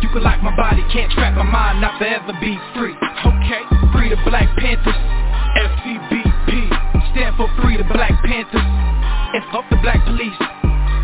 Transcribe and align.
You 0.00 0.08
can 0.14 0.22
lock 0.22 0.42
my 0.42 0.54
body, 0.54 0.84
can't 0.92 1.10
trap 1.12 1.34
my 1.34 1.42
mind, 1.42 1.80
not 1.80 1.98
forever 1.98 2.32
be 2.40 2.54
free. 2.74 2.94
Okay, 2.94 3.62
free 3.90 4.08
the 4.08 4.20
Black 4.24 4.46
Panthers, 4.56 4.94
FCBP, 5.58 6.70
stand 7.10 7.34
for 7.36 7.50
Free 7.60 7.76
the 7.76 7.88
Black 7.90 8.14
Panthers, 8.22 8.62
and 8.62 9.42
fuck 9.50 9.66
the 9.70 9.76
black 9.82 10.04
police. 10.06 10.38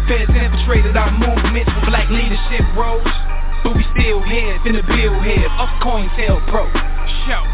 Feds 0.07 0.31
infiltrated 0.31 0.97
our 0.97 1.11
movements 1.11 1.71
for 1.75 1.91
black 1.91 2.09
leadership 2.11 2.63
roles. 2.77 3.03
But 3.65 3.75
we 3.77 3.85
still 3.99 4.23
here, 4.23 4.61
finna 4.61 4.67
in 4.67 4.75
the 4.77 4.87
bill 4.87 5.17
head 5.21 5.49
of 5.59 5.69
COINTELPRO. 5.81 6.65
Show, 7.27 7.54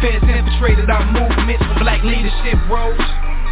Feds 0.00 0.24
infiltrated 0.28 0.90
our 0.90 1.04
movements 1.12 1.64
for 1.64 1.80
black 1.80 2.02
leadership 2.04 2.58
roles. 2.68 3.00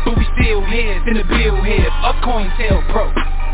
But 0.05 0.19
we 0.19 0.27
still 0.37 0.60
here, 0.66 1.00
in 1.09 1.15
the 1.16 1.25
bill 1.25 1.56
head 1.65 1.88
of 2.05 2.15
COINTELPRO. 2.21 3.53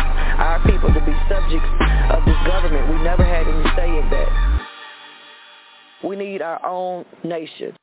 people 0.81 0.99
to 0.99 1.05
be 1.05 1.13
subjects 1.29 1.69
of 2.09 2.25
this 2.25 2.35
government. 2.47 2.89
We 2.89 3.03
never 3.03 3.23
had 3.23 3.47
any 3.47 3.63
say 3.75 3.99
in 3.99 4.09
that. 4.09 4.67
We 6.03 6.15
need 6.15 6.41
our 6.41 6.63
own 6.65 7.05
nation. 7.23 7.75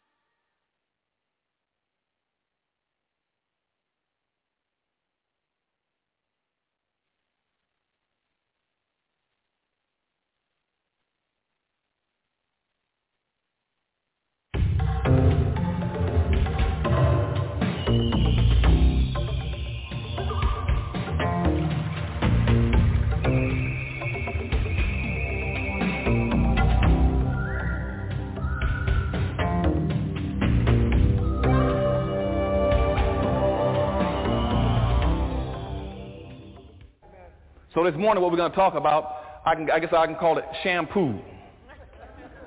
This 37.90 37.98
morning 37.98 38.22
what 38.22 38.30
we're 38.30 38.36
going 38.36 38.50
to 38.50 38.56
talk 38.56 38.74
about, 38.74 39.40
I, 39.46 39.54
can, 39.54 39.70
I 39.70 39.78
guess 39.78 39.92
I 39.96 40.06
can 40.06 40.16
call 40.16 40.36
it 40.36 40.44
shampoo. 40.62 41.18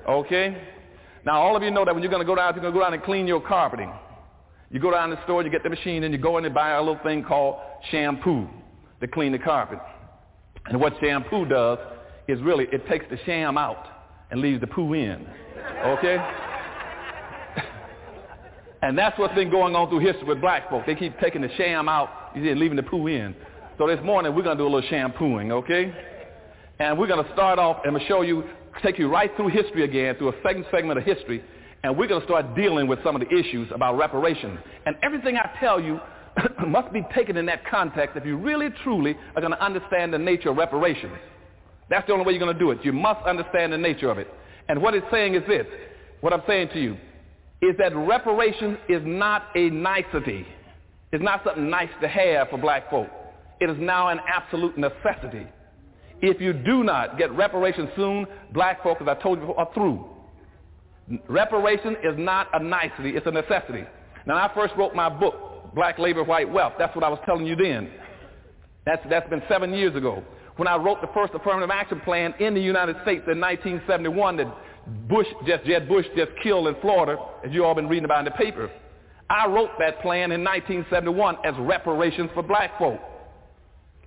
Okay? 0.08 0.56
Now 1.24 1.40
all 1.42 1.56
of 1.56 1.62
you 1.62 1.70
know 1.70 1.84
that 1.84 1.92
when 1.92 2.02
you're 2.02 2.12
going 2.12 2.22
to 2.22 2.26
go 2.26 2.36
down, 2.36 2.54
you're 2.54 2.62
going 2.62 2.72
to 2.72 2.78
go 2.78 2.84
down 2.84 2.94
and 2.94 3.02
clean 3.02 3.26
your 3.26 3.40
carpeting. 3.40 3.92
You 4.70 4.78
go 4.78 4.92
down 4.92 5.10
to 5.10 5.16
the 5.16 5.24
store, 5.24 5.42
you 5.42 5.50
get 5.50 5.64
the 5.64 5.70
machine, 5.70 6.04
and 6.04 6.14
you 6.14 6.18
go 6.18 6.38
in 6.38 6.44
and 6.44 6.54
buy 6.54 6.70
a 6.70 6.78
little 6.80 7.00
thing 7.02 7.24
called 7.24 7.56
shampoo 7.90 8.48
to 9.00 9.08
clean 9.08 9.32
the 9.32 9.38
carpet. 9.38 9.80
And 10.66 10.80
what 10.80 10.94
shampoo 11.00 11.44
does 11.44 11.78
is 12.28 12.40
really, 12.40 12.66
it 12.72 12.86
takes 12.88 13.04
the 13.10 13.18
sham 13.26 13.58
out 13.58 13.84
and 14.30 14.40
leaves 14.40 14.60
the 14.60 14.68
poo 14.68 14.94
in. 14.94 15.26
Okay? 15.84 16.16
and 18.82 18.96
that's 18.96 19.18
what's 19.18 19.34
been 19.34 19.50
going 19.50 19.74
on 19.74 19.88
through 19.88 19.98
history 19.98 20.24
with 20.24 20.40
black 20.40 20.70
folks. 20.70 20.86
They 20.86 20.94
keep 20.94 21.18
taking 21.18 21.42
the 21.42 21.50
sham 21.56 21.88
out, 21.88 22.30
you 22.36 22.44
see, 22.44 22.50
and 22.50 22.60
leaving 22.60 22.76
the 22.76 22.84
poo 22.84 23.08
in. 23.08 23.34
So 23.82 23.88
this 23.88 23.98
morning 24.04 24.32
we're 24.32 24.44
going 24.44 24.56
to 24.56 24.62
do 24.62 24.68
a 24.68 24.72
little 24.72 24.88
shampooing, 24.88 25.50
okay? 25.50 25.92
And 26.78 26.96
we're 26.96 27.08
going 27.08 27.24
to 27.24 27.32
start 27.32 27.58
off 27.58 27.78
and 27.84 27.98
show 28.06 28.22
you 28.22 28.44
take 28.80 28.96
you 28.96 29.08
right 29.08 29.28
through 29.34 29.48
history 29.48 29.82
again, 29.82 30.14
through 30.14 30.28
a 30.28 30.40
second 30.40 30.66
segment 30.70 31.00
of 31.00 31.04
history, 31.04 31.42
and 31.82 31.98
we're 31.98 32.06
going 32.06 32.20
to 32.20 32.26
start 32.28 32.54
dealing 32.54 32.86
with 32.86 33.02
some 33.02 33.16
of 33.16 33.22
the 33.22 33.36
issues 33.36 33.68
about 33.74 33.98
reparations. 33.98 34.60
And 34.86 34.94
everything 35.02 35.36
I 35.36 35.50
tell 35.58 35.80
you 35.80 35.98
must 36.68 36.92
be 36.92 37.04
taken 37.12 37.36
in 37.36 37.46
that 37.46 37.66
context 37.66 38.16
if 38.16 38.24
you 38.24 38.36
really, 38.36 38.68
truly 38.84 39.16
are 39.34 39.40
going 39.40 39.52
to 39.52 39.60
understand 39.60 40.14
the 40.14 40.18
nature 40.18 40.50
of 40.50 40.58
reparations. 40.58 41.18
That's 41.90 42.06
the 42.06 42.12
only 42.12 42.24
way 42.24 42.34
you're 42.34 42.38
going 42.38 42.54
to 42.56 42.60
do 42.60 42.70
it. 42.70 42.84
You 42.84 42.92
must 42.92 43.26
understand 43.26 43.72
the 43.72 43.78
nature 43.78 44.12
of 44.12 44.18
it. 44.18 44.28
And 44.68 44.80
what 44.80 44.94
it's 44.94 45.06
saying 45.10 45.34
is 45.34 45.42
this. 45.48 45.66
What 46.20 46.32
I'm 46.32 46.42
saying 46.46 46.68
to 46.74 46.80
you 46.80 46.96
is 47.60 47.74
that 47.78 47.96
reparations 47.96 48.78
is 48.88 49.02
not 49.04 49.48
a 49.56 49.70
nicety. 49.70 50.46
It's 51.10 51.24
not 51.24 51.42
something 51.44 51.68
nice 51.68 51.90
to 52.00 52.06
have 52.06 52.48
for 52.48 52.58
black 52.58 52.88
folk. 52.88 53.08
It 53.60 53.70
is 53.70 53.76
now 53.78 54.08
an 54.08 54.20
absolute 54.26 54.76
necessity. 54.76 55.46
If 56.20 56.40
you 56.40 56.52
do 56.52 56.84
not 56.84 57.18
get 57.18 57.32
reparations 57.32 57.90
soon, 57.96 58.26
black 58.52 58.82
folk, 58.82 58.98
as 59.00 59.08
I 59.08 59.14
told 59.14 59.38
you 59.38 59.46
before, 59.46 59.60
are 59.60 59.74
through. 59.74 60.08
Reparation 61.28 61.96
is 62.02 62.16
not 62.16 62.48
a 62.52 62.62
nicety, 62.62 63.10
it's 63.16 63.26
a 63.26 63.30
necessity. 63.30 63.84
Now, 64.24 64.36
I 64.36 64.52
first 64.54 64.74
wrote 64.76 64.94
my 64.94 65.08
book, 65.08 65.74
Black 65.74 65.98
Labor, 65.98 66.22
White 66.22 66.50
Wealth. 66.50 66.74
That's 66.78 66.94
what 66.94 67.04
I 67.04 67.08
was 67.08 67.18
telling 67.26 67.44
you 67.44 67.56
then. 67.56 67.90
That's, 68.86 69.02
that's 69.10 69.28
been 69.28 69.42
seven 69.48 69.72
years 69.74 69.96
ago. 69.96 70.22
When 70.56 70.68
I 70.68 70.76
wrote 70.76 71.00
the 71.00 71.08
first 71.14 71.34
affirmative 71.34 71.70
action 71.70 72.00
plan 72.00 72.34
in 72.38 72.54
the 72.54 72.60
United 72.60 72.96
States 73.02 73.24
in 73.26 73.40
1971 73.40 74.36
that 74.36 74.46
Bush, 75.08 75.26
just, 75.46 75.64
Jeb 75.64 75.88
Bush 75.88 76.06
just 76.16 76.30
killed 76.42 76.68
in 76.68 76.76
Florida, 76.80 77.16
as 77.44 77.52
you 77.52 77.64
all 77.64 77.74
been 77.74 77.88
reading 77.88 78.04
about 78.04 78.20
in 78.20 78.24
the 78.26 78.30
paper. 78.32 78.70
I 79.30 79.46
wrote 79.46 79.70
that 79.78 80.00
plan 80.02 80.30
in 80.30 80.44
1971 80.44 81.36
as 81.44 81.54
reparations 81.58 82.30
for 82.34 82.42
black 82.42 82.78
folk. 82.78 83.00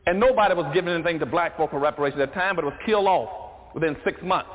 And 0.08 0.20
nobody 0.20 0.54
was 0.54 0.70
giving 0.74 0.94
anything 0.94 1.20
to 1.20 1.26
black 1.26 1.58
folk 1.58 1.72
for 1.72 1.80
reparations 1.80 2.22
at 2.22 2.30
that 2.30 2.36
time, 2.36 2.56
but 2.56 2.64
it 2.64 2.68
was 2.68 2.80
killed 2.86 3.08
off 3.08 3.74
within 3.74 3.96
six 4.04 4.22
months. 4.22 4.52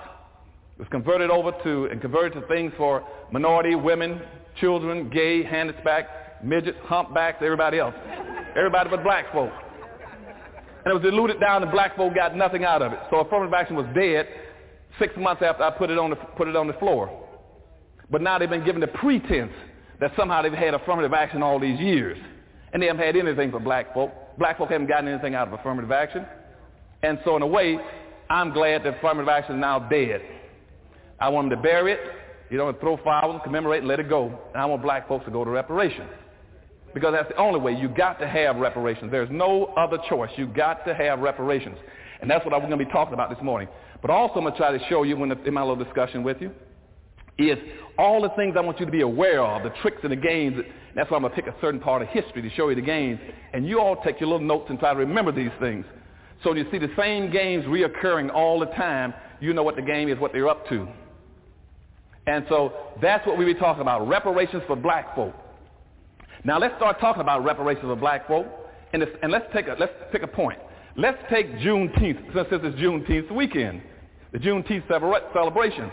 It 0.77 0.83
was 0.83 0.89
converted 0.91 1.31
over 1.31 1.53
to 1.65 1.87
and 1.87 2.01
converted 2.01 2.41
to 2.41 2.47
things 2.47 2.73
for 2.77 3.05
minority, 3.33 3.75
women, 3.75 4.21
children, 4.61 5.11
gay, 5.11 5.43
handicapped, 5.43 6.45
midgets, 6.45 6.79
humpbacks, 6.85 7.39
everybody 7.43 7.79
else. 7.79 7.95
Everybody 8.57 8.91
but 8.91 9.03
black 9.03 9.33
folk. 9.33 9.53
And 10.85 10.93
it 10.93 10.95
was 10.95 11.03
diluted 11.03 11.41
down 11.41 11.63
and 11.63 11.71
black 11.71 11.97
folk 11.97 12.15
got 12.15 12.37
nothing 12.37 12.65
out 12.65 12.81
of 12.81 12.93
it. 12.93 12.99
So 13.11 13.19
affirmative 13.19 13.53
action 13.53 13.77
was 13.77 13.87
dead 13.95 14.27
six 14.99 15.15
months 15.17 15.43
after 15.43 15.63
I 15.63 15.71
put 15.71 15.91
it 15.91 15.99
on 15.99 16.11
the, 16.11 16.17
put 16.17 16.49
it 16.49 16.57
on 16.57 16.67
the 16.67 16.73
floor. 16.75 17.29
But 18.11 18.23
now 18.23 18.39
they've 18.39 18.49
been 18.49 18.65
given 18.65 18.81
the 18.81 18.89
pretense 18.89 19.53
that 20.01 20.13
somehow 20.17 20.43
they've 20.43 20.53
had 20.53 20.75
affirmative 20.75 21.13
action 21.13 21.43
all 21.43 21.61
these 21.61 21.79
years. 21.79 22.19
And 22.73 22.83
they 22.83 22.87
haven't 22.87 23.05
had 23.05 23.17
anything 23.17 23.51
for 23.51 23.61
black 23.61 23.93
folk. 23.93 24.11
Black 24.39 24.59
folk 24.59 24.71
haven't 24.71 24.89
gotten 24.89 25.09
anything 25.09 25.35
out 25.35 25.49
of 25.49 25.55
affirmative 25.55 25.91
action. 25.91 26.25
And 27.03 27.19
so 27.25 27.37
in 27.37 27.43
a 27.43 27.47
way, 27.47 27.79
I'm 28.29 28.53
glad 28.53 28.85
that 28.85 28.99
affirmative 28.99 29.29
action 29.29 29.57
is 29.57 29.61
now 29.61 29.79
dead. 29.79 30.23
I 31.19 31.29
want 31.29 31.51
them 31.51 31.59
to 31.59 31.63
bury 31.63 31.93
it, 31.93 32.01
you 32.51 32.57
know, 32.57 32.69
and 32.69 32.79
throw 32.81 32.97
flowers, 32.99 33.41
commemorate, 33.45 33.81
and 33.81 33.89
let 33.89 34.01
it 34.01 34.09
go. 34.09 34.27
And 34.53 34.63
I 34.63 34.67
want 34.67 34.83
black 34.83 35.09
folks 35.09 35.25
to 35.27 35.31
go 35.31 35.45
to 35.45 35.51
reparations. 35.51 36.11
Because 36.95 37.13
that's 37.13 37.29
the 37.29 37.37
only 37.37 37.61
way. 37.61 37.73
You 37.73 37.89
got 37.89 38.19
to 38.21 38.29
have 38.29 38.57
reparations. 38.57 39.11
There's 39.11 39.31
no 39.31 39.67
other 39.77 39.99
choice. 40.09 40.31
You 40.37 40.47
got 40.47 40.85
to 40.87 40.95
have 40.95 41.21
reparations. 41.21 41.77
And 42.21 42.31
that's 42.31 42.45
what 42.45 42.53
I'm 42.53 42.61
going 42.61 42.73
to 42.73 42.85
be 42.85 42.91
talking 42.91 43.15
about 43.15 43.31
this 43.31 43.43
morning. 43.43 43.69
But 44.03 44.11
also 44.11 44.37
I'm 44.37 44.43
going 44.43 44.53
to 44.53 44.59
try 44.59 44.77
to 44.77 44.85
show 44.89 45.05
you 45.05 45.17
when, 45.17 45.31
in 45.31 45.55
my 45.55 45.63
little 45.63 45.83
discussion 45.83 46.23
with 46.23 46.41
you 46.41 46.51
is 47.49 47.59
all 47.99 48.23
the 48.23 48.31
things 48.31 48.57
I 48.57 48.61
want 48.61 48.81
you 48.81 48.87
to 48.87 48.93
be 48.93 49.03
aware 49.03 49.43
of, 49.43 49.63
the 49.63 49.71
tricks 49.83 49.99
and 50.03 50.13
the 50.13 50.17
games. 50.17 50.57
That's 50.95 51.11
why 51.11 51.17
I'm 51.17 51.23
going 51.23 51.35
to 51.35 51.43
pick 51.43 51.53
a 51.53 51.55
certain 51.61 51.81
part 51.81 52.03
of 52.03 52.09
history 52.09 52.43
to 52.43 52.51
show 52.51 52.69
you 52.69 52.75
the 52.75 52.83
games. 52.83 53.21
And 53.53 53.67
you 53.67 53.81
all 53.81 53.97
take 54.03 54.21
your 54.21 54.29
little 54.29 54.47
notes 54.47 54.67
and 54.69 54.79
try 54.79 54.93
to 54.93 54.99
remember 54.99 55.33
these 55.33 55.51
things. 55.61 55.85
So 56.43 56.55
you 56.55 56.67
see 56.71 56.79
the 56.79 56.91
same 56.97 57.31
games 57.31 57.65
reoccurring 57.67 58.33
all 58.33 58.59
the 58.59 58.67
time. 58.67 59.15
You 59.41 59.53
know 59.53 59.63
what 59.63 59.77
the 59.77 59.83
game 59.83 60.09
is, 60.09 60.19
what 60.19 60.33
they're 60.33 60.49
up 60.49 60.69
to. 60.69 60.89
And 62.27 62.45
so 62.49 62.73
that's 63.01 63.27
what 63.27 63.39
we 63.39 63.45
be 63.45 63.55
talking 63.55 63.83
about, 63.83 64.07
reparations 64.07 64.63
for 64.67 64.77
black 64.77 65.15
folk. 65.15 65.35
Now 66.45 66.59
let's 66.59 66.77
start 66.77 67.01
talking 67.01 67.23
about 67.23 67.45
reparations 67.45 67.85
for 67.85 67.97
black 67.97 68.27
folk. 68.27 68.47
And, 68.93 69.05
and 69.23 69.31
let's, 69.31 69.47
take 69.53 69.69
a, 69.69 69.77
let's 69.79 69.93
pick 70.11 70.23
a 70.23 70.27
point. 70.27 70.59
Let's 70.97 71.19
take 71.31 71.53
Juneteenth, 71.59 72.35
since 72.35 72.49
this 72.51 72.61
is 72.63 72.75
Juneteenth 72.81 73.31
weekend, 73.31 73.83
the 74.33 74.39
Juneteenth 74.39 74.89
celebration. 75.33 75.91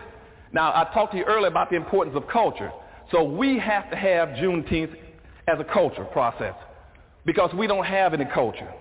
Now, 0.53 0.71
I 0.71 0.91
talked 0.93 1.11
to 1.13 1.17
you 1.17 1.25
earlier 1.25 1.47
about 1.47 1.69
the 1.69 1.75
importance 1.75 2.15
of 2.15 2.27
culture. 2.27 2.71
So 3.11 3.23
we 3.23 3.59
have 3.59 3.89
to 3.89 3.95
have 3.95 4.29
Juneteenth 4.29 4.95
as 5.47 5.59
a 5.59 5.63
culture 5.63 6.05
process 6.05 6.55
because 7.25 7.53
we 7.53 7.67
don't 7.67 7.85
have 7.85 8.13
any 8.13 8.25
culture. 8.25 8.71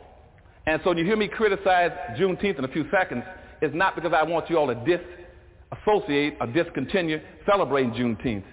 And 0.67 0.81
so 0.83 0.91
when 0.91 0.99
you 0.99 1.05
hear 1.05 1.17
me 1.17 1.29
criticize 1.29 1.93
Juneteenth 2.19 2.59
in 2.59 2.65
a 2.65 2.69
few 2.69 2.87
seconds, 2.91 3.23
it's 3.61 3.75
not 3.75 3.95
because 3.95 4.13
I 4.13 4.25
want 4.25 4.51
you 4.51 4.59
all 4.59 4.67
to 4.67 4.75
disassociate 4.75 6.37
or 6.41 6.47
discontinue 6.49 7.21
celebrating 7.49 7.93
Juneteenth. 7.93 8.45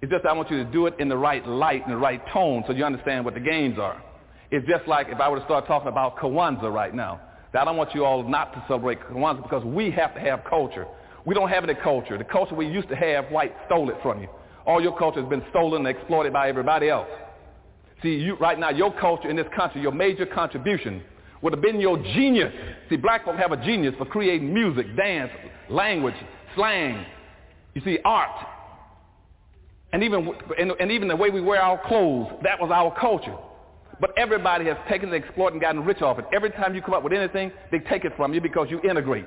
It's 0.00 0.10
just 0.10 0.24
I 0.24 0.32
want 0.32 0.50
you 0.50 0.62
to 0.64 0.70
do 0.70 0.86
it 0.86 0.94
in 0.98 1.08
the 1.08 1.16
right 1.16 1.46
light 1.46 1.82
and 1.82 1.92
the 1.92 1.96
right 1.96 2.22
tone 2.32 2.64
so 2.66 2.72
you 2.72 2.84
understand 2.84 3.24
what 3.24 3.34
the 3.34 3.40
games 3.40 3.78
are. 3.78 4.02
It's 4.50 4.66
just 4.66 4.86
like 4.88 5.08
if 5.10 5.20
I 5.20 5.28
were 5.28 5.38
to 5.38 5.44
start 5.44 5.66
talking 5.66 5.88
about 5.88 6.16
Kwanzaa 6.16 6.72
right 6.72 6.94
now. 6.94 7.20
That 7.52 7.62
I 7.62 7.64
don't 7.64 7.76
want 7.76 7.94
you 7.94 8.04
all 8.04 8.22
not 8.22 8.52
to 8.54 8.64
celebrate 8.68 9.00
Kwanzaa 9.00 9.42
because 9.42 9.64
we 9.64 9.90
have 9.90 10.14
to 10.14 10.20
have 10.20 10.40
culture. 10.48 10.86
We 11.24 11.34
don't 11.34 11.48
have 11.48 11.64
any 11.64 11.74
culture. 11.74 12.16
The 12.16 12.24
culture 12.24 12.54
we 12.54 12.66
used 12.66 12.88
to 12.88 12.96
have, 12.96 13.26
white 13.30 13.54
stole 13.66 13.90
it 13.90 13.96
from 14.02 14.22
you. 14.22 14.28
All 14.66 14.82
your 14.82 14.96
culture 14.98 15.20
has 15.20 15.28
been 15.28 15.42
stolen 15.50 15.86
and 15.86 15.96
exploited 15.96 16.32
by 16.32 16.48
everybody 16.48 16.88
else. 16.88 17.08
See, 18.02 18.14
you, 18.14 18.36
right 18.36 18.58
now, 18.58 18.70
your 18.70 18.92
culture 18.98 19.28
in 19.28 19.36
this 19.36 19.46
country, 19.56 19.80
your 19.80 19.92
major 19.92 20.26
contribution 20.26 21.02
would 21.42 21.52
have 21.52 21.62
been 21.62 21.80
your 21.80 21.98
genius. 21.98 22.52
See, 22.88 22.96
black 22.96 23.24
folk 23.24 23.36
have 23.36 23.52
a 23.52 23.56
genius 23.56 23.94
for 23.98 24.04
creating 24.04 24.52
music, 24.52 24.86
dance, 24.96 25.30
language, 25.68 26.14
slang. 26.54 27.04
You 27.74 27.82
see, 27.84 27.98
art. 28.04 28.46
And 29.92 30.02
even, 30.02 30.32
and, 30.58 30.72
and 30.78 30.90
even 30.92 31.08
the 31.08 31.16
way 31.16 31.30
we 31.30 31.40
wear 31.40 31.60
our 31.60 31.80
clothes, 31.88 32.28
that 32.42 32.60
was 32.60 32.70
our 32.70 32.94
culture. 33.00 33.36
But 34.00 34.12
everybody 34.16 34.66
has 34.66 34.76
taken 34.88 35.10
the 35.10 35.16
exploit 35.16 35.52
and 35.52 35.60
gotten 35.60 35.84
rich 35.84 36.02
off 36.02 36.18
it. 36.18 36.26
Every 36.32 36.50
time 36.50 36.74
you 36.74 36.82
come 36.82 36.94
up 36.94 37.02
with 37.02 37.12
anything, 37.12 37.50
they 37.72 37.78
take 37.80 38.04
it 38.04 38.12
from 38.16 38.32
you 38.32 38.40
because 38.40 38.68
you 38.70 38.80
integrate. 38.82 39.26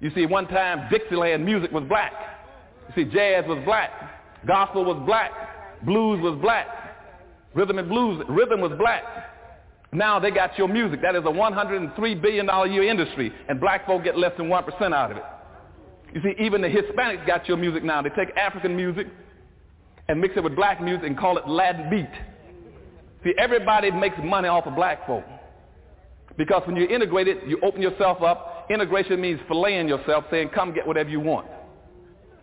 You 0.00 0.10
see, 0.14 0.26
one 0.26 0.46
time 0.48 0.88
Dixieland 0.90 1.44
music 1.44 1.72
was 1.72 1.84
black. 1.88 2.12
You 2.88 3.04
see, 3.04 3.10
jazz 3.10 3.44
was 3.46 3.62
black. 3.64 3.90
Gospel 4.46 4.84
was 4.84 5.02
black. 5.06 5.32
Blues 5.84 6.20
was 6.22 6.38
black. 6.40 6.66
Rhythm 7.54 7.78
and 7.78 7.88
blues, 7.88 8.24
rhythm 8.28 8.60
was 8.60 8.72
black. 8.78 9.02
Now 9.92 10.18
they 10.20 10.30
got 10.30 10.56
your 10.58 10.68
music. 10.68 11.00
That 11.02 11.16
is 11.16 11.24
a 11.24 11.28
$103 11.28 12.22
billion 12.22 12.48
a 12.48 12.68
year 12.68 12.84
industry, 12.84 13.32
and 13.48 13.58
black 13.58 13.86
folk 13.86 14.04
get 14.04 14.18
less 14.18 14.32
than 14.36 14.48
1% 14.48 14.94
out 14.94 15.10
of 15.10 15.16
it. 15.16 15.22
You 16.14 16.22
see, 16.22 16.42
even 16.44 16.60
the 16.60 16.68
Hispanics 16.68 17.26
got 17.26 17.48
your 17.48 17.56
music 17.56 17.82
now. 17.84 18.02
They 18.02 18.10
take 18.10 18.34
African 18.36 18.76
music 18.76 19.06
and 20.08 20.20
mix 20.20 20.34
it 20.36 20.44
with 20.44 20.56
black 20.56 20.80
music 20.82 21.06
and 21.06 21.18
call 21.18 21.36
it 21.38 21.48
Latin 21.48 21.90
beat. 21.90 22.08
See, 23.24 23.32
everybody 23.38 23.90
makes 23.90 24.16
money 24.22 24.48
off 24.48 24.66
of 24.66 24.74
black 24.74 25.06
folk. 25.06 25.24
Because 26.36 26.62
when 26.66 26.76
you 26.76 26.86
integrate 26.86 27.28
it, 27.28 27.46
you 27.46 27.58
open 27.62 27.82
yourself 27.82 28.22
up. 28.22 28.57
Integration 28.70 29.20
means 29.20 29.40
filleting 29.48 29.88
yourself, 29.88 30.24
saying, 30.30 30.50
come 30.54 30.74
get 30.74 30.86
whatever 30.86 31.08
you 31.08 31.20
want. 31.20 31.46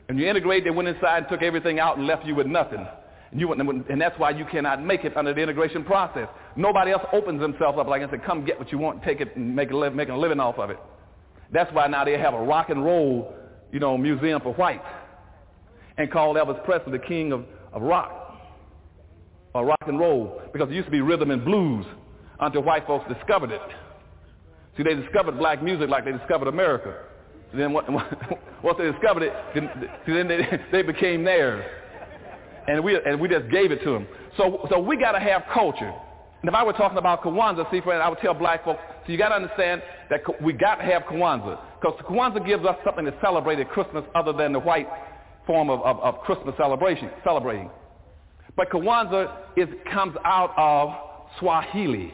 And 0.08 0.20
you 0.20 0.28
integrate, 0.28 0.64
they 0.64 0.70
went 0.70 0.88
inside 0.88 1.20
and 1.20 1.28
took 1.30 1.42
everything 1.42 1.80
out 1.80 1.98
and 1.98 2.08
left 2.08 2.26
you 2.26 2.36
with 2.36 2.48
nothing. 2.48 2.86
And, 3.32 3.40
you, 3.40 3.52
and 3.52 4.02
that's 4.02 4.18
why 4.20 4.30
you 4.32 4.46
cannot 4.46 4.84
make 4.84 5.04
it 5.04 5.18
under 5.18 5.34
the 5.34 5.42
integration 5.42 5.84
process. 5.84 6.28
Nobody 6.56 6.92
else 6.92 7.04
opens 7.12 7.42
themselves 7.42 7.78
up 7.80 7.88
like 7.88 8.02
I 8.02 8.10
said, 8.10 8.24
come 8.24 8.46
get 8.46 8.58
what 8.58 8.72
you 8.72 8.78
want, 8.78 9.04
take 9.04 9.20
it 9.20 9.36
and 9.36 9.56
make 9.56 9.72
a, 9.72 9.92
make 9.92 10.10
a 10.10 10.16
living 10.16 10.40
off 10.40 10.58
of 10.58 10.70
it. 10.70 10.80
That's 11.52 11.72
why 11.74 11.88
now 11.88 12.06
they 12.06 12.18
have 12.18 12.34
a 12.34 12.42
rock 12.42 12.70
and 12.70 12.84
roll, 12.84 13.34
you 13.72 13.80
know, 13.80 13.98
museum 13.98 14.42
for 14.42 14.54
whites 14.54 14.86
and 15.98 16.12
call 16.12 16.36
Elvis 16.36 16.64
Presley 16.66 16.92
the 16.92 17.06
king 17.06 17.32
of, 17.32 17.46
of 17.74 17.82
rock 17.82 18.40
or 19.54 19.66
rock 19.66 19.84
and 19.88 20.00
roll 20.00 20.42
because 20.54 20.70
it 20.70 20.74
used 20.74 20.88
to 20.88 20.92
be 20.92 21.02
rhythm 21.02 21.32
and 21.32 21.44
blues 21.44 21.86
until 22.40 22.62
white 22.64 22.86
folks 22.86 23.12
discovered 23.12 23.52
it. 23.52 23.62
See, 24.78 24.84
they 24.84 24.96
discovered 24.96 25.38
black 25.38 25.64
music 25.64 25.90
like 25.90 26.06
they 26.06 26.12
discovered 26.12 26.48
America. 26.48 26.96
So 27.52 27.58
then 27.58 27.74
once 28.64 28.78
they 28.78 28.92
discovered 28.92 29.24
it, 29.24 29.34
then, 29.54 29.70
then 30.08 30.28
they, 30.28 30.60
they 30.72 30.82
became 30.82 31.24
theirs. 31.24 31.66
And 32.68 32.84
we, 32.84 33.00
and 33.06 33.20
we 33.20 33.28
just 33.30 33.50
gave 33.50 33.72
it 33.72 33.84
to 33.84 33.92
them. 33.92 34.08
So, 34.38 34.68
so 34.70 34.80
we 34.80 34.98
got 34.98 35.12
to 35.14 35.20
have 35.20 35.44
culture. 35.54 35.94
And 36.42 36.50
if 36.50 36.56
I 36.56 36.64
were 36.64 36.74
talking 36.74 36.98
about 36.98 37.24
Kwanzaa, 37.24 37.72
see, 37.72 37.82
friend, 37.82 38.02
I 38.02 38.10
would 38.10 38.20
tell 38.20 38.34
black 38.34 38.66
folks, 38.66 38.80
so 39.06 39.12
you 39.12 39.18
got 39.18 39.30
to 39.30 39.36
understand 39.36 39.82
that 40.10 40.22
we 40.42 40.54
got 40.54 40.76
to 40.76 40.84
have 40.84 41.04
Kwanzaa. 41.04 41.60
Because 41.80 42.00
Kwanzaa 42.02 42.46
gives 42.46 42.66
us 42.66 42.76
something 42.84 43.06
to 43.06 43.14
celebrate 43.22 43.60
at 43.60 43.70
Christmas 43.70 44.04
other 44.14 44.34
than 44.34 44.52
the 44.52 44.60
white 44.60 44.88
form 45.48 45.70
of, 45.70 45.82
of, 45.82 46.00
of 46.00 46.20
Christmas 46.22 46.56
celebration, 46.58 47.10
celebrating. 47.24 47.70
But 48.56 48.70
Kwanzaa 48.72 49.36
is, 49.58 49.68
comes 49.92 50.16
out 50.26 50.54
of 50.58 51.30
Swahili. 51.40 52.14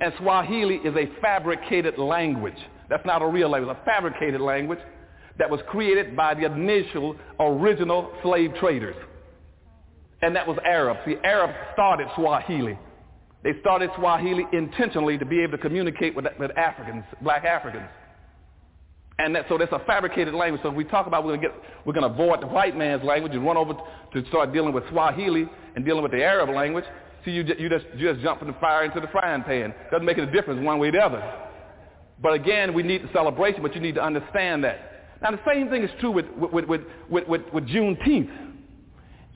And 0.00 0.12
Swahili 0.18 0.76
is 0.76 0.94
a 0.96 1.08
fabricated 1.20 1.98
language. 1.98 2.56
That's 2.90 3.04
not 3.06 3.22
a 3.22 3.26
real 3.26 3.48
language, 3.48 3.76
a 3.76 3.84
fabricated 3.84 4.40
language 4.40 4.80
that 5.38 5.50
was 5.50 5.60
created 5.68 6.16
by 6.16 6.34
the 6.34 6.44
initial 6.44 7.16
original 7.40 8.12
slave 8.22 8.52
traders. 8.60 8.96
And 10.22 10.34
that 10.36 10.46
was 10.46 10.58
Arabs. 10.64 11.00
The 11.06 11.16
Arabs 11.24 11.54
started 11.72 12.08
Swahili. 12.14 12.78
They 13.42 13.52
started 13.60 13.90
Swahili 13.96 14.46
intentionally 14.52 15.18
to 15.18 15.26
be 15.26 15.42
able 15.42 15.52
to 15.52 15.58
communicate 15.58 16.14
with, 16.14 16.24
with 16.38 16.56
Africans, 16.56 17.04
black 17.20 17.44
Africans. 17.44 17.88
And 19.18 19.36
that, 19.36 19.46
so 19.48 19.58
that's 19.58 19.72
a 19.72 19.80
fabricated 19.86 20.34
language. 20.34 20.62
So 20.62 20.70
if 20.70 20.74
we 20.74 20.84
talk 20.84 21.06
about 21.06 21.24
we're 21.24 21.36
going 21.36 21.42
to 21.42 21.48
get, 21.48 21.56
we're 21.84 21.92
going 21.92 22.08
to 22.08 22.12
avoid 22.12 22.42
the 22.42 22.46
white 22.46 22.76
man's 22.76 23.04
language 23.04 23.32
and 23.32 23.44
run 23.44 23.56
over 23.56 23.74
to 23.74 24.26
start 24.28 24.52
dealing 24.52 24.72
with 24.72 24.84
Swahili 24.88 25.46
and 25.76 25.84
dealing 25.84 26.02
with 26.02 26.12
the 26.12 26.24
Arab 26.24 26.48
language, 26.50 26.84
see 27.24 27.32
you, 27.32 27.44
you 27.58 27.68
just 27.68 27.86
you 27.96 28.12
just 28.12 28.22
jump 28.22 28.38
from 28.38 28.48
the 28.48 28.54
fire 28.54 28.84
into 28.84 29.00
the 29.00 29.08
frying 29.08 29.42
pan. 29.42 29.74
Doesn't 29.90 30.06
make 30.06 30.18
a 30.18 30.26
difference 30.26 30.64
one 30.64 30.78
way 30.78 30.88
or 30.88 30.92
the 30.92 31.00
other. 31.00 31.40
But 32.20 32.34
again, 32.34 32.74
we 32.74 32.82
need 32.82 33.02
the 33.02 33.10
celebration, 33.12 33.62
but 33.62 33.74
you 33.74 33.80
need 33.80 33.96
to 33.96 34.02
understand 34.02 34.64
that. 34.64 35.18
Now 35.22 35.30
the 35.30 35.40
same 35.46 35.68
thing 35.68 35.82
is 35.82 35.90
true 36.00 36.10
with 36.10 36.26
with 36.36 36.66
with 36.66 36.82
with, 37.08 37.28
with, 37.28 37.42
with 37.52 37.66
Juneteenth. 37.68 38.30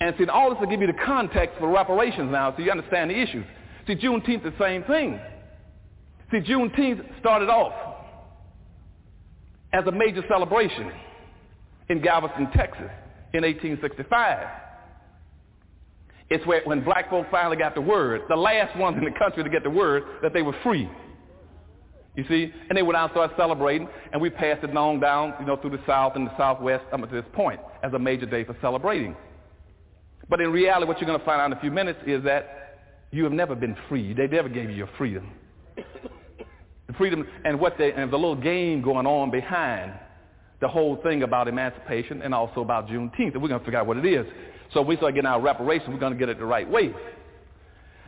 And 0.00 0.14
see, 0.16 0.26
all 0.26 0.50
this 0.50 0.60
will 0.60 0.68
give 0.68 0.80
you 0.80 0.86
the 0.86 0.98
context 1.04 1.58
for 1.58 1.68
reparations 1.68 2.30
now, 2.30 2.54
so 2.56 2.62
you 2.62 2.70
understand 2.70 3.10
the 3.10 3.20
issues. 3.20 3.44
See, 3.86 3.96
Juneteenth 3.96 4.44
the 4.44 4.54
same 4.60 4.84
thing. 4.84 5.18
See, 6.30 6.38
Juneteenth 6.38 7.18
started 7.18 7.48
off 7.48 7.72
as 9.72 9.86
a 9.86 9.92
major 9.92 10.22
celebration 10.28 10.92
in 11.88 12.00
Galveston, 12.00 12.50
Texas 12.52 12.90
in 13.32 13.42
1865. 13.42 14.67
It's 16.30 16.44
where 16.46 16.62
when 16.64 16.84
black 16.84 17.08
folk 17.10 17.26
finally 17.30 17.56
got 17.56 17.74
the 17.74 17.80
word, 17.80 18.22
the 18.28 18.36
last 18.36 18.76
ones 18.76 18.98
in 18.98 19.04
the 19.04 19.18
country 19.18 19.42
to 19.42 19.50
get 19.50 19.62
the 19.62 19.70
word 19.70 20.02
that 20.22 20.32
they 20.32 20.42
were 20.42 20.54
free. 20.62 20.88
You 22.16 22.24
see? 22.28 22.52
And 22.68 22.76
they 22.76 22.82
went 22.82 22.96
out 22.96 23.04
and 23.04 23.12
started 23.12 23.36
celebrating, 23.36 23.88
and 24.12 24.20
we 24.20 24.28
passed 24.28 24.64
it 24.64 24.76
on 24.76 25.00
down, 25.00 25.34
you 25.40 25.46
know, 25.46 25.56
through 25.56 25.70
the 25.70 25.80
South 25.86 26.14
and 26.16 26.26
the 26.26 26.36
Southwest 26.36 26.84
up 26.92 27.00
to 27.00 27.06
this 27.06 27.24
point 27.32 27.60
as 27.82 27.92
a 27.92 27.98
major 27.98 28.26
day 28.26 28.44
for 28.44 28.56
celebrating. 28.60 29.16
But 30.28 30.40
in 30.40 30.50
reality, 30.50 30.86
what 30.86 31.00
you're 31.00 31.06
going 31.06 31.18
to 31.18 31.24
find 31.24 31.40
out 31.40 31.46
in 31.46 31.56
a 31.56 31.60
few 31.60 31.70
minutes 31.70 32.00
is 32.06 32.22
that 32.24 32.80
you 33.10 33.24
have 33.24 33.32
never 33.32 33.54
been 33.54 33.76
free. 33.88 34.12
They 34.12 34.26
never 34.26 34.48
gave 34.48 34.68
you 34.68 34.76
your 34.76 34.90
freedom 34.98 35.30
the 36.88 36.94
freedom 36.94 37.26
and 37.44 37.60
what 37.60 37.78
they 37.78 37.92
and 37.92 38.10
the 38.10 38.16
little 38.16 38.34
game 38.34 38.82
going 38.82 39.06
on 39.06 39.30
behind 39.30 39.92
the 40.60 40.66
whole 40.66 40.96
thing 41.02 41.22
about 41.22 41.46
emancipation 41.46 42.22
and 42.22 42.34
also 42.34 42.62
about 42.62 42.88
Juneteenth. 42.88 43.34
And 43.34 43.42
we're 43.42 43.48
going 43.48 43.60
to 43.60 43.64
figure 43.64 43.78
out 43.78 43.86
what 43.86 43.98
it 43.98 44.06
is. 44.06 44.26
So 44.72 44.82
we 44.82 44.96
start 44.96 45.14
getting 45.14 45.28
our 45.28 45.40
reparations, 45.40 45.88
we're 45.88 45.98
going 45.98 46.12
to 46.12 46.18
get 46.18 46.28
it 46.28 46.38
the 46.38 46.44
right 46.44 46.68
way. 46.68 46.94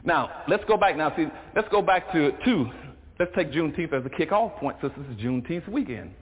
Now, 0.05 0.45
let's 0.49 0.65
go 0.67 0.77
back 0.77 0.97
now. 0.97 1.15
See, 1.17 1.27
let's 1.55 1.69
go 1.71 1.83
back 1.83 2.13
to 2.13 2.33
two. 2.45 2.67
Let's 3.19 3.33
take 3.35 3.53
Juneteenth 3.53 3.93
as 3.93 4.05
a 4.05 4.09
kickoff 4.09 4.59
point 4.59 4.77
since 4.81 4.93
this 4.97 5.07
is 5.07 5.23
Juneteenth 5.23 5.69
weekend. 5.69 6.13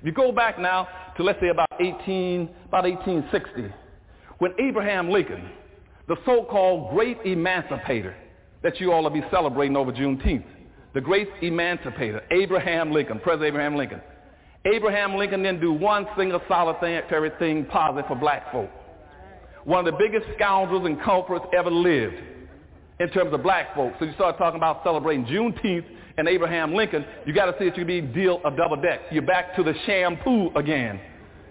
If 0.00 0.04
you 0.06 0.12
go 0.12 0.30
back 0.30 0.58
now 0.58 0.86
to 1.16 1.22
let's 1.22 1.40
say 1.40 1.48
about 1.48 1.68
18, 1.80 2.48
about 2.68 2.84
1860, 2.84 3.74
when 4.38 4.52
Abraham 4.60 5.10
Lincoln, 5.10 5.50
the 6.06 6.16
so-called 6.24 6.94
great 6.94 7.18
emancipator 7.24 8.14
that 8.62 8.80
you 8.80 8.92
all 8.92 9.02
will 9.02 9.10
be 9.10 9.24
celebrating 9.30 9.76
over 9.76 9.90
Juneteenth, 9.92 10.44
the 10.94 11.00
great 11.00 11.28
emancipator, 11.42 12.22
Abraham 12.30 12.92
Lincoln, 12.92 13.18
President 13.18 13.48
Abraham 13.48 13.76
Lincoln. 13.76 14.00
Abraham 14.72 15.14
Lincoln 15.16 15.42
didn't 15.42 15.60
do 15.60 15.72
one 15.72 16.06
single 16.16 16.40
solitary 16.48 17.30
thing 17.38 17.64
positive 17.66 18.06
for 18.08 18.16
black 18.16 18.50
folk. 18.50 18.70
One 19.66 19.86
of 19.86 19.92
the 19.92 19.98
biggest 19.98 20.26
scoundrels 20.36 20.86
and 20.86 21.02
culprits 21.02 21.44
ever 21.52 21.70
lived 21.70 22.14
in 23.00 23.10
terms 23.10 23.34
of 23.34 23.42
black 23.42 23.74
folks. 23.74 23.96
So 23.98 24.04
you 24.04 24.14
start 24.14 24.38
talking 24.38 24.58
about 24.58 24.82
celebrating 24.84 25.26
Juneteenth 25.26 25.84
and 26.16 26.28
Abraham 26.28 26.72
Lincoln, 26.72 27.04
you 27.26 27.32
got 27.32 27.46
to 27.46 27.54
see 27.58 27.66
it 27.66 27.74
to 27.74 27.84
be 27.84 28.00
deal 28.00 28.40
of 28.44 28.56
double 28.56 28.76
deck. 28.76 29.00
You're 29.10 29.22
back 29.22 29.56
to 29.56 29.64
the 29.64 29.74
shampoo 29.84 30.50
again. 30.54 31.00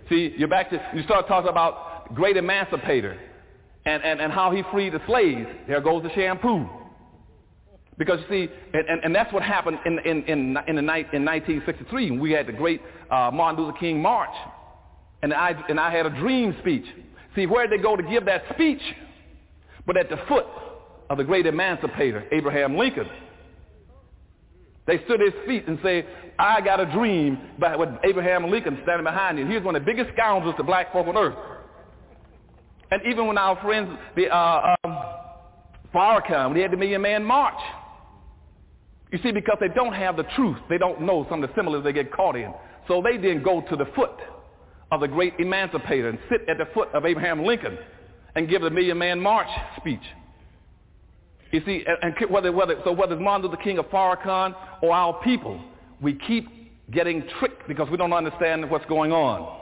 See, 0.09 0.33
you're 0.37 0.47
back 0.47 0.69
to, 0.69 0.91
you 0.95 1.03
start 1.03 1.27
talking 1.27 1.49
about 1.49 2.15
great 2.15 2.37
emancipator 2.37 3.19
and, 3.85 4.01
and, 4.01 4.21
and 4.21 4.31
how 4.31 4.49
he 4.49 4.63
freed 4.71 4.93
the 4.93 5.01
slaves. 5.07 5.49
There 5.67 5.81
goes 5.81 6.01
the 6.01 6.11
shampoo. 6.13 6.69
Because 7.97 8.21
you 8.21 8.47
see, 8.47 8.53
and, 8.73 9.03
and, 9.03 9.13
that's 9.13 9.31
what 9.33 9.43
happened 9.43 9.79
in, 9.85 9.99
in, 9.99 10.23
in, 10.23 10.57
in, 10.67 10.75
the 10.77 10.81
night, 10.81 11.13
in 11.13 11.25
1963. 11.25 12.11
We 12.11 12.31
had 12.31 12.47
the 12.47 12.53
great 12.53 12.81
uh, 13.11 13.29
Martin 13.33 13.61
Luther 13.61 13.77
King 13.77 14.01
March. 14.01 14.33
And 15.21 15.33
I, 15.33 15.51
and 15.69 15.79
I 15.79 15.91
had 15.91 16.05
a 16.05 16.09
dream 16.09 16.55
speech. 16.61 16.85
See, 17.35 17.45
where 17.45 17.67
did 17.67 17.79
they 17.79 17.83
go 17.83 17.95
to 17.95 18.03
give 18.03 18.25
that 18.25 18.43
speech? 18.53 18.81
But 19.85 19.97
at 19.97 20.09
the 20.09 20.17
foot 20.27 20.45
of 21.09 21.17
the 21.17 21.23
great 21.23 21.45
emancipator, 21.45 22.25
Abraham 22.31 22.77
Lincoln. 22.77 23.07
They 24.87 25.03
stood 25.05 25.21
at 25.21 25.33
his 25.33 25.45
feet 25.47 25.67
and 25.67 25.79
said, 25.83 26.05
I 26.37 26.61
got 26.61 26.79
a 26.79 26.85
dream 26.85 27.39
by 27.59 27.75
with 27.75 27.89
Abraham 28.03 28.49
Lincoln 28.49 28.79
standing 28.83 29.03
behind 29.03 29.37
you. 29.37 29.47
He 29.47 29.55
was 29.55 29.63
one 29.63 29.75
of 29.75 29.83
the 29.83 29.85
biggest 29.85 30.11
scoundrels 30.13 30.55
to 30.57 30.63
black 30.63 30.93
folk 30.93 31.07
on 31.07 31.17
earth. 31.17 31.35
And 32.91 33.01
even 33.09 33.27
when 33.27 33.37
our 33.37 33.59
friends, 33.61 33.97
the 34.15 34.29
uh, 34.29 34.75
um, 34.83 34.97
Farrakhan, 35.93 36.49
when 36.49 36.55
he 36.55 36.61
had 36.61 36.71
the 36.71 36.77
Million 36.77 37.01
Man 37.01 37.23
March, 37.23 37.59
you 39.11 39.19
see, 39.23 39.31
because 39.31 39.57
they 39.59 39.69
don't 39.69 39.93
have 39.93 40.17
the 40.17 40.25
truth. 40.35 40.57
They 40.69 40.77
don't 40.77 41.01
know 41.01 41.25
some 41.29 41.43
of 41.43 41.49
the 41.49 41.55
similarities 41.55 41.85
they 41.85 41.93
get 42.03 42.11
caught 42.11 42.35
in. 42.35 42.53
So 42.87 43.01
they 43.01 43.17
didn't 43.17 43.43
go 43.43 43.61
to 43.61 43.75
the 43.75 43.85
foot 43.95 44.11
of 44.91 45.01
the 45.01 45.07
great 45.07 45.33
emancipator 45.39 46.09
and 46.09 46.19
sit 46.29 46.47
at 46.47 46.57
the 46.57 46.65
foot 46.73 46.89
of 46.93 47.05
Abraham 47.05 47.43
Lincoln 47.43 47.77
and 48.35 48.49
give 48.49 48.61
the 48.61 48.69
Million 48.69 48.97
Man 48.97 49.19
March 49.19 49.47
speech. 49.77 49.99
You 51.51 51.61
see, 51.65 51.85
and, 52.01 52.13
whether, 52.29 52.51
whether, 52.51 52.75
so 52.83 52.91
whether 52.91 53.13
it's 53.13 53.21
Martin 53.21 53.49
Luther 53.49 53.61
King 53.61 53.79
or 53.79 53.85
Farrakhan 53.85 54.55
or 54.81 54.91
our 54.91 55.21
people, 55.23 55.61
we 56.01 56.13
keep 56.13 56.47
getting 56.91 57.23
tricked 57.39 57.67
because 57.67 57.89
we 57.89 57.97
don't 57.97 58.13
understand 58.13 58.69
what's 58.69 58.85
going 58.85 59.11
on. 59.11 59.61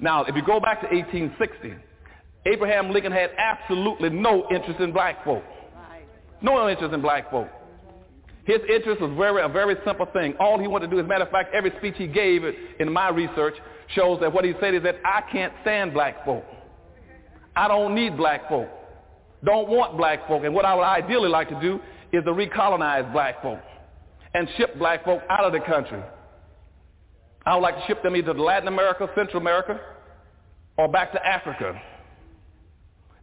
Now, 0.00 0.24
if 0.24 0.34
you 0.34 0.42
go 0.42 0.60
back 0.60 0.80
to 0.80 0.86
1860, 0.86 1.74
Abraham 2.46 2.90
Lincoln 2.90 3.12
had 3.12 3.30
absolutely 3.38 4.10
no 4.10 4.46
interest 4.50 4.80
in 4.80 4.92
black 4.92 5.24
folk. 5.24 5.42
No 6.42 6.68
interest 6.68 6.92
in 6.92 7.00
black 7.00 7.30
folk. 7.30 7.48
His 8.44 8.60
interest 8.68 9.00
was 9.00 9.10
very, 9.16 9.42
a 9.42 9.48
very 9.48 9.76
simple 9.86 10.06
thing. 10.12 10.34
All 10.38 10.60
he 10.60 10.68
wanted 10.68 10.90
to 10.90 10.90
do, 10.92 11.00
as 11.00 11.06
a 11.06 11.08
matter 11.08 11.24
of 11.24 11.30
fact, 11.30 11.54
every 11.54 11.72
speech 11.78 11.94
he 11.96 12.06
gave 12.06 12.42
in 12.78 12.92
my 12.92 13.08
research 13.08 13.54
shows 13.88 14.20
that 14.20 14.32
what 14.32 14.44
he 14.44 14.54
said 14.60 14.74
is 14.74 14.82
that 14.82 14.96
I 15.04 15.22
can't 15.30 15.52
stand 15.62 15.92
black 15.92 16.24
folk. 16.24 16.44
I 17.56 17.68
don't 17.68 17.94
need 17.94 18.16
black 18.16 18.48
folk. 18.48 18.68
Don't 19.44 19.68
want 19.68 19.96
black 19.96 20.26
folk. 20.26 20.44
And 20.44 20.54
what 20.54 20.64
I 20.64 20.74
would 20.74 20.84
ideally 20.84 21.28
like 21.28 21.48
to 21.50 21.60
do 21.60 21.80
is 22.12 22.24
to 22.24 22.32
recolonize 22.32 23.10
black 23.12 23.42
folk 23.42 23.60
and 24.32 24.48
ship 24.56 24.78
black 24.78 25.04
folk 25.04 25.22
out 25.28 25.44
of 25.44 25.52
the 25.52 25.60
country. 25.60 26.02
I 27.46 27.54
would 27.54 27.62
like 27.62 27.76
to 27.76 27.86
ship 27.86 28.02
them 28.02 28.16
either 28.16 28.32
to 28.32 28.42
Latin 28.42 28.68
America, 28.68 29.08
Central 29.14 29.40
America, 29.40 29.78
or 30.78 30.88
back 30.88 31.12
to 31.12 31.24
Africa 31.24 31.80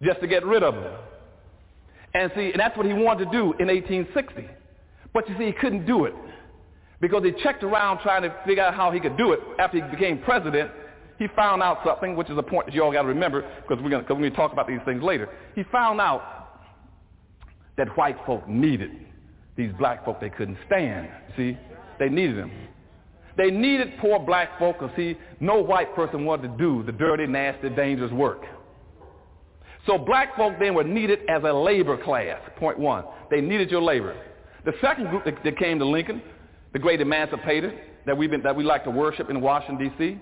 just 0.02 0.22
to 0.22 0.28
get 0.28 0.46
rid 0.46 0.64
of 0.64 0.76
them. 0.76 0.94
And 2.14 2.32
see, 2.36 2.52
and 2.52 2.60
that's 2.60 2.78
what 2.78 2.86
he 2.86 2.94
wanted 2.94 3.26
to 3.26 3.32
do 3.32 3.54
in 3.60 3.68
1860. 3.68 4.48
But 5.14 5.28
you 5.28 5.38
see, 5.38 5.46
he 5.46 5.54
couldn't 5.54 5.86
do 5.86 6.06
it 6.06 6.14
because 7.02 7.24
he 7.24 7.32
checked 7.44 7.64
around 7.64 8.00
trying 8.00 8.22
to 8.22 8.34
figure 8.46 8.64
out 8.64 8.76
how 8.76 8.92
he 8.92 9.00
could 9.00 9.18
do 9.18 9.34
it 9.34 9.40
after 9.60 9.84
he 9.84 9.92
became 9.92 10.20
president. 10.20 10.72
He 11.18 11.28
found 11.36 11.62
out 11.62 11.80
something, 11.86 12.16
which 12.16 12.30
is 12.30 12.38
a 12.38 12.44
point 12.44 12.68
that 12.68 12.76
you 12.76 12.84
all 12.84 12.92
got 12.92 13.02
to 13.02 13.08
remember 13.08 13.42
because 13.62 13.84
we're 13.84 13.90
going 13.90 14.06
to, 14.06 14.32
talk 14.32 14.54
about 14.54 14.68
these 14.68 14.80
things 14.86 15.04
later. 15.04 15.30
He 15.56 15.64
found 15.72 16.00
out 16.00 16.62
that 17.78 17.96
white 17.98 18.18
folk 18.26 18.48
needed 18.48 18.92
these 19.58 19.72
black 19.78 20.06
folk 20.06 20.20
they 20.22 20.30
couldn't 20.30 20.58
stand. 20.66 21.10
See, 21.36 21.58
they 22.00 22.10
needed 22.10 22.38
them. 22.38 22.52
They 23.38 23.50
needed 23.50 23.94
poor 24.00 24.20
black 24.20 24.58
folk 24.60 24.80
because, 24.80 24.96
see, 24.96 25.18
no 25.40 25.62
white 25.62 25.96
person 25.96 26.26
wanted 26.26 26.50
to 26.50 26.58
do 26.58 26.84
the 26.84 26.92
dirty, 26.92 27.28
nasty, 27.28 27.70
dangerous 27.70 28.12
work. 28.12 28.44
So 29.88 29.98
black 29.98 30.36
folk 30.36 30.54
then 30.60 30.76
were 30.76 30.84
needed 30.84 31.20
as 31.30 31.44
a 31.44 31.52
labor 31.52 31.98
class, 32.04 32.40
point 32.58 32.78
one. 32.78 33.04
They 33.30 33.42
needed 33.42 33.72
your 33.72 33.82
labor. 33.82 34.16
The 34.66 34.74
second 34.82 35.10
group 35.10 35.26
that, 35.26 35.44
that 35.44 35.58
came 35.58 35.80
to 35.80 35.86
Lincoln, 35.86 36.22
the 36.74 36.80
great 36.80 37.02
emancipator 37.02 37.74
that, 38.06 38.18
we've 38.18 38.32
been, 38.32 38.42
that 38.44 38.56
we 38.56 38.64
like 38.64 38.84
to 38.86 38.92
worship 38.92 39.30
in 39.30 39.42
Washington, 39.42 39.90
D.C., 39.90 40.20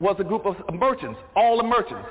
was 0.00 0.16
a 0.18 0.24
group 0.24 0.46
of 0.46 0.56
merchants, 0.72 1.18
all 1.34 1.56
the 1.56 1.62
merchants, 1.64 2.08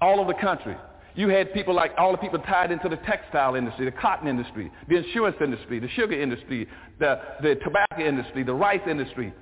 all 0.00 0.20
over 0.20 0.32
the 0.32 0.40
country. 0.40 0.76
You 1.14 1.28
had 1.28 1.52
people 1.52 1.74
like 1.74 1.92
all 1.98 2.12
the 2.12 2.18
people 2.18 2.38
tied 2.40 2.70
into 2.70 2.88
the 2.88 2.96
textile 2.96 3.54
industry, 3.54 3.84
the 3.84 3.92
cotton 3.92 4.28
industry, 4.28 4.70
the 4.88 4.96
insurance 4.96 5.36
industry, 5.42 5.78
the 5.78 5.88
sugar 5.90 6.20
industry, 6.20 6.68
the, 6.98 7.20
the 7.42 7.56
tobacco 7.56 8.02
industry, 8.02 8.42
the 8.42 8.54
rice 8.54 8.80
industry, 8.88 9.32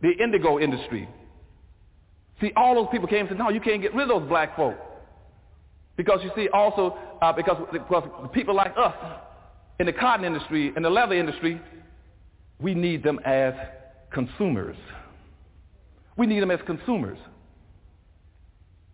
the 0.00 0.12
indigo 0.22 0.58
industry. 0.58 1.08
See, 2.40 2.52
all 2.56 2.74
those 2.74 2.88
people 2.90 3.08
came 3.08 3.20
and 3.20 3.28
said, 3.30 3.38
no, 3.38 3.50
you 3.50 3.60
can't 3.60 3.80
get 3.80 3.94
rid 3.94 4.10
of 4.10 4.20
those 4.20 4.28
black 4.28 4.56
folk. 4.56 4.76
Because 5.96 6.20
you 6.22 6.30
see, 6.34 6.48
also, 6.48 6.96
uh, 7.20 7.32
because, 7.32 7.56
because 7.72 8.04
people 8.32 8.54
like 8.54 8.74
us 8.76 8.94
in 9.78 9.86
the 9.86 9.92
cotton 9.92 10.24
industry, 10.24 10.72
in 10.76 10.82
the 10.82 10.90
leather 10.90 11.14
industry, 11.14 11.60
we 12.62 12.74
need 12.74 13.02
them 13.02 13.18
as 13.24 13.54
consumers. 14.12 14.76
We 16.16 16.26
need 16.26 16.40
them 16.40 16.50
as 16.50 16.60
consumers. 16.66 17.18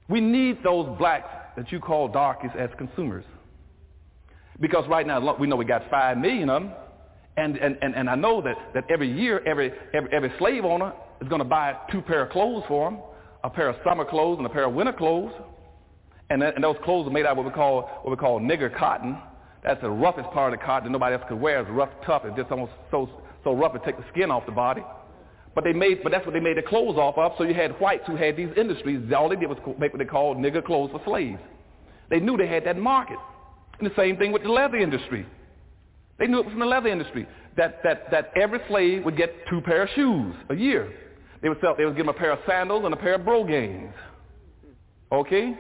We 0.09 0.21
need 0.21 0.63
those 0.65 0.97
blacks 0.99 1.29
that 1.57 1.71
you 1.71 1.81
call 1.81 2.09
darkies 2.09 2.51
as 2.59 2.71
consumers. 2.79 3.25
Because 4.61 4.89
right 4.89 5.07
now, 5.07 5.37
we 5.37 5.47
know 5.47 5.57
we 5.57 5.65
got 5.65 5.89
5 5.91 6.19
million 6.19 6.49
of 6.49 6.63
them. 6.63 6.73
And, 7.37 7.57
and, 7.57 7.79
and, 7.83 7.95
and 7.95 8.11
I 8.11 8.17
know 8.17 8.43
that, 8.43 8.57
that 8.75 8.85
every 8.91 9.13
year, 9.13 9.41
every, 9.47 9.73
every, 9.95 10.13
every 10.13 10.33
slave 10.39 10.65
owner 10.65 10.93
is 11.21 11.29
going 11.29 11.41
to 11.41 11.45
buy 11.45 11.77
two 11.93 12.03
pair 12.03 12.25
of 12.25 12.31
clothes 12.31 12.65
for 12.67 12.91
them, 12.91 13.01
a 13.45 13.51
pair 13.51 13.69
of 13.69 13.77
summer 13.85 14.05
clothes 14.05 14.39
and 14.39 14.47
a 14.47 14.51
pair 14.51 14.65
of 14.65 14.75
winter 14.75 14.93
clothes. 14.93 15.33
And, 16.31 16.43
and 16.43 16.65
those 16.65 16.77
clothes 16.85 17.07
are 17.07 17.11
made 17.11 17.27
out 17.27 17.33
of 17.33 17.37
what 17.39 17.47
we 17.47 17.53
call, 17.53 17.83
what 18.03 18.11
we 18.11 18.17
call 18.17 18.41
nigger 18.41 18.77
cotton. 18.77 19.19
That's 19.63 19.81
the 19.81 19.91
roughest 19.91 20.31
part 20.31 20.53
of 20.53 20.59
the 20.59 20.65
cotton 20.65 20.85
that 20.85 20.91
nobody 20.91 21.15
else 21.15 21.25
could 21.29 21.41
wear. 21.41 21.61
It's 21.61 21.71
rough, 21.71 21.91
tough. 22.05 22.23
It's 22.25 22.37
just 22.37 22.51
almost 22.51 22.73
so, 22.91 23.09
so 23.49 23.57
rough 23.57 23.75
it 23.75 23.83
takes 23.83 23.97
the 23.97 24.05
skin 24.13 24.31
off 24.31 24.45
the 24.45 24.53
body. 24.53 24.83
But 25.55 25.65
they 25.65 25.73
made, 25.73 26.03
but 26.03 26.13
that's 26.13 26.27
what 26.27 26.35
they 26.35 26.41
made 26.41 26.57
their 26.57 26.63
clothes 26.63 26.97
off 26.99 27.17
of. 27.17 27.33
So 27.39 27.45
you 27.45 27.55
had 27.55 27.81
whites 27.81 28.05
who 28.07 28.15
had 28.15 28.37
these 28.37 28.51
industries. 28.57 29.11
All 29.17 29.29
they 29.29 29.37
did 29.37 29.49
was 29.49 29.59
make 29.79 29.93
what 29.93 29.99
they 29.99 30.05
called 30.05 30.37
nigger 30.37 30.65
clothes 30.65 30.91
for 30.93 31.01
slaves. 31.05 31.41
They 32.11 32.21
knew 32.21 32.37
they 32.37 32.47
had 32.47 32.65
that 32.67 32.77
market. 32.79 33.17
And 33.79 33.91
the 33.91 33.95
same 33.97 34.19
thing 34.19 34.33
with 34.33 34.43
the 34.43 34.51
leather 34.51 34.77
industry. 34.77 35.27
They 36.19 36.27
knew 36.27 36.41
it 36.41 36.45
was 36.45 36.53
from 36.53 36.61
the 36.61 36.67
leather 36.67 36.89
industry 36.89 37.27
that, 37.57 37.81
that, 37.85 38.11
that 38.11 38.33
every 38.37 38.61
slave 38.69 39.05
would 39.05 39.17
get 39.17 39.35
two 39.49 39.61
pair 39.63 39.85
of 39.85 39.89
shoes 39.95 40.35
a 40.51 40.55
year. 40.55 40.93
They 41.41 41.49
would 41.49 41.59
sell, 41.61 41.75
they 41.77 41.85
would 41.85 41.97
give 41.97 42.05
them 42.05 42.15
a 42.15 42.19
pair 42.19 42.33
of 42.33 42.41
sandals 42.47 42.85
and 42.85 42.93
a 42.93 42.97
pair 42.97 43.15
of 43.15 43.25
brogans. 43.25 43.95
Okay? 45.11 45.59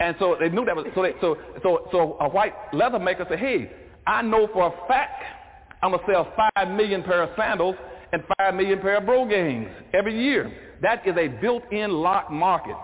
And 0.00 0.16
so 0.18 0.36
they 0.38 0.50
knew 0.50 0.64
that 0.66 0.76
was, 0.76 0.86
so, 0.94 1.02
they, 1.02 1.14
so, 1.20 1.36
so, 1.62 1.88
so 1.92 2.16
a 2.20 2.28
white 2.28 2.52
leather 2.72 2.98
maker 2.98 3.24
said, 3.28 3.38
hey, 3.38 3.72
I 4.06 4.22
know 4.22 4.48
for 4.52 4.66
a 4.66 4.88
fact 4.88 5.24
I'm 5.82 5.90
going 5.90 6.04
to 6.06 6.12
sell 6.12 6.32
5 6.56 6.68
million 6.68 7.02
pair 7.02 7.22
of 7.22 7.30
sandals 7.36 7.76
and 8.12 8.22
5 8.38 8.54
million 8.54 8.78
pair 8.78 8.98
of 8.98 9.06
brogans 9.06 9.68
every 9.92 10.20
year. 10.22 10.52
That 10.80 11.06
is 11.06 11.16
a 11.16 11.28
built-in 11.28 11.90
lock 11.90 12.30
market. 12.30 12.76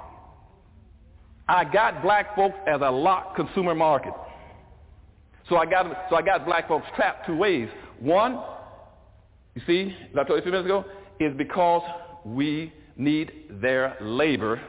I 1.49 1.65
got 1.65 2.03
black 2.03 2.35
folks 2.35 2.57
as 2.67 2.81
a 2.83 2.91
lock 2.91 3.37
consumer 3.37 3.75
market. 3.75 4.13
So 5.49 5.57
I 5.57 5.65
got, 5.65 5.87
so 6.11 6.17
I 6.17 6.23
got 6.23 6.45
black 6.45 6.69
folks 6.69 6.87
trapped 6.95 7.27
two 7.27 7.37
ways. 7.37 7.69
One, 8.01 8.43
you 9.55 9.63
see, 9.67 9.95
as 10.11 10.17
I 10.19 10.25
told 10.25 10.29
you 10.31 10.37
a 10.37 10.43
few 10.43 10.53
minutes 10.53 10.67
ago, 10.67 10.85
is 11.21 11.37
because 11.37 11.83
we 12.25 12.73
need 12.97 13.33
their 13.63 13.97
labor. 14.01 14.61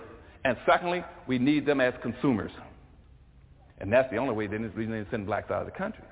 And 0.45 0.55
secondly, 0.65 1.03
we 1.27 1.37
need 1.37 1.65
them 1.65 1.81
as 1.81 1.93
consumers. 2.01 2.51
And 3.79 3.91
that's 3.91 4.09
the 4.11 4.17
only 4.17 4.33
way, 4.33 4.47
then, 4.47 4.63
is 4.63 4.71
the 4.71 4.77
reason 4.77 4.93
they 4.93 5.09
send 5.11 5.25
blacks 5.25 5.51
out 5.51 5.61
of 5.61 5.65
the 5.65 5.77
country. 5.77 6.03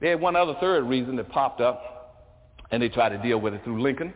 They 0.00 0.10
had 0.10 0.20
one 0.20 0.36
other 0.36 0.54
third 0.60 0.84
reason 0.84 1.16
that 1.16 1.28
popped 1.30 1.60
up, 1.60 2.26
and 2.70 2.82
they 2.82 2.88
tried 2.88 3.10
to 3.10 3.18
deal 3.18 3.40
with 3.40 3.54
it 3.54 3.64
through 3.64 3.82
Lincoln, 3.82 4.12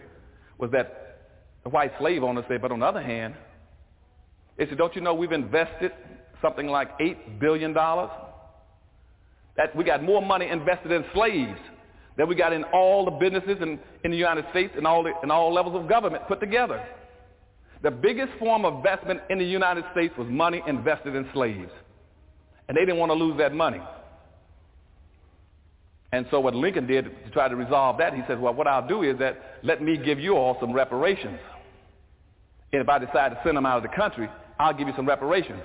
was 0.59 0.71
that 0.73 1.29
the 1.65 1.71
white 1.71 1.93
slave 1.99 2.23
owners 2.23 2.45
said, 2.49 2.63
but 2.63 2.73
on 2.73 2.81
the 2.81 2.87
other 2.87 3.03
hand, 3.03 3.35
they 4.57 4.67
said, 4.67 4.79
don't 4.79 4.95
you 4.95 5.01
know 5.01 5.15
we've 5.15 5.33
invested 5.33 5.93
something 6.41 6.67
like 6.67 6.99
$8 6.99 7.41
billion? 7.41 7.73
That 7.73 9.75
we 9.75 9.85
got 9.85 10.03
more 10.03 10.23
money 10.23 10.49
invested 10.49 10.93
in 10.93 11.05
slaves 11.15 11.59
than 12.17 12.29
we 12.29 12.35
got 12.35 12.53
in 12.53 12.65
all 12.65 13.05
the 13.05 13.11
businesses 13.11 13.59
in, 13.61 13.79
in 14.05 14.11
the 14.11 14.17
United 14.17 14.45
States 14.51 14.75
and 14.77 14.87
all, 14.87 15.03
the, 15.03 15.13
and 15.23 15.33
all 15.33 15.53
levels 15.53 15.77
of 15.77 15.89
government 15.89 16.27
put 16.29 16.41
together. 16.41 16.85
The 17.83 17.91
biggest 17.91 18.33
form 18.39 18.65
of 18.65 18.77
investment 18.77 19.21
in 19.31 19.39
the 19.39 19.45
United 19.45 19.85
States 19.93 20.15
was 20.17 20.29
money 20.29 20.63
invested 20.67 21.17
in 21.17 21.27
slaves. 21.33 21.73
And 22.69 22.77
they 22.77 22.83
didn't 22.83 22.99
want 22.99 23.11
to 23.11 23.15
lose 23.15 23.37
that 23.39 23.55
money. 23.55 23.81
And 26.13 26.27
so 26.31 26.41
what 26.41 26.55
Lincoln 26.55 26.87
did 26.87 27.05
to 27.25 27.31
try 27.31 27.49
to 27.49 27.57
resolve 27.57 27.97
that, 27.99 28.13
he 28.13 28.21
said, 28.29 28.39
well, 28.39 28.53
what 28.53 28.67
I'll 28.67 28.87
do 28.87 29.03
is 29.03 29.19
that 29.19 29.59
let 29.63 29.83
me 29.83 29.97
give 29.97 30.21
you 30.21 30.37
all 30.37 30.59
some 30.61 30.73
reparations. 30.73 31.39
And 32.73 32.83
if 32.83 32.89
I 32.89 32.99
decide 32.99 33.31
to 33.31 33.41
send 33.43 33.57
them 33.57 33.65
out 33.65 33.79
of 33.79 33.83
the 33.83 33.97
country, 33.97 34.29
I'll 34.59 34.75
give 34.75 34.89
you 34.89 34.95
some 34.95 35.07
reparations. 35.07 35.63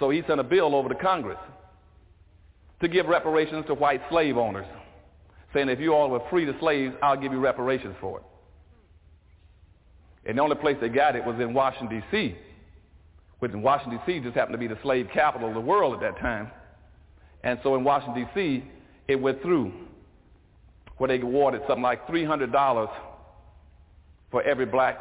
So 0.00 0.10
he 0.10 0.22
sent 0.26 0.40
a 0.40 0.44
bill 0.44 0.74
over 0.74 0.88
to 0.88 0.94
Congress 0.96 1.38
to 2.80 2.88
give 2.88 3.06
reparations 3.06 3.64
to 3.68 3.74
white 3.74 4.02
slave 4.10 4.36
owners, 4.36 4.66
saying 5.54 5.68
if 5.68 5.80
you 5.80 5.94
all 5.94 6.10
were 6.10 6.20
free 6.30 6.44
the 6.44 6.56
slaves, 6.60 6.94
I'll 7.02 7.16
give 7.16 7.32
you 7.32 7.38
reparations 7.38 7.94
for 8.00 8.18
it. 8.18 8.24
And 10.28 10.38
the 10.38 10.42
only 10.42 10.56
place 10.56 10.76
they 10.80 10.88
got 10.88 11.14
it 11.14 11.24
was 11.24 11.40
in 11.40 11.54
Washington, 11.54 12.00
D.C., 12.00 12.36
which 13.38 13.52
in 13.52 13.62
Washington, 13.62 14.00
D.C. 14.04 14.20
just 14.20 14.34
happened 14.34 14.54
to 14.54 14.58
be 14.58 14.66
the 14.66 14.78
slave 14.82 15.08
capital 15.14 15.48
of 15.48 15.54
the 15.54 15.60
world 15.60 15.94
at 15.94 16.00
that 16.00 16.20
time. 16.20 16.50
And 17.44 17.60
so 17.62 17.76
in 17.76 17.84
Washington, 17.84 18.24
D.C., 18.24 18.64
it 19.08 19.16
went 19.16 19.42
through 19.42 19.72
where 20.98 21.08
they 21.08 21.20
awarded 21.20 21.60
something 21.66 21.82
like 21.82 22.06
$300 22.06 22.90
for 24.30 24.42
every 24.42 24.66
black 24.66 24.98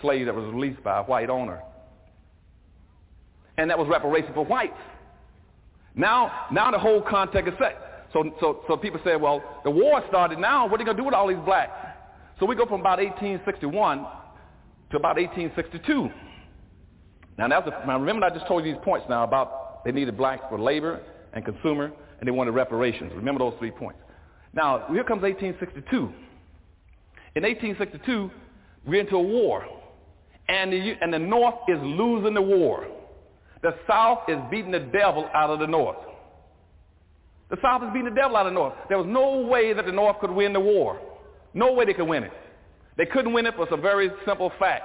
slave 0.00 0.26
that 0.26 0.34
was 0.34 0.52
released 0.52 0.82
by 0.82 1.00
a 1.00 1.02
white 1.02 1.30
owner. 1.30 1.62
And 3.56 3.70
that 3.70 3.78
was 3.78 3.88
reparation 3.88 4.32
for 4.34 4.44
whites. 4.44 4.72
Now, 5.94 6.46
now 6.50 6.70
the 6.70 6.78
whole 6.78 7.02
context 7.02 7.52
is 7.52 7.58
set. 7.58 8.08
So, 8.12 8.34
so, 8.40 8.64
so 8.68 8.76
people 8.76 9.00
say, 9.04 9.16
well, 9.16 9.42
the 9.64 9.70
war 9.70 10.02
started 10.08 10.38
now. 10.38 10.66
What 10.66 10.74
are 10.74 10.78
they 10.78 10.84
going 10.84 10.96
to 10.96 11.02
do 11.02 11.06
with 11.06 11.14
all 11.14 11.28
these 11.28 11.36
blacks? 11.44 11.72
So 12.40 12.46
we 12.46 12.56
go 12.56 12.66
from 12.66 12.80
about 12.80 12.98
1861 12.98 13.98
to 14.90 14.96
about 14.96 15.16
1862. 15.16 16.10
Now, 17.38 17.48
that's 17.48 17.66
a, 17.66 17.86
now 17.86 17.98
remember 17.98 18.26
I 18.26 18.30
just 18.30 18.46
told 18.46 18.64
you 18.64 18.72
these 18.72 18.82
points 18.84 19.06
now 19.08 19.24
about 19.24 19.84
they 19.84 19.92
needed 19.92 20.16
blacks 20.16 20.42
for 20.48 20.58
labor 20.58 21.00
and 21.32 21.44
consumer 21.44 21.92
and 22.24 22.28
they 22.32 22.32
wanted 22.32 22.52
reparations. 22.52 23.12
Remember 23.14 23.40
those 23.40 23.52
three 23.58 23.70
points. 23.70 24.00
Now, 24.54 24.86
here 24.90 25.04
comes 25.04 25.20
1862. 25.20 25.96
In 27.34 27.42
1862, 27.42 28.30
we're 28.86 29.00
into 29.02 29.16
a 29.16 29.22
war. 29.22 29.66
And 30.48 30.72
the, 30.72 30.94
and 31.02 31.12
the 31.12 31.18
North 31.18 31.56
is 31.68 31.76
losing 31.82 32.32
the 32.32 32.40
war. 32.40 32.86
The 33.62 33.74
South 33.86 34.20
is 34.28 34.38
beating 34.50 34.70
the 34.70 34.80
devil 34.80 35.28
out 35.34 35.50
of 35.50 35.58
the 35.58 35.66
North. 35.66 35.98
The 37.50 37.58
South 37.60 37.82
is 37.82 37.90
beating 37.92 38.08
the 38.08 38.18
devil 38.18 38.38
out 38.38 38.46
of 38.46 38.54
the 38.54 38.58
North. 38.58 38.72
There 38.88 38.96
was 38.96 39.06
no 39.06 39.42
way 39.46 39.74
that 39.74 39.84
the 39.84 39.92
North 39.92 40.18
could 40.20 40.30
win 40.30 40.54
the 40.54 40.60
war. 40.60 40.98
No 41.52 41.74
way 41.74 41.84
they 41.84 41.92
could 41.92 42.08
win 42.08 42.24
it. 42.24 42.32
They 42.96 43.04
couldn't 43.04 43.34
win 43.34 43.44
it 43.44 43.54
for 43.54 43.66
some 43.68 43.82
very 43.82 44.10
simple 44.26 44.50
fact. 44.58 44.84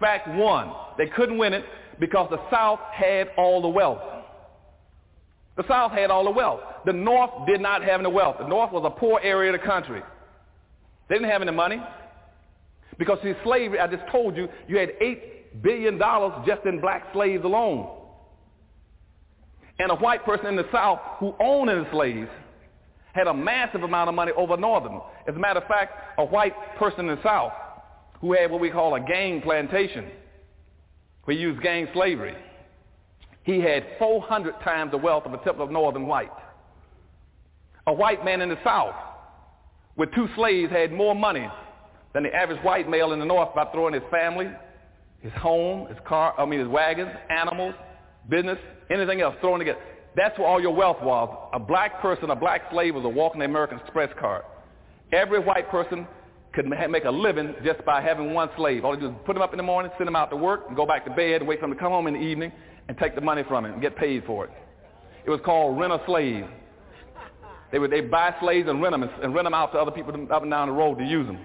Fact 0.00 0.28
one, 0.28 0.72
they 0.96 1.08
couldn't 1.08 1.36
win 1.36 1.52
it 1.52 1.64
because 1.98 2.30
the 2.30 2.40
South 2.50 2.80
had 2.90 3.28
all 3.36 3.60
the 3.60 3.68
wealth. 3.68 4.00
The 5.60 5.68
South 5.68 5.92
had 5.92 6.10
all 6.10 6.24
the 6.24 6.30
wealth. 6.30 6.60
The 6.86 6.92
North 6.94 7.46
did 7.46 7.60
not 7.60 7.84
have 7.84 8.00
any 8.00 8.10
wealth. 8.10 8.36
The 8.40 8.48
North 8.48 8.72
was 8.72 8.82
a 8.86 8.98
poor 8.98 9.20
area 9.22 9.52
of 9.52 9.60
the 9.60 9.66
country. 9.66 10.00
They 11.06 11.16
didn't 11.16 11.30
have 11.30 11.42
any 11.42 11.52
money. 11.52 11.82
Because 12.96 13.18
see, 13.22 13.34
slavery, 13.44 13.78
I 13.78 13.86
just 13.86 14.04
told 14.10 14.38
you, 14.38 14.48
you 14.68 14.78
had 14.78 14.88
$8 15.02 15.62
billion 15.62 15.98
just 16.46 16.64
in 16.64 16.80
black 16.80 17.08
slaves 17.12 17.44
alone. 17.44 17.94
And 19.78 19.90
a 19.90 19.96
white 19.96 20.24
person 20.24 20.46
in 20.46 20.56
the 20.56 20.66
South 20.72 20.98
who 21.18 21.34
owned 21.38 21.68
any 21.68 21.84
slaves 21.92 22.30
had 23.12 23.26
a 23.26 23.34
massive 23.34 23.82
amount 23.82 24.08
of 24.08 24.14
money 24.14 24.32
over 24.34 24.56
Northern. 24.56 24.98
As 25.28 25.34
a 25.36 25.38
matter 25.38 25.60
of 25.60 25.68
fact, 25.68 25.92
a 26.18 26.24
white 26.24 26.54
person 26.78 27.00
in 27.00 27.16
the 27.16 27.22
South 27.22 27.52
who 28.22 28.32
had 28.32 28.50
what 28.50 28.62
we 28.62 28.70
call 28.70 28.94
a 28.94 29.00
gang 29.00 29.42
plantation, 29.42 30.06
we 31.26 31.36
used 31.36 31.60
gang 31.62 31.86
slavery, 31.92 32.34
he 33.52 33.60
had 33.60 33.86
400 33.98 34.60
times 34.60 34.90
the 34.90 34.98
wealth 34.98 35.24
of 35.26 35.34
a 35.34 35.38
typical 35.38 35.68
northern 35.68 36.06
white. 36.06 36.30
A 37.86 37.92
white 37.92 38.24
man 38.24 38.40
in 38.40 38.48
the 38.48 38.58
South 38.62 38.94
with 39.96 40.12
two 40.14 40.28
slaves 40.36 40.70
had 40.70 40.92
more 40.92 41.14
money 41.14 41.48
than 42.14 42.22
the 42.22 42.34
average 42.34 42.62
white 42.64 42.88
male 42.88 43.12
in 43.12 43.18
the 43.18 43.24
North 43.24 43.54
by 43.54 43.64
throwing 43.66 43.94
his 43.94 44.02
family, 44.10 44.48
his 45.20 45.32
home, 45.34 45.88
his 45.88 45.98
car, 46.06 46.34
I 46.38 46.44
mean 46.44 46.60
his 46.60 46.68
wagons, 46.68 47.10
animals, 47.28 47.74
business, 48.28 48.58
anything 48.90 49.20
else 49.20 49.34
thrown 49.40 49.58
together. 49.58 49.80
That's 50.16 50.36
where 50.38 50.48
all 50.48 50.60
your 50.60 50.74
wealth 50.74 51.00
was. 51.02 51.50
A 51.52 51.58
black 51.58 52.00
person, 52.00 52.30
a 52.30 52.36
black 52.36 52.62
slave 52.70 52.94
was 52.94 53.04
a 53.04 53.08
walking 53.08 53.42
American 53.42 53.78
Express 53.78 54.10
card. 54.18 54.42
Every 55.12 55.40
white 55.40 55.68
person 55.70 56.06
could 56.52 56.66
make 56.66 57.04
a 57.04 57.10
living 57.10 57.54
just 57.64 57.84
by 57.84 58.00
having 58.00 58.34
one 58.34 58.50
slave. 58.56 58.84
All 58.84 58.94
you 58.94 59.00
do 59.00 59.08
is 59.08 59.14
put 59.24 59.36
him 59.36 59.42
up 59.42 59.52
in 59.52 59.56
the 59.56 59.62
morning, 59.62 59.92
send 59.98 60.08
him 60.08 60.16
out 60.16 60.30
to 60.30 60.36
work, 60.36 60.64
and 60.66 60.76
go 60.76 60.84
back 60.84 61.04
to 61.04 61.10
bed, 61.10 61.40
and 61.40 61.48
wait 61.48 61.60
for 61.60 61.66
him 61.66 61.74
to 61.74 61.78
come 61.78 61.92
home 61.92 62.08
in 62.08 62.14
the 62.14 62.20
evening, 62.20 62.50
and 62.90 62.98
take 62.98 63.14
the 63.14 63.20
money 63.20 63.44
from 63.46 63.64
him 63.64 63.74
and 63.74 63.80
get 63.80 63.94
paid 63.94 64.24
for 64.26 64.46
it. 64.46 64.50
It 65.24 65.30
was 65.30 65.38
called 65.44 65.78
rent 65.78 65.92
a 65.92 66.02
slave. 66.06 66.44
They 67.70 67.78
would 67.78 67.92
they 67.92 68.00
buy 68.00 68.34
slaves 68.40 68.68
and 68.68 68.82
rent 68.82 68.92
them 68.94 69.04
and, 69.04 69.12
and 69.22 69.32
rent 69.32 69.46
them 69.46 69.54
out 69.54 69.70
to 69.74 69.78
other 69.78 69.92
people 69.92 70.12
up 70.32 70.42
and 70.42 70.50
down 70.50 70.66
the 70.66 70.74
road 70.74 70.98
to 70.98 71.04
use 71.04 71.24
them. 71.24 71.38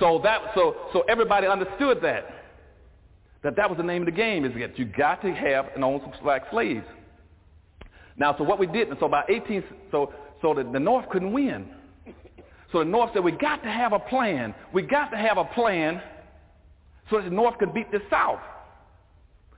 So 0.00 0.20
that 0.24 0.40
so 0.56 0.74
so 0.92 1.02
everybody 1.02 1.46
understood 1.46 2.00
that 2.02 2.26
that 3.44 3.54
that 3.54 3.70
was 3.70 3.76
the 3.76 3.84
name 3.84 4.02
of 4.02 4.06
the 4.06 4.12
game 4.12 4.44
is 4.44 4.52
that 4.58 4.76
you 4.76 4.86
got 4.86 5.22
to 5.22 5.32
have 5.32 5.66
and 5.76 5.84
own 5.84 6.00
some 6.00 6.12
black 6.20 6.42
slaves. 6.50 6.84
Now, 8.16 8.36
so 8.36 8.42
what 8.42 8.58
we 8.58 8.66
did, 8.66 8.88
and 8.88 8.96
so 8.98 9.06
by 9.06 9.22
18, 9.28 9.62
so 9.92 10.12
so 10.42 10.52
the, 10.52 10.64
the 10.64 10.80
North 10.80 11.08
couldn't 11.10 11.32
win. 11.32 11.64
So 12.72 12.80
the 12.80 12.86
North 12.86 13.10
said, 13.14 13.22
we 13.22 13.30
got 13.30 13.62
to 13.62 13.70
have 13.70 13.92
a 13.92 14.00
plan. 14.00 14.52
We 14.74 14.82
got 14.82 15.10
to 15.10 15.16
have 15.16 15.38
a 15.38 15.44
plan 15.44 16.02
so 17.08 17.18
that 17.18 17.26
the 17.26 17.30
North 17.30 17.56
could 17.58 17.72
beat 17.72 17.92
the 17.92 18.00
South. 18.10 18.40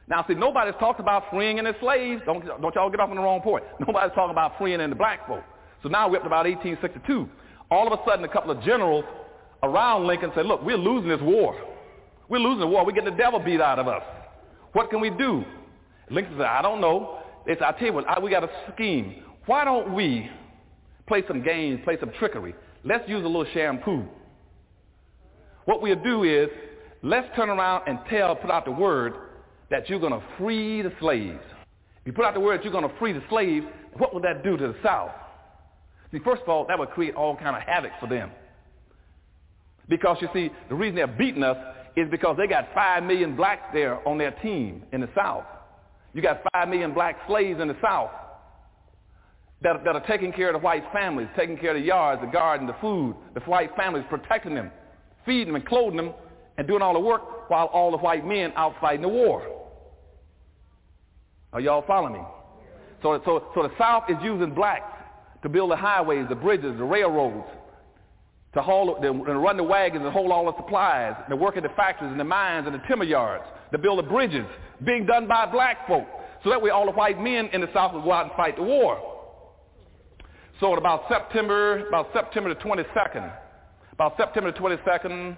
Now, 0.08 0.24
see, 0.26 0.34
nobody's 0.34 0.74
talked 0.80 1.00
about 1.00 1.24
freeing 1.30 1.58
any 1.58 1.72
slaves. 1.80 2.22
Don't, 2.24 2.44
don't 2.44 2.74
y'all 2.74 2.90
get 2.90 3.00
off 3.00 3.10
on 3.10 3.16
the 3.16 3.22
wrong 3.22 3.42
point. 3.42 3.64
Nobody's 3.80 4.14
talking 4.14 4.30
about 4.30 4.56
freeing 4.56 4.80
any 4.80 4.94
black 4.94 5.26
folk. 5.26 5.44
So 5.82 5.88
now 5.88 6.08
we're 6.08 6.16
up 6.16 6.22
to 6.22 6.28
about 6.28 6.46
1862. 6.46 7.28
All 7.70 7.86
of 7.86 7.92
a 7.92 8.02
sudden, 8.08 8.24
a 8.24 8.28
couple 8.28 8.50
of 8.50 8.62
generals 8.62 9.04
around 9.62 10.06
Lincoln 10.06 10.32
said, 10.34 10.46
look, 10.46 10.62
we're 10.62 10.78
losing 10.78 11.10
this 11.10 11.20
war. 11.20 11.60
We're 12.28 12.38
losing 12.38 12.60
the 12.60 12.66
war. 12.66 12.86
We're 12.86 12.92
getting 12.92 13.10
the 13.10 13.16
devil 13.16 13.38
beat 13.38 13.60
out 13.60 13.78
of 13.78 13.86
us. 13.86 14.02
What 14.72 14.88
can 14.88 15.00
we 15.00 15.10
do? 15.10 15.44
Lincoln 16.10 16.34
said, 16.38 16.46
I 16.46 16.62
don't 16.62 16.80
know. 16.80 17.18
They 17.46 17.54
said, 17.54 17.64
I 17.64 17.72
tell 17.72 17.88
you 17.88 17.92
what, 17.92 18.08
I, 18.08 18.18
we 18.18 18.30
got 18.30 18.44
a 18.44 18.50
scheme. 18.74 19.22
Why 19.44 19.64
don't 19.64 19.94
we 19.94 20.30
play 21.06 21.22
some 21.28 21.42
games, 21.42 21.80
play 21.84 21.98
some 22.00 22.12
trickery? 22.18 22.54
Let's 22.84 23.06
use 23.08 23.24
a 23.24 23.26
little 23.26 23.46
shampoo. 23.52 24.04
What 25.66 25.82
we'll 25.82 26.02
do 26.02 26.24
is, 26.24 26.48
let's 27.02 27.28
turn 27.36 27.50
around 27.50 27.84
and 27.86 27.98
tell, 28.08 28.36
put 28.36 28.50
out 28.50 28.64
the 28.64 28.70
word 28.70 29.14
that 29.70 29.88
you're 29.88 30.00
going 30.00 30.12
to 30.12 30.22
free 30.38 30.82
the 30.82 30.92
slaves. 31.00 31.40
If 32.00 32.06
you 32.06 32.12
put 32.12 32.24
out 32.24 32.34
the 32.34 32.40
word 32.40 32.60
you're 32.62 32.72
going 32.72 32.88
to 32.88 32.98
free 32.98 33.12
the 33.12 33.22
slaves, 33.28 33.66
what 33.96 34.14
would 34.14 34.24
that 34.24 34.42
do 34.42 34.56
to 34.56 34.68
the 34.68 34.76
South? 34.82 35.10
See, 36.12 36.18
first 36.20 36.42
of 36.42 36.48
all, 36.48 36.66
that 36.68 36.78
would 36.78 36.90
create 36.90 37.14
all 37.14 37.36
kind 37.36 37.54
of 37.56 37.62
havoc 37.62 37.92
for 38.00 38.08
them. 38.08 38.30
Because 39.88 40.18
you 40.20 40.28
see, 40.32 40.50
the 40.68 40.74
reason 40.74 40.96
they're 40.96 41.06
beating 41.06 41.42
us 41.42 41.56
is 41.96 42.08
because 42.10 42.36
they 42.36 42.46
got 42.46 42.68
five 42.74 43.02
million 43.02 43.36
blacks 43.36 43.64
there 43.72 44.06
on 44.06 44.18
their 44.18 44.30
team 44.30 44.82
in 44.92 45.00
the 45.00 45.08
South. 45.14 45.44
You 46.14 46.22
got 46.22 46.40
five 46.52 46.68
million 46.68 46.94
black 46.94 47.16
slaves 47.26 47.60
in 47.60 47.68
the 47.68 47.76
South 47.82 48.10
that, 49.62 49.84
that 49.84 49.94
are 49.94 50.06
taking 50.06 50.32
care 50.32 50.48
of 50.48 50.54
the 50.54 50.64
white 50.64 50.84
families, 50.92 51.28
taking 51.36 51.56
care 51.56 51.74
of 51.74 51.80
the 51.80 51.86
yards, 51.86 52.22
the 52.22 52.28
garden, 52.28 52.66
the 52.66 52.76
food, 52.80 53.16
the 53.34 53.40
white 53.40 53.74
families, 53.76 54.04
protecting 54.08 54.54
them, 54.54 54.70
feeding 55.26 55.48
them 55.48 55.56
and 55.56 55.66
clothing 55.66 55.96
them, 55.96 56.14
and 56.56 56.66
doing 56.66 56.82
all 56.82 56.94
the 56.94 57.00
work 57.00 57.48
while 57.50 57.66
all 57.66 57.90
the 57.90 57.96
white 57.96 58.26
men 58.26 58.52
out 58.56 58.74
fighting 58.80 59.02
the 59.02 59.08
war. 59.08 59.57
Are 61.52 61.60
y'all 61.60 61.84
following 61.86 62.14
me? 62.14 62.20
So, 63.02 63.20
so, 63.24 63.48
so 63.54 63.62
the 63.62 63.72
South 63.78 64.04
is 64.08 64.16
using 64.22 64.54
blacks 64.54 64.92
to 65.42 65.48
build 65.48 65.70
the 65.70 65.76
highways, 65.76 66.26
the 66.28 66.34
bridges, 66.34 66.76
the 66.76 66.84
railroads, 66.84 67.46
to 68.54 68.62
haul, 68.62 69.00
to 69.00 69.12
run 69.12 69.56
the 69.56 69.62
wagons 69.62 70.04
and 70.04 70.12
hold 70.12 70.32
all 70.32 70.46
the 70.46 70.56
supplies, 70.56 71.14
and 71.18 71.28
to 71.28 71.36
work 71.36 71.56
in 71.56 71.62
the 71.62 71.68
factories 71.70 72.10
and 72.10 72.18
the 72.18 72.24
mines 72.24 72.66
and 72.66 72.74
the 72.74 72.82
timber 72.88 73.04
yards, 73.04 73.44
to 73.72 73.78
build 73.78 73.98
the 73.98 74.02
bridges, 74.02 74.46
being 74.84 75.06
done 75.06 75.28
by 75.28 75.46
black 75.46 75.86
folk. 75.86 76.06
So 76.42 76.50
that 76.50 76.60
way 76.60 76.70
all 76.70 76.86
the 76.86 76.92
white 76.92 77.20
men 77.20 77.48
in 77.52 77.60
the 77.60 77.68
South 77.72 77.94
would 77.94 78.04
go 78.04 78.12
out 78.12 78.26
and 78.26 78.34
fight 78.36 78.56
the 78.56 78.62
war. 78.62 79.16
So 80.60 80.72
at 80.72 80.78
about 80.78 81.04
September, 81.08 81.86
about 81.88 82.10
September 82.12 82.52
the 82.52 82.60
22nd, 82.60 83.32
about 83.92 84.16
September 84.16 84.50
the 84.50 84.58
22nd, 84.58 85.36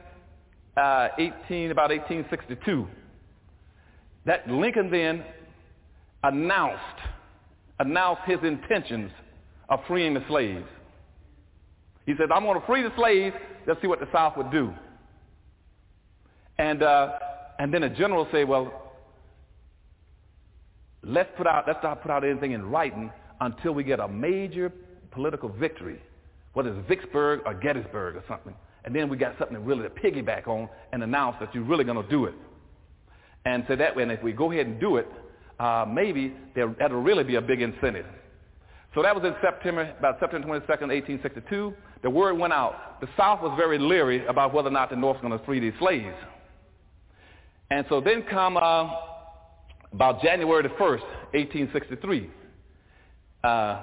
uh, 0.76 1.08
18, 1.18 1.70
about 1.70 1.90
1862, 1.90 2.86
that 4.24 4.48
Lincoln 4.48 4.90
then 4.90 5.24
announced, 6.22 7.00
announced 7.78 8.22
his 8.26 8.38
intentions 8.42 9.10
of 9.68 9.80
freeing 9.86 10.14
the 10.14 10.24
slaves. 10.28 10.66
He 12.06 12.14
said, 12.18 12.30
I'm 12.32 12.44
going 12.44 12.60
to 12.60 12.66
free 12.66 12.82
the 12.82 12.92
slaves. 12.96 13.36
Let's 13.66 13.80
see 13.80 13.86
what 13.86 14.00
the 14.00 14.08
South 14.12 14.36
would 14.36 14.50
do. 14.50 14.72
And, 16.58 16.82
uh, 16.82 17.12
and 17.58 17.72
then 17.72 17.82
the 17.82 17.88
general 17.88 18.26
said, 18.32 18.48
well, 18.48 18.92
let's, 21.02 21.30
put 21.36 21.46
out, 21.46 21.64
let's 21.66 21.78
not 21.82 22.02
put 22.02 22.10
out 22.10 22.24
anything 22.24 22.52
in 22.52 22.64
writing 22.66 23.10
until 23.40 23.72
we 23.72 23.84
get 23.84 24.00
a 24.00 24.08
major 24.08 24.72
political 25.10 25.48
victory, 25.48 26.00
whether 26.52 26.70
it's 26.70 26.88
Vicksburg 26.88 27.40
or 27.46 27.54
Gettysburg 27.54 28.16
or 28.16 28.24
something. 28.28 28.54
And 28.84 28.94
then 28.94 29.08
we 29.08 29.16
got 29.16 29.36
something 29.38 29.56
to 29.56 29.60
really 29.60 29.82
to 29.82 29.90
piggyback 29.90 30.48
on 30.48 30.68
and 30.92 31.02
announce 31.02 31.36
that 31.40 31.54
you're 31.54 31.64
really 31.64 31.84
going 31.84 32.02
to 32.02 32.08
do 32.08 32.26
it. 32.26 32.34
And 33.44 33.64
so 33.68 33.76
that 33.76 33.96
way, 33.96 34.02
and 34.02 34.12
if 34.12 34.22
we 34.22 34.32
go 34.32 34.50
ahead 34.52 34.66
and 34.66 34.80
do 34.80 34.96
it, 34.96 35.06
uh, 35.60 35.84
maybe 35.86 36.32
that'll 36.54 37.02
really 37.02 37.22
be 37.22 37.34
a 37.34 37.40
big 37.40 37.60
incentive. 37.60 38.06
So 38.94 39.02
that 39.02 39.14
was 39.14 39.22
in 39.24 39.34
September, 39.42 39.94
about 39.98 40.18
September 40.18 40.46
22nd, 40.46 40.88
1862. 40.88 41.74
The 42.02 42.08
word 42.08 42.38
went 42.38 42.54
out. 42.54 43.00
The 43.02 43.08
South 43.16 43.42
was 43.42 43.54
very 43.58 43.78
leery 43.78 44.26
about 44.26 44.54
whether 44.54 44.68
or 44.68 44.72
not 44.72 44.88
the 44.88 44.96
North 44.96 45.18
was 45.18 45.28
going 45.28 45.38
to 45.38 45.44
free 45.44 45.60
these 45.60 45.78
slaves. 45.78 46.16
And 47.70 47.84
so 47.90 48.00
then 48.00 48.24
come 48.28 48.56
uh, 48.56 48.90
about 49.92 50.22
January 50.22 50.62
the 50.62 50.70
1st, 50.70 51.02
1863. 51.32 52.30
Uh, 53.44 53.82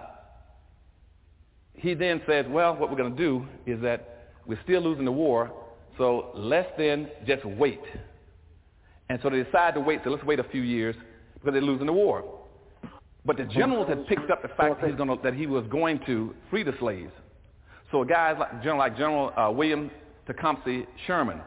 he 1.75 1.93
then 1.93 2.21
says, 2.27 2.45
well, 2.49 2.75
what 2.75 2.89
we're 2.89 2.97
going 2.97 3.15
to 3.15 3.17
do 3.17 3.45
is 3.67 3.79
that 3.83 4.31
we're 4.47 4.59
still 4.63 4.81
losing 4.81 5.05
the 5.05 5.11
war, 5.11 5.51
so 5.99 6.31
let's 6.33 6.69
then 6.77 7.07
just 7.27 7.45
wait. 7.45 7.81
And 9.09 9.19
so 9.21 9.29
they 9.29 9.43
decide 9.43 9.75
to 9.75 9.79
wait, 9.79 10.01
so 10.03 10.09
let's 10.09 10.23
wait 10.23 10.39
a 10.39 10.43
few 10.43 10.63
years 10.63 10.95
because 11.47 11.61
they're 11.61 11.69
losing 11.69 11.85
the 11.85 11.93
war. 11.93 12.25
But 13.25 13.37
the 13.37 13.45
generals 13.45 13.87
had 13.87 14.05
picked 14.07 14.29
up 14.29 14.41
the 14.41 14.49
fact 14.49 14.81
that, 14.81 14.97
gonna, 14.97 15.15
that 15.23 15.33
he 15.33 15.47
was 15.47 15.65
going 15.67 15.99
to 16.05 16.35
free 16.49 16.63
the 16.63 16.73
slaves. 16.79 17.11
So 17.91 18.01
a 18.01 18.05
guy 18.05 18.37
like 18.37 18.61
General, 18.61 18.79
like 18.79 18.97
General 18.97 19.33
uh, 19.37 19.51
William 19.51 19.89
Tecumseh 20.25 20.83
Sherman, 21.05 21.39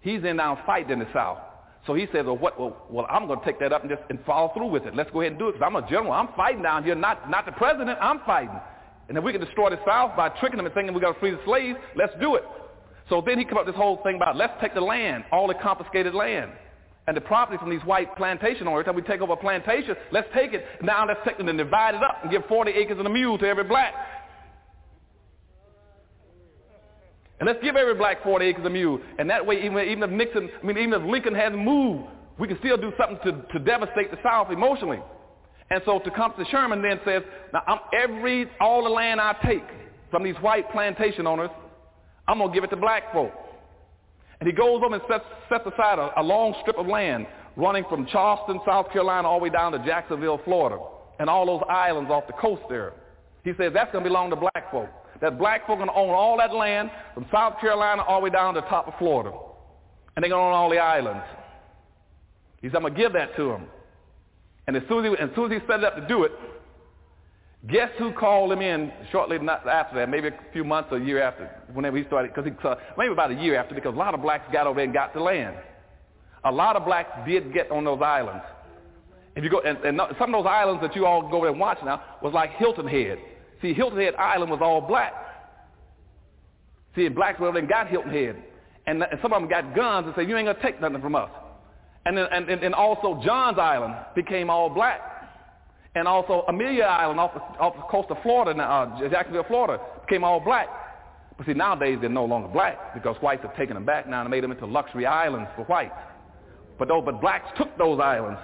he's 0.00 0.22
in 0.22 0.36
now 0.36 0.62
fighting 0.64 0.92
in 0.92 0.98
the 1.00 1.08
South. 1.12 1.38
So 1.86 1.94
he 1.94 2.06
says, 2.12 2.24
well, 2.26 2.38
what, 2.38 2.58
well, 2.58 2.86
well 2.88 3.06
I'm 3.10 3.26
going 3.26 3.40
to 3.40 3.44
take 3.44 3.58
that 3.58 3.72
up 3.72 3.82
and 3.82 3.90
just 3.90 4.02
and 4.08 4.18
follow 4.24 4.52
through 4.54 4.68
with 4.68 4.86
it. 4.86 4.94
Let's 4.94 5.10
go 5.10 5.20
ahead 5.20 5.32
and 5.32 5.38
do 5.38 5.48
it 5.48 5.52
because 5.54 5.66
I'm 5.66 5.76
a 5.76 5.88
general. 5.88 6.12
I'm 6.12 6.28
fighting 6.36 6.62
down 6.62 6.84
here, 6.84 6.94
not, 6.94 7.28
not 7.28 7.44
the 7.44 7.52
president. 7.52 7.98
I'm 8.00 8.20
fighting. 8.24 8.58
And 9.08 9.18
if 9.18 9.24
we 9.24 9.32
can 9.32 9.40
destroy 9.40 9.70
the 9.70 9.80
South 9.84 10.16
by 10.16 10.28
tricking 10.28 10.56
them 10.56 10.66
and 10.66 10.74
thinking 10.74 10.94
we 10.94 11.00
got 11.00 11.12
to 11.12 11.20
free 11.20 11.32
the 11.32 11.40
slaves, 11.44 11.78
let's 11.96 12.12
do 12.20 12.36
it. 12.36 12.44
So 13.10 13.22
then 13.24 13.38
he 13.38 13.44
come 13.44 13.58
up 13.58 13.66
with 13.66 13.74
this 13.74 13.80
whole 13.80 14.00
thing 14.02 14.16
about 14.16 14.36
let's 14.36 14.54
take 14.60 14.74
the 14.74 14.80
land, 14.80 15.24
all 15.30 15.48
the 15.48 15.54
confiscated 15.54 16.14
land, 16.14 16.52
and 17.06 17.16
the 17.16 17.20
property 17.20 17.58
from 17.58 17.70
these 17.70 17.82
white 17.84 18.16
plantation 18.16 18.66
owners. 18.66 18.84
Every 18.86 18.92
time 18.92 18.96
we 18.96 19.02
take 19.02 19.20
over 19.20 19.34
a 19.34 19.36
plantation, 19.36 19.94
let's 20.10 20.28
take 20.34 20.52
it. 20.52 20.64
Now 20.82 21.06
let's 21.06 21.20
take 21.24 21.38
it 21.38 21.46
and 21.46 21.58
divide 21.58 21.94
it 21.94 22.02
up 22.02 22.20
and 22.22 22.30
give 22.30 22.44
40 22.46 22.70
acres 22.70 22.96
and 22.98 23.06
a 23.06 23.10
mule 23.10 23.38
to 23.38 23.46
every 23.46 23.64
black. 23.64 23.94
And 27.40 27.46
let's 27.46 27.62
give 27.62 27.76
every 27.76 27.94
black 27.94 28.22
40 28.22 28.46
acres 28.46 28.64
a 28.64 28.70
mule. 28.70 29.00
And 29.18 29.28
that 29.28 29.44
way, 29.44 29.64
even, 29.64 29.78
even 29.86 30.02
if 30.04 30.10
Nixon, 30.10 30.48
I 30.62 30.66
mean, 30.66 30.78
even 30.78 30.94
if 30.94 31.06
Lincoln 31.06 31.34
hasn't 31.34 31.62
moved, 31.62 32.04
we 32.38 32.48
can 32.48 32.58
still 32.58 32.76
do 32.76 32.92
something 32.98 33.18
to, 33.24 33.58
to 33.58 33.64
devastate 33.64 34.10
the 34.10 34.18
South 34.22 34.50
emotionally. 34.50 35.00
And 35.70 35.82
so 35.84 35.98
Tecumseh 35.98 36.44
Sherman 36.50 36.82
then 36.82 37.00
says, 37.04 37.22
now 37.52 37.62
I'm 37.66 37.78
every, 37.92 38.48
all 38.60 38.82
the 38.84 38.90
land 38.90 39.20
I 39.20 39.34
take 39.44 39.64
from 40.10 40.22
these 40.24 40.36
white 40.36 40.70
plantation 40.70 41.26
owners, 41.26 41.50
I'm 42.26 42.38
going 42.38 42.50
to 42.50 42.54
give 42.54 42.64
it 42.64 42.70
to 42.70 42.76
black 42.76 43.12
folk. 43.12 43.32
And 44.44 44.52
he 44.52 44.54
goes 44.54 44.82
over 44.84 44.94
and 44.94 45.02
sets, 45.08 45.24
sets 45.48 45.64
aside 45.64 45.98
a, 45.98 46.20
a 46.20 46.22
long 46.22 46.54
strip 46.60 46.76
of 46.76 46.86
land 46.86 47.26
running 47.56 47.82
from 47.88 48.04
Charleston, 48.04 48.60
South 48.66 48.92
Carolina, 48.92 49.26
all 49.26 49.38
the 49.38 49.44
way 49.44 49.48
down 49.48 49.72
to 49.72 49.78
Jacksonville, 49.78 50.38
Florida, 50.44 50.78
and 51.18 51.30
all 51.30 51.46
those 51.46 51.62
islands 51.66 52.10
off 52.10 52.26
the 52.26 52.34
coast 52.34 52.60
there. 52.68 52.92
He 53.42 53.52
says 53.56 53.72
that's 53.72 53.90
going 53.90 54.04
to 54.04 54.10
belong 54.10 54.28
to 54.28 54.36
black 54.36 54.70
folk. 54.70 54.90
That 55.22 55.38
black 55.38 55.66
folk 55.66 55.76
are 55.76 55.86
going 55.86 55.88
to 55.88 55.94
own 55.94 56.10
all 56.10 56.36
that 56.36 56.54
land 56.54 56.90
from 57.14 57.24
South 57.32 57.58
Carolina 57.58 58.02
all 58.02 58.20
the 58.20 58.24
way 58.24 58.30
down 58.30 58.52
to 58.52 58.60
the 58.60 58.66
top 58.66 58.86
of 58.86 58.92
Florida. 58.98 59.34
And 60.14 60.22
they're 60.22 60.28
going 60.28 60.42
to 60.42 60.46
own 60.46 60.52
all 60.52 60.68
the 60.68 60.76
islands. 60.76 61.24
He 62.60 62.68
said, 62.68 62.76
I'm 62.76 62.82
going 62.82 62.92
to 62.92 63.00
give 63.00 63.14
that 63.14 63.34
to 63.36 63.44
them. 63.48 63.66
And 64.66 64.76
as 64.76 64.82
soon 64.90 65.06
as, 65.06 65.10
he, 65.10 65.24
as 65.24 65.30
soon 65.34 65.50
as 65.50 65.62
he 65.62 65.66
set 65.66 65.78
it 65.78 65.84
up 65.84 65.96
to 65.96 66.06
do 66.06 66.24
it, 66.24 66.32
guess 67.68 67.90
who 67.98 68.12
called 68.12 68.52
him 68.52 68.60
in 68.60 68.92
shortly 69.10 69.38
after 69.38 69.96
that, 69.96 70.08
maybe 70.08 70.28
a 70.28 70.38
few 70.52 70.64
months 70.64 70.88
or 70.92 70.98
a 70.98 71.04
year 71.04 71.22
after, 71.22 71.50
whenever 71.72 71.96
he 71.96 72.04
started, 72.04 72.34
because 72.34 72.76
maybe 72.98 73.12
about 73.12 73.30
a 73.30 73.34
year 73.34 73.56
after, 73.56 73.74
because 73.74 73.94
a 73.94 73.98
lot 73.98 74.14
of 74.14 74.22
blacks 74.22 74.44
got 74.52 74.66
over 74.66 74.76
there 74.76 74.84
and 74.84 74.92
got 74.92 75.14
the 75.14 75.20
land. 75.20 75.56
A 76.44 76.52
lot 76.52 76.76
of 76.76 76.84
blacks 76.84 77.10
did 77.26 77.54
get 77.54 77.70
on 77.70 77.84
those 77.84 78.02
islands. 78.02 78.44
If 79.36 79.42
you 79.42 79.50
go, 79.50 79.60
and, 79.60 79.78
and 79.78 80.00
some 80.18 80.34
of 80.34 80.44
those 80.44 80.50
islands 80.50 80.82
that 80.82 80.94
you 80.94 81.06
all 81.06 81.28
go 81.28 81.40
there 81.40 81.50
and 81.50 81.58
watch 81.58 81.78
now 81.84 82.02
was 82.22 82.34
like 82.34 82.50
Hilton 82.52 82.86
Head. 82.86 83.18
See, 83.62 83.72
Hilton 83.72 83.98
Head 83.98 84.14
Island 84.16 84.50
was 84.50 84.60
all 84.62 84.80
black. 84.80 85.12
See, 86.94 87.08
blacks 87.08 87.40
were 87.40 87.48
over 87.48 87.58
and 87.58 87.68
got 87.68 87.88
Hilton 87.88 88.12
Head. 88.12 88.36
And, 88.86 89.02
and 89.02 89.18
some 89.22 89.32
of 89.32 89.40
them 89.40 89.48
got 89.48 89.74
guns 89.74 90.06
and 90.06 90.14
said, 90.14 90.28
you 90.28 90.36
ain't 90.36 90.46
going 90.46 90.56
to 90.56 90.62
take 90.62 90.80
nothing 90.80 91.00
from 91.00 91.16
us. 91.16 91.30
And, 92.04 92.18
then, 92.18 92.26
and, 92.30 92.48
and 92.48 92.74
also 92.74 93.20
Johns 93.24 93.58
Island 93.58 93.94
became 94.14 94.50
all 94.50 94.68
black. 94.68 95.00
And 95.94 96.08
also 96.08 96.44
Amelia 96.48 96.84
Island 96.84 97.20
off 97.20 97.34
the, 97.34 97.40
off 97.60 97.76
the 97.76 97.82
coast 97.82 98.10
of 98.10 98.16
Florida, 98.22 98.60
uh, 98.60 99.08
Jacksonville, 99.08 99.44
Florida, 99.46 99.82
became 100.06 100.24
all 100.24 100.40
black. 100.40 100.68
But 101.36 101.46
see, 101.46 101.54
nowadays 101.54 101.98
they're 102.00 102.10
no 102.10 102.24
longer 102.24 102.48
black 102.48 102.94
because 102.94 103.16
whites 103.20 103.42
have 103.42 103.56
taken 103.56 103.74
them 103.74 103.84
back 103.84 104.08
now 104.08 104.20
and 104.22 104.30
made 104.30 104.42
them 104.42 104.52
into 104.52 104.66
luxury 104.66 105.06
islands 105.06 105.50
for 105.56 105.64
whites. 105.64 105.94
But, 106.78 106.88
but 106.88 107.20
blacks 107.20 107.46
took 107.56 107.76
those 107.78 108.00
islands, 108.00 108.40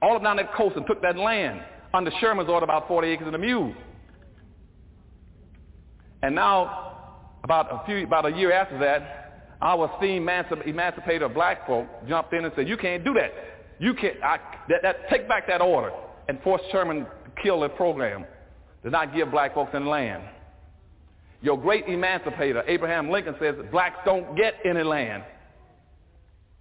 all 0.00 0.16
up 0.16 0.22
down 0.22 0.36
that 0.36 0.54
coast 0.54 0.76
and 0.76 0.86
took 0.86 1.02
that 1.02 1.16
land 1.16 1.60
under 1.92 2.10
Sherman's 2.20 2.48
order 2.48 2.64
about 2.64 2.86
40 2.88 3.08
acres 3.08 3.26
and 3.26 3.34
a 3.34 3.38
mule. 3.38 3.74
And 6.22 6.34
now, 6.36 7.18
about 7.42 7.66
a 7.72 7.84
few, 7.84 8.04
about 8.04 8.26
a 8.26 8.36
year 8.36 8.52
after 8.52 8.78
that, 8.78 9.56
our 9.60 9.92
esteemed 9.94 10.28
emancipator 10.66 11.24
of 11.24 11.34
black 11.34 11.66
folk 11.66 11.86
jumped 12.08 12.32
in 12.32 12.44
and 12.44 12.52
said, 12.54 12.68
you 12.68 12.76
can't 12.76 13.04
do 13.04 13.14
that. 13.14 13.32
You 13.80 13.94
can't, 13.94 14.22
I, 14.22 14.38
that, 14.68 14.82
that, 14.82 15.08
take 15.08 15.28
back 15.28 15.48
that 15.48 15.60
order 15.60 15.92
and 16.28 16.40
forced 16.42 16.64
Sherman 16.70 17.00
to 17.00 17.42
kill 17.42 17.60
the 17.60 17.68
program, 17.68 18.24
to 18.84 18.90
not 18.90 19.14
give 19.14 19.30
black 19.30 19.54
folks 19.54 19.72
any 19.74 19.84
land. 19.84 20.22
Your 21.40 21.58
great 21.60 21.86
emancipator, 21.88 22.62
Abraham 22.68 23.10
Lincoln, 23.10 23.34
says 23.40 23.56
blacks 23.70 23.98
don't 24.04 24.36
get 24.36 24.54
any 24.64 24.82
land. 24.82 25.24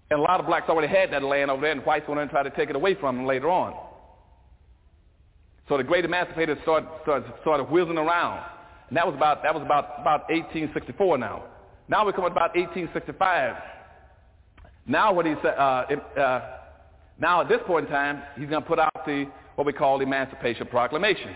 And 0.10 0.20
a 0.20 0.24
lot 0.24 0.40
of 0.40 0.46
blacks 0.46 0.68
already 0.68 0.88
had 0.88 1.14
that 1.14 1.24
land 1.24 1.52
over 1.52 1.62
there, 1.62 1.72
and 1.72 1.86
whites 1.86 2.08
went 2.08 2.20
in 2.20 2.24
and 2.24 2.32
tried 2.32 2.44
to 2.44 2.50
take 2.50 2.70
it 2.70 2.76
away 2.76 2.96
from 2.96 3.16
them 3.16 3.26
later 3.26 3.50
on. 3.50 3.74
So 5.70 5.78
the 5.78 5.84
great 5.84 6.04
emancipator 6.04 6.58
started, 6.64 6.90
started, 7.04 7.32
started 7.42 7.64
whizzing 7.70 7.98
around. 7.98 8.44
And 8.90 8.98
that 8.98 9.08
was 9.08 9.16
about, 9.16 9.42
that 9.44 9.54
was 9.54 9.64
about, 9.64 10.02
about 10.02 10.30
1864 10.30 11.18
now. 11.18 11.46
Now 11.88 12.06
we 12.06 12.12
come 12.12 12.26
at 12.26 12.32
about 12.32 12.56
1865. 12.56 13.56
Now 14.86 15.14
what 15.14 15.26
he 15.26 15.34
said, 15.42 15.54
uh, 15.58 15.86
uh, 16.20 16.58
now 17.20 17.42
at 17.42 17.48
this 17.48 17.62
point 17.66 17.86
in 17.86 17.92
time, 17.92 18.22
he's 18.38 18.50
going 18.50 18.64
to 18.64 18.68
put 18.68 18.80
out 18.80 19.06
the 19.06 19.28
what 19.62 19.68
we 19.68 19.74
call 19.74 20.00
the 20.00 20.06
Emancipation 20.06 20.66
Proclamation. 20.66 21.36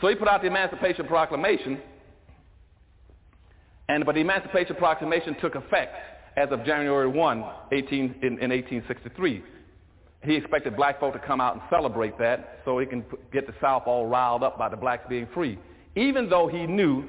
So 0.00 0.08
he 0.08 0.16
put 0.16 0.26
out 0.26 0.40
the 0.40 0.48
Emancipation 0.48 1.06
Proclamation, 1.06 1.80
and 3.88 4.04
but 4.04 4.16
the 4.16 4.20
Emancipation 4.20 4.74
Proclamation 4.74 5.36
took 5.40 5.54
effect 5.54 5.94
as 6.36 6.48
of 6.50 6.64
January 6.64 7.06
1, 7.06 7.44
18, 7.70 8.00
in, 8.22 8.28
in 8.40 8.50
1863. 8.50 9.44
He 10.24 10.34
expected 10.34 10.74
black 10.74 10.98
folk 10.98 11.12
to 11.12 11.20
come 11.20 11.40
out 11.40 11.54
and 11.54 11.62
celebrate 11.70 12.18
that 12.18 12.58
so 12.64 12.80
he 12.80 12.86
can 12.86 13.04
get 13.32 13.46
the 13.46 13.54
South 13.60 13.84
all 13.86 14.06
riled 14.06 14.42
up 14.42 14.58
by 14.58 14.68
the 14.68 14.76
blacks 14.76 15.04
being 15.08 15.28
free, 15.32 15.60
even 15.94 16.28
though 16.28 16.48
he 16.48 16.66
knew 16.66 17.04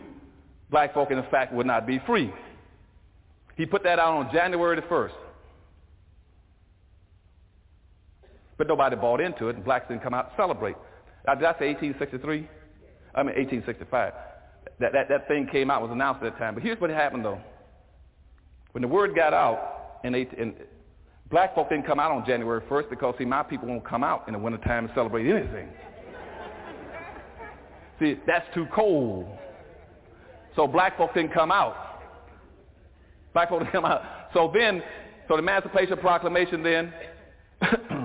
black 0.69 0.93
folk 0.93 1.09
in 1.09 1.23
fact 1.31 1.51
would 1.55 1.65
not 1.65 1.87
be 1.87 1.99
free. 2.05 2.31
He 3.57 3.65
put 3.65 3.81
that 3.81 3.97
out 3.97 4.13
on 4.13 4.31
January 4.31 4.75
the 4.75 4.83
1st. 4.83 5.24
But 8.57 8.67
nobody 8.67 8.95
bought 8.95 9.19
into 9.19 9.49
it, 9.49 9.55
and 9.55 9.65
blacks 9.65 9.87
didn't 9.87 10.03
come 10.03 10.13
out 10.13 10.31
to 10.31 10.35
celebrate. 10.37 10.75
Uh, 11.27 11.35
did 11.35 11.43
I 11.43 11.57
say 11.59 11.67
1863? 11.73 12.47
I 13.13 13.23
mean 13.23 13.35
1865. 13.35 14.13
That, 14.79 14.93
that, 14.93 15.09
that 15.09 15.27
thing 15.27 15.47
came 15.51 15.71
out, 15.71 15.81
was 15.81 15.91
announced 15.91 16.23
at 16.23 16.33
that 16.33 16.39
time. 16.39 16.53
But 16.53 16.63
here's 16.63 16.79
what 16.79 16.89
happened, 16.89 17.25
though. 17.25 17.39
When 18.71 18.81
the 18.81 18.87
word 18.87 19.15
got 19.15 19.33
out, 19.33 20.01
they, 20.03 20.27
and 20.37 20.53
black 21.29 21.55
folk 21.55 21.69
didn't 21.69 21.85
come 21.85 21.99
out 21.99 22.11
on 22.11 22.25
January 22.25 22.61
1st 22.61 22.89
because, 22.89 23.15
see, 23.17 23.25
my 23.25 23.43
people 23.43 23.67
won't 23.67 23.85
come 23.85 24.03
out 24.03 24.27
in 24.27 24.33
the 24.33 24.39
wintertime 24.39 24.85
and 24.85 24.93
celebrate 24.93 25.29
anything. 25.29 25.69
see, 27.99 28.19
that's 28.27 28.45
too 28.53 28.67
cold. 28.73 29.27
So 30.55 30.67
black 30.67 30.97
folk 30.97 31.13
didn't 31.13 31.33
come 31.33 31.51
out. 31.51 31.75
Black 33.33 33.49
folk 33.49 33.59
didn't 33.59 33.71
come 33.71 33.85
out. 33.85 34.01
So 34.33 34.51
then, 34.53 34.81
so 35.27 35.35
the 35.35 35.39
Emancipation 35.39 35.97
Proclamation 35.97 36.63
then 36.63 36.93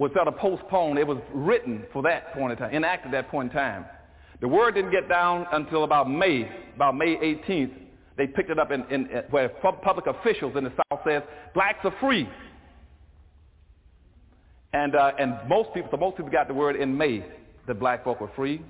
was 0.00 0.10
sort 0.14 0.26
of 0.26 0.36
postponed. 0.38 0.98
It 0.98 1.06
was 1.06 1.18
written 1.32 1.84
for 1.92 2.02
that 2.02 2.32
point 2.32 2.52
in 2.52 2.58
time, 2.58 2.74
enacted 2.74 3.14
at 3.14 3.24
that 3.24 3.30
point 3.30 3.52
in 3.52 3.56
time. 3.56 3.84
The 4.40 4.48
word 4.48 4.74
didn't 4.74 4.92
get 4.92 5.10
down 5.10 5.46
until 5.52 5.84
about 5.84 6.10
May, 6.10 6.50
about 6.74 6.96
May 6.96 7.16
18th. 7.16 7.72
They 8.16 8.26
picked 8.26 8.48
it 8.48 8.58
up 8.58 8.70
in, 8.70 8.82
in, 8.90 9.06
in 9.10 9.22
where 9.30 9.50
public 9.50 10.06
officials 10.06 10.56
in 10.56 10.64
the 10.64 10.72
South 10.90 11.00
says 11.06 11.22
blacks 11.52 11.80
are 11.84 11.94
free. 12.00 12.26
And, 14.72 14.94
uh, 14.94 15.12
and 15.18 15.36
most 15.46 15.74
people, 15.74 15.90
so 15.90 15.98
most 15.98 16.16
people 16.16 16.32
got 16.32 16.48
the 16.48 16.54
word 16.54 16.76
in 16.76 16.96
May 16.96 17.22
that 17.66 17.78
black 17.78 18.02
folk 18.02 18.22
were 18.22 18.30
free. 18.34 18.64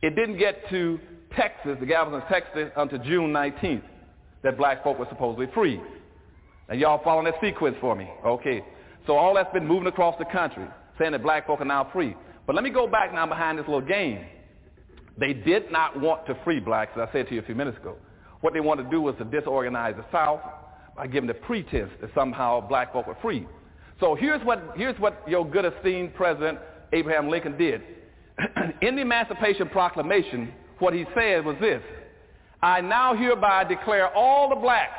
It 0.00 0.16
didn't 0.16 0.38
get 0.38 0.68
to 0.70 0.98
Texas, 1.36 1.76
the 1.80 1.94
of 1.94 2.22
Texas, 2.28 2.70
until 2.76 2.98
June 2.98 3.30
19th 3.30 3.82
that 4.42 4.56
black 4.56 4.82
folk 4.82 4.98
were 4.98 5.06
supposedly 5.10 5.46
free. 5.54 5.80
Now 6.68 6.74
y'all 6.74 7.02
following 7.04 7.26
that 7.26 7.34
sequence 7.42 7.76
for 7.80 7.94
me? 7.94 8.08
Okay. 8.24 8.64
So 9.06 9.16
all 9.16 9.34
that's 9.34 9.52
been 9.52 9.66
moving 9.66 9.88
across 9.88 10.16
the 10.18 10.24
country, 10.24 10.66
saying 10.98 11.12
that 11.12 11.22
black 11.22 11.46
folk 11.46 11.60
are 11.60 11.64
now 11.64 11.88
free. 11.92 12.14
But 12.46 12.54
let 12.54 12.64
me 12.64 12.70
go 12.70 12.86
back 12.86 13.12
now 13.12 13.26
behind 13.26 13.58
this 13.58 13.66
little 13.66 13.80
game. 13.80 14.24
They 15.18 15.32
did 15.32 15.70
not 15.70 16.00
want 16.00 16.26
to 16.26 16.36
free 16.44 16.60
blacks, 16.60 16.92
as 16.96 17.08
I 17.08 17.12
said 17.12 17.28
to 17.28 17.34
you 17.34 17.40
a 17.40 17.44
few 17.44 17.54
minutes 17.54 17.78
ago. 17.78 17.96
What 18.40 18.54
they 18.54 18.60
wanted 18.60 18.84
to 18.84 18.90
do 18.90 19.00
was 19.00 19.14
to 19.18 19.24
disorganize 19.24 19.94
the 19.96 20.04
South 20.10 20.40
by 20.96 21.06
giving 21.06 21.28
the 21.28 21.34
pretense 21.34 21.90
that 22.00 22.10
somehow 22.14 22.60
black 22.66 22.92
folk 22.92 23.06
were 23.06 23.16
free. 23.22 23.46
So 24.00 24.14
here's 24.14 24.44
what, 24.44 24.72
here's 24.76 24.98
what 24.98 25.22
your 25.28 25.48
good 25.48 25.64
esteemed 25.64 26.14
President 26.14 26.58
Abraham 26.92 27.28
Lincoln 27.28 27.56
did. 27.56 27.82
In 28.82 28.96
the 28.96 29.02
Emancipation 29.02 29.68
Proclamation, 29.68 30.52
what 30.78 30.94
he 30.94 31.04
said 31.14 31.44
was 31.44 31.56
this, 31.60 31.82
I 32.60 32.80
now 32.80 33.14
hereby 33.14 33.64
declare 33.64 34.12
all 34.14 34.48
the 34.48 34.56
blacks 34.56 34.92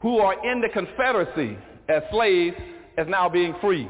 who 0.00 0.18
are 0.18 0.34
in 0.50 0.60
the 0.60 0.68
Confederacy 0.68 1.56
as 1.88 2.02
slaves 2.10 2.56
as 2.96 3.06
now 3.08 3.28
being 3.28 3.54
free. 3.60 3.88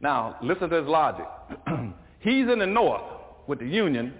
Now, 0.00 0.36
listen 0.42 0.68
to 0.70 0.76
his 0.76 0.86
logic. 0.86 1.26
He's 2.20 2.48
in 2.48 2.58
the 2.58 2.66
North 2.66 3.02
with 3.46 3.58
the 3.58 3.66
Union, 3.66 4.14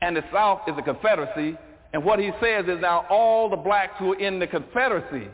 and 0.00 0.16
the 0.16 0.22
South 0.32 0.60
is 0.68 0.76
the 0.76 0.82
Confederacy, 0.82 1.56
and 1.92 2.04
what 2.04 2.18
he 2.18 2.30
says 2.40 2.66
is 2.68 2.80
now 2.80 3.06
all 3.10 3.50
the 3.50 3.56
blacks 3.56 3.94
who 3.98 4.12
are 4.12 4.18
in 4.20 4.38
the 4.38 4.46
Confederacy, 4.46 5.28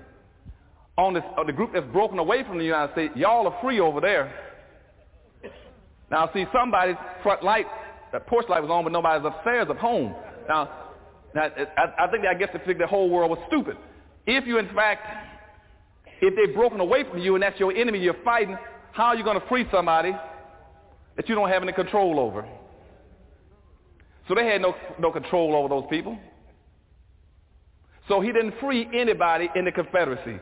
on 0.96 1.12
this, 1.12 1.22
the 1.46 1.52
group 1.52 1.72
that's 1.74 1.86
broken 1.92 2.18
away 2.18 2.42
from 2.44 2.56
the 2.58 2.64
United 2.64 2.92
States, 2.92 3.14
y'all 3.16 3.46
are 3.46 3.58
free 3.60 3.80
over 3.80 4.00
there. 4.00 4.32
Now, 6.10 6.30
see, 6.32 6.46
somebody's 6.52 6.96
front 7.22 7.42
light, 7.42 7.66
that 8.12 8.26
porch 8.26 8.46
light 8.48 8.62
was 8.62 8.70
on, 8.70 8.84
but 8.84 8.92
nobody's 8.92 9.26
upstairs 9.26 9.66
of 9.68 9.76
home. 9.76 10.14
Now, 10.48 10.70
now 11.34 11.50
I, 11.76 12.04
I 12.04 12.10
think 12.10 12.24
I 12.24 12.34
guess 12.34 12.48
they 12.52 12.60
figured 12.60 12.80
the 12.80 12.86
whole 12.86 13.10
world 13.10 13.30
was 13.30 13.40
stupid. 13.48 13.76
If 14.26 14.46
you, 14.46 14.58
in 14.58 14.68
fact, 14.74 15.06
if 16.20 16.34
they've 16.34 16.54
broken 16.54 16.80
away 16.80 17.04
from 17.08 17.18
you 17.18 17.34
and 17.34 17.42
that's 17.42 17.58
your 17.60 17.72
enemy 17.72 17.98
you're 17.98 18.22
fighting, 18.24 18.56
how 18.92 19.06
are 19.06 19.16
you 19.16 19.24
going 19.24 19.40
to 19.40 19.46
free 19.48 19.66
somebody 19.70 20.12
that 21.16 21.28
you 21.28 21.34
don't 21.34 21.48
have 21.48 21.62
any 21.62 21.72
control 21.72 22.18
over? 22.18 22.46
So 24.28 24.34
they 24.34 24.46
had 24.46 24.60
no, 24.60 24.74
no 24.98 25.12
control 25.12 25.54
over 25.54 25.68
those 25.68 25.84
people. 25.88 26.18
So 28.08 28.20
he 28.20 28.32
didn't 28.32 28.54
free 28.60 28.88
anybody 28.94 29.48
in 29.54 29.64
the 29.64 29.72
Confederacy. 29.72 30.40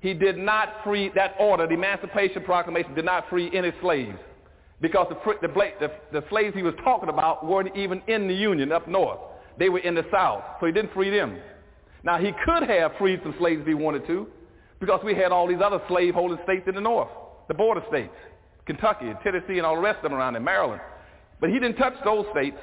He 0.00 0.14
did 0.14 0.38
not 0.38 0.68
free 0.82 1.10
that 1.14 1.34
order. 1.38 1.66
The 1.66 1.74
Emancipation 1.74 2.42
Proclamation 2.42 2.94
did 2.94 3.04
not 3.04 3.28
free 3.28 3.50
any 3.52 3.72
slaves 3.80 4.18
because 4.80 5.06
the, 5.10 5.46
the, 5.46 5.48
the, 5.80 5.92
the 6.12 6.24
slaves 6.30 6.56
he 6.56 6.62
was 6.62 6.74
talking 6.82 7.08
about 7.08 7.46
weren't 7.46 7.76
even 7.76 8.02
in 8.08 8.26
the 8.26 8.34
Union 8.34 8.72
up 8.72 8.88
north. 8.88 9.18
They 9.58 9.68
were 9.68 9.80
in 9.80 9.94
the 9.94 10.06
South, 10.10 10.42
so 10.58 10.66
he 10.66 10.72
didn't 10.72 10.94
free 10.94 11.10
them. 11.10 11.38
Now, 12.02 12.18
he 12.18 12.32
could 12.44 12.62
have 12.68 12.92
freed 12.98 13.20
some 13.22 13.34
slaves 13.38 13.60
if 13.62 13.66
he 13.66 13.74
wanted 13.74 14.06
to 14.06 14.26
because 14.78 15.00
we 15.04 15.14
had 15.14 15.32
all 15.32 15.46
these 15.46 15.60
other 15.62 15.80
slave-holding 15.88 16.38
states 16.44 16.64
in 16.66 16.74
the 16.74 16.80
North, 16.80 17.10
the 17.48 17.54
border 17.54 17.82
states, 17.88 18.14
Kentucky 18.64 19.08
and 19.08 19.18
Tennessee 19.22 19.58
and 19.58 19.66
all 19.66 19.74
the 19.74 19.82
rest 19.82 19.98
of 19.98 20.04
them 20.04 20.14
around 20.14 20.36
in 20.36 20.44
Maryland. 20.44 20.80
But 21.40 21.50
he 21.50 21.58
didn't 21.58 21.76
touch 21.76 21.94
those 22.04 22.26
states. 22.32 22.56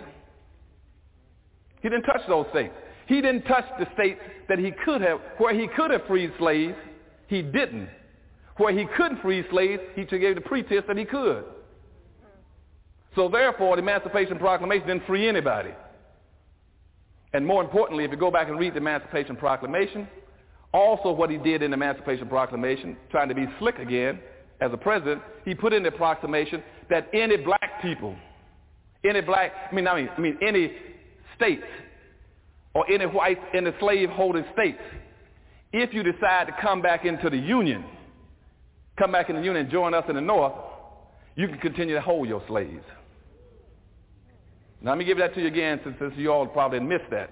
He 1.82 1.90
didn't 1.90 2.06
touch 2.06 2.22
those 2.28 2.48
states. 2.52 2.74
He 3.08 3.22
didn't 3.22 3.44
touch 3.44 3.66
the 3.80 3.88
states 3.94 4.20
that 4.50 4.60
he 4.60 4.72
could 4.84 5.02
have, 5.02 5.20
where 5.38 5.54
he 5.54 5.68
could 5.68 5.92
have 5.92 6.06
freed 6.08 6.34
slaves, 6.40 6.76
he 7.28 7.42
didn't. 7.42 7.90
Where 8.58 8.74
he 8.78 8.86
couldn't 8.98 9.22
free 9.22 9.46
slaves, 9.52 9.84
he 9.96 10.04
gave 10.06 10.36
the 10.36 10.42
pretense 10.42 10.86
that 10.88 10.98
he 10.98 11.06
could. 11.06 11.46
So 13.16 13.30
therefore, 13.30 13.76
the 13.76 13.82
Emancipation 13.82 14.40
Proclamation 14.40 14.88
didn't 14.88 15.06
free 15.06 15.28
anybody. 15.30 15.72
And 17.38 17.46
more 17.46 17.62
importantly, 17.62 18.04
if 18.04 18.10
you 18.10 18.18
go 18.18 18.32
back 18.32 18.48
and 18.48 18.58
read 18.58 18.74
the 18.74 18.78
Emancipation 18.78 19.36
Proclamation, 19.36 20.08
also 20.74 21.12
what 21.12 21.30
he 21.30 21.38
did 21.38 21.62
in 21.62 21.70
the 21.70 21.76
Emancipation 21.76 22.28
Proclamation, 22.28 22.98
trying 23.12 23.30
to 23.30 23.36
be 23.36 23.46
slick 23.60 23.78
again 23.78 24.20
as 24.60 24.74
a 24.74 24.78
president, 24.78 25.22
he 25.46 25.54
put 25.54 25.72
in 25.72 25.84
the 25.84 25.92
proclamation 25.92 26.64
that 26.90 27.08
any 27.14 27.38
black 27.38 27.80
people, 27.80 28.16
any 29.08 29.22
black, 29.22 29.52
I 29.72 29.76
mean, 29.76 29.88
I 29.88 29.96
mean, 29.96 30.10
I 30.18 30.20
mean 30.20 30.40
any 30.42 30.72
states 31.36 31.62
or 32.74 32.90
any 32.90 33.06
white, 33.06 33.38
in 33.54 33.66
the 33.66 33.74
slave-holding 33.80 34.46
states, 34.54 34.82
if 35.74 35.94
you 35.94 36.02
decide 36.02 36.48
to 36.48 36.56
come 36.60 36.82
back 36.82 37.06
into 37.06 37.30
the 37.30 37.38
Union, 37.38 37.86
come 38.98 39.12
back 39.12 39.30
in 39.30 39.36
the 39.36 39.44
Union 39.44 39.66
and 39.66 39.72
join 39.72 39.94
us 39.94 40.06
in 40.10 40.16
the 40.16 40.22
North, 40.22 40.54
you 41.36 41.48
can 41.48 41.60
continue 41.60 41.94
to 41.94 42.02
hold 42.02 42.28
your 42.28 42.42
slaves. 42.48 42.84
Now 44.82 44.92
let 44.92 45.00
me 45.00 45.06
give 45.06 45.18
that 45.18 45.34
to 45.36 45.42
you 45.42 45.48
again 45.48 45.80
since, 45.84 45.96
since 46.00 46.14
you 46.18 46.32
all 46.32 46.46
probably 46.48 46.80
missed 46.80 47.10
that. 47.12 47.32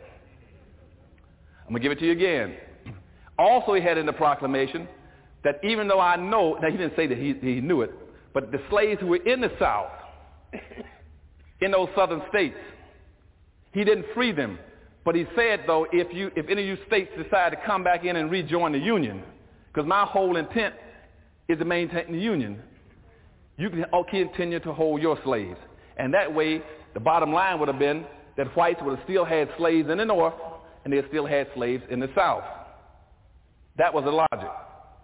I'm 1.66 1.70
going 1.72 1.82
to 1.82 1.90
give 1.90 1.92
it 1.92 2.00
to 2.00 2.06
you 2.06 2.12
again. 2.12 2.56
Also 3.38 3.74
he 3.74 3.82
had 3.82 3.98
in 3.98 4.06
the 4.06 4.14
proclamation 4.14 4.88
that 5.44 5.60
even 5.62 5.90
though 5.90 6.00
I 6.00 6.16
know, 6.16 6.54
now 6.54 6.72
he 6.72 6.78
didn't 6.78 6.96
say 6.96 7.06
that 7.06 7.18
he, 7.18 7.34
he 7.42 7.60
knew 7.60 7.82
it, 7.82 7.92
but 8.34 8.50
the 8.50 8.60
slaves 8.70 9.02
who 9.02 9.08
were 9.08 9.18
in 9.18 9.42
the 9.42 9.52
South, 9.60 9.92
in 11.62 11.72
those 11.72 11.90
southern 11.98 12.22
states, 12.30 12.56
he 13.74 13.84
didn't 13.84 14.06
free 14.14 14.32
them. 14.32 14.58
But 15.04 15.16
he 15.16 15.26
said, 15.36 15.66
though, 15.68 15.86
if, 15.92 16.14
you, 16.14 16.32
if 16.38 16.48
any 16.50 16.62
of 16.64 16.68
you 16.68 16.78
states 16.88 17.12
decide 17.22 17.52
to 17.52 17.58
come 17.66 17.84
back 17.84 18.06
in 18.06 18.16
and 18.16 18.32
rejoin 18.32 18.72
the 18.72 18.80
Union, 18.80 19.22
because 19.68 19.88
my 19.88 20.06
whole 20.06 20.38
intent 20.38 20.74
is 21.48 21.60
to 21.60 21.66
maintain 21.66 22.12
the 22.12 22.18
Union, 22.18 22.62
you 23.58 23.70
can 23.70 23.86
continue 24.10 24.60
to 24.62 24.74
hold 24.74 25.02
your 25.02 25.20
slaves. 25.24 25.60
And 25.98 26.14
that 26.14 26.34
way, 26.34 26.62
the 26.96 27.00
bottom 27.02 27.32
line 27.32 27.60
would 27.60 27.68
have 27.68 27.78
been 27.78 28.06
that 28.38 28.56
whites 28.56 28.82
would 28.82 28.98
have 28.98 29.06
still 29.06 29.26
had 29.26 29.50
slaves 29.58 29.90
in 29.90 30.00
the 30.00 30.06
North, 30.06 30.34
and 30.84 30.92
they 30.92 31.02
still 31.10 31.26
had 31.26 31.48
slaves 31.54 31.84
in 31.90 32.00
the 32.00 32.10
South. 32.16 32.44
That 33.78 33.94
was 33.94 34.06
the 34.06 34.12
logic. 34.12 34.50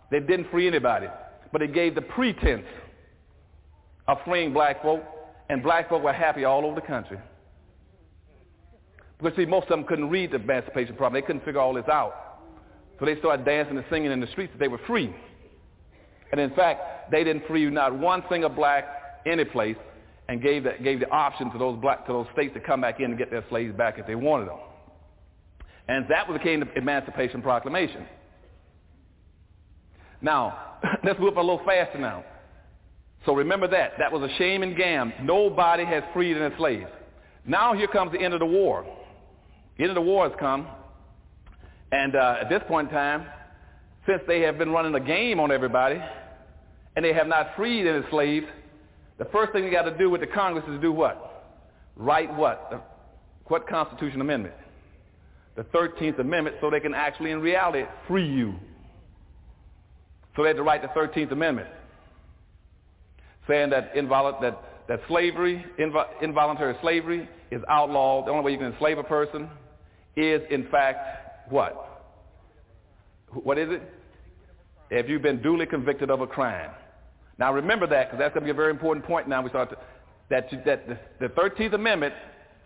They 0.10 0.22
didn't 0.22 0.50
free 0.50 0.68
anybody, 0.68 1.08
but 1.52 1.62
it 1.62 1.74
gave 1.74 1.94
the 1.96 2.02
pretense 2.02 2.66
of 4.08 4.18
freeing 4.26 4.54
black 4.54 4.82
folk, 4.82 5.04
and 5.50 5.62
black 5.62 5.90
folk 5.90 6.02
were 6.02 6.14
happy 6.14 6.46
all 6.46 6.66
over 6.66 6.76
the 6.76 6.88
country. 6.88 7.20
Because 9.20 9.36
see, 9.36 9.46
most 9.46 9.64
of 9.64 9.70
them 9.70 9.84
couldn't 9.84 10.10
read 10.10 10.32
the 10.32 10.38
emancipation 10.38 10.96
problem. 10.96 11.22
They 11.22 11.26
couldn't 11.26 11.46
figure 11.46 11.60
all 11.60 11.74
this 11.74 11.88
out. 11.92 12.40
So 13.00 13.06
they 13.06 13.18
started 13.20 13.46
dancing 13.46 13.78
and 13.78 13.86
singing 13.90 14.12
in 14.12 14.20
the 14.22 14.28
streets 14.28 14.54
that 14.54 14.60
they 14.60 14.68
were 14.68 14.80
free. 14.88 15.14
And 16.32 16.40
in 16.40 16.52
fact, 16.56 17.12
they 17.12 17.24
didn't 17.24 17.46
free 17.48 17.70
not 17.70 17.98
one 17.98 18.24
single 18.30 18.50
black 18.50 18.86
any 19.26 19.44
place 19.44 19.76
and 20.32 20.42
gave 20.42 20.64
the, 20.64 20.72
gave 20.82 21.02
the 21.02 21.10
option 21.10 21.52
to 21.52 21.58
those 21.58 21.78
black 21.82 22.08
to 22.08 22.14
those 22.14 22.28
states 22.32 22.54
to 22.54 22.62
come 22.62 22.80
back 22.80 23.02
in 23.02 23.08
and 23.08 23.18
get 23.18 23.30
their 23.30 23.44
slaves 23.50 23.76
back 23.76 24.00
if 24.00 24.08
they 24.08 24.16
wanted 24.16 24.48
them. 24.48 24.60
And 25.90 26.06
that 26.10 26.32
became 26.32 26.62
the 26.62 26.74
Emancipation 26.78 27.42
Proclamation. 27.42 28.06
Now, 30.22 30.78
let's 31.04 31.20
move 31.20 31.36
a 31.36 31.42
little 31.42 31.62
faster 31.66 32.00
now. 32.00 32.24
So 33.26 33.36
remember 33.36 33.68
that. 33.68 33.92
That 34.00 34.10
was 34.10 34.22
a 34.24 34.34
shame 34.38 34.64
and 34.64 34.78
gam. 34.78 35.12
Nobody 35.22 35.84
has 35.84 36.02
freed 36.14 36.38
any 36.38 36.56
slaves. 36.56 36.90
Now 37.46 37.74
here 37.74 37.88
comes 37.88 38.14
the 38.14 38.22
end 38.22 38.34
of 38.34 38.40
the 38.40 38.46
war. 38.46 38.86
The 39.78 39.84
end 39.84 39.92
of 39.92 39.96
the 39.96 40.02
war 40.02 40.30
has 40.30 40.40
come. 40.40 40.66
And 41.92 42.16
uh, 42.16 42.38
at 42.40 42.50
this 42.50 42.62
point 42.70 42.88
in 42.88 42.94
time, 42.94 43.26
since 44.08 44.22
they 44.30 44.40
have 44.42 44.58
been 44.58 44.72
running 44.72 44.96
a 44.96 45.06
game 45.06 45.42
on 45.42 45.52
everybody, 45.52 46.02
and 46.96 47.04
they 47.04 47.12
have 47.12 47.28
not 47.28 47.50
freed 47.58 47.86
any 47.86 48.06
slaves, 48.10 48.48
the 49.22 49.26
first 49.26 49.52
thing 49.52 49.64
you 49.64 49.70
got 49.70 49.84
to 49.84 49.96
do 49.96 50.10
with 50.10 50.22
the 50.22 50.26
Congress 50.26 50.66
is 50.68 50.82
do 50.82 50.92
what? 50.92 51.46
Write 51.96 52.36
what? 52.36 52.92
What 53.46 53.68
Constitution 53.68 54.20
Amendment? 54.20 54.56
The 55.56 55.62
13th 55.66 56.20
Amendment 56.20 56.56
so 56.60 56.72
they 56.72 56.80
can 56.80 56.96
actually, 56.96 57.30
in 57.30 57.40
reality, 57.40 57.84
free 58.08 58.28
you. 58.28 58.56
So 60.36 60.42
they 60.42 60.48
had 60.48 60.58
to 60.58 60.64
write 60.64 60.82
the 60.82 60.88
13th 61.00 61.32
Amendment 61.32 61.68
saying 63.48 63.70
that, 63.70 63.94
invol- 63.94 64.42
that, 64.42 64.60
that 64.88 65.02
slavery, 65.08 65.64
invo- 65.80 66.08
involuntary 66.24 66.76
slavery 66.82 67.30
is 67.52 67.62
outlawed. 67.70 68.26
The 68.26 68.32
only 68.32 68.44
way 68.44 68.54
you 68.54 68.58
can 68.58 68.74
enslave 68.74 68.98
a 68.98 69.04
person 69.04 69.48
is, 70.16 70.42
in 70.50 70.68
fact, 70.72 71.52
what? 71.52 72.10
What 73.30 73.60
is 73.60 73.70
it? 73.70 73.84
If 74.90 75.08
you've 75.08 75.22
been 75.22 75.44
duly 75.44 75.68
convicted 75.68 76.10
of 76.10 76.22
a 76.22 76.28
crime. 76.28 76.72
Now 77.38 77.54
remember 77.54 77.88
that 77.88 78.08
because 78.08 78.20
that's 78.20 78.34
going 78.34 78.46
to 78.46 78.46
be 78.46 78.52
a 78.52 78.54
very 78.54 78.72
important 78.72 79.06
point 79.06 79.28
now 79.28 79.42
we 79.42 79.50
start 79.50 79.70
to, 79.72 79.78
that, 80.30 80.50
that 80.66 80.88
the, 80.88 81.00
the 81.20 81.28
13th 81.34 81.74
Amendment 81.74 82.14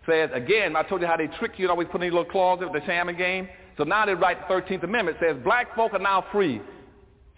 says, 0.06 0.30
again, 0.32 0.76
I 0.76 0.82
told 0.82 1.00
you 1.00 1.06
how 1.06 1.16
they 1.16 1.26
trick 1.38 1.52
you 1.56 1.64
and 1.64 1.70
always 1.70 1.88
put 1.90 2.00
in 2.00 2.08
these 2.08 2.14
little 2.14 2.30
clauses 2.30 2.68
with 2.70 2.80
the 2.80 2.86
shamming 2.86 3.16
game. 3.16 3.48
So 3.76 3.84
now 3.84 4.06
they 4.06 4.14
write 4.14 4.48
the 4.48 4.54
13th 4.54 4.84
Amendment 4.84 5.18
says 5.20 5.36
black 5.42 5.74
folk 5.74 5.92
are 5.92 5.98
now 5.98 6.24
free. 6.32 6.60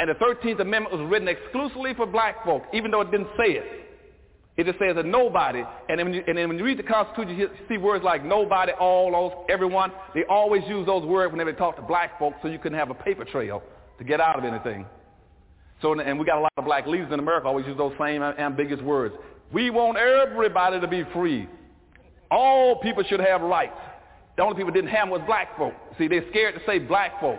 And 0.00 0.08
the 0.08 0.14
13th 0.14 0.60
Amendment 0.60 0.96
was 0.96 1.10
written 1.10 1.28
exclusively 1.28 1.94
for 1.94 2.06
black 2.06 2.44
folk, 2.44 2.62
even 2.72 2.90
though 2.90 3.00
it 3.00 3.10
didn't 3.10 3.28
say 3.36 3.52
it. 3.52 3.86
It 4.56 4.66
just 4.66 4.78
says 4.80 4.96
that 4.96 5.06
nobody, 5.06 5.62
and 5.88 5.98
then, 5.98 6.06
when 6.06 6.14
you, 6.14 6.24
and 6.26 6.36
then 6.36 6.48
when 6.48 6.58
you 6.58 6.64
read 6.64 6.80
the 6.80 6.82
Constitution, 6.82 7.38
you 7.38 7.48
see 7.68 7.78
words 7.78 8.04
like 8.04 8.24
nobody, 8.24 8.72
all, 8.72 9.12
those, 9.12 9.46
everyone. 9.48 9.92
They 10.14 10.24
always 10.28 10.62
use 10.66 10.84
those 10.84 11.04
words 11.04 11.30
whenever 11.30 11.52
they 11.52 11.58
talk 11.58 11.76
to 11.76 11.82
black 11.82 12.18
folks 12.18 12.38
so 12.42 12.48
you 12.48 12.58
can 12.58 12.72
have 12.74 12.90
a 12.90 12.94
paper 12.94 13.24
trail 13.24 13.62
to 13.98 14.04
get 14.04 14.20
out 14.20 14.36
of 14.36 14.44
anything. 14.44 14.84
So, 15.80 15.98
and 15.98 16.18
we 16.18 16.26
got 16.26 16.38
a 16.38 16.40
lot 16.40 16.52
of 16.56 16.64
black 16.64 16.86
leaders 16.86 17.12
in 17.12 17.18
America 17.18 17.46
always 17.46 17.66
use 17.66 17.76
those 17.76 17.92
same 18.00 18.22
ambiguous 18.22 18.82
words. 18.82 19.14
We 19.52 19.70
want 19.70 19.96
everybody 19.96 20.80
to 20.80 20.88
be 20.88 21.04
free. 21.12 21.48
All 22.30 22.76
people 22.80 23.04
should 23.04 23.20
have 23.20 23.40
rights. 23.40 23.78
The 24.36 24.42
only 24.42 24.56
people 24.56 24.72
didn't 24.72 24.90
have 24.90 25.08
them 25.08 25.10
was 25.10 25.22
black 25.26 25.56
folk. 25.56 25.74
See, 25.96 26.08
they're 26.08 26.28
scared 26.30 26.54
to 26.54 26.60
say 26.66 26.78
black 26.78 27.20
folk. 27.20 27.38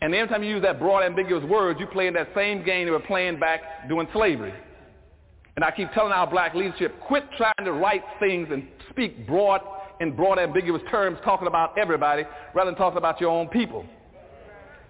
And 0.00 0.14
every 0.14 0.28
time 0.28 0.42
you 0.42 0.50
use 0.50 0.62
that 0.62 0.78
broad, 0.78 1.02
ambiguous 1.04 1.44
word, 1.44 1.78
you 1.78 1.86
play 1.86 2.08
in 2.08 2.14
that 2.14 2.28
same 2.34 2.64
game 2.64 2.86
they 2.86 2.90
were 2.90 3.00
playing 3.00 3.38
back 3.38 3.88
doing 3.88 4.08
slavery. 4.12 4.52
And 5.56 5.64
I 5.64 5.70
keep 5.70 5.92
telling 5.92 6.12
our 6.12 6.26
black 6.26 6.54
leadership, 6.54 6.98
quit 7.06 7.24
trying 7.36 7.64
to 7.64 7.72
write 7.72 8.02
things 8.18 8.48
and 8.50 8.66
speak 8.90 9.26
broad 9.26 9.60
in 10.00 10.16
broad, 10.16 10.38
ambiguous 10.38 10.82
terms, 10.90 11.18
talking 11.24 11.46
about 11.46 11.78
everybody 11.78 12.24
rather 12.54 12.70
than 12.70 12.78
talking 12.78 12.98
about 12.98 13.20
your 13.20 13.30
own 13.30 13.48
people. 13.48 13.84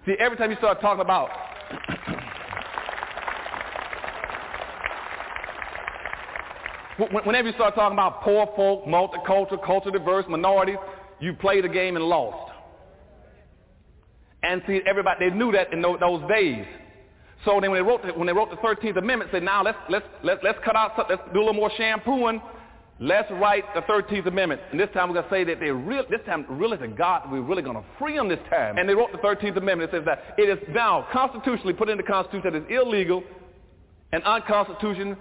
See, 0.05 0.15
every 0.19 0.37
time 0.37 0.49
you 0.49 0.57
start 0.57 0.81
talking 0.81 1.01
about 1.01 1.29
Whenever 6.97 7.47
you 7.47 7.53
start 7.55 7.75
talking 7.75 7.95
about 7.95 8.21
poor 8.21 8.47
folk, 8.55 8.85
multicultural, 8.85 9.65
culture 9.65 9.91
diverse, 9.91 10.25
minorities, 10.29 10.77
you 11.19 11.33
play 11.33 11.61
the 11.61 11.69
game 11.69 11.95
and 11.95 12.05
lost. 12.05 12.51
And 14.43 14.61
see, 14.67 14.81
everybody, 14.85 15.29
they 15.29 15.35
knew 15.35 15.51
that 15.53 15.71
in 15.73 15.81
those, 15.81 16.21
days. 16.29 16.65
So 17.45 17.59
then 17.59 17.71
when 17.71 17.79
they 17.79 17.87
wrote 17.87 18.03
the, 18.03 18.13
when 18.13 18.27
they 18.27 18.33
wrote 18.33 18.51
the 18.51 18.57
13th 18.57 18.97
Amendment, 18.97 19.31
said, 19.31 19.43
now 19.43 19.63
let's, 19.63 19.77
let's, 19.89 20.05
let's, 20.23 20.41
let's 20.43 20.59
cut 20.63 20.75
out, 20.75 20.91
let's 21.09 21.21
do 21.33 21.39
a 21.39 21.43
little 21.43 21.53
more 21.53 21.71
shampooing. 21.77 22.41
Let's 22.99 23.29
write 23.31 23.63
the 23.73 23.81
13th 23.81 24.27
Amendment. 24.27 24.61
And 24.71 24.79
this 24.79 24.89
time 24.93 25.09
we're 25.09 25.15
going 25.15 25.25
to 25.25 25.29
say 25.29 25.43
that 25.45 25.59
they 25.59 25.71
real, 25.71 26.03
this 26.09 26.19
time 26.25 26.45
really 26.49 26.77
to 26.77 26.87
God, 26.87 27.31
we're 27.31 27.41
really 27.41 27.63
going 27.63 27.75
to 27.75 27.83
free 27.97 28.15
them 28.15 28.29
this 28.29 28.39
time. 28.49 28.77
And 28.77 28.87
they 28.87 28.93
wrote 28.93 29.11
the 29.11 29.17
13th 29.17 29.57
Amendment. 29.57 29.93
It 29.93 29.97
says 29.97 30.05
that 30.05 30.35
it 30.37 30.49
is 30.49 30.59
now 30.69 31.07
constitutionally 31.11 31.73
put 31.73 31.89
in 31.89 31.97
the 31.97 32.03
Constitution 32.03 32.53
that 32.53 32.61
it's 32.61 32.71
illegal 32.71 33.23
and 34.11 34.23
unconstitutional 34.23 35.17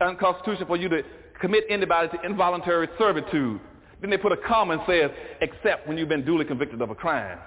unconstitutional 0.00 0.66
for 0.66 0.76
you 0.76 0.88
to 0.88 1.02
commit 1.40 1.64
anybody 1.68 2.08
to 2.16 2.24
involuntary 2.24 2.88
servitude. 2.98 3.60
Then 4.00 4.10
they 4.10 4.18
put 4.18 4.32
a 4.32 4.36
comma 4.36 4.74
and 4.74 4.82
says, 4.86 5.10
except 5.40 5.86
when 5.86 5.96
you've 5.96 6.08
been 6.08 6.24
duly 6.24 6.44
convicted 6.44 6.80
of 6.82 6.90
a 6.90 6.94
crime. 6.94 7.38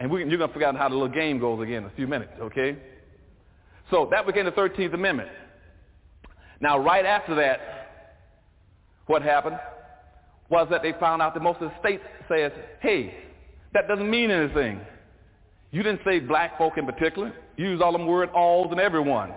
And 0.00 0.10
we, 0.10 0.20
you're 0.20 0.38
going 0.38 0.48
to 0.48 0.54
figure 0.54 0.68
out 0.68 0.76
how 0.76 0.88
the 0.88 0.94
little 0.94 1.14
game 1.14 1.38
goes 1.38 1.62
again 1.62 1.84
in 1.84 1.84
a 1.84 1.92
few 1.96 2.06
minutes, 2.06 2.32
okay? 2.40 2.76
So 3.90 4.08
that 4.10 4.26
became 4.26 4.44
the 4.44 4.52
13th 4.52 4.94
Amendment. 4.94 5.30
Now, 6.60 6.78
right 6.78 7.04
after 7.04 7.34
that, 7.36 7.60
what 9.06 9.22
happened 9.22 9.58
was 10.50 10.68
that 10.70 10.82
they 10.82 10.92
found 11.00 11.22
out 11.22 11.34
that 11.34 11.40
most 11.40 11.60
of 11.60 11.70
the 11.70 11.78
states 11.80 12.02
says, 12.28 12.52
hey, 12.80 13.14
that 13.74 13.88
doesn't 13.88 14.08
mean 14.08 14.30
anything. 14.30 14.80
You 15.70 15.82
didn't 15.82 16.00
say 16.04 16.20
black 16.20 16.56
folk 16.56 16.78
in 16.78 16.86
particular. 16.86 17.32
You 17.56 17.70
used 17.70 17.82
all 17.82 17.92
them 17.92 18.06
word 18.06 18.30
alls 18.34 18.68
and 18.70 18.80
everyone. 18.80 19.32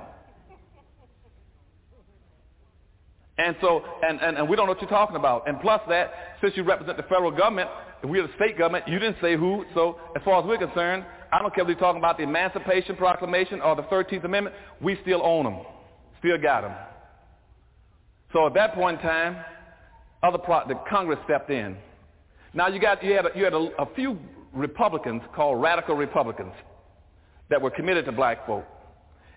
And 3.41 3.56
so, 3.60 3.84
and, 4.04 4.21
and, 4.21 4.38
and 4.38 4.47
we 4.47 4.56
don't 4.56 4.67
know 4.67 4.73
what 4.73 4.82
you're 4.82 4.89
talking 4.89 5.15
about. 5.15 5.47
And 5.47 5.60
plus 5.62 5.82
that, 5.89 6.13
since 6.41 6.56
you 6.56 6.63
represent 6.63 6.97
the 6.97 7.04
federal 7.04 7.32
government, 7.32 7.69
and 8.01 8.12
we're 8.12 8.27
the 8.27 8.34
state 8.36 8.56
government, 8.56 8.88
you 8.88 8.99
didn't 8.99 9.17
say 9.19 9.36
who. 9.36 9.65
So 9.73 9.99
as 10.15 10.21
far 10.23 10.41
as 10.41 10.45
we're 10.45 10.60
concerned, 10.60 11.06
I 11.34 11.39
don't 11.39 11.54
care 11.56 11.63
if 11.63 11.67
you're 11.67 11.80
talking 11.80 11.99
about 11.99 12.17
the 12.17 12.23
Emancipation 12.23 12.95
Proclamation 12.95 13.60
or 13.62 13.75
the 13.75 13.84
13th 13.84 14.25
Amendment, 14.25 14.56
we 14.80 14.97
still 15.01 15.21
own 15.23 15.45
them. 15.45 15.60
Still 16.19 16.38
got 16.38 16.62
them. 16.62 16.73
So 18.32 18.45
at 18.45 18.54
that 18.54 18.75
point 18.75 19.01
in 19.01 19.08
time, 19.08 19.38
other 20.21 20.38
pro- 20.38 20.67
the 20.67 20.75
Congress 20.88 21.19
stepped 21.25 21.49
in. 21.49 21.77
Now 22.54 22.67
you 22.67 22.80
got 22.80 23.04
you 23.04 23.13
had 23.13 23.25
a, 23.25 23.30
you 23.36 23.43
had 23.43 23.54
a, 23.54 23.69
a 23.80 23.88
few 23.95 24.19
Republicans 24.54 25.21
called 25.36 25.62
radical 25.62 25.95
Republicans 25.95 26.54
that 27.49 27.62
were 27.62 27.71
committed 27.71 28.06
to 28.06 28.12
black 28.12 28.45
folk, 28.45 28.65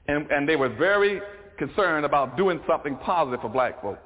and 0.08 0.30
and 0.30 0.48
they 0.48 0.56
were 0.56 0.68
very 0.68 1.22
concerned 1.58 2.04
about 2.04 2.36
doing 2.36 2.60
something 2.68 2.96
positive 2.96 3.40
for 3.40 3.48
black 3.48 3.80
folk 3.82 3.98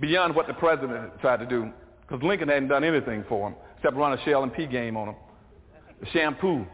beyond 0.00 0.34
what 0.34 0.46
the 0.46 0.54
president 0.54 1.18
tried 1.20 1.38
to 1.38 1.46
do 1.46 1.70
because 2.02 2.22
Lincoln 2.22 2.48
hadn't 2.48 2.68
done 2.68 2.84
anything 2.84 3.24
for 3.28 3.48
him 3.48 3.56
except 3.76 3.96
run 3.96 4.12
a 4.18 4.24
shell 4.24 4.42
and 4.42 4.52
pea 4.52 4.66
game 4.66 4.96
on 4.96 5.08
him, 5.08 5.14
the 6.00 6.06
shampoo. 6.10 6.66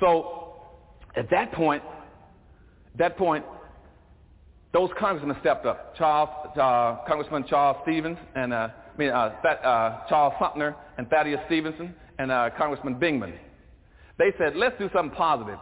So 0.00 0.56
at 1.16 1.30
that 1.30 1.52
point, 1.52 1.82
that 2.98 3.16
point, 3.16 3.44
those 4.72 4.90
congressmen 4.98 5.36
stepped 5.40 5.66
up. 5.66 5.96
Charles, 5.96 6.28
uh, 6.56 7.04
Congressman 7.06 7.44
Charles 7.48 7.76
Stevens 7.82 8.18
and 8.34 8.52
uh, 8.52 8.68
I 8.94 8.98
mean 8.98 9.10
uh, 9.10 9.32
uh, 9.44 10.08
Charles 10.08 10.34
Sumner 10.40 10.74
and 10.98 11.08
Thaddeus 11.08 11.40
Stevenson 11.46 11.94
and 12.18 12.30
uh, 12.30 12.50
Congressman 12.56 12.98
Bingham. 12.98 13.32
They 14.18 14.32
said, 14.38 14.56
let's 14.56 14.78
do 14.78 14.88
something 14.94 15.16
positive. 15.16 15.58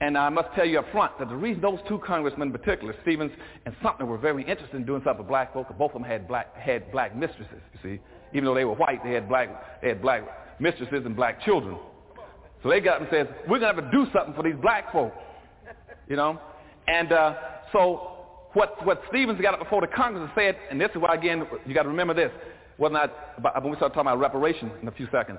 And 0.00 0.18
I 0.18 0.28
must 0.28 0.48
tell 0.54 0.66
you 0.66 0.78
up 0.78 0.86
front 0.92 1.18
that 1.18 1.30
the 1.30 1.36
reason 1.36 1.62
those 1.62 1.78
two 1.88 1.98
congressmen 2.06 2.48
in 2.48 2.52
particular, 2.52 2.94
Stevens 3.02 3.32
and 3.64 3.74
Sumner, 3.82 4.04
were 4.04 4.18
very 4.18 4.42
interested 4.42 4.76
in 4.76 4.84
doing 4.84 5.00
something 5.04 5.24
for 5.24 5.28
black 5.28 5.54
folk, 5.54 5.68
both 5.78 5.92
of 5.92 6.02
them 6.02 6.04
had 6.04 6.28
black, 6.28 6.54
had 6.54 6.92
black 6.92 7.16
mistresses, 7.16 7.62
you 7.72 7.80
see. 7.82 8.00
Even 8.34 8.44
though 8.44 8.54
they 8.54 8.66
were 8.66 8.74
white, 8.74 9.02
they 9.02 9.12
had 9.12 9.26
black, 9.26 9.80
they 9.80 9.88
had 9.88 10.02
black 10.02 10.22
mistresses 10.60 11.06
and 11.06 11.16
black 11.16 11.40
children. 11.42 11.78
So 12.62 12.68
they 12.68 12.80
got 12.80 12.96
up 12.96 13.00
and 13.02 13.08
said, 13.10 13.34
we're 13.48 13.58
going 13.58 13.74
to 13.74 13.80
have 13.80 13.90
to 13.90 13.96
do 13.96 14.06
something 14.12 14.34
for 14.34 14.42
these 14.42 14.60
black 14.60 14.92
folk, 14.92 15.14
you 16.08 16.16
know. 16.16 16.40
And 16.88 17.12
uh, 17.12 17.34
so 17.72 18.16
what, 18.52 18.84
what 18.84 19.00
Stevens 19.08 19.40
got 19.40 19.54
up 19.54 19.60
before 19.60 19.80
the 19.80 19.86
Congress 19.86 20.22
and 20.22 20.32
said, 20.34 20.56
and 20.70 20.78
this 20.78 20.90
is 20.94 21.00
why, 21.00 21.14
again, 21.14 21.46
you 21.64 21.74
got 21.74 21.84
to 21.84 21.88
remember 21.88 22.12
this, 22.12 22.30
was 22.76 22.92
not, 22.92 23.14
when 23.62 23.70
we 23.70 23.76
start 23.76 23.94
talking 23.94 24.08
about 24.08 24.18
reparations 24.18 24.72
in 24.82 24.88
a 24.88 24.92
few 24.92 25.08
seconds. 25.10 25.38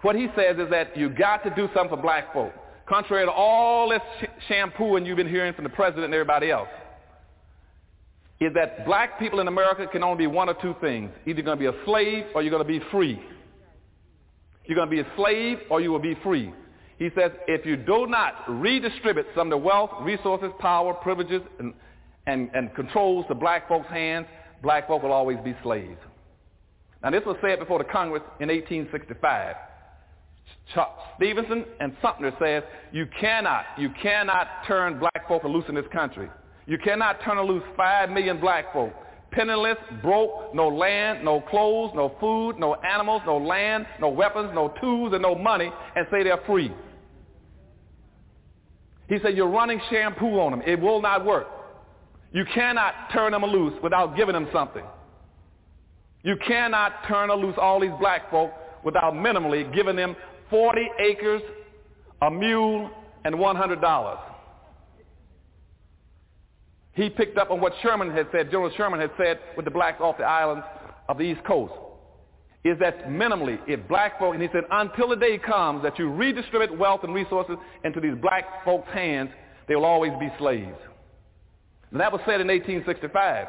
What 0.00 0.16
he 0.16 0.26
says 0.36 0.56
is 0.58 0.68
that 0.70 0.96
you 0.96 1.10
got 1.10 1.44
to 1.44 1.50
do 1.50 1.68
something 1.74 1.96
for 1.96 2.02
black 2.02 2.32
folk 2.32 2.52
contrary 2.86 3.26
to 3.26 3.32
all 3.32 3.88
this 3.88 4.00
sh- 4.20 4.24
shampooing 4.48 5.06
you've 5.06 5.16
been 5.16 5.28
hearing 5.28 5.52
from 5.54 5.64
the 5.64 5.70
president 5.70 6.06
and 6.06 6.14
everybody 6.14 6.50
else, 6.50 6.68
is 8.40 8.52
that 8.54 8.84
black 8.84 9.18
people 9.18 9.40
in 9.40 9.48
America 9.48 9.86
can 9.86 10.02
only 10.02 10.24
be 10.24 10.26
one 10.26 10.48
or 10.48 10.54
two 10.60 10.74
things. 10.80 11.10
Either 11.26 11.38
you're 11.38 11.44
going 11.44 11.58
to 11.58 11.70
be 11.72 11.78
a 11.78 11.84
slave 11.84 12.26
or 12.34 12.42
you're 12.42 12.50
going 12.50 12.62
to 12.62 12.68
be 12.68 12.84
free. 12.90 13.20
You're 14.66 14.76
going 14.76 14.88
to 14.88 14.94
be 14.94 15.00
a 15.00 15.16
slave 15.16 15.58
or 15.70 15.80
you 15.80 15.90
will 15.90 15.98
be 15.98 16.16
free. 16.22 16.52
He 16.98 17.10
says, 17.16 17.32
if 17.46 17.66
you 17.66 17.76
do 17.76 18.06
not 18.06 18.34
redistribute 18.48 19.26
some 19.34 19.48
of 19.48 19.50
the 19.50 19.64
wealth, 19.64 19.90
resources, 20.00 20.50
power, 20.58 20.94
privileges, 20.94 21.42
and, 21.58 21.74
and, 22.26 22.50
and 22.54 22.74
controls 22.74 23.26
to 23.28 23.34
black 23.34 23.68
folks' 23.68 23.88
hands, 23.88 24.26
black 24.62 24.86
folk 24.86 25.02
will 25.02 25.12
always 25.12 25.38
be 25.44 25.54
slaves. 25.62 25.98
Now 27.02 27.10
this 27.10 27.22
was 27.26 27.36
said 27.42 27.58
before 27.58 27.78
the 27.78 27.84
Congress 27.84 28.22
in 28.40 28.48
1865. 28.48 29.56
Stevenson 31.16 31.64
and 31.80 31.94
Sumner 32.02 32.32
says 32.40 32.62
you 32.92 33.06
cannot, 33.20 33.64
you 33.78 33.90
cannot 34.02 34.48
turn 34.66 34.98
black 34.98 35.28
folk 35.28 35.44
loose 35.44 35.64
in 35.68 35.74
this 35.74 35.84
country. 35.92 36.28
You 36.66 36.78
cannot 36.78 37.20
turn 37.22 37.40
loose 37.42 37.62
five 37.76 38.10
million 38.10 38.40
black 38.40 38.72
folk. 38.72 38.92
Penniless, 39.30 39.78
broke, 40.00 40.54
no 40.54 40.68
land, 40.68 41.24
no 41.24 41.40
clothes, 41.40 41.90
no 41.94 42.14
food, 42.20 42.58
no 42.58 42.74
animals, 42.76 43.22
no 43.26 43.36
land, 43.36 43.84
no 44.00 44.08
weapons, 44.08 44.50
no 44.54 44.72
tools, 44.80 45.12
and 45.12 45.22
no 45.22 45.34
money, 45.34 45.72
and 45.96 46.06
say 46.10 46.22
they're 46.22 46.40
free. 46.46 46.72
He 49.08 49.18
said, 49.22 49.36
you're 49.36 49.48
running 49.48 49.80
shampoo 49.90 50.38
on 50.40 50.52
them. 50.52 50.62
It 50.66 50.80
will 50.80 51.02
not 51.02 51.24
work. 51.24 51.46
You 52.32 52.44
cannot 52.54 52.94
turn 53.12 53.32
them 53.32 53.44
loose 53.44 53.74
without 53.82 54.16
giving 54.16 54.34
them 54.34 54.48
something. 54.52 54.84
You 56.22 56.36
cannot 56.46 56.92
turn 57.06 57.30
loose 57.30 57.56
all 57.58 57.80
these 57.80 57.90
black 58.00 58.30
folk 58.30 58.52
without 58.84 59.14
minimally 59.14 59.72
giving 59.74 59.96
them 59.96 60.16
40 60.50 60.80
acres, 60.98 61.42
a 62.22 62.30
mule, 62.30 62.90
and 63.24 63.34
$100. 63.34 64.18
He 66.92 67.10
picked 67.10 67.38
up 67.38 67.50
on 67.50 67.60
what 67.60 67.72
Sherman 67.82 68.10
had 68.10 68.28
said, 68.32 68.50
General 68.50 68.70
Sherman 68.76 69.00
had 69.00 69.10
said 69.18 69.40
with 69.56 69.64
the 69.64 69.70
blacks 69.70 70.00
off 70.00 70.16
the 70.16 70.24
islands 70.24 70.64
of 71.08 71.18
the 71.18 71.24
East 71.24 71.44
Coast. 71.44 71.72
is 72.64 72.78
that 72.78 73.08
minimally, 73.08 73.58
if 73.66 73.86
black 73.88 74.18
folk, 74.18 74.32
and 74.32 74.42
he 74.42 74.48
said, 74.52 74.64
until 74.70 75.08
the 75.08 75.16
day 75.16 75.36
comes 75.36 75.82
that 75.82 75.98
you 75.98 76.08
redistribute 76.10 76.76
wealth 76.78 77.00
and 77.04 77.14
resources 77.14 77.56
into 77.84 78.00
these 78.00 78.14
black 78.22 78.64
folks' 78.64 78.88
hands, 78.92 79.30
they 79.68 79.76
will 79.76 79.84
always 79.84 80.12
be 80.18 80.30
slaves. 80.38 80.78
And 81.90 82.00
that 82.00 82.10
was 82.10 82.22
said 82.24 82.40
in 82.40 82.48
1865. 82.48 83.46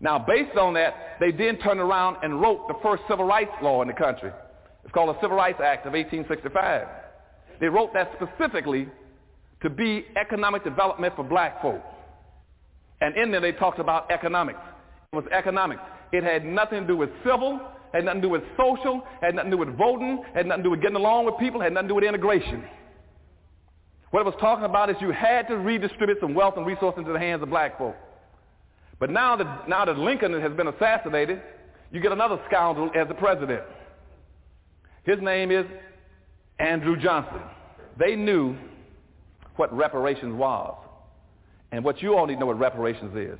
Now, 0.00 0.18
based 0.18 0.56
on 0.58 0.74
that, 0.74 1.16
they 1.20 1.30
then 1.30 1.58
turned 1.58 1.78
around 1.78 2.16
and 2.24 2.40
wrote 2.40 2.66
the 2.66 2.74
first 2.82 3.04
civil 3.08 3.24
rights 3.24 3.52
law 3.62 3.80
in 3.82 3.88
the 3.88 3.94
country. 3.94 4.32
It's 4.84 4.92
called 4.92 5.14
the 5.14 5.20
Civil 5.20 5.36
Rights 5.36 5.60
Act 5.62 5.86
of 5.86 5.92
1865. 5.92 6.86
They 7.60 7.66
wrote 7.68 7.92
that 7.94 8.10
specifically 8.16 8.88
to 9.62 9.70
be 9.70 10.04
economic 10.16 10.64
development 10.64 11.14
for 11.14 11.24
black 11.24 11.62
folks. 11.62 11.86
And 13.00 13.16
in 13.16 13.30
there 13.30 13.40
they 13.40 13.52
talked 13.52 13.78
about 13.78 14.10
economics. 14.10 14.60
It 15.12 15.16
was 15.16 15.24
economics. 15.32 15.82
It 16.12 16.24
had 16.24 16.44
nothing 16.44 16.82
to 16.82 16.86
do 16.86 16.96
with 16.96 17.10
civil, 17.24 17.60
had 17.92 18.04
nothing 18.04 18.22
to 18.22 18.28
do 18.28 18.32
with 18.32 18.42
social, 18.56 19.02
had 19.20 19.34
nothing 19.34 19.50
to 19.50 19.56
do 19.56 19.60
with 19.60 19.76
voting, 19.76 20.24
had 20.34 20.46
nothing 20.46 20.62
to 20.62 20.66
do 20.68 20.70
with 20.70 20.82
getting 20.82 20.96
along 20.96 21.26
with 21.26 21.38
people, 21.38 21.60
had 21.60 21.72
nothing 21.72 21.88
to 21.88 21.92
do 21.92 21.94
with 21.96 22.04
integration. 22.04 22.64
What 24.10 24.20
it 24.20 24.26
was 24.26 24.34
talking 24.40 24.64
about 24.64 24.90
is 24.90 24.96
you 25.00 25.10
had 25.10 25.48
to 25.48 25.56
redistribute 25.56 26.18
some 26.20 26.34
wealth 26.34 26.54
and 26.56 26.66
resources 26.66 26.98
into 26.98 27.12
the 27.12 27.18
hands 27.18 27.42
of 27.42 27.48
black 27.48 27.78
folk. 27.78 27.96
But 28.98 29.10
now 29.10 29.36
that, 29.36 29.68
now 29.68 29.84
that 29.84 29.98
Lincoln 29.98 30.38
has 30.40 30.52
been 30.52 30.68
assassinated, 30.68 31.40
you 31.90 32.00
get 32.00 32.12
another 32.12 32.38
scoundrel 32.48 32.90
as 32.94 33.08
the 33.08 33.14
president. 33.14 33.62
His 35.04 35.20
name 35.20 35.50
is 35.50 35.66
Andrew 36.58 36.96
Johnson. 36.96 37.40
They 37.98 38.14
knew 38.14 38.56
what 39.56 39.74
reparations 39.76 40.34
was. 40.34 40.76
And 41.72 41.84
what 41.84 42.02
you 42.02 42.16
all 42.16 42.26
need 42.26 42.34
to 42.34 42.40
know 42.40 42.46
what 42.46 42.58
reparations 42.58 43.16
is. 43.16 43.38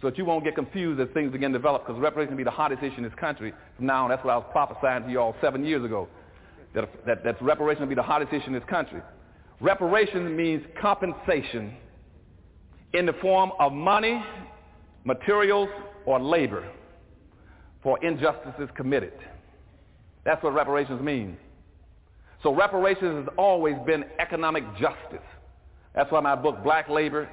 So 0.00 0.10
that 0.10 0.18
you 0.18 0.24
won't 0.24 0.44
get 0.44 0.54
confused 0.54 1.00
as 1.00 1.08
things 1.14 1.32
begin 1.32 1.52
to 1.52 1.58
develop, 1.58 1.86
because 1.86 2.00
reparations 2.00 2.32
will 2.32 2.38
be 2.38 2.44
the 2.44 2.50
hottest 2.50 2.82
issue 2.82 2.98
in 2.98 3.02
this 3.02 3.14
country 3.18 3.52
from 3.76 3.86
now 3.86 4.04
on. 4.04 4.10
That's 4.10 4.24
what 4.24 4.32
I 4.32 4.36
was 4.36 4.46
prophesying 4.52 5.04
to 5.04 5.10
you 5.10 5.20
all 5.20 5.34
seven 5.40 5.64
years 5.64 5.84
ago, 5.84 6.08
that, 6.74 6.88
that, 7.06 7.24
that 7.24 7.42
reparations 7.42 7.80
will 7.80 7.88
be 7.88 7.94
the 7.94 8.02
hottest 8.02 8.32
issue 8.32 8.46
in 8.46 8.52
this 8.52 8.64
country. 8.68 9.00
Reparations 9.60 10.30
means 10.36 10.64
compensation 10.80 11.74
in 12.92 13.06
the 13.06 13.12
form 13.14 13.52
of 13.58 13.72
money, 13.72 14.22
materials, 15.04 15.68
or 16.06 16.20
labor 16.20 16.68
for 17.82 18.02
injustices 18.04 18.68
committed. 18.76 19.14
That's 20.24 20.42
what 20.42 20.54
reparations 20.54 21.02
means. 21.02 21.36
So 22.42 22.54
reparations 22.54 23.24
has 23.24 23.34
always 23.38 23.76
been 23.86 24.04
economic 24.18 24.64
justice. 24.78 25.24
That's 25.94 26.10
why 26.10 26.20
my 26.20 26.34
book, 26.34 26.62
Black 26.62 26.88
Labor, 26.88 27.28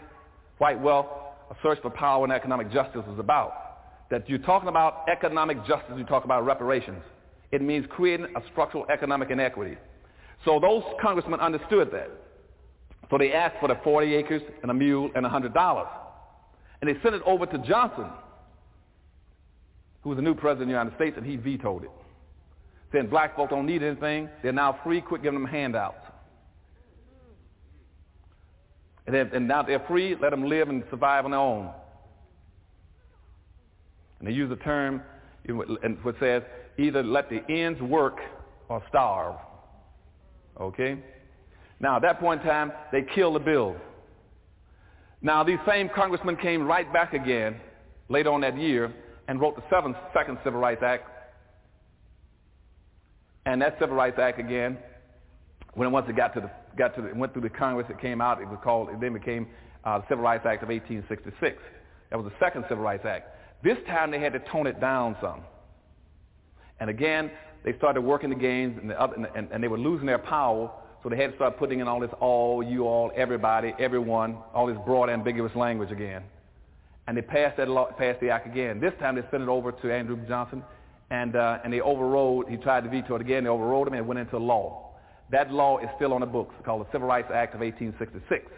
White 0.58 0.80
Wealth, 0.80 1.08
A 1.50 1.56
Search 1.64 1.82
for 1.82 1.90
Power 1.90 2.24
and 2.24 2.32
Economic 2.32 2.72
Justice 2.72 3.04
is 3.12 3.20
about. 3.20 4.10
That 4.10 4.30
you're 4.30 4.40
talking 4.40 4.70
about 4.70 5.06
economic 5.12 5.66
justice, 5.66 5.94
you 5.98 6.06
talk 6.06 6.26
about 6.26 6.46
reparations. 6.46 7.02
It 7.52 7.62
means 7.62 7.86
creating 7.90 8.28
a 8.36 8.42
structural 8.52 8.86
economic 8.92 9.32
inequity. 9.32 9.78
So 10.46 10.60
those 10.60 10.84
congressmen 11.02 11.40
understood 11.40 11.90
that. 11.92 12.10
So 13.10 13.18
they 13.18 13.34
asked 13.34 13.56
for 13.60 13.68
the 13.68 13.78
40 13.84 14.16
acres 14.16 14.42
and 14.62 14.72
a 14.72 14.74
mule 14.74 15.10
and 15.16 15.26
$100. 15.26 15.88
And 16.82 16.90
they 16.90 17.02
sent 17.02 17.16
it 17.16 17.22
over 17.26 17.46
to 17.46 17.58
Johnson, 17.60 18.06
who 20.02 20.10
was 20.10 20.16
the 20.16 20.22
new 20.22 20.34
president 20.34 20.64
of 20.64 20.68
the 20.68 20.72
United 20.72 20.96
States, 20.96 21.18
and 21.18 21.26
he 21.26 21.36
vetoed 21.36 21.84
it. 21.84 21.92
Saying 22.92 23.08
black 23.08 23.36
folk 23.36 23.50
don't 23.50 23.66
need 23.66 23.84
anything. 23.84 24.30
They're 24.44 24.52
now 24.52 24.80
free. 24.84 25.02
Quit 25.02 25.24
giving 25.24 25.40
them 25.40 25.50
handouts. 25.50 25.98
And, 29.08 29.16
and 29.16 29.48
now 29.48 29.64
they're 29.64 29.84
free. 29.88 30.16
Let 30.22 30.32
them 30.32 30.44
live 30.44 30.70
and 30.70 30.84
survive 30.90 31.26
on 31.26 31.32
their 31.32 31.40
own. 31.40 31.72
And 34.20 34.28
they 34.28 34.34
use 34.34 34.50
the 34.50 34.58
term 34.58 35.02
which 36.04 36.16
says 36.20 36.44
either 36.78 37.02
let 37.02 37.30
the 37.30 37.42
ends 37.50 37.82
work 37.82 38.20
or 38.70 38.84
starve. 38.90 39.36
Okay? 40.60 40.98
Now, 41.80 41.96
at 41.96 42.04
that 42.04 42.20
point 42.20 42.42
in 42.42 42.48
time, 42.48 42.72
they 42.92 43.02
killed 43.16 43.36
the 43.36 43.40
bill. 43.40 43.76
Now, 45.22 45.44
these 45.44 45.58
same 45.68 45.90
congressmen 45.94 46.38
came 46.38 46.64
right 46.68 46.92
back 46.94 47.14
again 47.14 47.60
later 48.10 48.32
on 48.32 48.42
that 48.42 48.58
year 48.58 48.94
and 49.28 49.42
wrote 49.42 49.56
the 49.56 49.64
seventh, 49.70 49.98
second 50.14 50.38
Civil 50.44 50.60
Rights 50.60 50.84
Act. 50.84 51.11
And 53.46 53.62
that 53.62 53.78
Civil 53.80 53.96
Rights 53.96 54.20
Act 54.20 54.40
again, 54.40 54.78
when 55.74 55.88
it 55.88 55.92
once 55.92 56.08
it 56.10 56.16
got 56.16 56.34
to 56.36 56.42
the, 56.42 56.52
got 56.78 56.96
to 56.96 57.02
the, 57.02 57.14
went 57.16 57.34
through 57.34 57.44
the 57.44 57.50
Congress, 57.50 57.88
it 57.90 58.00
came 58.00 58.22
out, 58.22 58.42
it 58.42 58.48
was 58.48 58.60
called, 58.64 58.90
it 58.90 59.00
then 59.00 59.14
became 59.14 59.48
uh, 59.84 60.00
the 60.00 60.06
Civil 60.10 60.24
Rights 60.24 60.46
Act 60.46 60.64
of 60.64 60.70
1866. 60.70 61.58
That 62.10 62.18
was 62.18 62.32
the 62.32 62.46
second 62.46 62.66
Civil 62.70 62.84
Rights 62.84 63.06
Act. 63.06 63.30
This 63.64 63.78
time 63.88 64.12
they 64.12 64.20
had 64.20 64.34
to 64.34 64.40
tone 64.52 64.68
it 64.68 64.80
down 64.80 65.16
some. 65.22 65.42
And 66.80 66.90
again, 66.90 67.32
they 67.64 67.76
started 67.78 68.02
working 68.02 68.30
the 68.30 68.36
games 68.36 68.78
and, 68.82 68.90
the 68.90 69.00
other, 69.00 69.28
and, 69.36 69.48
and 69.52 69.64
they 69.64 69.68
were 69.68 69.78
losing 69.78 70.08
their 70.08 70.18
power 70.20 70.72
so 71.04 71.10
they 71.10 71.18
had 71.18 71.32
to 71.32 71.36
start 71.36 71.58
putting 71.58 71.80
in 71.80 71.88
all 71.88 72.00
this 72.00 72.12
all, 72.20 72.62
you 72.62 72.84
all, 72.84 73.12
everybody, 73.16 73.74
everyone, 73.80 74.38
all 74.54 74.68
this 74.68 74.78
broad, 74.86 75.10
ambiguous 75.10 75.56
language 75.56 75.92
again. 75.92 76.24
And 77.08 77.18
they 77.18 77.24
passed 77.24 77.58
that 77.58 77.68
law, 77.68 77.92
passed 77.92 78.20
the 78.20 78.30
act 78.30 78.46
again. 78.46 78.80
This 78.80 78.94
time 79.00 79.16
they 79.16 79.24
sent 79.32 79.42
it 79.42 79.50
over 79.50 79.72
to 79.72 79.94
Andrew 79.94 80.18
Johnson, 80.28 80.64
and, 81.12 81.36
uh, 81.36 81.60
and 81.64 81.72
they 81.72 81.82
overrode, 81.82 82.48
he 82.50 82.56
tried 82.56 82.86
to 82.86 82.90
veto 82.90 83.16
it 83.16 83.22
again, 83.22 83.44
they 83.44 83.50
overrode 83.50 83.88
him 83.88 83.94
and 83.94 84.00
it 84.00 84.08
went 84.08 84.20
into 84.20 84.38
law. 84.38 84.94
That 85.30 85.52
law 85.52 85.78
is 85.78 85.90
still 85.98 86.14
on 86.14 86.22
the 86.22 86.26
books 86.26 86.56
called 86.66 86.88
the 86.88 86.92
Civil 86.92 87.08
Rights 87.08 87.30
Act 87.34 87.54
of 87.54 87.60
1866. 87.60 88.50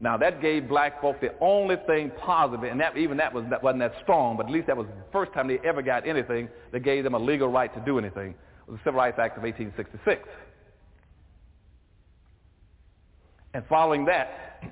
Now 0.00 0.16
that 0.16 0.40
gave 0.40 0.68
black 0.68 1.00
folk 1.00 1.20
the 1.20 1.34
only 1.40 1.76
thing 1.86 2.12
positive, 2.20 2.70
and 2.70 2.80
that, 2.80 2.96
even 2.96 3.16
that, 3.16 3.34
was, 3.34 3.44
that 3.50 3.62
wasn't 3.62 3.80
that 3.80 3.94
strong, 4.02 4.36
but 4.36 4.46
at 4.46 4.52
least 4.52 4.68
that 4.68 4.76
was 4.76 4.86
the 4.86 5.12
first 5.12 5.32
time 5.32 5.48
they 5.48 5.58
ever 5.64 5.82
got 5.82 6.06
anything 6.06 6.48
that 6.72 6.80
gave 6.80 7.02
them 7.02 7.14
a 7.14 7.18
legal 7.18 7.48
right 7.48 7.74
to 7.74 7.80
do 7.80 7.98
anything. 7.98 8.30
It 8.30 8.70
was 8.70 8.78
the 8.78 8.90
Civil 8.90 8.98
Rights 8.98 9.18
Act 9.18 9.36
of 9.36 9.42
1866. 9.42 10.28
And 13.52 13.64
following 13.68 14.04
that, 14.04 14.62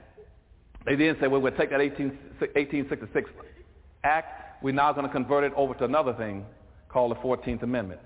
they 0.86 0.94
then 0.94 1.16
said, 1.20 1.30
well, 1.30 1.40
we'll 1.40 1.52
take 1.52 1.70
that 1.70 1.80
18, 1.80 2.08
1866 2.38 3.30
act. 4.04 4.62
We're 4.62 4.72
now 4.72 4.92
going 4.92 5.06
to 5.06 5.12
convert 5.12 5.44
it 5.44 5.52
over 5.56 5.74
to 5.74 5.84
another 5.84 6.12
thing 6.14 6.46
called 6.92 7.10
the 7.10 7.16
14th 7.16 7.62
Amendment. 7.62 8.00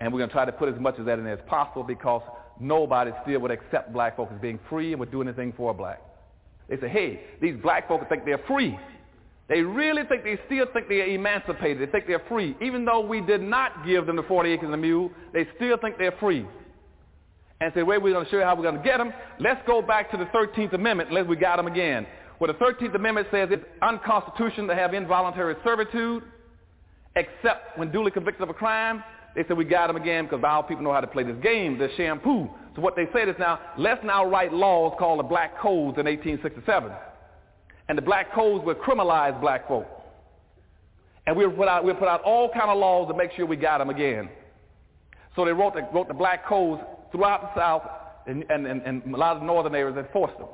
And 0.00 0.12
we're 0.12 0.18
going 0.18 0.30
to 0.30 0.34
try 0.34 0.44
to 0.44 0.52
put 0.52 0.68
as 0.72 0.80
much 0.80 0.98
of 0.98 1.04
that 1.06 1.18
in 1.18 1.24
there 1.24 1.34
as 1.34 1.48
possible 1.48 1.82
because 1.82 2.22
nobody 2.58 3.10
still 3.22 3.40
would 3.40 3.50
accept 3.50 3.92
black 3.92 4.16
folks 4.16 4.32
as 4.34 4.40
being 4.40 4.58
free 4.68 4.92
and 4.92 5.00
would 5.00 5.10
do 5.10 5.22
anything 5.22 5.52
for 5.56 5.70
a 5.70 5.74
black. 5.74 6.00
They 6.68 6.78
say, 6.78 6.88
hey, 6.88 7.20
these 7.40 7.56
black 7.62 7.88
folks 7.88 8.06
think 8.08 8.24
they're 8.24 8.42
free. 8.46 8.78
They 9.48 9.62
really 9.62 10.04
think 10.04 10.22
they 10.22 10.38
still 10.46 10.66
think 10.72 10.88
they're 10.88 11.08
emancipated. 11.08 11.86
They 11.86 11.90
think 11.90 12.06
they're 12.06 12.22
free. 12.28 12.56
Even 12.62 12.84
though 12.84 13.00
we 13.00 13.20
did 13.20 13.42
not 13.42 13.84
give 13.84 14.06
them 14.06 14.16
the 14.16 14.22
40 14.22 14.52
acres 14.52 14.66
and 14.66 14.74
a 14.74 14.76
mule, 14.76 15.10
they 15.32 15.46
still 15.56 15.76
think 15.76 15.98
they're 15.98 16.14
free 16.20 16.46
and 17.60 17.72
say, 17.74 17.82
wait, 17.82 18.00
we're 18.00 18.12
going 18.12 18.24
to 18.24 18.30
show 18.30 18.38
you 18.38 18.44
how 18.44 18.54
we're 18.54 18.62
going 18.62 18.76
to 18.76 18.82
get 18.82 18.98
them. 18.98 19.12
Let's 19.38 19.60
go 19.66 19.82
back 19.82 20.10
to 20.12 20.16
the 20.16 20.24
13th 20.26 20.72
Amendment 20.72 21.10
unless 21.10 21.26
we 21.26 21.36
got 21.36 21.56
them 21.56 21.66
again. 21.66 22.06
Where 22.38 22.50
the 22.50 22.58
13th 22.58 22.94
Amendment 22.94 23.26
says 23.30 23.48
it's 23.50 23.64
unconstitutional 23.82 24.68
to 24.68 24.74
have 24.74 24.94
involuntary 24.94 25.56
servitude 25.62 26.22
except 27.16 27.78
when 27.78 27.90
duly 27.90 28.10
convicted 28.10 28.42
of 28.42 28.50
a 28.50 28.54
crime. 28.54 29.02
They 29.34 29.44
said 29.46 29.56
we 29.56 29.64
got 29.64 29.86
them 29.86 29.96
again 29.96 30.24
because 30.24 30.42
our 30.42 30.62
people 30.62 30.82
know 30.82 30.92
how 30.92 31.00
to 31.00 31.06
play 31.06 31.22
this 31.22 31.36
game, 31.42 31.78
the 31.78 31.88
shampoo. 31.96 32.48
So 32.74 32.82
what 32.82 32.96
they 32.96 33.06
said 33.12 33.28
is 33.28 33.36
now, 33.38 33.60
let's 33.78 34.02
now 34.04 34.24
write 34.24 34.52
laws 34.52 34.94
called 34.98 35.20
the 35.20 35.24
Black 35.24 35.58
Codes 35.58 35.98
in 35.98 36.06
1867. 36.06 36.90
And 37.88 37.96
the 37.96 38.02
Black 38.02 38.32
Codes 38.32 38.64
will 38.64 38.74
criminalize 38.74 39.40
black 39.40 39.68
folk. 39.68 39.86
And 41.26 41.36
we'll 41.36 41.50
put 41.50 41.68
out, 41.68 41.84
we'll 41.84 41.94
put 41.94 42.08
out 42.08 42.22
all 42.22 42.48
kind 42.48 42.70
of 42.70 42.78
laws 42.78 43.08
to 43.08 43.16
make 43.16 43.32
sure 43.32 43.46
we 43.46 43.56
got 43.56 43.78
them 43.78 43.90
again. 43.90 44.28
So 45.36 45.44
they 45.44 45.52
wrote 45.52 45.74
the, 45.74 45.88
wrote 45.92 46.08
the 46.08 46.14
Black 46.14 46.46
Codes 46.46 46.82
throughout 47.12 47.42
the 47.54 47.60
South 47.60 47.82
and, 48.26 48.44
and, 48.48 48.66
and, 48.66 48.82
and 48.82 49.14
a 49.14 49.16
lot 49.16 49.36
of 49.36 49.40
the 49.40 49.46
northern 49.46 49.74
areas 49.74 49.96
enforced 49.96 50.38
them. 50.38 50.48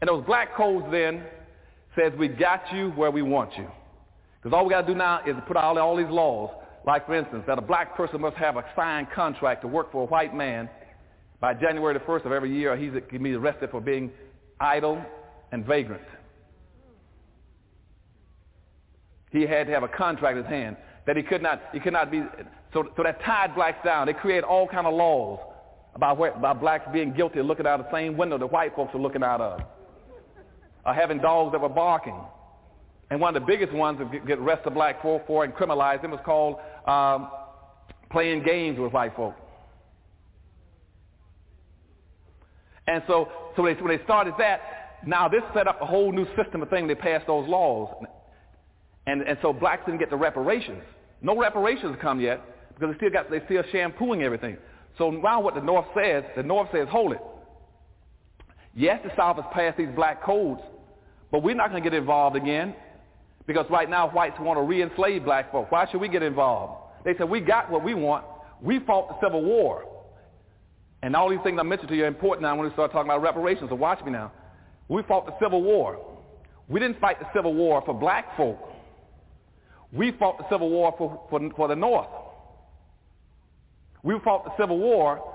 And 0.00 0.08
those 0.08 0.24
black 0.24 0.56
codes 0.56 0.86
then 0.90 1.22
says 1.96 2.12
we 2.18 2.28
got 2.28 2.72
you 2.72 2.90
where 2.90 3.10
we 3.10 3.22
want 3.22 3.56
you. 3.56 3.68
Because 4.42 4.56
all 4.56 4.64
we 4.64 4.70
got 4.70 4.82
to 4.82 4.86
do 4.88 4.94
now 4.94 5.20
is 5.24 5.36
put 5.46 5.56
out 5.56 5.78
all 5.78 5.96
these 5.96 6.08
laws, 6.08 6.50
like 6.84 7.06
for 7.06 7.14
instance, 7.14 7.44
that 7.46 7.58
a 7.58 7.62
black 7.62 7.96
person 7.96 8.20
must 8.20 8.36
have 8.36 8.56
a 8.56 8.64
signed 8.74 9.06
contract 9.14 9.62
to 9.62 9.68
work 9.68 9.92
for 9.92 10.02
a 10.02 10.06
white 10.06 10.34
man 10.34 10.68
by 11.40 11.54
January 11.54 11.94
the 11.94 12.00
1st 12.00 12.26
of 12.26 12.32
every 12.32 12.52
year, 12.52 12.72
or 12.72 12.76
he's 12.76 12.92
can 13.08 13.22
be 13.22 13.34
arrested 13.34 13.70
for 13.70 13.80
being 13.80 14.10
idle 14.60 15.00
and 15.52 15.64
vagrant. 15.64 16.02
He 19.30 19.42
had 19.42 19.66
to 19.68 19.72
have 19.72 19.82
a 19.82 19.88
contract 19.88 20.36
in 20.36 20.44
his 20.44 20.52
hand 20.52 20.76
that 21.06 21.16
he 21.16 21.22
could 21.22 21.42
not, 21.42 21.62
he 21.72 21.80
could 21.80 21.92
not 21.92 22.10
be, 22.10 22.22
so, 22.72 22.88
so 22.96 23.02
that 23.02 23.22
tied 23.22 23.54
blacks 23.54 23.84
down. 23.84 24.06
They 24.06 24.12
create 24.12 24.44
all 24.44 24.66
kind 24.66 24.86
of 24.86 24.94
laws 24.94 25.38
about, 25.94 26.18
where, 26.18 26.32
about 26.32 26.60
blacks 26.60 26.86
being 26.92 27.12
guilty 27.12 27.38
of 27.38 27.46
looking 27.46 27.66
out 27.66 27.80
of 27.80 27.86
the 27.86 27.92
same 27.92 28.16
window 28.16 28.38
that 28.38 28.46
white 28.46 28.74
folks 28.74 28.94
are 28.94 29.00
looking 29.00 29.22
out 29.22 29.40
of, 29.40 29.60
or 30.84 30.94
having 30.94 31.18
dogs 31.18 31.52
that 31.52 31.60
were 31.60 31.68
barking. 31.68 32.20
And 33.12 33.20
one 33.20 33.36
of 33.36 33.42
the 33.42 33.46
biggest 33.46 33.74
ones 33.74 33.98
to 33.98 34.20
get 34.20 34.38
arrested 34.38 34.72
black 34.72 35.02
folk 35.02 35.26
for 35.26 35.44
and 35.44 35.52
criminalize 35.52 36.00
them 36.00 36.12
was 36.12 36.20
called 36.24 36.56
um, 36.86 37.28
playing 38.10 38.42
games 38.42 38.78
with 38.78 38.90
white 38.90 39.14
folk. 39.14 39.34
And 42.86 43.02
so, 43.06 43.28
so 43.54 43.66
they, 43.66 43.74
when 43.74 43.94
they 43.94 44.02
started 44.04 44.32
that, 44.38 45.02
now 45.06 45.28
this 45.28 45.42
set 45.52 45.68
up 45.68 45.82
a 45.82 45.84
whole 45.84 46.10
new 46.10 46.24
system 46.42 46.62
of 46.62 46.70
thing. 46.70 46.86
They 46.86 46.94
passed 46.94 47.26
those 47.26 47.46
laws. 47.46 47.94
And, 49.06 49.20
and 49.20 49.36
so 49.42 49.52
blacks 49.52 49.82
didn't 49.84 50.00
get 50.00 50.08
the 50.08 50.16
reparations. 50.16 50.82
No 51.20 51.38
reparations 51.38 51.98
come 52.00 52.18
yet 52.18 52.40
because 52.72 52.94
they 52.94 52.96
still 52.96 53.10
got 53.10 53.30
they 53.30 53.42
still 53.44 53.62
shampooing 53.72 54.22
everything. 54.22 54.56
So 54.96 55.10
now 55.10 55.42
what 55.42 55.54
the 55.54 55.60
North 55.60 55.88
says, 55.94 56.24
the 56.34 56.44
North 56.44 56.70
says, 56.72 56.88
hold 56.90 57.12
it. 57.12 57.20
Yes, 58.74 59.00
the 59.04 59.10
South 59.18 59.36
has 59.36 59.44
passed 59.52 59.76
these 59.76 59.94
black 59.94 60.24
codes, 60.24 60.62
but 61.30 61.42
we're 61.42 61.54
not 61.54 61.68
going 61.68 61.82
to 61.82 61.90
get 61.90 61.94
involved 61.94 62.36
again 62.36 62.74
because 63.46 63.66
right 63.70 63.88
now 63.88 64.08
whites 64.10 64.38
want 64.40 64.58
to 64.58 64.62
re-enslave 64.62 65.24
black 65.24 65.50
folks. 65.50 65.70
Why 65.70 65.88
should 65.90 66.00
we 66.00 66.08
get 66.08 66.22
involved? 66.22 67.04
They 67.04 67.16
said, 67.18 67.28
we 67.28 67.40
got 67.40 67.70
what 67.70 67.82
we 67.82 67.94
want. 67.94 68.24
We 68.60 68.78
fought 68.80 69.08
the 69.08 69.26
Civil 69.26 69.42
War. 69.42 69.84
And 71.02 71.16
all 71.16 71.28
these 71.28 71.40
things 71.42 71.58
I 71.58 71.64
mentioned 71.64 71.88
to 71.88 71.96
you 71.96 72.04
are 72.04 72.08
important 72.08 72.42
now 72.42 72.56
when 72.56 72.66
we 72.66 72.72
start 72.72 72.92
talking 72.92 73.10
about 73.10 73.22
reparations, 73.22 73.70
so 73.70 73.74
watch 73.74 74.04
me 74.04 74.12
now. 74.12 74.30
We 74.88 75.02
fought 75.02 75.26
the 75.26 75.34
Civil 75.40 75.62
War. 75.62 75.98
We 76.68 76.78
didn't 76.78 77.00
fight 77.00 77.18
the 77.18 77.26
Civil 77.34 77.54
War 77.54 77.82
for 77.84 77.94
black 77.94 78.36
folk. 78.36 78.58
We 79.92 80.12
fought 80.12 80.38
the 80.38 80.48
Civil 80.48 80.70
War 80.70 80.94
for, 80.96 81.26
for, 81.28 81.40
for 81.56 81.68
the 81.68 81.76
North. 81.76 82.08
We 84.02 84.14
fought 84.24 84.44
the 84.44 84.52
Civil 84.58 84.78
War 84.78 85.34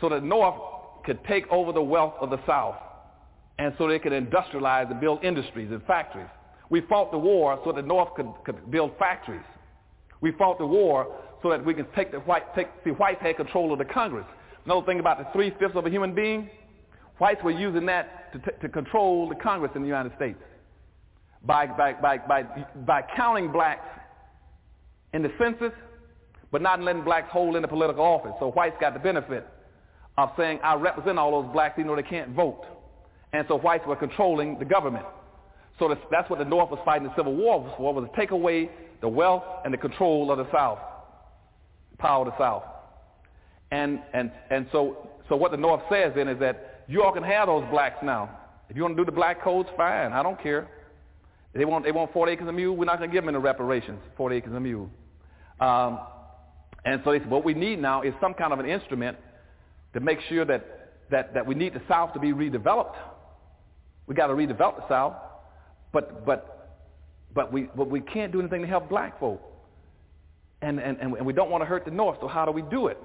so 0.00 0.08
the 0.08 0.20
North 0.20 0.56
could 1.04 1.24
take 1.24 1.46
over 1.48 1.72
the 1.72 1.82
wealth 1.82 2.14
of 2.20 2.30
the 2.30 2.38
South 2.46 2.76
and 3.58 3.72
so 3.78 3.86
they 3.86 3.98
could 3.98 4.12
industrialize 4.12 4.90
and 4.90 5.00
build 5.00 5.22
industries 5.22 5.70
and 5.70 5.82
factories. 5.84 6.28
We 6.70 6.80
fought 6.82 7.10
the 7.10 7.18
war 7.18 7.60
so 7.64 7.72
the 7.72 7.82
North 7.82 8.14
could, 8.14 8.32
could 8.44 8.70
build 8.70 8.92
factories. 8.98 9.44
We 10.20 10.32
fought 10.32 10.58
the 10.58 10.66
war 10.66 11.14
so 11.42 11.50
that 11.50 11.64
we 11.64 11.74
can 11.74 11.86
take 11.94 12.10
the 12.10 12.20
white, 12.20 12.54
take, 12.54 12.68
whites 12.98 13.20
had 13.20 13.36
control 13.36 13.72
of 13.72 13.78
the 13.78 13.84
Congress. 13.84 14.26
Another 14.64 14.86
thing 14.86 14.98
about 14.98 15.18
the 15.18 15.26
three-fifths 15.32 15.76
of 15.76 15.84
a 15.84 15.90
human 15.90 16.14
being, 16.14 16.48
whites 17.18 17.42
were 17.44 17.50
using 17.50 17.84
that 17.86 18.32
to, 18.32 18.38
t- 18.38 18.56
to 18.62 18.68
control 18.68 19.28
the 19.28 19.34
Congress 19.34 19.72
in 19.74 19.82
the 19.82 19.88
United 19.88 20.12
States 20.16 20.38
by, 21.44 21.66
by, 21.66 21.92
by, 21.92 22.18
by, 22.18 22.42
by 22.86 23.02
counting 23.14 23.52
blacks 23.52 23.86
in 25.12 25.22
the 25.22 25.30
census, 25.38 25.72
but 26.50 26.62
not 26.62 26.80
letting 26.80 27.04
blacks 27.04 27.28
hold 27.30 27.56
in 27.56 27.62
the 27.62 27.68
political 27.68 28.04
office. 28.04 28.32
So 28.40 28.50
whites 28.52 28.76
got 28.80 28.94
the 28.94 29.00
benefit 29.00 29.46
of 30.16 30.30
saying, 30.38 30.60
I 30.62 30.74
represent 30.76 31.18
all 31.18 31.42
those 31.42 31.52
blacks 31.52 31.78
even 31.78 31.88
though 31.88 31.96
they 31.96 32.02
can't 32.02 32.30
vote. 32.30 32.64
And 33.32 33.44
so 33.48 33.58
whites 33.58 33.86
were 33.86 33.96
controlling 33.96 34.58
the 34.58 34.64
government. 34.64 35.04
So 35.78 35.96
that's 36.10 36.30
what 36.30 36.38
the 36.38 36.44
North 36.44 36.70
was 36.70 36.78
fighting 36.84 37.08
the 37.08 37.14
Civil 37.16 37.34
War 37.34 37.74
for, 37.76 37.94
was 37.94 38.08
to 38.08 38.16
take 38.16 38.30
away 38.30 38.70
the 39.00 39.08
wealth 39.08 39.42
and 39.64 39.74
the 39.74 39.78
control 39.78 40.30
of 40.30 40.38
the 40.38 40.50
South, 40.52 40.78
the 41.90 41.96
power 41.96 42.26
of 42.26 42.32
the 42.32 42.38
South. 42.38 42.62
And, 43.70 44.00
and, 44.12 44.30
and 44.50 44.66
so, 44.70 45.10
so 45.28 45.36
what 45.36 45.50
the 45.50 45.56
North 45.56 45.82
says 45.90 46.12
then 46.14 46.28
is 46.28 46.38
that 46.40 46.84
you 46.86 47.02
all 47.02 47.12
can 47.12 47.24
have 47.24 47.48
those 47.48 47.64
blacks 47.70 47.98
now. 48.02 48.30
If 48.68 48.76
you 48.76 48.82
want 48.82 48.96
to 48.96 49.00
do 49.00 49.04
the 49.04 49.12
black 49.12 49.42
codes, 49.42 49.68
fine. 49.76 50.12
I 50.12 50.22
don't 50.22 50.40
care. 50.40 50.68
They 51.54 51.64
want, 51.64 51.84
they 51.84 51.92
want 51.92 52.12
40 52.12 52.32
acres 52.32 52.48
of 52.48 52.54
mule. 52.54 52.76
We're 52.76 52.84
not 52.84 52.98
going 52.98 53.10
to 53.10 53.14
give 53.14 53.24
them 53.24 53.34
any 53.34 53.42
reparations, 53.42 53.98
40 54.16 54.36
acres 54.36 54.54
of 54.54 54.62
mule. 54.62 54.90
Um, 55.60 56.00
and 56.84 57.00
so 57.04 57.12
they 57.12 57.18
said, 57.18 57.30
what 57.30 57.44
we 57.44 57.54
need 57.54 57.80
now 57.80 58.02
is 58.02 58.12
some 58.20 58.34
kind 58.34 58.52
of 58.52 58.58
an 58.58 58.66
instrument 58.66 59.16
to 59.94 60.00
make 60.00 60.18
sure 60.28 60.44
that, 60.44 61.06
that, 61.10 61.34
that 61.34 61.46
we 61.46 61.54
need 61.54 61.74
the 61.74 61.82
South 61.88 62.12
to 62.14 62.18
be 62.18 62.32
redeveloped. 62.32 62.96
We 64.06 64.14
got 64.14 64.26
to 64.26 64.34
redevelop 64.34 64.76
the 64.76 64.88
South, 64.88 65.14
but, 65.94 66.26
but, 66.26 66.82
but, 67.32 67.50
we, 67.50 67.68
but 67.74 67.88
we 67.88 68.00
can't 68.00 68.32
do 68.32 68.40
anything 68.40 68.60
to 68.60 68.68
help 68.68 68.90
black 68.90 69.18
folk. 69.18 69.40
And, 70.60 70.78
and, 70.78 70.98
and 71.00 71.24
we 71.24 71.32
don't 71.32 71.50
want 71.50 71.62
to 71.62 71.66
hurt 71.66 71.86
the 71.86 71.90
North, 71.90 72.18
so 72.20 72.28
how 72.28 72.44
do 72.44 72.50
we 72.50 72.62
do 72.62 72.88
it? 72.88 72.98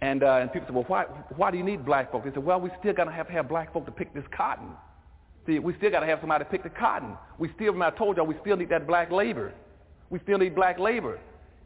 And, 0.00 0.24
uh, 0.24 0.38
and 0.40 0.52
people 0.52 0.66
say, 0.66 0.74
well, 0.74 0.84
why, 0.88 1.04
why 1.36 1.50
do 1.52 1.58
you 1.58 1.62
need 1.62 1.84
black 1.84 2.10
folk? 2.10 2.24
They 2.24 2.30
said, 2.30 2.44
well, 2.44 2.60
we 2.60 2.70
still 2.80 2.92
got 2.92 3.04
to 3.04 3.12
have 3.12 3.28
to 3.28 3.32
have 3.32 3.48
black 3.48 3.72
folk 3.72 3.84
to 3.86 3.92
pick 3.92 4.12
this 4.12 4.24
cotton. 4.36 4.70
See, 5.46 5.58
we 5.58 5.74
still 5.76 5.90
got 5.90 6.00
to 6.00 6.06
have 6.06 6.18
somebody 6.20 6.44
to 6.44 6.50
pick 6.50 6.62
the 6.62 6.70
cotton. 6.70 7.16
We 7.38 7.50
still, 7.54 7.80
I 7.82 7.90
told 7.90 8.16
y'all, 8.16 8.26
we 8.26 8.36
still 8.40 8.56
need 8.56 8.70
that 8.70 8.86
black 8.86 9.12
labor. 9.12 9.52
We 10.10 10.18
still 10.20 10.38
need 10.38 10.54
black 10.54 10.78
labor. 10.78 11.20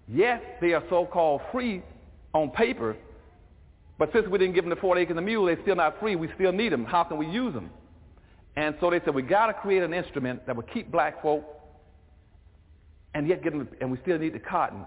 Yes, 0.09 0.43
they 0.61 0.73
are 0.73 0.83
so-called 0.91 1.43
free 1.53 1.83
on 2.33 2.51
paper, 2.51 2.97
but 3.99 4.11
since 4.13 4.27
we 4.29 4.39
didn't 4.39 4.55
give 4.55 4.65
them 4.65 4.71
the 4.71 4.81
40 4.81 5.01
acres 5.01 5.11
and 5.11 5.19
a 5.19 5.23
mule, 5.23 5.47
they're 5.47 5.61
still 5.63 5.77
not 5.77 5.99
free. 6.01 6.17
We 6.17 6.29
still 6.35 6.53
need 6.53 6.73
them. 6.73 6.85
How 6.85 7.05
can 7.05 7.17
we 7.17 7.27
use 7.27 7.55
them? 7.55 7.71
And 8.57 8.75
so 8.81 8.91
they 8.91 9.01
said, 9.05 9.15
we 9.15 9.23
got 9.23 9.47
to 9.47 9.55
create 9.55 9.83
an 9.83 9.93
instrument 9.93 10.47
that 10.47 10.57
will 10.57 10.63
keep 10.63 10.91
black 10.91 11.21
folk 11.23 11.45
and 13.15 13.29
yet 13.29 13.43
get 13.43 13.53
them, 13.53 13.69
and 13.81 13.91
we 13.91 13.99
still 14.03 14.19
need 14.19 14.35
the 14.35 14.39
cotton. 14.39 14.85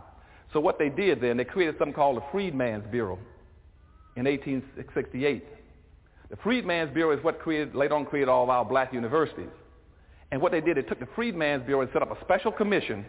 So 0.53 0.59
what 0.59 0.79
they 0.79 0.89
did 0.89 1.21
then, 1.21 1.37
they 1.37 1.45
created 1.45 1.75
something 1.77 1.93
called 1.93 2.17
the 2.17 2.23
Freedmen's 2.31 2.85
Bureau 2.91 3.19
in 4.15 4.25
1868. 4.25 5.45
The 6.29 6.35
Freedmen's 6.37 6.93
Bureau 6.93 7.15
is 7.15 7.23
what 7.23 7.39
created, 7.39 7.75
later 7.75 7.95
on 7.95 8.05
created 8.05 8.29
all 8.29 8.43
of 8.43 8.49
our 8.49 8.65
black 8.65 8.93
universities. 8.93 9.49
And 10.31 10.41
what 10.41 10.51
they 10.51 10.61
did, 10.61 10.77
they 10.77 10.81
took 10.81 10.99
the 10.99 11.07
Freedmen's 11.15 11.65
Bureau 11.65 11.81
and 11.81 11.89
set 11.93 12.01
up 12.01 12.11
a 12.11 12.23
special 12.23 12.51
commission 12.51 13.05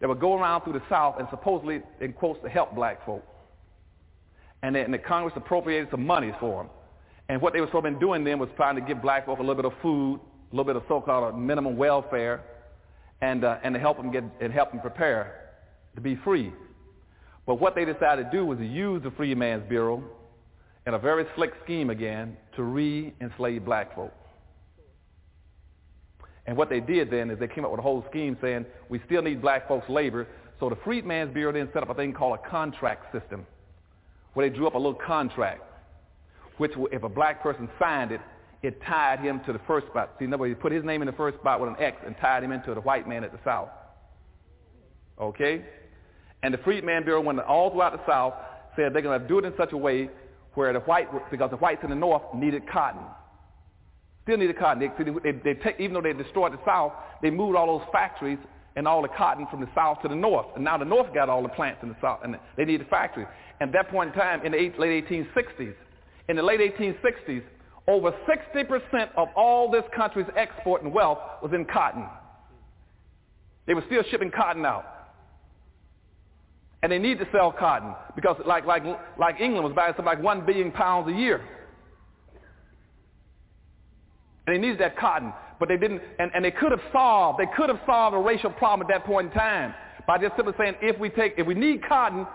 that 0.00 0.08
would 0.08 0.20
go 0.20 0.36
around 0.36 0.62
through 0.62 0.74
the 0.74 0.82
South 0.88 1.16
and 1.18 1.28
supposedly, 1.30 1.80
in 2.00 2.12
quotes, 2.12 2.40
to 2.42 2.48
help 2.48 2.74
black 2.74 3.04
folk. 3.06 3.24
And, 4.62 4.76
and 4.76 4.92
the 4.92 4.98
Congress 4.98 5.34
appropriated 5.36 5.88
some 5.90 6.06
monies 6.06 6.34
for 6.40 6.62
them. 6.62 6.70
And 7.32 7.40
what 7.40 7.54
they 7.54 7.62
were 7.62 7.70
sort 7.72 7.86
of 7.86 7.98
doing 7.98 8.24
then 8.24 8.38
was 8.38 8.50
trying 8.56 8.74
to 8.74 8.82
give 8.82 9.00
black 9.00 9.24
folk 9.24 9.38
a 9.38 9.40
little 9.40 9.54
bit 9.54 9.64
of 9.64 9.72
food, 9.80 10.20
a 10.20 10.54
little 10.54 10.66
bit 10.66 10.76
of 10.76 10.82
so-called 10.86 11.38
minimum 11.38 11.78
welfare, 11.78 12.42
and, 13.22 13.42
uh, 13.42 13.56
and 13.64 13.72
to 13.74 13.80
help 13.80 13.96
them 13.96 14.12
get 14.12 14.22
and 14.42 14.52
help 14.52 14.70
them 14.70 14.80
prepare 14.80 15.48
to 15.94 16.02
be 16.02 16.14
free. 16.24 16.52
But 17.46 17.54
what 17.54 17.74
they 17.74 17.86
decided 17.86 18.24
to 18.24 18.30
do 18.30 18.44
was 18.44 18.58
to 18.58 18.66
use 18.66 19.02
the 19.02 19.10
Freedmen's 19.12 19.66
Bureau 19.66 20.04
in 20.86 20.92
a 20.92 20.98
very 20.98 21.24
slick 21.34 21.54
scheme 21.64 21.88
again 21.88 22.36
to 22.54 22.64
re-enslave 22.64 23.64
black 23.64 23.94
folk. 23.94 24.12
And 26.46 26.54
what 26.54 26.68
they 26.68 26.80
did 26.80 27.10
then 27.10 27.30
is 27.30 27.38
they 27.38 27.48
came 27.48 27.64
up 27.64 27.70
with 27.70 27.80
a 27.80 27.82
whole 27.82 28.04
scheme 28.10 28.36
saying 28.42 28.66
we 28.90 29.00
still 29.06 29.22
need 29.22 29.40
black 29.40 29.66
folks' 29.66 29.88
labor. 29.88 30.28
So 30.60 30.68
the 30.68 30.76
Freedmen's 30.84 31.32
Bureau 31.32 31.54
then 31.54 31.70
set 31.72 31.82
up 31.82 31.88
a 31.88 31.94
thing 31.94 32.12
called 32.12 32.38
a 32.44 32.50
contract 32.50 33.10
system 33.10 33.46
where 34.34 34.46
they 34.46 34.54
drew 34.54 34.66
up 34.66 34.74
a 34.74 34.78
little 34.78 35.00
contract, 35.06 35.62
which 36.58 36.72
if 36.90 37.02
a 37.02 37.08
black 37.08 37.42
person 37.42 37.68
signed 37.78 38.12
it, 38.12 38.20
it 38.62 38.80
tied 38.82 39.20
him 39.20 39.40
to 39.46 39.52
the 39.52 39.60
first 39.66 39.88
spot. 39.88 40.14
See, 40.18 40.26
nobody 40.26 40.54
put 40.54 40.72
his 40.72 40.84
name 40.84 41.02
in 41.02 41.06
the 41.06 41.12
first 41.12 41.38
spot 41.38 41.60
with 41.60 41.70
an 41.70 41.76
X 41.80 41.96
and 42.06 42.14
tied 42.20 42.44
him 42.44 42.52
into 42.52 42.74
the 42.74 42.80
white 42.80 43.08
man 43.08 43.24
at 43.24 43.32
the 43.32 43.38
South. 43.44 43.68
Okay? 45.20 45.64
And 46.42 46.54
the 46.54 46.58
Freedmen 46.58 47.04
Bureau 47.04 47.20
went 47.20 47.40
all 47.40 47.70
throughout 47.70 47.92
the 47.92 48.10
South, 48.10 48.34
said 48.76 48.94
they're 48.94 49.02
going 49.02 49.20
to 49.20 49.28
do 49.28 49.38
it 49.38 49.44
in 49.44 49.52
such 49.56 49.72
a 49.72 49.76
way 49.76 50.08
where 50.54 50.72
the 50.72 50.80
white, 50.80 51.08
because 51.30 51.50
the 51.50 51.56
whites 51.56 51.82
in 51.82 51.90
the 51.90 51.96
North 51.96 52.22
needed 52.34 52.62
cotton. 52.70 53.02
Still 54.24 54.36
needed 54.36 54.58
cotton. 54.58 54.80
They, 54.80 55.32
they, 55.32 55.38
they 55.38 55.54
take, 55.54 55.80
even 55.80 55.94
though 55.94 56.00
they 56.00 56.12
destroyed 56.12 56.52
the 56.52 56.60
South, 56.64 56.92
they 57.20 57.30
moved 57.30 57.56
all 57.56 57.78
those 57.78 57.88
factories 57.90 58.38
and 58.76 58.86
all 58.86 59.02
the 59.02 59.08
cotton 59.08 59.46
from 59.50 59.60
the 59.60 59.68
South 59.74 60.00
to 60.02 60.08
the 60.08 60.14
North. 60.14 60.46
And 60.54 60.64
now 60.64 60.78
the 60.78 60.84
North 60.84 61.12
got 61.12 61.28
all 61.28 61.42
the 61.42 61.48
plants 61.48 61.80
in 61.82 61.88
the 61.88 61.96
South, 62.00 62.20
and 62.22 62.38
they 62.56 62.64
needed 62.64 62.86
factories. 62.88 63.26
And 63.60 63.74
at 63.74 63.84
that 63.84 63.90
point 63.90 64.12
in 64.14 64.20
time, 64.20 64.44
in 64.44 64.52
the 64.52 64.72
late 64.78 65.08
1860s, 65.08 65.74
in 66.28 66.36
the 66.36 66.42
late 66.42 66.60
1860s, 66.60 67.42
over 67.88 68.12
60% 68.12 69.08
of 69.16 69.28
all 69.36 69.70
this 69.70 69.82
country's 69.94 70.26
export 70.36 70.82
and 70.82 70.92
wealth 70.92 71.18
was 71.42 71.52
in 71.52 71.64
cotton. 71.64 72.06
They 73.66 73.74
were 73.74 73.82
still 73.86 74.02
shipping 74.10 74.30
cotton 74.30 74.64
out. 74.64 74.84
And 76.82 76.90
they 76.90 76.98
need 76.98 77.18
to 77.18 77.26
sell 77.32 77.52
cotton 77.52 77.94
because 78.16 78.36
like, 78.46 78.66
like, 78.66 78.82
like 79.18 79.40
England 79.40 79.64
was 79.64 79.72
buying 79.74 79.92
something 79.96 80.04
like 80.04 80.22
1 80.22 80.46
billion 80.46 80.72
pounds 80.72 81.08
a 81.08 81.12
year. 81.12 81.40
And 84.46 84.56
they 84.56 84.60
needed 84.60 84.80
that 84.80 84.96
cotton. 84.98 85.32
But 85.60 85.68
they 85.68 85.76
didn't, 85.76 86.02
and, 86.18 86.32
and 86.34 86.44
they 86.44 86.50
could 86.50 86.72
have 86.72 86.80
solved, 86.92 87.38
they 87.38 87.46
could 87.56 87.68
have 87.68 87.78
solved 87.86 88.16
a 88.16 88.18
racial 88.18 88.50
problem 88.50 88.88
at 88.88 88.92
that 88.92 89.06
point 89.06 89.28
in 89.28 89.32
time 89.32 89.74
by 90.08 90.18
just 90.18 90.34
simply 90.34 90.54
saying, 90.58 90.74
if 90.82 90.98
we 90.98 91.08
take, 91.08 91.34
if 91.38 91.46
we 91.46 91.54
need 91.54 91.86
cotton 91.86 92.26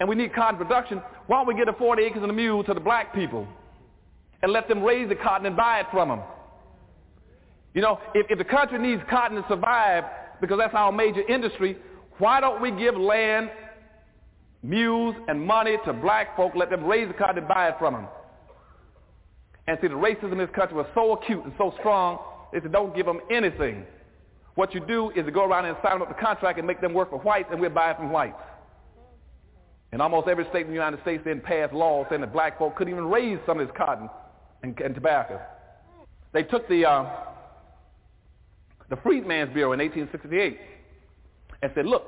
and 0.00 0.08
we 0.08 0.14
need 0.14 0.34
cotton 0.34 0.58
production, 0.58 1.02
why 1.26 1.38
don't 1.38 1.46
we 1.46 1.54
get 1.54 1.66
the 1.66 1.74
40 1.74 2.02
acres 2.02 2.22
and 2.22 2.30
a 2.30 2.34
mule 2.34 2.64
to 2.64 2.74
the 2.74 2.80
black 2.80 3.14
people 3.14 3.46
and 4.42 4.50
let 4.50 4.66
them 4.66 4.82
raise 4.82 5.08
the 5.10 5.14
cotton 5.14 5.46
and 5.46 5.56
buy 5.56 5.80
it 5.80 5.86
from 5.92 6.08
them? 6.08 6.20
You 7.74 7.82
know, 7.82 8.00
if, 8.14 8.26
if 8.30 8.38
the 8.38 8.44
country 8.44 8.78
needs 8.78 9.02
cotton 9.08 9.40
to 9.40 9.48
survive, 9.48 10.04
because 10.40 10.58
that's 10.58 10.74
our 10.74 10.90
major 10.90 11.20
industry, 11.28 11.76
why 12.18 12.40
don't 12.40 12.60
we 12.60 12.70
give 12.70 12.96
land, 12.96 13.50
mules, 14.62 15.14
and 15.28 15.40
money 15.40 15.76
to 15.84 15.92
black 15.92 16.34
folk, 16.34 16.52
let 16.56 16.70
them 16.70 16.84
raise 16.84 17.06
the 17.06 17.14
cotton 17.14 17.38
and 17.38 17.48
buy 17.48 17.68
it 17.68 17.74
from 17.78 17.94
them? 17.94 18.06
And 19.68 19.78
see, 19.80 19.88
the 19.88 19.94
racism 19.94 20.32
in 20.32 20.38
this 20.38 20.50
country 20.54 20.76
was 20.76 20.86
so 20.94 21.12
acute 21.12 21.44
and 21.44 21.52
so 21.58 21.74
strong, 21.78 22.18
they 22.52 22.60
said, 22.60 22.72
don't 22.72 22.96
give 22.96 23.06
them 23.06 23.20
anything. 23.30 23.84
What 24.54 24.74
you 24.74 24.80
do 24.80 25.10
is 25.10 25.24
to 25.26 25.30
go 25.30 25.44
around 25.44 25.66
and 25.66 25.76
sign 25.82 25.92
them 25.92 26.02
up 26.02 26.08
the 26.08 26.20
contract 26.20 26.58
and 26.58 26.66
make 26.66 26.80
them 26.80 26.94
work 26.94 27.10
for 27.10 27.18
whites, 27.18 27.48
and 27.52 27.60
we'll 27.60 27.70
buy 27.70 27.92
it 27.92 27.98
from 27.98 28.10
whites. 28.10 28.36
And 29.92 30.00
almost 30.00 30.28
every 30.28 30.46
state 30.50 30.62
in 30.62 30.68
the 30.68 30.74
United 30.74 31.00
States 31.02 31.22
then 31.24 31.40
passed 31.40 31.72
laws 31.72 32.06
saying 32.08 32.20
that 32.20 32.32
black 32.32 32.58
folk 32.58 32.76
couldn't 32.76 32.92
even 32.92 33.06
raise 33.06 33.38
some 33.44 33.58
of 33.58 33.66
this 33.66 33.76
cotton 33.76 34.08
and, 34.62 34.78
and 34.80 34.94
tobacco. 34.94 35.40
They 36.32 36.44
took 36.44 36.68
the, 36.68 36.88
uh, 36.88 37.10
the 38.88 38.96
Freedmen's 38.96 39.52
Bureau 39.52 39.72
in 39.72 39.80
1868 39.80 40.60
and 41.62 41.72
said, 41.74 41.86
look, 41.86 42.04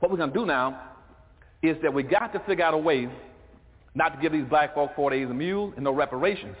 what 0.00 0.10
we're 0.10 0.16
going 0.16 0.32
to 0.32 0.38
do 0.38 0.46
now 0.46 0.92
is 1.62 1.76
that 1.82 1.92
we 1.92 2.02
got 2.02 2.32
to 2.32 2.40
figure 2.40 2.64
out 2.64 2.74
a 2.74 2.78
way 2.78 3.08
not 3.94 4.14
to 4.14 4.20
give 4.20 4.32
these 4.32 4.44
black 4.48 4.74
folk 4.74 4.90
40 4.94 5.18
days 5.18 5.30
a 5.30 5.34
mule 5.34 5.72
and 5.74 5.84
no 5.84 5.92
reparations. 5.92 6.56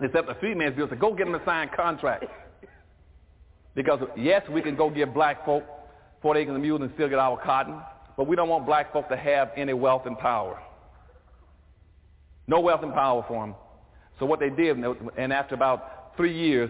Except 0.00 0.28
the 0.28 0.34
Freedmen's 0.34 0.74
Bureau 0.74 0.88
said, 0.88 1.00
go 1.00 1.14
get 1.14 1.26
them 1.26 1.34
a 1.34 1.44
signed 1.44 1.72
contract. 1.72 2.24
Because 3.74 4.00
yes, 4.16 4.42
we 4.50 4.62
can 4.62 4.76
go 4.76 4.90
give 4.90 5.12
black 5.14 5.44
folk 5.44 5.64
40 6.22 6.40
acres 6.40 6.54
of 6.54 6.60
mules 6.60 6.80
and 6.80 6.90
still 6.94 7.08
get 7.08 7.18
our 7.18 7.38
cotton. 7.42 7.80
But 8.18 8.26
we 8.26 8.34
don't 8.34 8.48
want 8.48 8.66
black 8.66 8.92
folk 8.92 9.08
to 9.10 9.16
have 9.16 9.52
any 9.56 9.72
wealth 9.72 10.02
and 10.04 10.18
power. 10.18 10.60
No 12.48 12.58
wealth 12.58 12.82
and 12.82 12.92
power 12.92 13.24
for 13.28 13.46
them. 13.46 13.54
So 14.18 14.26
what 14.26 14.40
they 14.40 14.50
did, 14.50 14.76
and 15.16 15.32
after 15.32 15.54
about 15.54 16.16
three 16.16 16.36
years, 16.36 16.68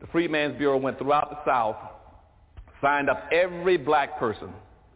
the 0.00 0.08
Freedmen's 0.08 0.58
Bureau 0.58 0.76
went 0.76 0.98
throughout 0.98 1.30
the 1.30 1.38
South, 1.48 1.76
signed 2.82 3.08
up 3.08 3.28
every 3.32 3.76
black 3.76 4.18
person, 4.18 4.48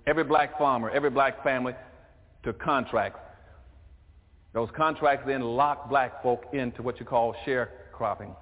every 0.08 0.24
black 0.24 0.58
farmer, 0.58 0.90
every 0.90 1.10
black 1.10 1.42
family 1.44 1.74
to 2.42 2.52
contracts. 2.52 3.20
Those 4.54 4.70
contracts 4.76 5.24
then 5.24 5.40
locked 5.42 5.88
black 5.88 6.20
folk 6.20 6.46
into 6.52 6.82
what 6.82 6.98
you 6.98 7.06
call 7.06 7.36
sharecropping 7.46 8.34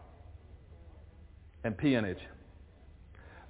and 1.64 1.76
peonage. 1.76 2.18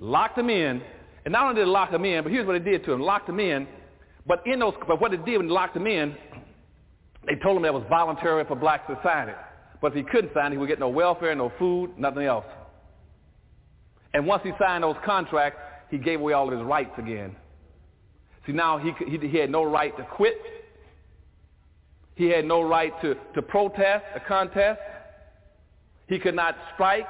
Locked 0.00 0.34
them 0.34 0.50
in, 0.50 0.82
and 1.24 1.30
not 1.30 1.44
only 1.44 1.54
did 1.60 1.68
it 1.68 1.70
lock 1.70 1.92
them 1.92 2.04
in, 2.04 2.24
but 2.24 2.32
here's 2.32 2.46
what 2.46 2.56
it 2.56 2.64
did 2.64 2.84
to 2.86 2.90
them. 2.90 3.00
Locked 3.00 3.28
them 3.28 3.38
in, 3.38 3.68
but 4.30 4.46
in 4.46 4.60
those, 4.60 4.74
but 4.86 5.00
what 5.00 5.12
it 5.12 5.24
did 5.24 5.38
when 5.38 5.46
it 5.46 5.52
locked 5.52 5.76
him 5.76 5.88
in, 5.88 6.14
they 7.26 7.34
told 7.42 7.56
him 7.56 7.64
that 7.64 7.74
was 7.74 7.82
voluntary 7.88 8.44
for 8.44 8.54
black 8.54 8.86
society. 8.86 9.32
But 9.82 9.88
if 9.88 9.94
he 9.94 10.02
couldn't 10.04 10.32
sign, 10.32 10.52
he 10.52 10.56
would 10.56 10.68
get 10.68 10.78
no 10.78 10.88
welfare, 10.88 11.34
no 11.34 11.50
food, 11.58 11.98
nothing 11.98 12.22
else. 12.22 12.44
And 14.14 14.24
once 14.24 14.44
he 14.44 14.52
signed 14.56 14.84
those 14.84 14.94
contracts, 15.04 15.58
he 15.90 15.98
gave 15.98 16.20
away 16.20 16.32
all 16.32 16.46
of 16.46 16.56
his 16.56 16.64
rights 16.64 16.92
again. 16.96 17.34
See, 18.46 18.52
now 18.52 18.78
he, 18.78 18.92
he, 19.04 19.18
he 19.18 19.36
had 19.36 19.50
no 19.50 19.64
right 19.64 19.96
to 19.96 20.04
quit. 20.04 20.40
He 22.14 22.28
had 22.28 22.44
no 22.44 22.62
right 22.62 22.92
to, 23.02 23.16
to 23.34 23.42
protest, 23.42 24.04
a 24.14 24.20
contest. 24.20 24.78
He 26.06 26.20
could 26.20 26.36
not 26.36 26.56
strike. 26.74 27.08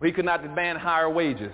Or 0.00 0.06
he 0.06 0.12
could 0.12 0.26
not 0.26 0.44
demand 0.44 0.78
higher 0.78 1.10
wages. 1.10 1.50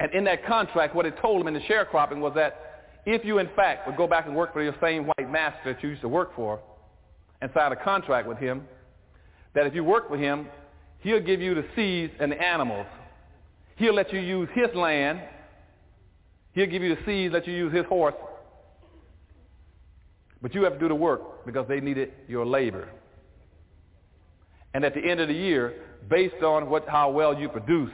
And 0.00 0.12
in 0.12 0.24
that 0.24 0.44
contract, 0.44 0.96
what 0.96 1.06
it 1.06 1.14
told 1.22 1.40
him 1.40 1.46
in 1.46 1.54
the 1.54 1.60
sharecropping 1.60 2.18
was 2.18 2.32
that 2.34 2.67
if 3.06 3.24
you, 3.24 3.38
in 3.38 3.48
fact, 3.56 3.86
would 3.86 3.96
go 3.96 4.06
back 4.06 4.26
and 4.26 4.34
work 4.34 4.52
for 4.52 4.62
your 4.62 4.74
same 4.80 5.06
white 5.06 5.30
master 5.30 5.72
that 5.72 5.82
you 5.82 5.90
used 5.90 6.02
to 6.02 6.08
work 6.08 6.34
for 6.34 6.60
and 7.40 7.50
sign 7.54 7.72
a 7.72 7.76
contract 7.76 8.28
with 8.28 8.38
him, 8.38 8.66
that 9.54 9.66
if 9.66 9.74
you 9.74 9.84
work 9.84 10.08
for 10.08 10.16
him, 10.16 10.46
he'll 11.00 11.20
give 11.20 11.40
you 11.40 11.54
the 11.54 11.64
seeds 11.74 12.12
and 12.20 12.32
the 12.32 12.40
animals. 12.40 12.86
He'll 13.76 13.94
let 13.94 14.12
you 14.12 14.20
use 14.20 14.48
his 14.54 14.74
land. 14.74 15.20
He'll 16.52 16.66
give 16.66 16.82
you 16.82 16.94
the 16.94 17.00
seeds, 17.06 17.32
let 17.32 17.46
you 17.46 17.54
use 17.54 17.72
his 17.72 17.86
horse. 17.86 18.14
But 20.42 20.54
you 20.54 20.64
have 20.64 20.74
to 20.74 20.78
do 20.78 20.88
the 20.88 20.94
work 20.94 21.46
because 21.46 21.66
they 21.68 21.80
needed 21.80 22.12
your 22.26 22.44
labor. 22.44 22.88
And 24.74 24.84
at 24.84 24.94
the 24.94 25.00
end 25.00 25.20
of 25.20 25.28
the 25.28 25.34
year, 25.34 25.74
based 26.08 26.42
on 26.42 26.68
what, 26.68 26.88
how 26.88 27.10
well 27.10 27.38
you 27.38 27.48
produce, 27.48 27.92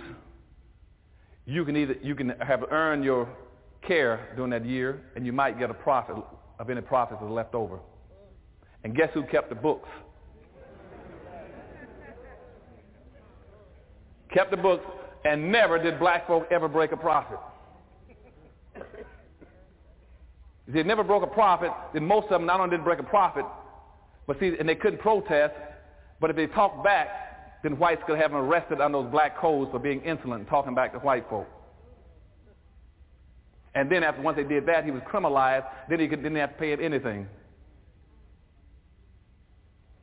you 1.46 1.64
can 1.64 1.76
either 1.76 1.96
you 2.02 2.14
can 2.14 2.30
have 2.40 2.64
earned 2.70 3.04
your 3.04 3.28
care 3.86 4.28
during 4.36 4.50
that 4.50 4.64
year, 4.64 5.00
and 5.16 5.24
you 5.26 5.32
might 5.32 5.58
get 5.58 5.70
a 5.70 5.74
profit 5.74 6.16
of 6.58 6.70
any 6.70 6.80
profits 6.80 7.20
that's 7.20 7.32
left 7.32 7.54
over. 7.54 7.78
And 8.82 8.94
guess 8.94 9.08
who 9.14 9.24
kept 9.24 9.48
the 9.48 9.54
books? 9.54 9.88
kept 14.34 14.50
the 14.50 14.56
books, 14.56 14.84
and 15.24 15.50
never 15.50 15.80
did 15.80 15.98
black 15.98 16.26
folk 16.26 16.46
ever 16.50 16.68
break 16.68 16.92
a 16.92 16.96
profit. 16.96 17.38
If 20.66 20.74
they 20.74 20.82
never 20.82 21.04
broke 21.04 21.22
a 21.22 21.28
profit, 21.28 21.70
then 21.92 22.04
most 22.04 22.24
of 22.24 22.30
them 22.30 22.46
not 22.46 22.58
only 22.58 22.70
didn't 22.70 22.84
break 22.84 22.98
a 22.98 23.04
profit, 23.04 23.44
but 24.26 24.38
see, 24.40 24.56
and 24.58 24.68
they 24.68 24.74
couldn't 24.74 24.98
protest, 25.00 25.54
but 26.20 26.30
if 26.30 26.36
they 26.36 26.46
talked 26.46 26.82
back, 26.82 27.62
then 27.62 27.78
whites 27.78 28.02
could 28.06 28.18
have 28.18 28.32
them 28.32 28.40
arrested 28.40 28.80
on 28.80 28.92
those 28.92 29.10
black 29.10 29.38
codes 29.38 29.70
for 29.70 29.78
being 29.78 30.00
insolent 30.02 30.48
talking 30.48 30.74
back 30.74 30.92
to 30.92 30.98
white 30.98 31.28
folk. 31.28 31.46
And 33.74 33.90
then 33.90 34.04
after 34.04 34.22
once 34.22 34.36
they 34.36 34.44
did 34.44 34.66
that, 34.66 34.84
he 34.84 34.90
was 34.90 35.02
criminalized. 35.02 35.66
Then 35.88 36.00
he 36.00 36.08
could, 36.08 36.22
didn't 36.22 36.38
have 36.38 36.52
to 36.52 36.58
pay 36.58 36.72
him 36.72 36.80
anything. 36.80 37.28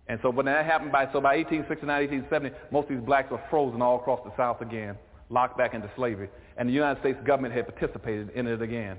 And 0.08 0.20
so 0.22 0.30
when 0.30 0.46
that 0.48 0.66
happened 0.66 0.92
by, 0.92 1.06
so 1.06 1.22
by 1.22 1.38
1869, 1.38 1.88
1870, 1.88 2.56
most 2.72 2.90
of 2.90 2.98
these 2.98 3.06
blacks 3.06 3.32
were 3.32 3.42
frozen 3.50 3.82
all 3.82 3.98
across 3.98 4.20
the 4.26 4.32
South 4.36 4.60
again, 4.60 4.98
locked 5.30 5.58
back 5.58 5.74
into 5.74 5.90
slavery. 5.96 6.30
And 6.58 6.68
the 6.68 6.74
United 6.74 7.00
States 7.00 7.18
government 7.26 7.54
had 7.54 7.66
participated 7.66 8.30
in 8.32 8.46
it 8.46 8.62
again. 8.62 8.98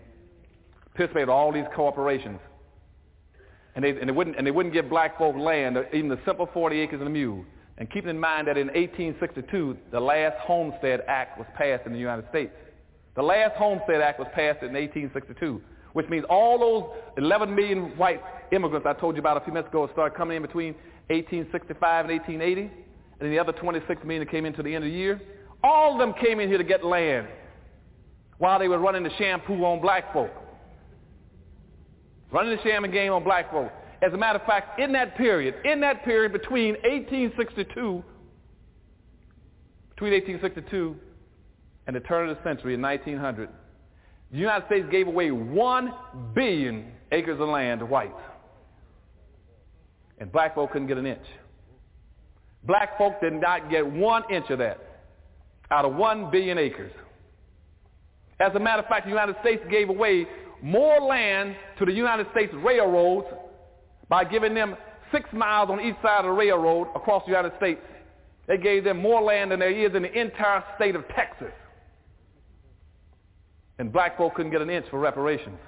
Participated 0.95 1.29
in 1.29 1.35
all 1.35 1.53
these 1.53 1.67
corporations. 1.77 2.41
And 3.75 3.85
they, 3.85 3.91
and, 3.91 4.09
they 4.09 4.13
wouldn't, 4.13 4.37
and 4.37 4.47
they 4.47 4.51
wouldn't 4.51 4.73
give 4.75 4.89
black 4.89 5.19
folk 5.19 5.37
land, 5.37 5.77
even 5.93 6.09
the 6.09 6.19
simple 6.25 6.49
40 6.53 6.81
acres 6.81 7.01
and 7.01 7.09
a 7.09 7.11
mule. 7.11 7.45
And 7.77 7.91
keeping 7.91 8.11
in 8.11 8.19
mind 8.19 8.49
that 8.49 8.57
in 8.57 8.69
1862, 8.69 9.77
the 9.91 10.01
last 10.01 10.37
Homestead 10.39 11.03
Act 11.09 11.39
was 11.39 11.47
passed 11.57 11.85
in 11.85 11.93
the 11.93 11.99
United 11.99 12.27
States. 12.31 12.53
The 13.15 13.23
last 13.23 13.57
Homestead 13.57 14.01
Act 14.01 14.19
was 14.19 14.29
passed 14.35 14.63
in 14.63 14.73
1862, 14.73 15.61
which 15.93 16.09
means 16.09 16.25
all 16.31 16.59
those 16.59 16.85
11 17.19 17.55
million 17.55 17.97
white 17.99 18.23
immigrants 18.53 18.87
I 18.87 18.95
told 18.95 19.17
you 19.17 19.21
about 19.21 19.37
a 19.37 19.41
few 19.41 19.53
minutes 19.53 19.69
ago 19.69 19.89
started 19.93 20.17
coming 20.17 20.37
in 20.37 20.43
between 20.43 20.75
1865 21.09 22.07
and 22.07 22.13
1880, 22.19 22.61
and 22.63 22.71
then 23.21 23.31
the 23.31 23.39
other 23.39 23.53
26 23.53 24.03
million 24.05 24.25
that 24.25 24.31
came 24.31 24.47
into 24.47 24.63
the 24.63 24.75
end 24.75 24.85
of 24.85 24.91
the 24.91 24.97
year. 24.97 25.21
All 25.63 25.93
of 25.93 25.99
them 25.99 26.15
came 26.21 26.41
in 26.41 26.49
here 26.49 26.59
to 26.59 26.65
get 26.65 26.85
land 26.85 27.29
while 28.39 28.59
they 28.59 28.69
were 28.69 28.79
running 28.79 29.03
the 29.03 29.13
shampoo 29.19 29.65
on 29.65 29.81
black 29.81 30.13
folk. 30.13 30.31
Running 32.31 32.57
the 32.57 32.63
shaman 32.63 32.91
game 32.91 33.13
on 33.13 33.23
black 33.23 33.51
folk. 33.53 33.71
As 34.01 34.13
a 34.13 34.17
matter 34.17 34.39
of 34.39 34.47
fact, 34.47 34.81
in 34.81 34.91
that 34.93 35.17
period, 35.17 35.55
in 35.65 35.81
that 35.83 36.03
period 36.03 36.33
between 36.33 36.75
1862, 36.83 38.03
between 39.91 40.13
1862 40.13 40.97
and 41.87 41.97
the 41.97 42.01
turn 42.01 42.29
of 42.29 42.37
the 42.37 42.43
century 42.43 42.75
in 42.75 42.83
1900, 42.83 43.49
the 44.31 44.39
United 44.39 44.67
States 44.67 44.87
gave 44.91 45.09
away 45.09 45.31
1 45.31 45.93
billion 46.35 46.93
acres 47.11 47.41
of 47.41 47.49
land 47.49 47.81
to 47.81 47.87
whites. 47.87 48.15
And 50.19 50.31
black 50.33 50.55
folk 50.55 50.73
couldn't 50.73 50.89
get 50.89 50.99
an 50.99 51.07
inch. 51.07 51.27
Black 52.65 52.97
folk 52.97 53.21
did 53.21 53.35
not 53.35 53.71
get 53.71 53.85
one 53.85 54.23
inch 54.31 54.49
of 54.51 54.59
that 54.59 54.79
out 55.71 55.85
of 55.85 55.95
1 55.95 56.31
billion 56.31 56.59
acres. 56.59 56.93
As 58.39 58.55
a 58.55 58.61
matter 58.61 58.83
of 58.83 58.89
fact, 58.89 59.05
the 59.05 59.11
United 59.11 59.37
States 59.41 59.63
gave 59.71 59.89
away 59.89 60.27
more 60.63 61.01
land 61.01 61.57
to 61.79 61.85
the 61.85 61.93
United 61.93 62.27
States 62.31 62.53
railroads 62.55 63.27
by 64.09 64.25
giving 64.25 64.55
them 64.55 64.77
six 65.11 65.29
miles 65.33 65.71
on 65.71 65.81
each 65.81 65.97
side 66.03 66.21
of 66.21 66.25
the 66.25 66.31
railroad 66.31 66.89
across 66.95 67.25
the 67.25 67.31
United 67.31 67.53
States. 67.57 67.81
They 68.47 68.59
gave 68.59 68.85
them 68.85 68.99
more 68.99 69.21
land 69.21 69.51
than 69.51 69.61
there 69.61 69.71
is 69.71 69.95
in 69.95 70.03
the 70.03 70.21
entire 70.21 70.65
state 70.77 70.97
of 70.97 71.07
Texas. 71.09 71.53
And 73.83 73.93
black 73.93 74.17
folk 74.17 74.37
couldn't 74.37 74.53
get 74.53 74.63
an 74.63 74.71
inch 74.71 74.87
for 74.93 75.01
reparations. 75.01 75.59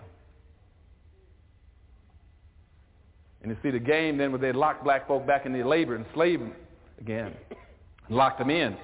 And 3.42 3.50
you 3.50 3.56
see 3.60 3.72
the 3.72 3.80
game 3.80 4.18
then 4.18 4.30
where 4.30 4.40
they 4.40 4.52
locked 4.52 4.84
black 4.84 5.08
folk 5.08 5.26
back 5.26 5.46
into 5.46 5.66
labor 5.66 5.96
and 5.96 6.06
slave 6.14 6.40
again. 7.00 7.34
Locked 8.08 8.38
them 8.38 8.50
in. 8.50 8.68
And 8.68 8.76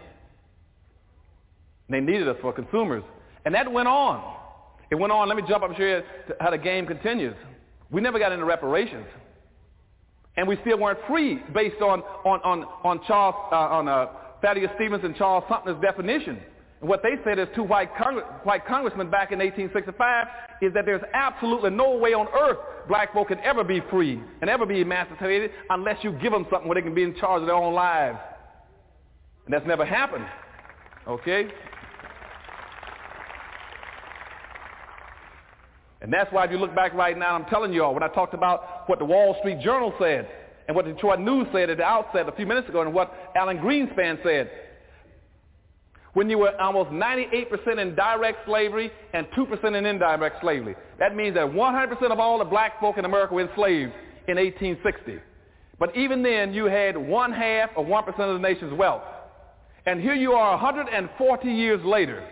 they 1.90 2.00
needed 2.00 2.26
us 2.26 2.38
for 2.42 2.52
consumers. 2.52 3.04
And 3.44 3.54
that 3.54 3.70
went 3.70 3.86
on. 3.86 4.34
It 4.90 4.96
went 4.96 5.12
on. 5.12 5.28
Let 5.28 5.36
me 5.36 5.44
jump 5.48 5.62
up 5.62 5.70
and 5.70 5.78
show 5.78 5.84
you 5.84 6.02
how 6.40 6.50
the 6.50 6.58
game 6.58 6.84
continues. 6.88 7.36
We 7.88 8.00
never 8.00 8.18
got 8.18 8.32
into 8.32 8.44
reparations. 8.44 9.06
And 10.38 10.48
we 10.48 10.58
still 10.62 10.80
weren't 10.80 10.98
free 11.06 11.40
based 11.54 11.80
on, 11.80 12.02
on, 12.24 12.40
on, 12.40 12.64
on 12.82 13.00
Charles, 13.06 13.36
uh, 13.52 13.54
on 13.54 13.86
uh, 13.86 14.06
Thaddeus 14.42 14.72
Stevens 14.74 15.04
and 15.04 15.14
Charles 15.14 15.44
Sumner's 15.48 15.80
definition. 15.80 16.40
And 16.80 16.88
what 16.88 17.02
they 17.02 17.16
said 17.24 17.38
as 17.38 17.48
two 17.54 17.62
white, 17.62 17.90
white 18.44 18.66
congressmen 18.66 19.10
back 19.10 19.32
in 19.32 19.38
1865 19.38 20.26
is 20.62 20.72
that 20.72 20.86
there's 20.86 21.02
absolutely 21.12 21.70
no 21.70 21.96
way 21.96 22.14
on 22.14 22.26
earth 22.28 22.58
black 22.88 23.12
folk 23.12 23.28
can 23.28 23.38
ever 23.40 23.62
be 23.62 23.80
free 23.90 24.20
and 24.40 24.50
ever 24.50 24.66
be 24.66 24.80
emancipated 24.80 25.50
unless 25.68 26.02
you 26.02 26.12
give 26.12 26.32
them 26.32 26.46
something 26.50 26.68
where 26.68 26.74
they 26.74 26.82
can 26.82 26.94
be 26.94 27.02
in 27.02 27.14
charge 27.16 27.40
of 27.40 27.46
their 27.46 27.54
own 27.54 27.74
lives. 27.74 28.18
And 29.44 29.54
that's 29.54 29.66
never 29.66 29.84
happened. 29.84 30.26
Okay? 31.06 31.48
And 36.00 36.12
that's 36.12 36.32
why 36.32 36.46
if 36.46 36.50
you 36.50 36.58
look 36.58 36.74
back 36.74 36.94
right 36.94 37.16
now, 37.16 37.34
I'm 37.34 37.44
telling 37.46 37.72
you 37.72 37.84
all, 37.84 37.92
when 37.92 38.02
I 38.02 38.08
talked 38.08 38.32
about 38.32 38.88
what 38.88 38.98
the 38.98 39.04
Wall 39.04 39.36
Street 39.40 39.60
Journal 39.60 39.92
said 40.00 40.28
and 40.66 40.74
what 40.74 40.86
the 40.86 40.92
Detroit 40.92 41.20
News 41.20 41.46
said 41.52 41.68
at 41.68 41.76
the 41.76 41.84
outset 41.84 42.28
a 42.28 42.32
few 42.32 42.46
minutes 42.46 42.68
ago 42.68 42.80
and 42.80 42.94
what 42.94 43.32
Alan 43.36 43.58
Greenspan 43.58 44.22
said, 44.22 44.50
when 46.14 46.28
you 46.28 46.38
were 46.38 46.60
almost 46.60 46.90
98% 46.90 47.78
in 47.78 47.94
direct 47.94 48.46
slavery 48.46 48.90
and 49.12 49.26
2% 49.28 49.78
in 49.78 49.86
indirect 49.86 50.40
slavery. 50.40 50.74
That 50.98 51.14
means 51.14 51.34
that 51.36 51.46
100% 51.46 52.10
of 52.10 52.18
all 52.18 52.38
the 52.38 52.44
black 52.44 52.80
folk 52.80 52.98
in 52.98 53.04
America 53.04 53.34
were 53.34 53.42
enslaved 53.42 53.92
in 54.26 54.36
1860. 54.36 55.20
But 55.78 55.96
even 55.96 56.22
then, 56.22 56.52
you 56.52 56.66
had 56.66 56.96
one 56.96 57.32
half 57.32 57.70
or 57.76 57.84
1% 57.84 58.08
of 58.08 58.40
the 58.40 58.48
nation's 58.48 58.74
wealth. 58.74 59.02
And 59.86 60.00
here 60.00 60.14
you 60.14 60.32
are 60.32 60.50
140 60.52 61.48
years 61.48 61.82
later, 61.84 62.28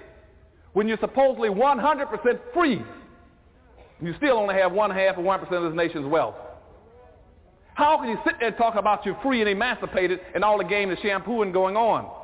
when 0.74 0.86
you're 0.86 0.98
supposedly 1.00 1.48
100% 1.48 2.40
free. 2.52 2.82
You 4.00 4.14
still 4.16 4.36
only 4.36 4.54
have 4.54 4.72
one 4.72 4.90
half 4.90 5.16
or 5.16 5.22
1% 5.22 5.50
of 5.52 5.62
the 5.74 5.76
nation's 5.76 6.06
wealth. 6.06 6.34
How 7.74 7.96
can 7.98 8.08
you 8.08 8.18
sit 8.24 8.34
there 8.38 8.48
and 8.48 8.56
talk 8.56 8.74
about 8.74 9.06
you're 9.06 9.18
free 9.22 9.40
and 9.40 9.48
emancipated 9.48 10.20
and 10.34 10.44
all 10.44 10.58
the 10.58 10.64
game 10.64 10.90
of 10.90 10.98
shampooing 11.00 11.52
going 11.52 11.76
on? 11.76 12.17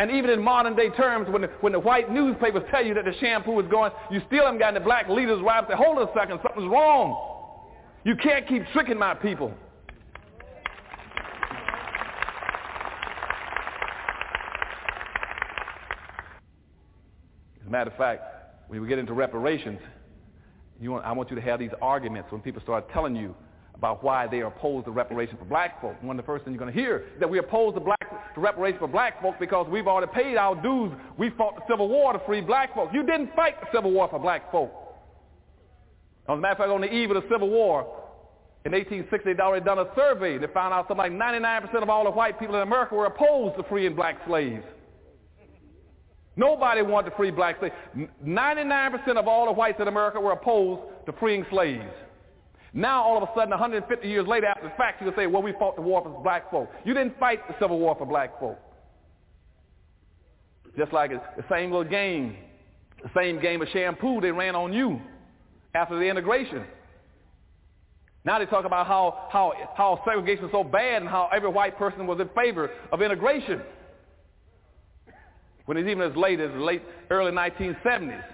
And 0.00 0.10
even 0.12 0.30
in 0.30 0.42
modern 0.42 0.74
day 0.74 0.88
terms, 0.88 1.28
when 1.28 1.42
the, 1.42 1.48
when 1.60 1.74
the 1.74 1.78
white 1.78 2.10
newspapers 2.10 2.62
tell 2.70 2.82
you 2.82 2.94
that 2.94 3.04
the 3.04 3.12
shampoo 3.20 3.60
is 3.60 3.68
going, 3.70 3.92
you 4.10 4.22
still 4.28 4.46
haven't 4.46 4.58
gotten 4.58 4.72
the 4.72 4.80
black 4.80 5.10
leaders 5.10 5.42
right 5.42 5.62
say, 5.68 5.74
hold 5.76 5.98
a 5.98 6.10
second, 6.18 6.40
something's 6.42 6.70
wrong. 6.72 7.58
You 8.04 8.16
can't 8.16 8.48
keep 8.48 8.62
tricking 8.72 8.98
my 8.98 9.12
people. 9.12 9.52
As 17.60 17.66
a 17.66 17.70
matter 17.70 17.90
of 17.90 17.96
fact, 17.98 18.22
when 18.68 18.80
we 18.80 18.88
get 18.88 18.98
into 18.98 19.12
reparations, 19.12 19.80
want, 20.80 21.04
I 21.04 21.12
want 21.12 21.28
you 21.28 21.36
to 21.36 21.42
have 21.42 21.60
these 21.60 21.72
arguments 21.82 22.32
when 22.32 22.40
people 22.40 22.62
start 22.62 22.90
telling 22.90 23.14
you 23.14 23.34
about 23.80 24.04
why 24.04 24.26
they 24.26 24.40
oppose 24.40 24.84
the 24.84 24.90
to 24.90 24.94
reparations 24.94 25.38
for 25.38 25.46
black 25.46 25.80
folk. 25.80 25.96
One 26.02 26.18
of 26.18 26.22
the 26.22 26.26
first 26.26 26.44
things 26.44 26.54
you're 26.54 26.62
going 26.62 26.74
to 26.74 26.78
hear 26.78 26.98
is 27.14 27.20
that 27.20 27.30
we 27.30 27.38
oppose 27.38 27.72
the 27.72 27.80
black, 27.80 28.34
to 28.34 28.40
reparations 28.40 28.78
for 28.78 28.88
black 28.88 29.22
folk 29.22 29.36
because 29.40 29.66
we've 29.70 29.86
already 29.86 30.12
paid 30.12 30.36
our 30.36 30.54
dues. 30.54 30.92
We 31.16 31.30
fought 31.30 31.56
the 31.56 31.62
Civil 31.66 31.88
War 31.88 32.12
to 32.12 32.20
free 32.26 32.42
black 32.42 32.74
folk. 32.74 32.90
You 32.92 33.02
didn't 33.02 33.34
fight 33.34 33.58
the 33.58 33.68
Civil 33.72 33.92
War 33.92 34.06
for 34.10 34.18
black 34.18 34.52
folk. 34.52 34.70
As 36.28 36.34
a 36.34 36.36
matter 36.36 36.52
of 36.52 36.58
fact, 36.58 36.70
on 36.70 36.82
the 36.82 36.92
eve 36.92 37.10
of 37.10 37.22
the 37.22 37.28
Civil 37.30 37.48
War, 37.48 37.86
in 38.66 38.72
1860, 38.72 39.32
they'd 39.32 39.40
already 39.40 39.64
done 39.64 39.78
a 39.78 39.86
survey. 39.96 40.36
They 40.36 40.46
found 40.48 40.74
out 40.74 40.86
something 40.86 40.98
like 40.98 41.12
99% 41.12 41.82
of 41.82 41.88
all 41.88 42.04
the 42.04 42.10
white 42.10 42.38
people 42.38 42.56
in 42.56 42.60
America 42.60 42.94
were 42.94 43.06
opposed 43.06 43.56
to 43.56 43.62
freeing 43.70 43.96
black 43.96 44.18
slaves. 44.26 44.62
Nobody 46.36 46.82
wanted 46.82 47.10
to 47.10 47.16
free 47.16 47.30
black 47.30 47.58
slaves. 47.58 47.74
99% 48.22 49.16
of 49.16 49.26
all 49.26 49.46
the 49.46 49.52
whites 49.52 49.80
in 49.80 49.88
America 49.88 50.20
were 50.20 50.32
opposed 50.32 50.82
to 51.06 51.12
freeing 51.18 51.46
slaves. 51.50 51.90
Now, 52.72 53.02
all 53.02 53.16
of 53.16 53.24
a 53.24 53.32
sudden, 53.34 53.50
150 53.50 54.08
years 54.08 54.26
later 54.26 54.46
after 54.46 54.68
the 54.68 54.74
fact, 54.76 55.00
you 55.00 55.08
can 55.08 55.16
say, 55.16 55.26
well, 55.26 55.42
we 55.42 55.52
fought 55.52 55.76
the 55.76 55.82
war 55.82 56.02
for 56.02 56.22
black 56.22 56.50
folk. 56.50 56.70
You 56.84 56.94
didn't 56.94 57.18
fight 57.18 57.46
the 57.48 57.54
Civil 57.60 57.78
War 57.78 57.96
for 57.98 58.06
black 58.06 58.38
folk. 58.38 58.58
Just 60.78 60.92
like 60.92 61.10
it's 61.10 61.24
the 61.36 61.44
same 61.50 61.72
little 61.72 61.88
game, 61.88 62.36
the 63.02 63.10
same 63.16 63.40
game 63.40 63.60
of 63.60 63.68
shampoo 63.72 64.20
they 64.20 64.30
ran 64.30 64.54
on 64.54 64.72
you 64.72 65.00
after 65.74 65.98
the 65.98 66.04
integration. 66.04 66.64
Now 68.24 68.38
they 68.38 68.46
talk 68.46 68.64
about 68.64 68.86
how, 68.86 69.26
how, 69.32 69.52
how 69.76 70.02
segregation 70.04 70.44
is 70.44 70.52
so 70.52 70.62
bad 70.62 71.02
and 71.02 71.10
how 71.10 71.28
every 71.32 71.48
white 71.48 71.76
person 71.78 72.06
was 72.06 72.20
in 72.20 72.28
favor 72.36 72.70
of 72.92 73.02
integration. 73.02 73.62
When 75.64 75.76
it's 75.76 75.88
even 75.88 76.02
as 76.02 76.16
late 76.16 76.38
as 76.38 76.52
the 76.52 76.58
late 76.58 76.82
early 77.10 77.32
1970s. 77.32 78.24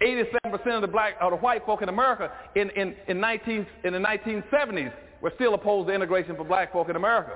87% 0.00 0.76
of 0.76 0.80
the 0.82 0.88
black 0.88 1.14
or 1.20 1.30
the 1.30 1.36
white 1.36 1.64
folk 1.64 1.82
in 1.82 1.88
America 1.88 2.32
in, 2.54 2.70
in, 2.70 2.94
in, 3.08 3.20
19, 3.20 3.66
in 3.84 3.92
the 3.92 3.98
1970s 3.98 4.92
were 5.20 5.32
still 5.36 5.54
opposed 5.54 5.88
to 5.88 5.94
integration 5.94 6.36
for 6.36 6.44
black 6.44 6.72
folk 6.72 6.88
in 6.88 6.96
America. 6.96 7.32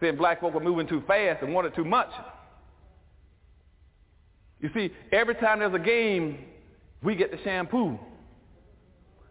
Saying 0.00 0.16
black 0.16 0.40
folk 0.40 0.54
were 0.54 0.60
moving 0.60 0.86
too 0.86 1.02
fast 1.06 1.42
and 1.42 1.54
wanted 1.54 1.74
too 1.74 1.84
much. 1.84 2.10
You 4.60 4.70
see, 4.74 4.90
every 5.12 5.34
time 5.36 5.60
there's 5.60 5.74
a 5.74 5.78
game, 5.78 6.38
we 7.02 7.14
get 7.14 7.30
the 7.30 7.38
shampoo. 7.44 7.98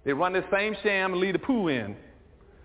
They 0.05 0.13
run 0.13 0.33
this 0.33 0.45
same 0.53 0.75
sham 0.83 1.13
and 1.13 1.21
leave 1.21 1.33
the 1.33 1.39
poo 1.39 1.67
in. 1.67 1.95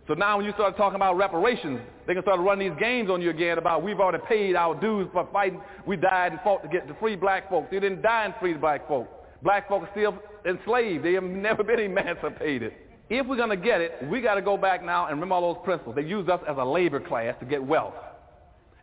So 0.07 0.15
now 0.15 0.37
when 0.37 0.47
you 0.47 0.53
start 0.53 0.77
talking 0.77 0.97
about 0.97 1.17
reparations, 1.17 1.81
they 2.07 2.15
can 2.15 2.23
start 2.23 2.41
running 2.41 2.71
these 2.71 2.81
games 2.81 3.11
on 3.11 3.23
you 3.23 3.31
again 3.31 3.59
about 3.59 3.83
we've 3.83 4.01
already 4.01 4.23
paid 4.29 4.57
our 4.57 4.79
dues 4.79 5.09
for 5.13 5.29
fighting. 5.33 5.61
We 5.87 5.97
died 5.97 6.33
and 6.33 6.41
fought 6.43 6.63
to 6.63 6.69
get 6.69 6.89
to 6.89 6.95
free 6.95 7.17
black 7.17 7.49
folks. 7.49 7.69
You 7.71 7.81
didn't 7.81 8.03
die 8.03 8.25
and 8.25 8.35
free 8.41 8.53
the 8.53 8.59
black 8.59 8.87
folks. 8.89 9.09
Black 9.43 9.69
folks 9.69 9.89
still 9.93 10.19
enslaved. 10.47 11.05
They 11.05 11.15
have 11.15 11.25
never 11.25 11.63
been 11.63 11.81
emancipated. 11.91 12.73
If 13.09 13.27
we're 13.27 13.37
going 13.37 13.51
to 13.51 13.57
get 13.57 13.81
it, 13.81 14.09
we 14.09 14.21
got 14.21 14.37
to 14.37 14.43
go 14.43 14.57
back 14.57 14.85
now 14.85 15.07
and 15.07 15.17
remember 15.17 15.35
all 15.35 15.55
those 15.55 15.65
principles. 15.65 15.97
They 15.97 16.03
used 16.03 16.31
us 16.31 16.41
as 16.49 16.57
a 16.59 16.65
labor 16.65 17.01
class 17.01 17.35
to 17.41 17.47
get 17.47 17.63
wealth. 17.63 17.95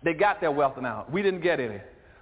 They 0.03 0.13
got 0.13 0.41
their 0.41 0.51
wealth 0.51 0.77
now. 0.81 1.05
We 1.11 1.21
didn't 1.21 1.41
get 1.41 1.59
any. 1.59 1.79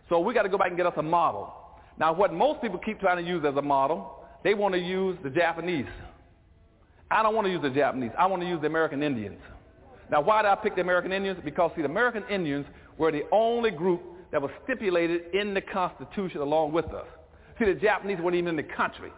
So 0.09 0.19
we 0.19 0.33
got 0.33 0.43
to 0.43 0.49
go 0.49 0.57
back 0.57 0.67
and 0.67 0.77
get 0.77 0.85
us 0.85 0.93
a 0.97 1.03
model. 1.03 1.53
Now, 1.97 2.13
what 2.13 2.33
most 2.33 2.61
people 2.61 2.77
keep 2.77 2.99
trying 2.99 3.23
to 3.23 3.27
use 3.29 3.43
as 3.45 3.55
a 3.55 3.61
model, 3.61 4.23
they 4.43 4.53
want 4.53 4.75
to 4.75 4.79
use 4.79 5.17
the 5.23 5.29
Japanese. 5.29 5.87
I 7.09 7.23
don't 7.23 7.33
want 7.33 7.45
to 7.45 7.51
use 7.51 7.61
the 7.61 7.69
Japanese. 7.69 8.11
I 8.17 8.27
want 8.27 8.41
to 8.41 8.47
use 8.47 8.61
the 8.61 8.67
American 8.67 9.01
Indians. 9.01 9.39
Now, 10.11 10.21
why 10.21 10.43
did 10.43 10.49
I 10.49 10.55
pick 10.55 10.75
the 10.75 10.81
American 10.81 11.11
Indians? 11.11 11.39
Because, 11.43 11.71
see, 11.75 11.81
the 11.81 11.89
American 11.89 12.23
Indians 12.29 12.65
were 12.97 13.11
the 13.11 13.23
only 13.31 13.71
group 13.71 14.01
that 14.31 14.41
was 14.41 14.51
stipulated 14.63 15.33
in 15.33 15.53
the 15.53 15.61
Constitution 15.61 16.41
along 16.41 16.71
with 16.71 16.85
us. 16.85 17.07
See, 17.59 17.65
the 17.65 17.73
Japanese 17.75 18.19
weren't 18.19 18.35
even 18.35 18.49
in 18.49 18.55
the 18.55 18.75
country. 18.75 19.11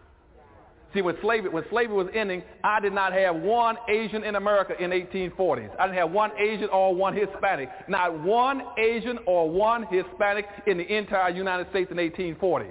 See, 0.93 1.01
when 1.01 1.15
slavery, 1.21 1.49
when 1.49 1.63
slavery 1.69 1.95
was 1.95 2.07
ending, 2.13 2.43
I 2.63 2.79
did 2.79 2.93
not 2.93 3.11
have 3.11 3.35
one 3.35 3.77
Asian 3.89 4.23
in 4.23 4.35
America 4.35 4.73
in 4.81 4.91
1840s. 4.91 5.69
I 5.77 5.88
didn't 5.88 5.97
have 5.97 6.11
one 6.11 6.31
Asian 6.39 6.69
or 6.69 6.95
one 6.95 7.15
Hispanic. 7.15 7.69
Not 7.89 8.21
one 8.21 8.61
Asian 8.77 9.19
or 9.25 9.49
one 9.49 9.85
Hispanic 9.91 10.45
in 10.65 10.77
the 10.77 10.97
entire 10.97 11.29
United 11.29 11.69
States 11.71 11.91
in 11.91 11.97
1840. 11.97 12.69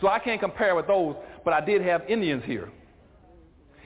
So 0.00 0.08
I 0.08 0.18
can't 0.18 0.40
compare 0.40 0.74
with 0.74 0.86
those, 0.86 1.14
but 1.44 1.52
I 1.52 1.64
did 1.64 1.82
have 1.82 2.02
Indians 2.08 2.42
here. 2.46 2.70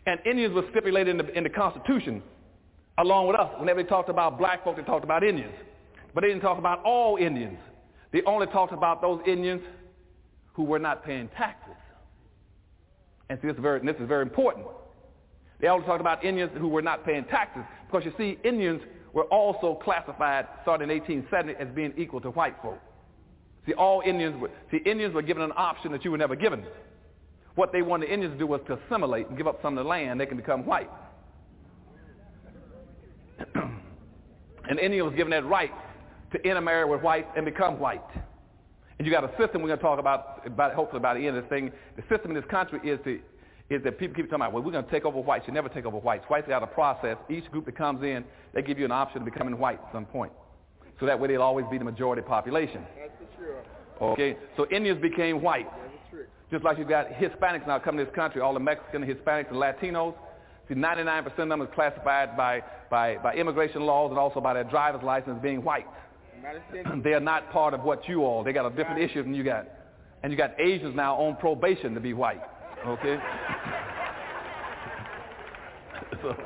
And 0.06 0.20
Indians 0.24 0.54
were 0.54 0.64
stipulated 0.70 1.18
in 1.18 1.26
the, 1.26 1.36
in 1.36 1.44
the 1.44 1.50
Constitution 1.50 2.22
along 2.98 3.26
with 3.26 3.36
us. 3.36 3.50
Whenever 3.58 3.82
they 3.82 3.88
talked 3.88 4.08
about 4.08 4.38
black 4.38 4.62
folk, 4.64 4.76
they 4.76 4.82
talked 4.82 5.04
about 5.04 5.24
Indians. 5.24 5.54
But 6.14 6.22
they 6.22 6.28
didn't 6.28 6.42
talk 6.42 6.58
about 6.58 6.82
all 6.84 7.16
Indians. 7.16 7.58
They 8.12 8.22
only 8.22 8.46
talked 8.46 8.72
about 8.72 9.00
those 9.00 9.20
Indians 9.26 9.62
who 10.52 10.64
were 10.64 10.78
not 10.78 11.04
paying 11.04 11.28
taxes. 11.36 11.74
And 13.28 13.38
see, 13.40 13.48
this 13.48 13.56
is 13.56 13.62
very, 13.62 13.80
this 13.84 13.96
is 14.00 14.08
very 14.08 14.22
important. 14.22 14.66
They 15.60 15.68
also 15.68 15.86
talked 15.86 16.00
about 16.00 16.24
Indians 16.24 16.50
who 16.58 16.68
were 16.68 16.82
not 16.82 17.04
paying 17.04 17.24
taxes 17.24 17.62
because 17.86 18.04
you 18.04 18.12
see, 18.18 18.38
Indians 18.44 18.80
were 19.12 19.24
also 19.24 19.78
classified 19.82 20.46
starting 20.62 20.88
in 20.88 20.98
1870 20.98 21.54
as 21.60 21.74
being 21.74 21.92
equal 21.96 22.20
to 22.22 22.30
white 22.30 22.56
folk. 22.62 22.78
See, 23.66 23.74
all 23.74 24.02
Indians 24.04 24.40
were, 24.40 24.50
see, 24.70 24.78
Indians 24.78 25.14
were 25.14 25.22
given 25.22 25.42
an 25.42 25.52
option 25.56 25.92
that 25.92 26.04
you 26.04 26.10
were 26.10 26.18
never 26.18 26.34
given. 26.34 26.64
What 27.56 27.72
they 27.72 27.82
wanted 27.82 28.08
the 28.08 28.14
Indians 28.14 28.34
to 28.34 28.38
do 28.38 28.46
was 28.46 28.60
to 28.68 28.78
assimilate 28.78 29.28
and 29.28 29.36
give 29.36 29.46
up 29.46 29.60
some 29.62 29.76
of 29.76 29.84
the 29.84 29.88
land. 29.88 30.20
They 30.20 30.26
can 30.26 30.36
become 30.36 30.64
white. 30.64 30.90
and 33.54 34.78
the 34.78 34.84
Indian 34.84 35.04
was 35.04 35.14
given 35.14 35.30
that 35.32 35.44
right 35.44 35.72
to 36.32 36.42
intermarry 36.48 36.84
with 36.88 37.02
whites 37.02 37.28
and 37.36 37.44
become 37.44 37.78
white. 37.78 38.00
And 39.00 39.06
you 39.06 39.12
got 39.14 39.24
a 39.24 39.30
system 39.38 39.62
we're 39.62 39.68
going 39.68 39.78
to 39.78 39.82
talk 39.82 39.98
about, 39.98 40.42
about 40.44 40.74
hopefully 40.74 41.00
by 41.00 41.14
the 41.14 41.26
end 41.26 41.34
of 41.34 41.44
this 41.44 41.48
thing. 41.48 41.72
The 41.96 42.02
system 42.02 42.32
in 42.32 42.34
this 42.34 42.44
country 42.50 42.80
is 42.84 43.00
to 43.04 43.18
is 43.70 43.82
that 43.82 43.98
people 43.98 44.14
keep 44.14 44.26
talking 44.26 44.42
about, 44.42 44.52
well, 44.52 44.62
we're 44.62 44.72
going 44.72 44.84
to 44.84 44.90
take 44.90 45.06
over 45.06 45.18
whites. 45.18 45.46
You 45.46 45.54
never 45.54 45.70
take 45.70 45.86
over 45.86 45.96
whites. 45.96 46.26
Whites 46.28 46.46
got 46.48 46.62
a 46.62 46.66
process. 46.66 47.16
Each 47.30 47.50
group 47.50 47.64
that 47.64 47.78
comes 47.78 48.02
in, 48.02 48.24
they 48.52 48.60
give 48.60 48.78
you 48.78 48.84
an 48.84 48.92
option 48.92 49.22
of 49.22 49.24
becoming 49.24 49.58
white 49.58 49.80
at 49.82 49.90
some 49.90 50.04
point. 50.04 50.32
So 50.98 51.06
that 51.06 51.18
way 51.18 51.28
they'll 51.28 51.40
always 51.40 51.64
be 51.70 51.78
the 51.78 51.84
majority 51.84 52.20
population. 52.20 52.84
That's 52.98 53.10
for 53.16 53.42
sure. 53.42 54.12
Okay, 54.12 54.36
so 54.58 54.66
Indians 54.70 55.00
became 55.00 55.40
white. 55.40 55.68
Just 56.50 56.62
like 56.62 56.76
you've 56.76 56.88
got 56.88 57.08
Hispanics 57.08 57.66
now 57.66 57.78
coming 57.78 58.00
to 58.00 58.04
this 58.04 58.14
country, 58.14 58.42
all 58.42 58.52
the 58.52 58.60
Mexicans, 58.60 59.06
Hispanics, 59.06 59.48
and 59.48 59.56
Latinos. 59.56 60.14
See, 60.68 60.74
99% 60.74 61.26
of 61.38 61.48
them 61.48 61.62
is 61.62 61.68
classified 61.74 62.36
by, 62.36 62.62
by, 62.90 63.16
by 63.16 63.32
immigration 63.32 63.80
laws 63.86 64.10
and 64.10 64.18
also 64.18 64.42
by 64.42 64.52
their 64.52 64.64
driver's 64.64 65.02
license 65.02 65.38
being 65.40 65.64
white. 65.64 65.86
they 67.04 67.12
are 67.12 67.20
not 67.20 67.52
part 67.52 67.74
of 67.74 67.82
what 67.82 68.08
you 68.08 68.24
all. 68.24 68.44
They 68.44 68.52
got 68.52 68.70
a 68.70 68.74
different 68.74 69.00
issue 69.00 69.22
than 69.22 69.34
you 69.34 69.44
got. 69.44 69.66
And 70.22 70.32
you 70.32 70.36
got 70.36 70.60
Asians 70.60 70.94
now 70.94 71.16
on 71.16 71.36
probation 71.36 71.94
to 71.94 72.00
be 72.00 72.12
white. 72.12 72.42
Okay? 72.86 73.16
so, 76.22 76.36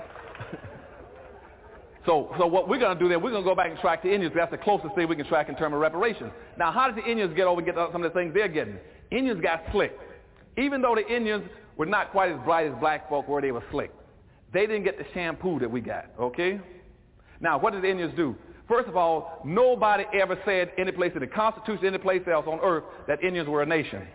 so, 2.06 2.34
so 2.38 2.46
what 2.46 2.68
we're 2.68 2.78
going 2.78 2.96
to 2.96 3.02
do 3.02 3.08
then, 3.08 3.22
we're 3.22 3.30
going 3.30 3.42
to 3.42 3.48
go 3.48 3.54
back 3.54 3.70
and 3.70 3.78
track 3.80 4.02
the 4.02 4.12
Indians. 4.12 4.34
That's 4.34 4.50
the 4.50 4.58
closest 4.58 4.94
thing 4.94 5.08
we 5.08 5.16
can 5.16 5.26
track 5.26 5.48
in 5.48 5.56
terms 5.56 5.74
of 5.74 5.80
reparations. 5.80 6.30
Now, 6.58 6.70
how 6.70 6.90
did 6.90 7.02
the 7.02 7.08
Indians 7.08 7.34
get 7.34 7.46
over 7.46 7.60
and 7.60 7.66
get 7.66 7.76
some 7.92 8.04
of 8.04 8.12
the 8.12 8.18
things 8.18 8.34
they're 8.34 8.48
getting? 8.48 8.76
Indians 9.10 9.40
got 9.40 9.62
slick. 9.72 9.98
Even 10.56 10.82
though 10.82 10.94
the 10.94 11.06
Indians 11.12 11.44
were 11.76 11.86
not 11.86 12.12
quite 12.12 12.30
as 12.30 12.38
bright 12.44 12.66
as 12.66 12.72
black 12.78 13.08
folk 13.08 13.26
were, 13.26 13.40
they 13.40 13.52
were 13.52 13.64
slick. 13.70 13.90
They 14.52 14.66
didn't 14.66 14.84
get 14.84 14.98
the 14.98 15.06
shampoo 15.14 15.58
that 15.58 15.70
we 15.70 15.80
got, 15.80 16.06
okay? 16.20 16.60
Now, 17.40 17.58
what 17.58 17.72
did 17.72 17.82
the 17.82 17.90
Indians 17.90 18.12
do? 18.16 18.36
First 18.68 18.88
of 18.88 18.96
all, 18.96 19.40
nobody 19.44 20.04
ever 20.18 20.38
said 20.44 20.72
any 20.78 20.92
place 20.92 21.12
in 21.14 21.20
the 21.20 21.26
Constitution, 21.26 21.86
any 21.86 21.98
place 21.98 22.22
else 22.30 22.46
on 22.46 22.60
earth, 22.62 22.84
that 23.06 23.22
Indians 23.22 23.48
were 23.48 23.62
a 23.62 23.66
nation. 23.66 24.06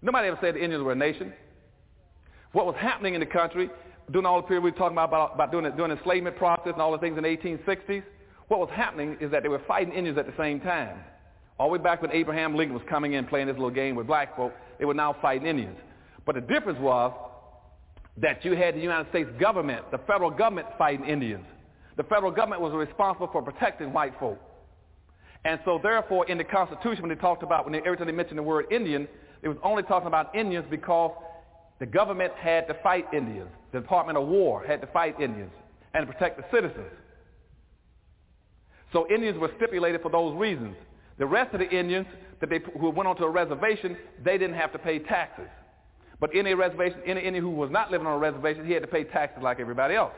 Nobody 0.00 0.28
ever 0.28 0.38
said 0.40 0.54
the 0.54 0.62
Indians 0.62 0.84
were 0.84 0.92
a 0.92 0.96
nation. 0.96 1.32
What 2.52 2.66
was 2.66 2.76
happening 2.78 3.14
in 3.14 3.20
the 3.20 3.26
country 3.26 3.68
during 4.12 4.26
all 4.26 4.40
the 4.40 4.46
period 4.46 4.62
we 4.62 4.70
were 4.70 4.76
talking 4.76 4.94
about, 4.94 5.08
about, 5.08 5.34
about 5.34 5.50
doing, 5.50 5.64
the, 5.64 5.70
doing 5.70 5.90
the 5.90 5.96
enslavement 5.96 6.36
process 6.36 6.72
and 6.72 6.80
all 6.80 6.92
the 6.92 6.98
things 6.98 7.16
in 7.16 7.24
the 7.24 7.28
1860s, 7.28 8.04
what 8.48 8.60
was 8.60 8.70
happening 8.72 9.16
is 9.20 9.30
that 9.32 9.42
they 9.42 9.48
were 9.48 9.62
fighting 9.66 9.92
Indians 9.92 10.18
at 10.18 10.26
the 10.26 10.34
same 10.38 10.60
time. 10.60 10.98
All 11.58 11.68
the 11.68 11.78
way 11.78 11.82
back 11.82 12.02
when 12.02 12.12
Abraham 12.12 12.54
Lincoln 12.54 12.74
was 12.74 12.84
coming 12.88 13.14
in 13.14 13.26
playing 13.26 13.48
this 13.48 13.54
little 13.54 13.70
game 13.70 13.96
with 13.96 14.06
black 14.06 14.36
folk, 14.36 14.52
they 14.78 14.84
were 14.84 14.94
now 14.94 15.16
fighting 15.20 15.48
Indians. 15.48 15.76
But 16.24 16.36
the 16.36 16.40
difference 16.42 16.78
was 16.78 17.12
that 18.18 18.44
you 18.44 18.54
had 18.54 18.74
the 18.74 18.80
United 18.80 19.08
States 19.10 19.30
government, 19.40 19.90
the 19.90 19.98
federal 20.06 20.30
government 20.30 20.68
fighting 20.78 21.06
Indians. 21.06 21.44
The 21.96 22.04
federal 22.04 22.30
government 22.30 22.60
was 22.60 22.72
responsible 22.72 23.28
for 23.32 23.42
protecting 23.42 23.92
white 23.92 24.14
folk. 24.20 24.38
And 25.44 25.60
so 25.64 25.78
therefore 25.82 26.28
in 26.28 26.38
the 26.38 26.44
Constitution 26.44 27.02
when 27.02 27.08
they 27.08 27.20
talked 27.20 27.42
about, 27.42 27.64
when 27.64 27.72
they, 27.72 27.78
every 27.78 27.96
time 27.96 28.06
they 28.06 28.12
mentioned 28.12 28.38
the 28.38 28.42
word 28.42 28.66
Indian, 28.70 29.08
it 29.42 29.48
was 29.48 29.58
only 29.62 29.82
talking 29.82 30.08
about 30.08 30.34
Indians 30.34 30.66
because 30.70 31.12
the 31.78 31.86
government 31.86 32.32
had 32.34 32.66
to 32.68 32.74
fight 32.82 33.06
Indians. 33.12 33.50
The 33.72 33.80
Department 33.80 34.18
of 34.18 34.26
War 34.26 34.64
had 34.66 34.80
to 34.80 34.86
fight 34.88 35.20
Indians 35.20 35.52
and 35.94 36.06
protect 36.06 36.36
the 36.36 36.44
citizens. 36.52 36.90
So 38.92 39.06
Indians 39.08 39.38
were 39.38 39.50
stipulated 39.56 40.02
for 40.02 40.10
those 40.10 40.36
reasons. 40.36 40.76
The 41.18 41.26
rest 41.26 41.54
of 41.54 41.60
the 41.60 41.70
Indians 41.70 42.06
that 42.40 42.50
they, 42.50 42.60
who 42.78 42.90
went 42.90 43.08
onto 43.08 43.24
a 43.24 43.30
reservation, 43.30 43.96
they 44.24 44.38
didn't 44.38 44.56
have 44.56 44.72
to 44.72 44.78
pay 44.78 44.98
taxes. 44.98 45.48
But 46.20 46.30
any 46.34 46.54
reservation, 46.54 47.00
any 47.06 47.20
Indian 47.20 47.44
who 47.44 47.50
was 47.50 47.70
not 47.70 47.90
living 47.90 48.06
on 48.06 48.14
a 48.14 48.18
reservation, 48.18 48.66
he 48.66 48.72
had 48.72 48.82
to 48.82 48.88
pay 48.88 49.04
taxes 49.04 49.42
like 49.42 49.60
everybody 49.60 49.94
else. 49.94 50.14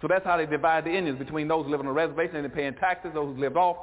So 0.00 0.08
that's 0.08 0.24
how 0.24 0.36
they 0.36 0.46
divide 0.46 0.84
the 0.84 0.94
Indians 0.94 1.18
between 1.18 1.48
those 1.48 1.64
who 1.64 1.70
live 1.70 1.80
on 1.80 1.86
a 1.86 1.92
reservation 1.92 2.36
and 2.36 2.52
paying 2.52 2.74
taxes, 2.74 3.12
those 3.14 3.34
who 3.34 3.40
lived 3.40 3.56
off 3.56 3.76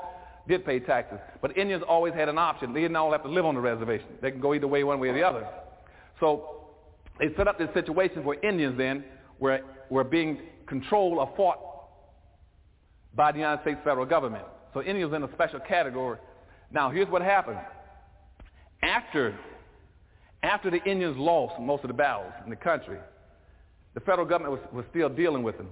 did 0.47 0.65
pay 0.65 0.79
taxes. 0.79 1.19
But 1.41 1.57
Indians 1.57 1.83
always 1.87 2.13
had 2.13 2.29
an 2.29 2.37
option. 2.37 2.73
They 2.73 2.81
didn't 2.81 2.97
all 2.97 3.11
have 3.11 3.23
to 3.23 3.29
live 3.29 3.45
on 3.45 3.55
the 3.55 3.61
reservation. 3.61 4.07
They 4.21 4.31
can 4.31 4.41
go 4.41 4.53
either 4.53 4.67
way, 4.67 4.83
one 4.83 4.99
way 4.99 5.09
or 5.09 5.13
the 5.13 5.23
other. 5.23 5.47
So 6.19 6.65
they 7.19 7.27
set 7.35 7.47
up 7.47 7.57
this 7.57 7.69
situation 7.73 8.23
where 8.23 8.39
Indians 8.45 8.77
then 8.77 9.03
were, 9.39 9.61
were 9.89 10.03
being 10.03 10.39
controlled 10.67 11.17
or 11.17 11.31
fought 11.35 11.57
by 13.15 13.31
the 13.31 13.39
United 13.39 13.61
States 13.61 13.79
federal 13.83 14.05
government. 14.05 14.43
So 14.73 14.81
Indians 14.81 15.13
in 15.13 15.23
a 15.23 15.31
special 15.33 15.59
category. 15.59 16.17
Now, 16.71 16.89
here's 16.89 17.09
what 17.09 17.21
happened. 17.21 17.59
After, 18.81 19.37
after 20.41 20.69
the 20.69 20.83
Indians 20.83 21.15
lost 21.17 21.59
most 21.59 21.83
of 21.83 21.87
the 21.87 21.93
battles 21.93 22.33
in 22.43 22.49
the 22.49 22.55
country, 22.55 22.97
the 23.93 23.99
federal 24.01 24.27
government 24.27 24.53
was, 24.53 24.73
was 24.73 24.85
still 24.89 25.09
dealing 25.09 25.43
with 25.43 25.57
them. 25.57 25.69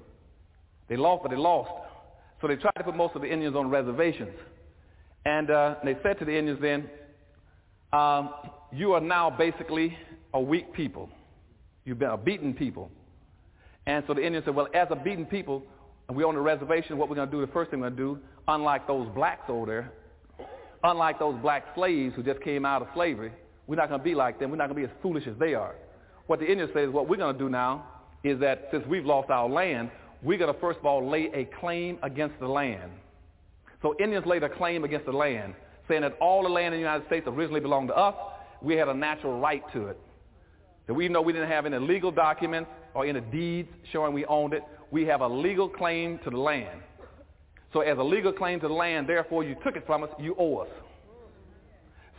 They 0.89 0.97
lost, 0.97 1.23
but 1.23 1.31
they 1.31 1.37
lost. 1.37 1.71
So 2.41 2.47
they 2.47 2.55
tried 2.55 2.73
to 2.77 2.83
put 2.83 2.95
most 2.95 3.15
of 3.15 3.21
the 3.21 3.31
Indians 3.31 3.55
on 3.55 3.69
reservations. 3.69 4.35
And 5.25 5.49
uh, 5.51 5.75
they 5.83 5.95
said 6.01 6.17
to 6.19 6.25
the 6.25 6.35
Indians 6.35 6.59
then, 6.61 6.89
um, 7.93 8.33
you 8.71 8.93
are 8.93 9.01
now 9.01 9.29
basically 9.29 9.97
a 10.33 10.41
weak 10.41 10.73
people. 10.73 11.09
You've 11.85 11.99
been 11.99 12.09
a 12.09 12.17
beaten 12.17 12.53
people. 12.53 12.89
And 13.85 14.03
so 14.07 14.13
the 14.13 14.25
Indians 14.25 14.45
said, 14.45 14.55
well, 14.55 14.67
as 14.73 14.87
a 14.91 14.95
beaten 14.95 15.25
people, 15.25 15.63
and 16.07 16.17
we're 16.17 16.27
on 16.27 16.35
the 16.35 16.41
reservation, 16.41 16.97
what 16.97 17.09
we're 17.09 17.15
going 17.15 17.29
to 17.29 17.35
do, 17.35 17.41
the 17.41 17.51
first 17.51 17.71
thing 17.71 17.79
we're 17.79 17.89
going 17.89 17.97
to 17.97 18.15
do, 18.15 18.19
unlike 18.47 18.87
those 18.87 19.07
blacks 19.13 19.45
over 19.49 19.65
there, 19.65 20.47
unlike 20.83 21.19
those 21.19 21.39
black 21.41 21.65
slaves 21.75 22.15
who 22.15 22.23
just 22.23 22.41
came 22.41 22.65
out 22.65 22.81
of 22.81 22.87
slavery, 22.93 23.31
we're 23.67 23.75
not 23.75 23.89
going 23.89 23.99
to 23.99 24.03
be 24.03 24.15
like 24.15 24.39
them. 24.39 24.51
We're 24.51 24.57
not 24.57 24.69
going 24.69 24.81
to 24.81 24.87
be 24.87 24.91
as 24.91 25.01
foolish 25.01 25.27
as 25.27 25.37
they 25.39 25.53
are. 25.53 25.75
What 26.27 26.39
the 26.39 26.45
Indians 26.49 26.71
say 26.73 26.83
is 26.83 26.89
what 26.89 27.07
we're 27.07 27.17
going 27.17 27.33
to 27.33 27.39
do 27.39 27.49
now 27.49 27.87
is 28.23 28.39
that 28.39 28.69
since 28.71 28.85
we've 28.87 29.05
lost 29.05 29.29
our 29.29 29.49
land, 29.49 29.91
we're 30.23 30.37
going 30.37 30.53
to 30.53 30.59
first 30.59 30.79
of 30.79 30.85
all 30.85 31.09
lay 31.09 31.29
a 31.33 31.45
claim 31.59 31.97
against 32.03 32.39
the 32.39 32.47
land. 32.47 32.91
So 33.81 33.95
Indians 33.99 34.25
laid 34.25 34.43
a 34.43 34.49
claim 34.49 34.83
against 34.83 35.05
the 35.07 35.11
land, 35.11 35.55
saying 35.87 36.01
that 36.01 36.17
all 36.21 36.43
the 36.43 36.49
land 36.49 36.73
in 36.73 36.79
the 36.79 36.85
United 36.85 37.07
States 37.07 37.25
originally 37.27 37.59
belonged 37.59 37.87
to 37.89 37.95
us. 37.95 38.15
We 38.61 38.75
had 38.75 38.87
a 38.87 38.93
natural 38.93 39.39
right 39.39 39.63
to 39.73 39.87
it. 39.87 39.99
That 40.87 40.93
we 40.93 41.09
know 41.09 41.21
we 41.21 41.33
didn't 41.33 41.49
have 41.49 41.65
any 41.65 41.79
legal 41.79 42.11
documents 42.11 42.69
or 42.93 43.05
any 43.05 43.21
deeds 43.21 43.69
showing 43.91 44.13
we 44.13 44.25
owned 44.25 44.53
it. 44.53 44.63
We 44.91 45.05
have 45.05 45.21
a 45.21 45.27
legal 45.27 45.67
claim 45.67 46.19
to 46.23 46.29
the 46.29 46.37
land. 46.37 46.81
So 47.73 47.81
as 47.81 47.97
a 47.97 48.03
legal 48.03 48.33
claim 48.33 48.59
to 48.59 48.67
the 48.67 48.73
land, 48.73 49.07
therefore 49.07 49.43
you 49.43 49.55
took 49.63 49.75
it 49.75 49.85
from 49.85 50.03
us, 50.03 50.09
you 50.19 50.35
owe 50.37 50.57
us. 50.57 50.69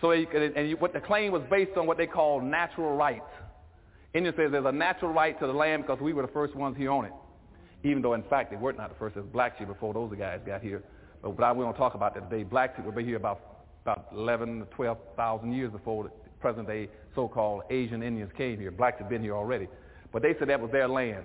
So 0.01 0.11
and 0.11 0.69
you, 0.69 0.77
what 0.79 0.93
the 0.93 1.01
claim 1.01 1.31
was 1.31 1.43
based 1.49 1.77
on 1.77 1.87
what 1.87 1.97
they 1.97 2.07
call 2.07 2.41
natural 2.41 2.97
rights. 2.97 3.31
Indian 4.15 4.35
says 4.37 4.51
there's 4.51 4.67
a 4.67 4.73
natural 4.73 5.13
right 5.13 5.39
to 5.39 5.47
the 5.47 5.53
land 5.53 5.85
because 5.85 6.01
we 6.01 6.13
were 6.13 6.23
the 6.23 6.33
first 6.33 6.57
ones 6.57 6.77
who 6.77 6.87
owned 6.89 7.07
it. 7.07 7.13
Even 7.85 8.03
though 8.03 8.15
in 8.15 8.23
fact 8.25 8.51
they 8.51 8.57
weren't 8.57 8.79
not 8.79 8.91
the 8.91 8.95
first, 8.97 9.17
it 9.17 9.21
was 9.21 9.31
black 9.33 9.59
sheep 9.59 9.69
before 9.69 9.95
those 9.95 10.13
guys 10.19 10.41
got 10.47 10.63
here. 10.63 10.83
But, 11.23 11.57
we 11.57 11.65
don't 11.65 11.77
talk 11.77 11.95
about 11.95 12.15
that 12.15 12.29
today. 12.29 12.43
Black 12.43 12.77
people 12.77 12.91
were 12.91 13.01
here 13.01 13.17
about 13.17 13.53
about 13.85 14.09
11 14.13 14.61
to 14.61 14.65
12,000 14.67 15.53
years 15.53 15.71
before 15.71 16.05
the 16.05 16.11
present 16.41 16.67
day 16.67 16.89
so-called 17.15 17.63
Asian 17.71 18.03
Indians 18.03 18.31
came 18.37 18.59
here. 18.59 18.71
Blacks 18.71 18.99
had 18.99 19.09
been 19.09 19.23
here 19.23 19.35
already. 19.35 19.69
But 20.13 20.23
they 20.23 20.35
said 20.39 20.49
that 20.49 20.61
was 20.61 20.71
their 20.71 20.89
land. 20.89 21.25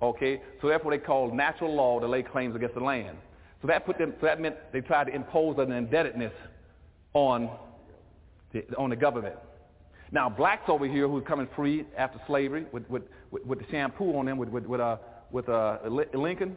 Okay? 0.00 0.40
So 0.60 0.68
therefore 0.68 0.92
they 0.92 0.98
called 0.98 1.34
natural 1.34 1.74
law 1.74 2.00
to 2.00 2.06
lay 2.06 2.22
claims 2.22 2.54
against 2.54 2.74
the 2.74 2.80
land. 2.80 3.16
So 3.60 3.68
that 3.68 3.84
put 3.84 3.98
them, 3.98 4.14
so 4.20 4.26
that 4.26 4.40
meant 4.40 4.56
they 4.72 4.80
tried 4.80 5.08
to 5.08 5.14
impose 5.14 5.58
an 5.58 5.72
indebtedness 5.72 6.32
on 7.12 7.50
the, 8.52 8.64
on 8.76 8.90
the 8.90 8.96
government. 8.96 9.36
Now 10.12 10.28
blacks 10.28 10.64
over 10.68 10.86
here 10.86 11.08
who 11.08 11.18
are 11.18 11.22
coming 11.22 11.48
free 11.54 11.84
after 11.96 12.20
slavery 12.26 12.66
with, 12.72 12.88
with, 12.88 13.02
with, 13.30 13.44
with 13.44 13.58
the 13.58 13.66
shampoo 13.70 14.16
on 14.16 14.26
them 14.26 14.38
with, 14.38 14.48
with, 14.48 14.64
with, 14.64 14.80
uh, 14.80 14.96
with 15.32 15.48
uh, 15.48 15.78
Lincoln, 16.14 16.56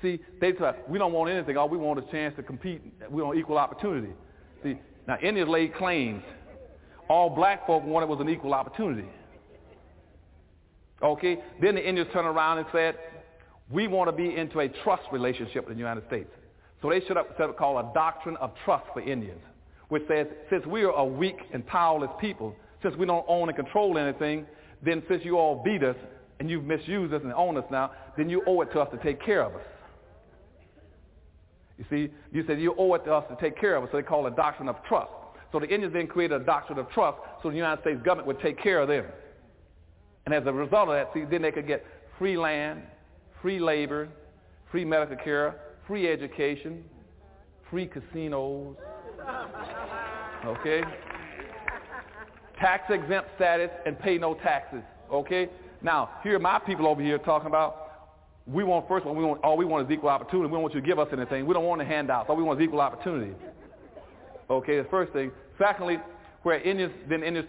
See, 0.00 0.20
they 0.40 0.52
said, 0.58 0.76
we 0.88 0.98
don't 0.98 1.12
want 1.12 1.30
anything. 1.30 1.56
All 1.56 1.68
we 1.68 1.76
want 1.76 1.98
is 1.98 2.04
a 2.08 2.12
chance 2.12 2.34
to 2.36 2.42
compete. 2.42 2.80
We 3.10 3.22
want 3.22 3.38
equal 3.38 3.58
opportunity. 3.58 4.12
See, 4.62 4.78
now 5.08 5.18
Indians 5.20 5.48
laid 5.48 5.74
claims. 5.74 6.22
All 7.08 7.30
black 7.30 7.66
folk 7.66 7.82
wanted 7.84 8.08
was 8.08 8.20
an 8.20 8.28
equal 8.28 8.54
opportunity. 8.54 9.08
Okay? 11.02 11.38
Then 11.60 11.74
the 11.74 11.86
Indians 11.86 12.10
turned 12.12 12.28
around 12.28 12.58
and 12.58 12.66
said, 12.72 12.96
we 13.70 13.88
want 13.88 14.08
to 14.08 14.16
be 14.16 14.36
into 14.36 14.60
a 14.60 14.68
trust 14.84 15.02
relationship 15.10 15.66
with 15.66 15.76
the 15.76 15.78
United 15.78 16.06
States. 16.06 16.30
So 16.80 16.90
they 16.90 17.00
set 17.08 17.16
up, 17.16 17.34
set 17.36 17.48
up 17.50 17.58
called 17.58 17.84
a 17.84 17.92
doctrine 17.92 18.36
of 18.36 18.52
trust 18.64 18.84
for 18.92 19.00
Indians, 19.00 19.40
which 19.88 20.04
says, 20.06 20.26
since 20.48 20.64
we 20.64 20.84
are 20.84 20.92
a 20.92 21.04
weak 21.04 21.38
and 21.52 21.66
powerless 21.66 22.10
people, 22.20 22.54
since 22.82 22.94
we 22.96 23.04
don't 23.04 23.24
own 23.26 23.48
and 23.48 23.56
control 23.56 23.98
anything, 23.98 24.46
then 24.84 25.02
since 25.08 25.24
you 25.24 25.38
all 25.38 25.60
beat 25.64 25.82
us 25.82 25.96
and 26.40 26.48
you've 26.48 26.64
misused 26.64 27.12
us 27.12 27.22
and 27.24 27.32
own 27.32 27.56
us 27.56 27.64
now, 27.70 27.90
then 28.16 28.30
you 28.30 28.42
owe 28.46 28.60
it 28.60 28.72
to 28.72 28.80
us 28.80 28.88
to 28.92 28.98
take 29.02 29.24
care 29.24 29.42
of 29.42 29.54
us. 29.54 29.62
You 31.78 31.84
see, 31.90 32.12
you 32.32 32.44
said 32.46 32.60
you 32.60 32.74
owe 32.76 32.94
it 32.94 33.04
to 33.04 33.14
us 33.14 33.24
to 33.30 33.36
take 33.40 33.58
care 33.58 33.76
of 33.76 33.84
us, 33.84 33.88
so 33.92 33.98
they 33.98 34.02
call 34.02 34.26
it 34.26 34.32
a 34.32 34.36
doctrine 34.36 34.68
of 34.68 34.76
trust. 34.88 35.10
So 35.52 35.60
the 35.60 35.66
Indians 35.66 35.94
then 35.94 36.06
created 36.06 36.42
a 36.42 36.44
doctrine 36.44 36.78
of 36.78 36.90
trust 36.90 37.18
so 37.42 37.50
the 37.50 37.56
United 37.56 37.80
States 37.82 38.00
government 38.04 38.26
would 38.26 38.40
take 38.40 38.60
care 38.62 38.80
of 38.80 38.88
them. 38.88 39.04
And 40.26 40.34
as 40.34 40.42
a 40.46 40.52
result 40.52 40.88
of 40.88 40.94
that, 40.94 41.10
see, 41.14 41.24
then 41.24 41.40
they 41.40 41.52
could 41.52 41.66
get 41.66 41.84
free 42.18 42.36
land, 42.36 42.82
free 43.40 43.58
labor, 43.60 44.08
free 44.70 44.84
medical 44.84 45.16
care, 45.16 45.56
free 45.86 46.10
education, 46.10 46.84
free 47.70 47.86
casinos, 47.86 48.76
okay? 50.44 50.82
Tax 52.60 52.82
exempt 52.90 53.30
status 53.36 53.70
and 53.86 53.98
pay 53.98 54.18
no 54.18 54.34
taxes, 54.34 54.82
okay? 55.10 55.48
Now, 55.82 56.10
here 56.22 56.38
my 56.38 56.58
people 56.58 56.86
over 56.86 57.02
here 57.02 57.18
talking 57.18 57.46
about 57.46 57.84
we 58.46 58.64
want 58.64 58.88
first 58.88 59.04
one, 59.04 59.16
we 59.16 59.24
want 59.24 59.42
all 59.44 59.56
we 59.56 59.64
want 59.64 59.86
is 59.86 59.92
equal 59.94 60.08
opportunity. 60.08 60.48
We 60.48 60.54
don't 60.54 60.62
want 60.62 60.74
you 60.74 60.80
to 60.80 60.86
give 60.86 60.98
us 60.98 61.08
anything. 61.12 61.46
We 61.46 61.54
don't 61.54 61.64
want 61.64 61.80
the 61.80 61.84
handouts. 61.84 62.30
All 62.30 62.36
we 62.36 62.42
want 62.42 62.60
is 62.60 62.64
equal 62.64 62.80
opportunity. 62.80 63.34
Okay, 64.48 64.78
the 64.78 64.88
first 64.90 65.12
thing. 65.12 65.30
Secondly, 65.58 65.98
where 66.42 66.60
Indians 66.60 66.92
then 67.08 67.22
Indians 67.22 67.48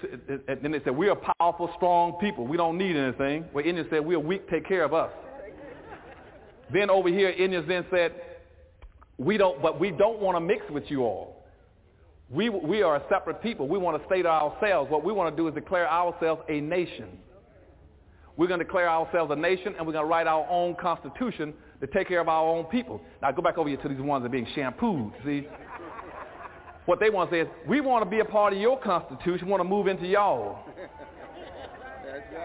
then 0.62 0.72
they 0.72 0.82
said 0.84 0.96
we 0.96 1.08
are 1.08 1.18
powerful, 1.40 1.72
strong 1.78 2.18
people. 2.20 2.46
We 2.46 2.58
don't 2.58 2.78
need 2.78 2.98
anything. 2.98 3.44
Where 3.54 3.66
Indians 3.66 3.88
said 3.90 4.06
we 4.06 4.16
are 4.16 4.20
weak, 4.20 4.50
take 4.50 4.68
care 4.68 4.84
of 4.84 4.94
us. 4.94 5.12
then 6.74 6.90
over 6.90 7.08
here, 7.08 7.30
Indians 7.30 7.66
then 7.68 7.86
said 7.90 8.14
we 9.18 9.38
don't, 9.38 9.62
but 9.62 9.80
we 9.80 9.92
don't 9.92 10.20
want 10.20 10.36
to 10.36 10.42
mix 10.42 10.70
with 10.70 10.86
you 10.88 11.04
all. 11.04 11.46
We 12.30 12.50
we 12.50 12.82
are 12.82 12.98
a 12.98 13.04
separate 13.10 13.42
people. 13.42 13.68
We 13.70 13.78
want 13.78 14.02
to 14.02 14.06
stay 14.08 14.22
to 14.22 14.30
ourselves. 14.30 14.92
What 14.92 15.06
we 15.06 15.14
want 15.14 15.34
to 15.34 15.42
do 15.42 15.48
is 15.48 15.54
declare 15.54 15.90
ourselves 15.90 16.42
a 16.50 16.60
nation. 16.60 17.20
We're 18.40 18.48
going 18.48 18.60
to 18.60 18.64
declare 18.64 18.90
ourselves 18.90 19.34
a 19.34 19.36
nation, 19.36 19.76
and 19.78 19.86
we're 19.86 19.92
going 19.92 20.06
to 20.06 20.10
write 20.10 20.26
our 20.26 20.48
own 20.50 20.74
constitution 20.76 21.54
to 21.82 21.88
take 21.88 22.08
care 22.08 22.22
of 22.22 22.30
our 22.30 22.48
own 22.48 22.64
people. 22.64 23.02
Now 23.22 23.32
go 23.34 23.42
back 23.42 23.58
over 23.58 23.68
here 23.68 23.78
to 23.80 23.90
these 23.90 24.00
ones 24.00 24.24
that 24.24 24.28
are 24.28 24.32
being 24.32 24.48
shampooed. 24.56 25.12
See, 25.26 25.46
what 26.86 27.02
they 27.02 27.10
want 27.10 27.30
to 27.30 27.36
say 27.36 27.42
is, 27.42 27.48
we 27.68 27.82
want 27.82 28.06
to 28.06 28.10
be 28.10 28.22
a 28.22 28.26
part 28.26 28.54
of 28.54 28.60
your 28.60 28.80
constitution. 28.80 29.48
We 29.48 29.52
want 29.52 29.60
to 29.60 29.68
move 29.68 29.88
into 29.88 30.08
y'all. 30.08 30.60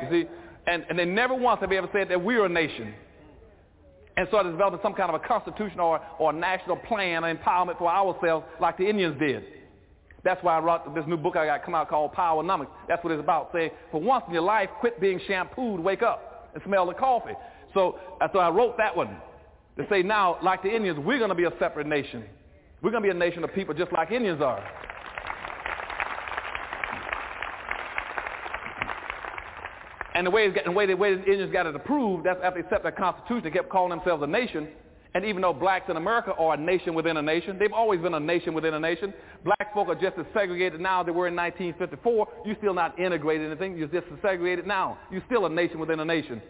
You 0.03 0.11
see, 0.11 0.29
and, 0.67 0.85
and 0.91 0.99
they 0.99 1.05
never 1.05 1.33
once 1.33 1.61
have 1.61 1.71
they 1.71 1.79
ever 1.79 1.89
said 1.93 2.09
that 2.09 2.21
we're 2.21 2.45
a 2.45 2.49
nation. 2.49 2.93
And 4.17 4.27
started 4.27 4.51
developing 4.51 4.81
some 4.83 4.95
kind 4.95 5.15
of 5.15 5.23
a 5.23 5.25
constitution 5.25 5.79
or, 5.79 6.01
or 6.19 6.31
a 6.31 6.35
national 6.35 6.77
plan 6.79 7.23
of 7.23 7.37
empowerment 7.37 7.79
for 7.79 7.89
ourselves 7.89 8.45
like 8.61 8.79
the 8.79 8.89
Indians 8.89 9.17
did. 9.21 9.45
That's 10.25 10.43
why 10.43 10.57
I 10.57 10.61
wrote 10.61 10.95
this 10.95 11.05
new 11.07 11.18
book 11.18 11.37
I 11.37 11.45
got 11.47 11.64
come 11.64 11.75
out 11.75 11.91
called 11.91 12.12
Powernomics. 12.14 12.68
That's 12.89 13.05
what 13.05 13.12
it's 13.12 13.20
about. 13.20 13.51
Saying, 13.53 13.70
for 13.91 14.01
once 14.01 14.25
in 14.27 14.33
your 14.33 14.43
life, 14.43 14.70
quit 14.81 14.99
being 15.01 15.20
shampooed, 15.27 15.81
wake 15.81 16.03
up 16.03 16.51
and 16.55 16.62
smell 16.64 16.87
the 16.87 16.95
coffee. 16.95 17.35
So, 17.75 17.99
so 18.33 18.39
I 18.39 18.49
wrote 18.49 18.79
that 18.79 18.97
one 18.97 19.16
to 19.77 19.87
say 19.91 20.03
now, 20.03 20.39
like 20.43 20.62
the 20.62 20.75
Indians, 20.75 20.99
we're 20.99 21.18
going 21.18 21.29
to 21.29 21.35
be 21.35 21.45
a 21.45 21.53
separate 21.59 21.87
nation. 21.87 22.25
We're 22.81 22.91
going 22.91 23.03
to 23.03 23.07
be 23.07 23.14
a 23.14 23.18
nation 23.18 23.45
of 23.45 23.53
people 23.53 23.75
just 23.75 23.93
like 23.93 24.11
Indians 24.11 24.41
are. 24.41 24.64
And 30.14 30.27
the 30.27 30.31
way, 30.31 30.49
the 30.49 30.70
way, 30.70 30.87
the 30.87 30.95
way 30.95 31.16
the 31.16 31.25
Indians 31.25 31.53
got 31.53 31.66
it 31.66 31.75
approved, 31.75 32.25
that's 32.25 32.39
after 32.43 32.62
they 32.62 32.68
set 32.70 32.83
their 32.83 32.93
constitution, 32.93 33.45
they 33.45 33.51
kept 33.51 33.68
calling 33.68 33.91
themselves 33.91 34.22
a 34.22 34.27
nation. 34.27 34.68
And 35.15 35.25
even 35.25 35.43
though 35.43 35.53
blacks 35.53 35.89
in 35.89 35.97
America 35.97 36.33
are 36.33 36.55
a 36.55 36.57
nation 36.57 36.93
within 36.93 37.17
a 37.17 37.23
nation, 37.23 37.57
they've 37.57 37.73
always 37.73 38.01
been 38.01 38.15
a 38.15 38.21
nation 38.21 38.53
within 38.53 38.75
a 38.75 38.81
nation. 38.81 39.15
Black 39.45 39.73
folk 39.73 39.87
are 39.89 39.95
just 39.95 40.19
as 40.19 40.27
segregated 40.35 40.81
now 40.81 41.01
as 41.01 41.07
they 41.07 41.12
were 41.12 41.29
in 41.29 41.37
1954. 41.37 42.29
You're 42.45 42.57
still 42.57 42.75
not 42.75 42.99
integrated 42.99 43.47
anything. 43.47 43.77
You're 43.79 43.87
just 43.87 44.07
as 44.12 44.19
segregated 44.23 44.67
now. 44.67 44.99
You're 45.12 45.23
still 45.27 45.47
a 45.47 45.49
nation 45.49 45.79
within 45.79 46.01
a 46.01 46.05
nation. 46.05 46.43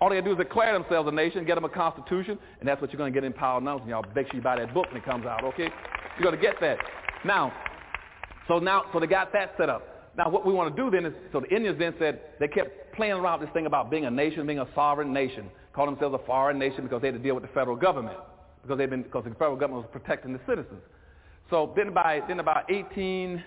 All 0.00 0.08
they 0.08 0.16
got 0.16 0.24
to 0.24 0.34
do 0.34 0.40
is 0.40 0.46
declare 0.46 0.72
themselves 0.72 1.08
a 1.08 1.12
nation, 1.12 1.44
get 1.44 1.54
them 1.54 1.64
a 1.64 1.68
constitution, 1.68 2.38
and 2.58 2.68
that's 2.68 2.80
what 2.80 2.92
you're 2.92 3.04
to 3.04 3.10
get 3.12 3.22
in 3.22 3.32
Powernomics. 3.32 3.82
And 3.82 3.90
y'all 3.90 4.04
make 4.14 4.26
sure 4.26 4.36
you 4.36 4.42
buy 4.42 4.56
that 4.56 4.74
book 4.74 4.86
when 4.88 4.96
it 4.96 5.04
comes 5.04 5.24
out, 5.24 5.44
okay? 5.44 5.68
You're 6.20 6.32
to 6.32 6.36
get 6.36 6.54
that. 6.60 6.78
Now, 7.24 7.52
so 8.48 8.58
now, 8.58 8.84
so 8.92 8.98
they 8.98 9.06
got 9.06 9.32
that 9.32 9.54
set 9.58 9.68
up. 9.68 10.10
Now 10.16 10.28
what 10.28 10.44
we 10.44 10.52
want 10.52 10.74
to 10.74 10.82
do 10.82 10.90
then 10.90 11.06
is, 11.06 11.12
so 11.32 11.38
the 11.40 11.54
Indians 11.54 11.78
then 11.78 11.94
said, 12.00 12.20
they 12.40 12.48
kept 12.48 12.94
playing 12.94 13.12
around 13.12 13.40
this 13.40 13.50
thing 13.52 13.66
about 13.66 13.90
being 13.90 14.06
a 14.06 14.10
nation, 14.10 14.44
being 14.46 14.58
a 14.58 14.68
sovereign 14.74 15.12
nation 15.12 15.48
call 15.78 15.86
themselves 15.86 16.18
a 16.20 16.26
foreign 16.26 16.58
nation 16.58 16.82
because 16.82 17.00
they 17.00 17.06
had 17.06 17.14
to 17.14 17.22
deal 17.22 17.36
with 17.36 17.44
the 17.44 17.50
federal 17.54 17.76
government 17.76 18.18
because 18.62 18.78
they've 18.78 18.90
been 18.90 19.04
because 19.04 19.22
the 19.22 19.30
federal 19.30 19.54
government 19.54 19.86
was 19.86 19.90
protecting 19.92 20.32
the 20.32 20.40
citizens. 20.44 20.82
So 21.50 21.72
then 21.76 21.94
by 21.94 22.20
then 22.26 22.40
about 22.40 22.68
18 22.68 23.40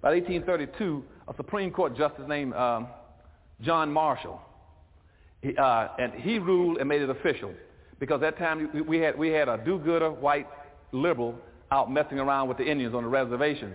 by 0.00 0.14
1832, 0.14 1.04
a 1.28 1.34
Supreme 1.36 1.70
Court 1.70 1.94
justice 1.94 2.24
named 2.26 2.54
um, 2.54 2.86
John 3.60 3.92
Marshall, 3.92 4.40
he, 5.42 5.54
uh, 5.58 5.88
and 5.98 6.14
he 6.14 6.38
ruled 6.38 6.78
and 6.78 6.88
made 6.88 7.02
it 7.02 7.10
official 7.10 7.52
because 8.00 8.22
at 8.22 8.36
that 8.36 8.38
time 8.38 8.70
we, 8.72 8.80
we 8.80 8.96
had 8.96 9.18
we 9.18 9.28
had 9.28 9.50
a 9.50 9.60
do-gooder 9.62 10.10
white 10.10 10.48
liberal 10.92 11.34
out 11.70 11.92
messing 11.92 12.18
around 12.18 12.48
with 12.48 12.56
the 12.56 12.64
Indians 12.64 12.94
on 12.94 13.02
the 13.02 13.10
reservations, 13.10 13.74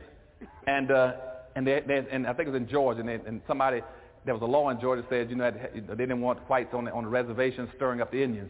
and 0.66 0.89
uh, 0.89 1.14
and 1.55 1.68
they, 1.68 1.84
they 1.86 2.03
and 2.12 2.26
I 2.26 2.34
think 2.34 2.47
it 2.47 2.53
was 2.53 2.62
in 2.62 2.68
Georgia, 2.68 3.01
and, 3.01 3.10
they, 3.10 3.20
and 3.28 3.39
somebody 3.47 3.84
there 4.26 4.34
was 4.34 4.41
a 4.41 4.45
law 4.45 4.70
in 4.70 4.80
Georgia 4.80 5.01
that 5.01 5.09
said 5.09 5.30
you 5.30 5.36
know 5.36 5.51
they 5.51 5.95
didn't 5.95 6.22
want 6.22 6.39
whites 6.49 6.74
on 6.74 6.86
the, 6.86 6.91
on 6.91 7.03
the 7.03 7.09
reservations 7.09 7.70
stirring 7.76 8.01
up 8.01 8.11
the 8.11 8.22
Indians, 8.22 8.49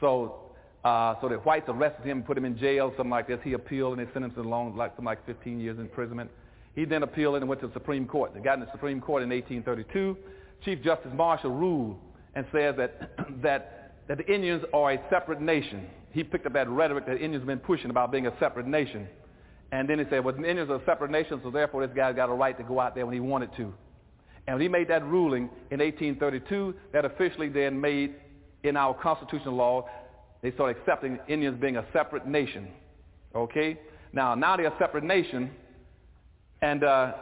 so 0.00 0.50
uh, 0.84 1.14
so 1.20 1.28
the 1.28 1.36
whites 1.36 1.66
arrested 1.68 2.06
him 2.06 2.22
put 2.22 2.38
him 2.38 2.44
in 2.44 2.56
jail, 2.56 2.92
something 2.96 3.10
like 3.10 3.28
this. 3.28 3.38
He 3.44 3.52
appealed 3.52 3.98
and 3.98 4.06
they 4.06 4.12
sentenced 4.12 4.36
him 4.36 4.44
to 4.44 4.48
long, 4.48 4.76
like 4.76 4.92
something 4.92 5.04
like 5.04 5.24
15 5.26 5.60
years 5.60 5.78
imprisonment. 5.78 6.30
He 6.74 6.84
then 6.84 7.02
appealed 7.02 7.36
and 7.36 7.48
went 7.48 7.60
to 7.60 7.66
the 7.66 7.72
Supreme 7.74 8.06
Court. 8.06 8.32
They 8.32 8.40
got 8.40 8.54
in 8.54 8.60
the 8.60 8.72
Supreme 8.72 9.00
Court 9.00 9.22
in 9.22 9.28
1832. 9.28 10.16
Chief 10.64 10.82
Justice 10.82 11.10
Marshall 11.14 11.50
ruled 11.50 11.98
and 12.34 12.46
says 12.52 12.76
that 12.78 13.10
that 13.42 13.80
that 14.08 14.18
the 14.18 14.32
Indians 14.32 14.64
are 14.72 14.92
a 14.92 15.00
separate 15.10 15.40
nation. 15.40 15.86
He 16.12 16.24
picked 16.24 16.46
up 16.46 16.54
that 16.54 16.68
rhetoric 16.68 17.06
that 17.06 17.14
Indians 17.14 17.42
have 17.42 17.46
been 17.46 17.58
pushing 17.60 17.90
about 17.90 18.10
being 18.10 18.26
a 18.26 18.32
separate 18.40 18.66
nation. 18.66 19.06
And 19.72 19.88
then 19.88 20.00
he 20.00 20.04
said, 20.10 20.24
well, 20.24 20.34
the 20.34 20.48
Indians 20.48 20.68
are 20.68 20.76
a 20.76 20.84
separate 20.84 21.12
nation, 21.12 21.40
so 21.44 21.50
therefore 21.50 21.86
this 21.86 21.94
guy's 21.94 22.16
got 22.16 22.28
a 22.28 22.32
right 22.32 22.56
to 22.58 22.64
go 22.64 22.80
out 22.80 22.96
there 22.96 23.06
when 23.06 23.14
he 23.14 23.20
wanted 23.20 23.54
to. 23.56 23.72
And 24.50 24.60
he 24.60 24.66
made 24.66 24.88
that 24.88 25.06
ruling 25.06 25.48
in 25.70 25.78
1832, 25.78 26.74
that 26.92 27.04
officially 27.04 27.48
then 27.48 27.80
made 27.80 28.14
in 28.64 28.76
our 28.76 28.94
constitutional 28.94 29.54
law 29.54 29.86
they 30.42 30.50
started 30.52 30.78
accepting 30.78 31.20
Indians 31.28 31.60
being 31.60 31.76
a 31.76 31.84
separate 31.92 32.26
nation. 32.26 32.68
Okay? 33.34 33.78
Now, 34.12 34.34
now 34.34 34.56
they're 34.56 34.66
a 34.66 34.78
separate 34.78 35.04
nation, 35.04 35.50
and 36.62 36.82
uh, 36.82 37.12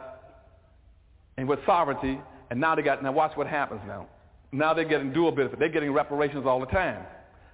and 1.37 1.47
with 1.47 1.59
sovereignty, 1.65 2.19
and 2.49 2.59
now 2.59 2.75
they 2.75 2.81
got. 2.81 3.03
Now 3.03 3.11
watch 3.11 3.35
what 3.35 3.45
happens 3.45 3.81
now. 3.85 4.07
Now 4.51 4.73
they're 4.73 4.85
getting 4.85 5.13
dual 5.13 5.31
benefit. 5.31 5.59
They're 5.59 5.69
getting 5.69 5.91
reparations 5.91 6.45
all 6.47 6.59
the 6.59 6.65
time. 6.65 7.05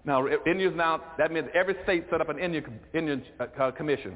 Now 0.06 0.26
Indians 0.46 0.76
now 0.78 1.02
that 1.18 1.32
means 1.32 1.48
every 1.54 1.76
state 1.84 2.06
set 2.10 2.22
up 2.22 2.30
an 2.30 2.40
Indian 2.40 2.80
Indian 2.94 3.24
uh, 3.40 3.72
commission. 3.72 4.16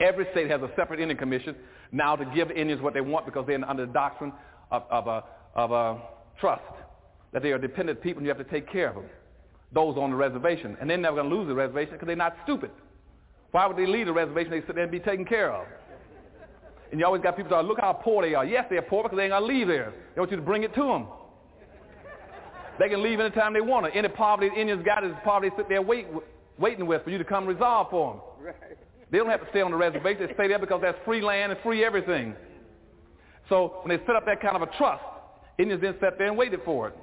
Every 0.00 0.26
state 0.32 0.50
has 0.50 0.60
a 0.60 0.70
separate 0.76 1.00
Indian 1.00 1.18
commission 1.18 1.54
now 1.92 2.16
to 2.16 2.24
give 2.34 2.50
Indians 2.50 2.82
what 2.82 2.94
they 2.94 3.00
want 3.00 3.26
because 3.26 3.46
they're 3.46 3.64
under 3.68 3.86
the 3.86 3.92
doctrine 3.92 4.32
of, 4.70 4.82
of 4.90 5.06
a 5.06 5.24
of 5.54 5.72
a 5.72 5.98
trust 6.40 6.62
that 7.32 7.42
they 7.42 7.52
are 7.52 7.58
dependent 7.58 8.02
people 8.02 8.18
and 8.18 8.26
you 8.26 8.34
have 8.34 8.44
to 8.44 8.50
take 8.50 8.70
care 8.70 8.90
of 8.90 8.96
them 8.96 9.04
those 9.72 9.96
on 9.96 10.10
the 10.10 10.16
reservation. 10.16 10.76
And 10.80 10.88
they're 10.88 10.96
never 10.96 11.16
going 11.16 11.30
to 11.30 11.36
lose 11.36 11.48
the 11.48 11.54
reservation 11.54 11.94
because 11.94 12.06
they're 12.06 12.16
not 12.16 12.36
stupid. 12.44 12.70
Why 13.50 13.66
would 13.66 13.76
they 13.76 13.86
leave 13.86 14.06
the 14.06 14.12
reservation? 14.12 14.50
They 14.50 14.60
sit 14.60 14.74
there 14.74 14.84
and 14.84 14.92
be 14.92 15.00
taken 15.00 15.24
care 15.24 15.52
of. 15.52 15.66
And 16.90 17.00
you 17.00 17.06
always 17.06 17.22
got 17.22 17.36
people 17.36 17.50
say, 17.50 17.66
look 17.66 17.80
how 17.80 17.92
poor 17.92 18.22
they 18.22 18.34
are. 18.34 18.44
Yes, 18.44 18.66
they're 18.70 18.82
poor 18.82 19.02
because 19.02 19.16
they 19.16 19.24
ain't 19.24 19.32
going 19.32 19.42
to 19.42 19.46
leave 19.46 19.66
there. 19.66 19.92
They 20.14 20.20
want 20.20 20.30
you 20.30 20.36
to 20.36 20.42
bring 20.42 20.62
it 20.62 20.74
to 20.74 20.82
them. 20.82 21.06
They 22.78 22.88
can 22.88 23.02
leave 23.02 23.18
anytime 23.18 23.54
they 23.54 23.60
want 23.60 23.86
to. 23.86 23.94
Any 23.94 24.08
poverty 24.08 24.50
the 24.50 24.60
Indians 24.60 24.84
got 24.84 25.02
is 25.02 25.12
poverty 25.24 25.50
they 25.50 25.56
sit 25.56 25.68
there 25.68 25.82
wait, 25.82 26.06
waiting 26.58 26.86
with 26.86 27.02
for 27.04 27.10
you 27.10 27.18
to 27.18 27.24
come 27.24 27.46
resolve 27.46 27.88
for 27.90 28.12
them. 28.12 28.46
Right. 28.46 28.78
They 29.10 29.18
don't 29.18 29.30
have 29.30 29.40
to 29.40 29.50
stay 29.50 29.62
on 29.62 29.70
the 29.70 29.76
reservation. 29.76 30.26
They 30.26 30.34
stay 30.34 30.48
there 30.48 30.58
because 30.58 30.80
that's 30.82 30.98
free 31.04 31.22
land 31.22 31.52
and 31.52 31.60
free 31.62 31.84
everything. 31.84 32.34
So 33.48 33.80
when 33.82 33.96
they 33.96 34.04
set 34.06 34.16
up 34.16 34.26
that 34.26 34.40
kind 34.40 34.56
of 34.56 34.62
a 34.62 34.76
trust, 34.76 35.02
Indians 35.58 35.80
then 35.80 35.94
sat 36.00 36.18
there 36.18 36.28
and 36.28 36.36
waited 36.36 36.60
for 36.64 36.88
it. 36.88 36.94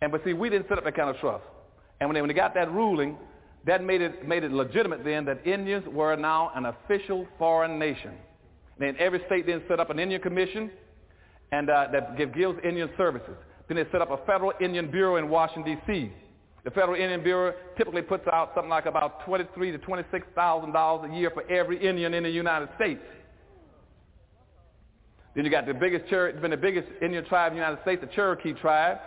And 0.00 0.10
but 0.10 0.22
see, 0.24 0.32
we 0.32 0.48
didn't 0.48 0.68
set 0.68 0.78
up 0.78 0.84
that 0.84 0.96
kind 0.96 1.10
of 1.10 1.16
trust. 1.18 1.44
And 2.00 2.08
when 2.08 2.14
they, 2.14 2.22
when 2.22 2.28
they 2.28 2.34
got 2.34 2.54
that 2.54 2.72
ruling, 2.72 3.16
that 3.66 3.84
made 3.84 4.00
it, 4.00 4.26
made 4.26 4.42
it 4.42 4.52
legitimate 4.52 5.04
then 5.04 5.26
that 5.26 5.46
Indians 5.46 5.86
were 5.86 6.16
now 6.16 6.50
an 6.54 6.66
official 6.66 7.26
foreign 7.38 7.78
nation. 7.78 8.12
Then 8.78 8.96
every 8.98 9.20
state 9.26 9.46
then 9.46 9.62
set 9.68 9.78
up 9.78 9.90
an 9.90 9.98
Indian 9.98 10.22
commission 10.22 10.70
and 11.52 11.68
uh, 11.68 11.88
that 11.92 12.16
gives 12.16 12.58
Indian 12.64 12.88
services. 12.96 13.34
Then 13.68 13.76
they 13.76 13.84
set 13.92 14.00
up 14.00 14.10
a 14.10 14.16
federal 14.26 14.52
Indian 14.60 14.90
Bureau 14.90 15.16
in 15.16 15.28
Washington, 15.28 15.78
D.C. 15.86 16.12
The 16.64 16.70
Federal 16.70 16.94
Indian 16.94 17.22
Bureau 17.22 17.54
typically 17.76 18.02
puts 18.02 18.26
out 18.32 18.52
something 18.54 18.68
like 18.68 18.86
about 18.86 19.24
twenty-three 19.24 19.72
to 19.72 19.78
twenty-six 19.78 20.26
thousand 20.34 20.72
dollars 20.72 21.10
a 21.10 21.14
year 21.14 21.30
for 21.30 21.48
every 21.50 21.82
Indian 21.84 22.12
in 22.12 22.22
the 22.22 22.30
United 22.30 22.68
States. 22.76 23.00
Then 25.34 25.44
you 25.44 25.50
got 25.50 25.66
the 25.66 25.74
biggest, 25.74 26.10
been 26.10 26.50
the 26.50 26.56
biggest 26.56 26.88
Indian 27.00 27.24
tribe 27.24 27.52
in 27.52 27.58
the 27.58 27.64
United 27.64 27.82
States, 27.82 28.00
the 28.00 28.08
Cherokee 28.14 28.52
tribe 28.54 28.98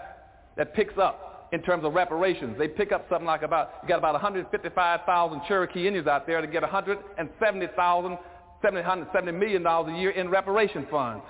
that 0.58 0.74
picks 0.74 0.98
up 0.98 1.50
in 1.52 1.62
terms 1.62 1.84
of 1.84 1.94
reparations. 1.94 2.56
They 2.58 2.68
pick 2.68 2.92
up 2.92 3.06
something 3.10 3.28
like 3.28 3.44
about, 3.44 3.72
you 3.84 3.90
got 3.90 4.00
about 4.00 4.14
155,000 4.14 5.42
Cherokee 5.48 5.88
Indians 5.88 6.08
out 6.08 6.26
there 6.26 6.42
to 6.42 6.48
get 6.48 6.62
170,000, 6.62 8.18
$770 8.64 9.40
million 9.40 9.66
a 9.66 10.00
year 10.00 10.12
in 10.12 10.30
reparation 10.30 10.88
funds. 10.90 11.24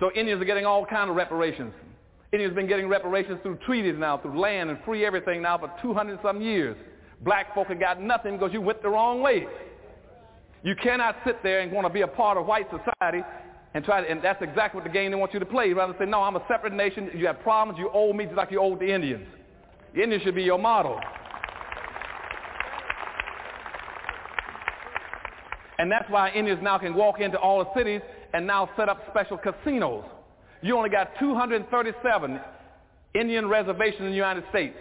So 0.00 0.10
Indians 0.14 0.40
are 0.40 0.46
getting 0.46 0.64
all 0.64 0.86
kinds 0.86 1.10
of 1.10 1.16
reparations. 1.16 1.72
Indians 2.32 2.50
have 2.50 2.56
been 2.56 2.68
getting 2.68 2.88
reparations 2.88 3.38
through 3.42 3.58
treaties 3.66 3.96
now, 3.98 4.18
through 4.18 4.38
land 4.38 4.70
and 4.70 4.78
free 4.84 5.04
everything 5.04 5.42
now 5.42 5.58
for 5.58 5.72
200 5.82 6.18
some 6.22 6.40
years. 6.40 6.76
Black 7.20 7.54
folk 7.54 7.68
have 7.68 7.80
got 7.80 8.00
nothing 8.00 8.34
because 8.34 8.52
you 8.52 8.60
went 8.60 8.82
the 8.82 8.88
wrong 8.88 9.20
way. 9.20 9.46
You 10.62 10.74
cannot 10.74 11.16
sit 11.24 11.42
there 11.42 11.60
and 11.60 11.70
want 11.72 11.86
to 11.86 11.92
be 11.92 12.02
a 12.02 12.08
part 12.08 12.36
of 12.36 12.46
white 12.46 12.66
society 12.70 13.22
and 13.74 13.84
try 13.84 14.00
to, 14.00 14.10
and 14.10 14.22
that's 14.22 14.42
exactly 14.42 14.78
what 14.78 14.84
the 14.84 14.92
game 14.92 15.10
they 15.10 15.16
want 15.16 15.32
you 15.32 15.40
to 15.40 15.46
play. 15.46 15.72
Rather 15.72 15.94
say, 15.98 16.06
no, 16.06 16.22
I'm 16.22 16.36
a 16.36 16.44
separate 16.48 16.72
nation. 16.72 17.10
You 17.14 17.26
have 17.26 17.40
problems. 17.40 17.78
You 17.78 17.90
owe 17.92 18.12
me 18.12 18.24
just 18.24 18.36
like 18.36 18.50
you 18.50 18.60
owe 18.60 18.76
the 18.76 18.92
Indians. 18.92 19.26
The 19.94 20.02
Indians 20.02 20.22
should 20.24 20.34
be 20.34 20.42
your 20.42 20.58
model. 20.58 20.98
And 25.78 25.90
that's 25.90 26.10
why 26.10 26.30
Indians 26.30 26.60
now 26.62 26.78
can 26.78 26.94
walk 26.94 27.20
into 27.20 27.38
all 27.38 27.64
the 27.64 27.70
cities 27.78 28.00
and 28.34 28.46
now 28.46 28.68
set 28.76 28.88
up 28.88 29.00
special 29.10 29.38
casinos. 29.38 30.04
You 30.60 30.76
only 30.76 30.90
got 30.90 31.12
237 31.20 32.40
Indian 33.14 33.48
reservations 33.48 34.00
in 34.00 34.10
the 34.10 34.16
United 34.16 34.44
States. 34.50 34.76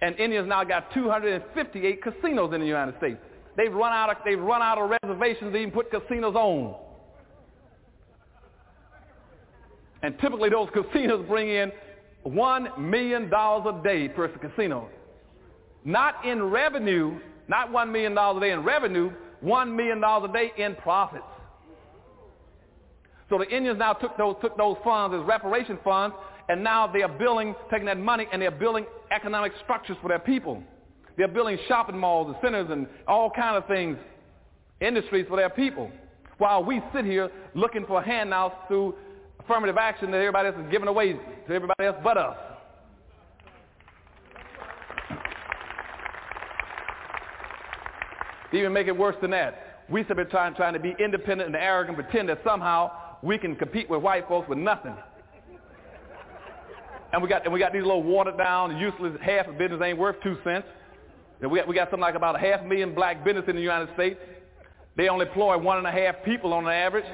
And 0.00 0.18
Indians 0.18 0.48
now 0.48 0.62
got 0.64 0.92
258 0.94 2.02
casinos 2.02 2.54
in 2.54 2.60
the 2.60 2.66
United 2.66 2.96
States. 2.98 3.18
They've 3.60 3.74
run 3.74 3.92
out 3.92 4.08
of, 4.08 4.16
they've 4.24 4.40
run 4.40 4.62
out 4.62 4.78
of 4.78 4.88
reservations 5.02 5.52
to 5.52 5.58
even 5.58 5.70
put 5.70 5.90
casinos 5.90 6.34
on. 6.34 6.76
And 10.02 10.18
typically 10.18 10.48
those 10.48 10.70
casinos 10.72 11.26
bring 11.28 11.50
in 11.50 11.70
$1 12.26 12.78
million 12.78 13.24
a 13.30 13.80
day 13.84 14.08
per 14.08 14.28
casino. 14.28 14.88
Not 15.84 16.24
in 16.24 16.42
revenue, 16.44 17.20
not 17.48 17.70
$1 17.70 17.92
million 17.92 18.16
a 18.16 18.40
day 18.40 18.52
in 18.52 18.60
revenue, 18.60 19.12
$1 19.44 19.76
million 19.76 20.02
a 20.02 20.32
day 20.32 20.52
in 20.56 20.74
profits. 20.76 21.22
So 23.28 23.36
the 23.36 23.48
Indians 23.54 23.78
now 23.78 23.92
took 23.92 24.16
those, 24.16 24.36
took 24.40 24.56
those 24.56 24.78
funds 24.82 25.14
as 25.14 25.22
reparation 25.26 25.78
funds, 25.84 26.16
and 26.48 26.64
now 26.64 26.86
they 26.86 27.02
are 27.02 27.08
building, 27.08 27.54
taking 27.70 27.86
that 27.86 27.98
money, 27.98 28.26
and 28.32 28.40
they're 28.40 28.50
building 28.50 28.86
economic 29.10 29.52
structures 29.62 29.98
for 30.00 30.08
their 30.08 30.18
people. 30.18 30.62
They're 31.16 31.28
building 31.28 31.58
shopping 31.68 31.98
malls 31.98 32.28
and 32.28 32.36
centers 32.42 32.68
and 32.70 32.86
all 33.06 33.30
kind 33.30 33.56
of 33.56 33.66
things, 33.66 33.96
industries 34.80 35.26
for 35.28 35.36
their 35.36 35.50
people. 35.50 35.90
While 36.38 36.64
we 36.64 36.80
sit 36.94 37.04
here 37.04 37.30
looking 37.54 37.84
for 37.86 38.02
handouts 38.02 38.54
through 38.68 38.94
affirmative 39.40 39.76
action 39.76 40.10
that 40.10 40.18
everybody 40.18 40.48
else 40.48 40.56
is 40.58 40.70
giving 40.70 40.88
away 40.88 41.12
to 41.12 41.54
everybody 41.54 41.84
else 41.84 41.96
but 42.02 42.16
us. 42.16 42.36
To 48.50 48.56
even 48.56 48.72
make 48.72 48.88
it 48.88 48.96
worse 48.96 49.16
than 49.20 49.30
that, 49.30 49.84
we 49.88 50.02
have 50.04 50.16
been 50.16 50.28
trying, 50.28 50.54
trying 50.54 50.74
to 50.74 50.80
be 50.80 50.94
independent 50.98 51.48
and 51.48 51.56
arrogant, 51.56 51.98
pretend 51.98 52.28
that 52.28 52.40
somehow 52.44 52.90
we 53.22 53.38
can 53.38 53.54
compete 53.54 53.88
with 53.88 54.02
white 54.02 54.26
folks 54.28 54.48
with 54.48 54.58
nothing. 54.58 54.94
And 57.12 57.22
we 57.22 57.28
got, 57.28 57.44
and 57.44 57.52
we 57.52 57.58
got 57.58 57.72
these 57.72 57.82
little 57.82 58.02
watered 58.02 58.38
down, 58.38 58.76
useless, 58.76 59.16
half 59.20 59.48
a 59.48 59.52
business 59.52 59.80
ain't 59.84 59.98
worth 59.98 60.16
two 60.22 60.36
cents. 60.44 60.66
We 61.40 61.58
got, 61.58 61.68
we 61.68 61.74
got 61.74 61.88
something 61.88 62.00
like 62.00 62.14
about 62.14 62.36
a 62.36 62.38
half 62.38 62.62
million 62.64 62.94
black 62.94 63.24
business 63.24 63.44
in 63.48 63.56
the 63.56 63.62
United 63.62 63.88
States. 63.94 64.20
They 64.96 65.08
only 65.08 65.26
employ 65.26 65.56
one 65.56 65.78
and 65.78 65.86
a 65.86 65.90
half 65.90 66.16
people 66.24 66.52
on 66.52 66.68
average. 66.68 67.06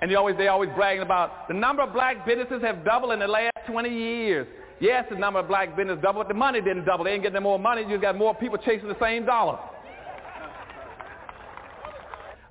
And 0.00 0.10
they 0.10 0.14
always, 0.14 0.36
they 0.36 0.48
always 0.48 0.70
bragging 0.74 1.02
about 1.02 1.46
the 1.46 1.54
number 1.54 1.82
of 1.82 1.92
black 1.92 2.26
businesses 2.26 2.62
have 2.62 2.84
doubled 2.84 3.12
in 3.12 3.18
the 3.20 3.28
last 3.28 3.54
20 3.66 3.88
years. 3.88 4.46
Yes, 4.80 5.04
the 5.10 5.16
number 5.16 5.40
of 5.40 5.46
black 5.46 5.76
businesses 5.76 6.02
doubled, 6.02 6.26
but 6.26 6.32
the 6.32 6.38
money 6.38 6.60
didn't 6.60 6.86
double. 6.86 7.04
They 7.04 7.12
ain't 7.12 7.22
getting 7.22 7.42
more 7.42 7.58
money. 7.58 7.84
You 7.86 7.98
got 7.98 8.16
more 8.16 8.34
people 8.34 8.58
chasing 8.58 8.88
the 8.88 8.96
same 8.98 9.26
dollar. 9.26 9.58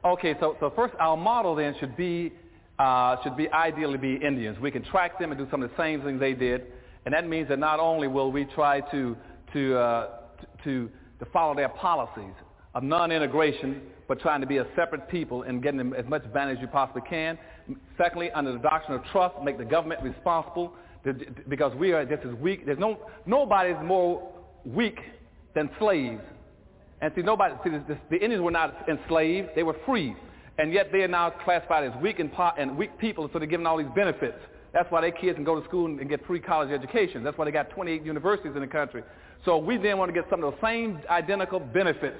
Okay, 0.05 0.35
so, 0.39 0.55
so 0.59 0.71
first 0.75 0.93
our 0.99 1.17
model 1.17 1.55
then 1.55 1.75
should 1.79 1.97
be, 1.97 2.31
uh, 2.77 3.17
should 3.23 3.35
be 3.35 3.49
ideally 3.49 3.97
be 3.97 4.15
Indians. 4.15 4.57
We 4.59 4.71
can 4.71 4.83
track 4.83 5.19
them 5.19 5.31
and 5.31 5.39
do 5.39 5.47
some 5.51 5.61
of 5.61 5.69
the 5.69 5.75
same 5.75 6.01
things 6.03 6.19
they 6.19 6.33
did. 6.33 6.67
And 7.05 7.13
that 7.13 7.27
means 7.27 7.49
that 7.49 7.59
not 7.59 7.79
only 7.79 8.07
will 8.07 8.31
we 8.31 8.45
try 8.45 8.81
to, 8.91 9.17
to, 9.53 9.77
uh, 9.77 10.09
to, 10.63 10.89
to 11.19 11.25
follow 11.33 11.55
their 11.55 11.69
policies 11.69 12.33
of 12.75 12.83
non-integration, 12.83 13.81
but 14.07 14.19
trying 14.19 14.41
to 14.41 14.47
be 14.47 14.57
a 14.57 14.67
separate 14.75 15.09
people 15.09 15.43
and 15.43 15.63
getting 15.63 15.77
them 15.77 15.93
as 15.93 16.05
much 16.05 16.23
advantage 16.25 16.57
as 16.57 16.61
you 16.61 16.67
possibly 16.67 17.01
can. 17.09 17.37
Secondly, 17.97 18.31
under 18.31 18.53
the 18.53 18.59
doctrine 18.59 18.99
of 18.99 19.05
trust, 19.07 19.35
make 19.43 19.57
the 19.57 19.65
government 19.65 20.01
responsible 20.03 20.73
to, 21.03 21.13
because 21.49 21.75
we 21.75 21.91
are 21.93 22.05
just 22.05 22.25
as 22.25 22.35
weak. 22.35 22.65
There's 22.65 22.79
no, 22.79 22.99
nobody 23.25 23.71
is 23.71 23.77
more 23.83 24.31
weak 24.65 24.99
than 25.55 25.69
slaves 25.79 26.21
And 27.01 27.11
see, 27.15 27.21
nobody, 27.21 27.55
see, 27.63 27.71
this, 27.71 27.97
the 28.09 28.17
Indians 28.17 28.43
were 28.43 28.51
not 28.51 28.87
enslaved. 28.89 29.49
They 29.55 29.63
were 29.63 29.77
free. 29.85 30.15
And 30.57 30.73
yet 30.73 30.91
they 30.91 30.99
are 31.03 31.07
now 31.07 31.29
classified 31.29 31.85
as 31.85 32.01
weak 32.01 32.19
and, 32.19 32.31
po- 32.31 32.51
and 32.57 32.77
weak 32.77 32.97
people, 32.99 33.29
so 33.31 33.39
they're 33.39 33.47
given 33.47 33.65
all 33.65 33.77
these 33.77 33.87
benefits. 33.95 34.37
That's 34.73 34.91
why 34.91 35.01
their 35.01 35.11
kids 35.11 35.35
can 35.35 35.45
go 35.45 35.59
to 35.59 35.65
school 35.67 35.85
and 35.85 36.09
get 36.09 36.25
free 36.27 36.41
college 36.41 36.71
education. 36.71 37.23
That's 37.23 37.37
why 37.37 37.45
they 37.45 37.51
got 37.51 37.69
28 37.71 38.03
universities 38.03 38.53
in 38.55 38.61
the 38.61 38.67
country. 38.67 39.03
So 39.45 39.57
we 39.57 39.77
then 39.77 39.97
want 39.97 40.09
to 40.09 40.13
get 40.13 40.29
some 40.29 40.43
of 40.43 40.51
those 40.51 40.61
same 40.61 40.99
identical 41.09 41.59
benefits 41.59 42.19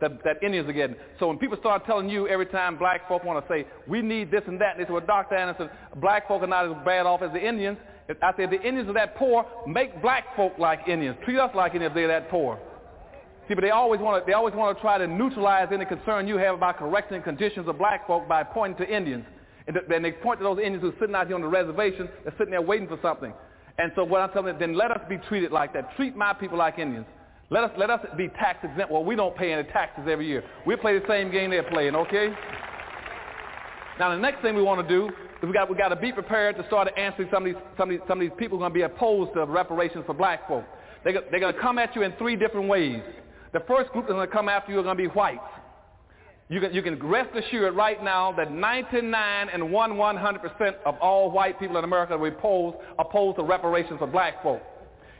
that, 0.00 0.22
that 0.24 0.42
Indians 0.42 0.68
are 0.68 0.72
getting. 0.72 0.96
So 1.18 1.28
when 1.28 1.38
people 1.38 1.56
start 1.58 1.86
telling 1.86 2.08
you 2.08 2.28
every 2.28 2.46
time 2.46 2.76
black 2.76 3.08
folk 3.08 3.24
want 3.24 3.44
to 3.44 3.52
say, 3.52 3.66
we 3.86 4.02
need 4.02 4.30
this 4.30 4.42
and 4.46 4.60
that, 4.60 4.76
and 4.76 4.80
they 4.80 4.88
say, 4.88 4.92
well, 4.92 5.06
Dr. 5.06 5.36
Anderson, 5.36 5.70
black 5.96 6.28
folk 6.28 6.42
are 6.42 6.46
not 6.46 6.66
as 6.66 6.84
bad 6.84 7.06
off 7.06 7.22
as 7.22 7.32
the 7.32 7.46
Indians. 7.46 7.78
I 8.20 8.32
said, 8.36 8.50
the 8.50 8.60
Indians 8.60 8.88
are 8.88 8.94
that 8.94 9.16
poor, 9.16 9.46
make 9.66 10.02
black 10.02 10.36
folk 10.36 10.58
like 10.58 10.88
Indians. 10.88 11.16
Treat 11.24 11.38
us 11.38 11.50
like 11.54 11.72
Indians 11.72 11.92
if 11.92 11.94
they're 11.94 12.08
that 12.08 12.30
poor. 12.30 12.58
See, 13.48 13.54
but 13.54 13.62
they 13.62 13.70
always 13.70 14.00
want 14.00 14.22
to, 14.22 14.26
they 14.26 14.32
always 14.32 14.54
want 14.54 14.76
to 14.76 14.80
try 14.80 14.98
to 14.98 15.06
neutralize 15.06 15.68
any 15.72 15.84
concern 15.84 16.26
you 16.26 16.36
have 16.38 16.54
about 16.54 16.78
correcting 16.78 17.22
conditions 17.22 17.68
of 17.68 17.78
black 17.78 18.06
folk 18.06 18.26
by 18.26 18.42
pointing 18.42 18.86
to 18.86 18.94
Indians. 18.94 19.24
And, 19.66 19.74
th- 19.74 19.86
and 19.94 20.04
they 20.04 20.12
point 20.12 20.40
to 20.40 20.44
those 20.44 20.58
Indians 20.58 20.82
who 20.82 20.88
are 20.90 20.98
sitting 20.98 21.14
out 21.14 21.26
here 21.26 21.36
on 21.36 21.42
the 21.42 21.48
reservation, 21.48 22.08
they're 22.22 22.34
sitting 22.38 22.50
there 22.50 22.62
waiting 22.62 22.88
for 22.88 22.98
something. 23.02 23.32
And 23.78 23.90
so 23.96 24.04
what 24.04 24.20
I'm 24.20 24.30
telling 24.30 24.46
them, 24.46 24.56
then 24.58 24.76
let 24.76 24.90
us 24.90 25.00
be 25.08 25.18
treated 25.28 25.50
like 25.50 25.72
that. 25.74 25.94
Treat 25.96 26.16
my 26.16 26.32
people 26.32 26.58
like 26.58 26.78
Indians. 26.78 27.06
Let 27.50 27.64
us, 27.64 27.70
let 27.76 27.90
us 27.90 28.00
be 28.16 28.28
tax 28.28 28.64
exempt. 28.64 28.90
Well, 28.90 29.04
we 29.04 29.16
don't 29.16 29.36
pay 29.36 29.52
any 29.52 29.64
taxes 29.64 30.04
every 30.08 30.26
year. 30.26 30.44
We 30.66 30.76
play 30.76 30.98
the 30.98 31.04
same 31.08 31.30
game 31.30 31.50
they're 31.50 31.62
playing, 31.62 31.94
okay? 31.94 32.32
Now, 33.98 34.10
the 34.10 34.20
next 34.20 34.42
thing 34.42 34.54
we 34.54 34.62
want 34.62 34.86
to 34.86 34.94
do 34.94 35.08
is 35.08 35.12
we 35.42 35.52
got, 35.52 35.68
we 35.68 35.76
got 35.76 35.88
to 35.88 35.96
be 35.96 36.12
prepared 36.12 36.56
to 36.56 36.66
start 36.66 36.88
answering 36.96 37.28
some 37.32 37.46
of 37.46 37.52
these, 37.52 37.62
some 37.76 37.90
of 37.90 37.90
these, 37.90 38.00
some 38.08 38.20
of 38.20 38.20
these 38.20 38.36
people 38.38 38.58
are 38.58 38.60
going 38.60 38.72
to 38.72 38.74
be 38.74 38.82
opposed 38.82 39.34
to 39.34 39.44
reparations 39.44 40.04
for 40.06 40.14
black 40.14 40.48
folk. 40.48 40.64
They, 41.04 41.12
they're 41.12 41.40
going 41.40 41.54
to 41.54 41.60
come 41.60 41.78
at 41.78 41.94
you 41.94 42.02
in 42.02 42.14
three 42.18 42.36
different 42.36 42.68
ways. 42.68 43.02
The 43.52 43.60
first 43.68 43.92
group 43.92 44.06
that's 44.06 44.14
going 44.14 44.26
to 44.26 44.32
come 44.32 44.48
after 44.48 44.72
you 44.72 44.78
are 44.80 44.82
going 44.82 44.96
to 44.96 45.02
be 45.02 45.08
whites. 45.08 45.40
You 46.48 46.60
can, 46.60 46.74
you 46.74 46.82
can 46.82 47.02
rest 47.02 47.30
assured 47.34 47.74
right 47.74 48.02
now 48.04 48.32
that 48.32 48.52
99 48.52 49.48
and 49.48 49.72
1 49.72 49.92
100% 49.92 50.74
of 50.84 50.96
all 51.00 51.30
white 51.30 51.58
people 51.58 51.78
in 51.78 51.84
America 51.84 52.14
are 52.14 52.26
opposed, 52.26 52.76
opposed 52.98 53.38
to 53.38 53.44
reparations 53.44 53.98
for 53.98 54.06
black 54.06 54.42
folk. 54.42 54.62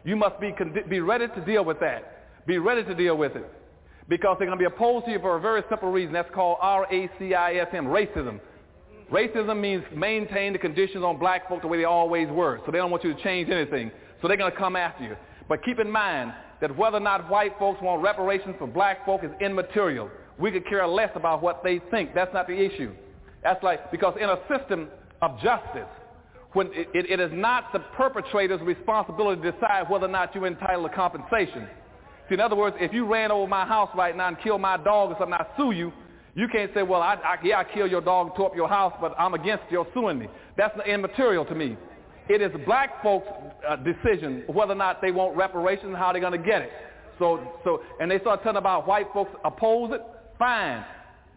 You 0.04 0.16
must 0.16 0.38
be, 0.38 0.52
be 0.88 1.00
ready 1.00 1.28
to 1.28 1.44
deal 1.46 1.64
with 1.64 1.80
that. 1.80 2.46
Be 2.46 2.58
ready 2.58 2.84
to 2.84 2.94
deal 2.94 3.16
with 3.16 3.36
it. 3.36 3.50
Because 4.06 4.36
they're 4.38 4.46
going 4.46 4.58
to 4.58 4.62
be 4.62 4.72
opposed 4.72 5.06
to 5.06 5.12
you 5.12 5.18
for 5.18 5.36
a 5.36 5.40
very 5.40 5.62
simple 5.70 5.90
reason. 5.90 6.12
That's 6.12 6.28
called 6.34 6.58
R-A-C-I-S-M, 6.60 7.86
racism. 7.86 8.38
Racism 9.10 9.60
means 9.60 9.82
maintain 9.94 10.52
the 10.52 10.58
conditions 10.58 11.02
on 11.04 11.18
black 11.18 11.48
folk 11.48 11.62
the 11.62 11.68
way 11.68 11.78
they 11.78 11.84
always 11.84 12.28
were. 12.28 12.60
So 12.66 12.72
they 12.72 12.78
don't 12.78 12.90
want 12.90 13.02
you 13.02 13.14
to 13.14 13.22
change 13.22 13.48
anything. 13.48 13.90
So 14.20 14.28
they're 14.28 14.36
going 14.36 14.52
to 14.52 14.58
come 14.58 14.76
after 14.76 15.04
you. 15.04 15.16
But 15.48 15.64
keep 15.64 15.78
in 15.78 15.90
mind 15.90 16.34
that 16.60 16.76
whether 16.76 16.98
or 16.98 17.00
not 17.00 17.30
white 17.30 17.58
folks 17.58 17.80
want 17.80 18.02
reparations 18.02 18.56
for 18.58 18.66
black 18.66 19.06
folk 19.06 19.24
is 19.24 19.30
immaterial. 19.40 20.10
We 20.38 20.50
could 20.50 20.66
care 20.66 20.86
less 20.86 21.10
about 21.14 21.42
what 21.42 21.62
they 21.62 21.80
think. 21.90 22.14
That's 22.14 22.32
not 22.34 22.46
the 22.46 22.54
issue. 22.54 22.92
That's 23.42 23.62
like, 23.62 23.90
because 23.90 24.16
in 24.20 24.28
a 24.28 24.38
system 24.48 24.88
of 25.22 25.40
justice, 25.40 25.88
when 26.54 26.68
it, 26.68 26.88
it, 26.94 27.10
it 27.10 27.20
is 27.20 27.30
not 27.32 27.72
the 27.72 27.80
perpetrator's 27.96 28.60
responsibility 28.60 29.42
to 29.42 29.52
decide 29.52 29.90
whether 29.90 30.06
or 30.06 30.08
not 30.08 30.34
you're 30.34 30.46
entitled 30.46 30.90
to 30.90 30.96
compensation. 30.96 31.66
See, 32.28 32.34
in 32.34 32.40
other 32.40 32.56
words, 32.56 32.76
if 32.80 32.92
you 32.92 33.06
ran 33.06 33.30
over 33.30 33.46
my 33.46 33.66
house 33.66 33.90
right 33.94 34.16
now 34.16 34.28
and 34.28 34.38
killed 34.40 34.60
my 34.60 34.76
dog 34.76 35.10
or 35.10 35.16
something, 35.18 35.34
I 35.34 35.46
sue 35.56 35.72
you, 35.72 35.92
you 36.34 36.48
can't 36.48 36.70
say, 36.74 36.82
well, 36.82 37.02
I, 37.02 37.14
I, 37.14 37.36
yeah, 37.44 37.58
I 37.58 37.64
killed 37.64 37.90
your 37.90 38.00
dog 38.00 38.28
and 38.28 38.36
tore 38.36 38.46
up 38.46 38.56
your 38.56 38.68
house, 38.68 38.94
but 39.00 39.14
I'm 39.18 39.34
against 39.34 39.64
your 39.70 39.86
suing 39.94 40.18
me. 40.18 40.28
That's 40.56 40.76
immaterial 40.86 41.44
to 41.44 41.54
me. 41.54 41.76
It 42.28 42.40
is 42.40 42.50
black 42.64 43.02
folks' 43.02 43.28
uh, 43.68 43.76
decision 43.76 44.44
whether 44.46 44.72
or 44.72 44.76
not 44.76 45.02
they 45.02 45.10
want 45.10 45.36
reparations 45.36 45.88
and 45.88 45.96
how 45.96 46.12
they're 46.12 46.20
going 46.20 46.40
to 46.40 46.44
get 46.44 46.62
it. 46.62 46.70
So, 47.18 47.40
so, 47.62 47.82
and 48.00 48.10
they 48.10 48.18
start 48.20 48.42
telling 48.42 48.56
about 48.56 48.88
white 48.88 49.06
folks 49.12 49.30
oppose 49.44 49.92
it. 49.92 50.00
Fine. 50.38 50.84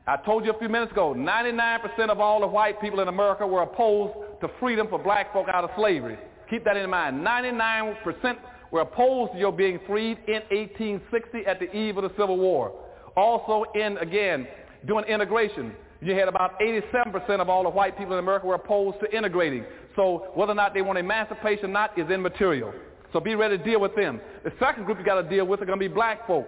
I 0.08 0.16
told 0.18 0.45
you 0.45 0.52
a 0.52 0.58
few 0.58 0.70
minutes 0.70 0.91
ago, 0.91 1.14
99% 1.14 2.10
of 2.10 2.20
all 2.20 2.39
the 2.39 2.48
white 2.48 2.80
people 2.80 3.02
in 3.02 3.10
America 3.10 3.45
were 3.45 3.64
opposed 3.64 4.14
to 4.41 4.48
freedom 4.60 4.88
for 4.88 4.98
black 4.98 5.34
folk 5.34 5.48
out 5.50 5.64
of 5.64 5.70
slavery. 5.76 6.18
Keep 6.50 6.64
that 6.64 6.78
in 6.78 6.89
mind. 6.89 7.26
99% 7.26 8.38
were 8.72 8.82
opposed 8.82 9.34
to 9.34 9.38
your 9.38 9.52
being 9.52 9.80
freed 9.86 10.18
in 10.28 10.41
1860 10.50 11.45
at 11.45 11.60
the 11.60 11.70
eve 11.76 11.98
of 11.98 12.04
the 12.04 12.12
Civil 12.12 12.38
War. 12.38 12.74
Also 13.18 13.66
in, 13.76 13.98
again, 13.98 14.48
doing 14.86 15.04
integration. 15.06 15.74
You 16.02 16.14
had 16.14 16.28
about 16.28 16.60
87% 16.60 17.41
of 17.41 17.50
all 17.50 17.64
the 17.64 17.70
white 17.70 17.98
people 17.98 18.14
in 18.14 18.20
America 18.20 18.45
were 18.45 18.56
opposed 18.56 19.00
to 19.02 19.16
integrating. 19.16 19.66
So 19.95 20.28
whether 20.36 20.52
or 20.52 20.56
not 20.56 20.74
they 20.74 20.82
want 20.82 21.00
emancipation 21.00 21.66
or 21.66 21.74
not 21.74 21.98
is 21.98 22.10
immaterial. 22.10 22.74
So 23.12 23.20
be 23.20 23.36
ready 23.36 23.58
to 23.58 23.64
deal 23.64 23.80
with 23.80 23.95
them. 23.95 24.22
The 24.43 24.52
second 24.60 24.86
group 24.86 25.00
you 25.00 25.06
got 25.06 25.22
to 25.22 25.28
deal 25.28 25.45
with 25.45 25.62
are 25.62 25.66
going 25.66 25.80
to 25.80 25.89
be 25.89 25.93
black 25.93 26.28
folk. 26.28 26.48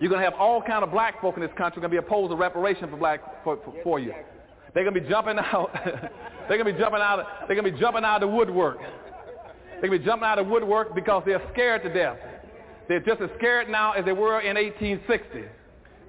You're 0.00 0.08
going 0.08 0.20
to 0.20 0.24
have 0.24 0.38
all 0.40 0.62
kind 0.62 0.82
of 0.82 0.90
black 0.90 1.20
folk 1.20 1.36
in 1.36 1.42
this 1.42 1.50
country 1.56 1.80
going 1.80 1.92
to 1.92 2.00
be 2.00 2.04
opposed 2.04 2.30
to 2.30 2.36
reparation 2.36 2.88
for 2.88 2.96
black 2.96 3.44
for, 3.44 3.58
for, 3.64 3.74
for 3.84 3.98
you. 4.00 4.14
They're 4.74 4.84
going 4.84 4.94
to 4.94 5.00
be 5.04 5.08
jumping 5.08 5.38
out. 5.38 5.70
they're 6.48 6.58
going 6.58 6.66
to 6.66 6.72
be 6.72 6.78
jumping 6.78 7.00
out. 7.00 7.20
Of, 7.20 7.26
they're 7.46 7.54
going 7.54 7.70
to 7.70 7.72
be 7.72 7.78
jumping 7.78 8.04
out 8.04 8.22
of 8.22 8.28
the 8.28 8.34
woodwork. 8.34 8.78
They're 8.78 9.88
going 9.88 9.92
to 9.92 9.98
be 9.98 10.04
jumping 10.04 10.26
out 10.26 10.38
of 10.38 10.46
the 10.46 10.52
woodwork 10.52 10.94
because 10.94 11.22
they're 11.26 11.42
scared 11.52 11.82
to 11.82 11.92
death. 11.92 12.16
They're 12.88 13.00
just 13.00 13.20
as 13.20 13.30
scared 13.38 13.68
now 13.68 13.92
as 13.92 14.04
they 14.04 14.12
were 14.12 14.40
in 14.40 14.56
1860. 14.56 15.44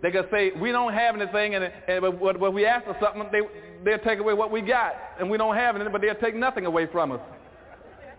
They're 0.01 0.11
going 0.11 0.25
to 0.25 0.31
say, 0.31 0.51
we 0.59 0.71
don't 0.71 0.93
have 0.93 1.15
anything, 1.15 1.53
and, 1.53 1.65
and 1.87 2.19
when 2.19 2.53
we 2.53 2.65
ask 2.65 2.85
for 2.85 2.97
something, 2.99 3.29
they, 3.31 3.41
they'll 3.85 3.99
take 3.99 4.17
away 4.17 4.33
what 4.33 4.51
we 4.51 4.61
got, 4.61 4.95
and 5.19 5.29
we 5.29 5.37
don't 5.37 5.55
have 5.55 5.75
anything, 5.75 5.91
but 5.91 6.01
they'll 6.01 6.15
take 6.15 6.35
nothing 6.35 6.65
away 6.65 6.87
from 6.87 7.11
us. 7.11 7.19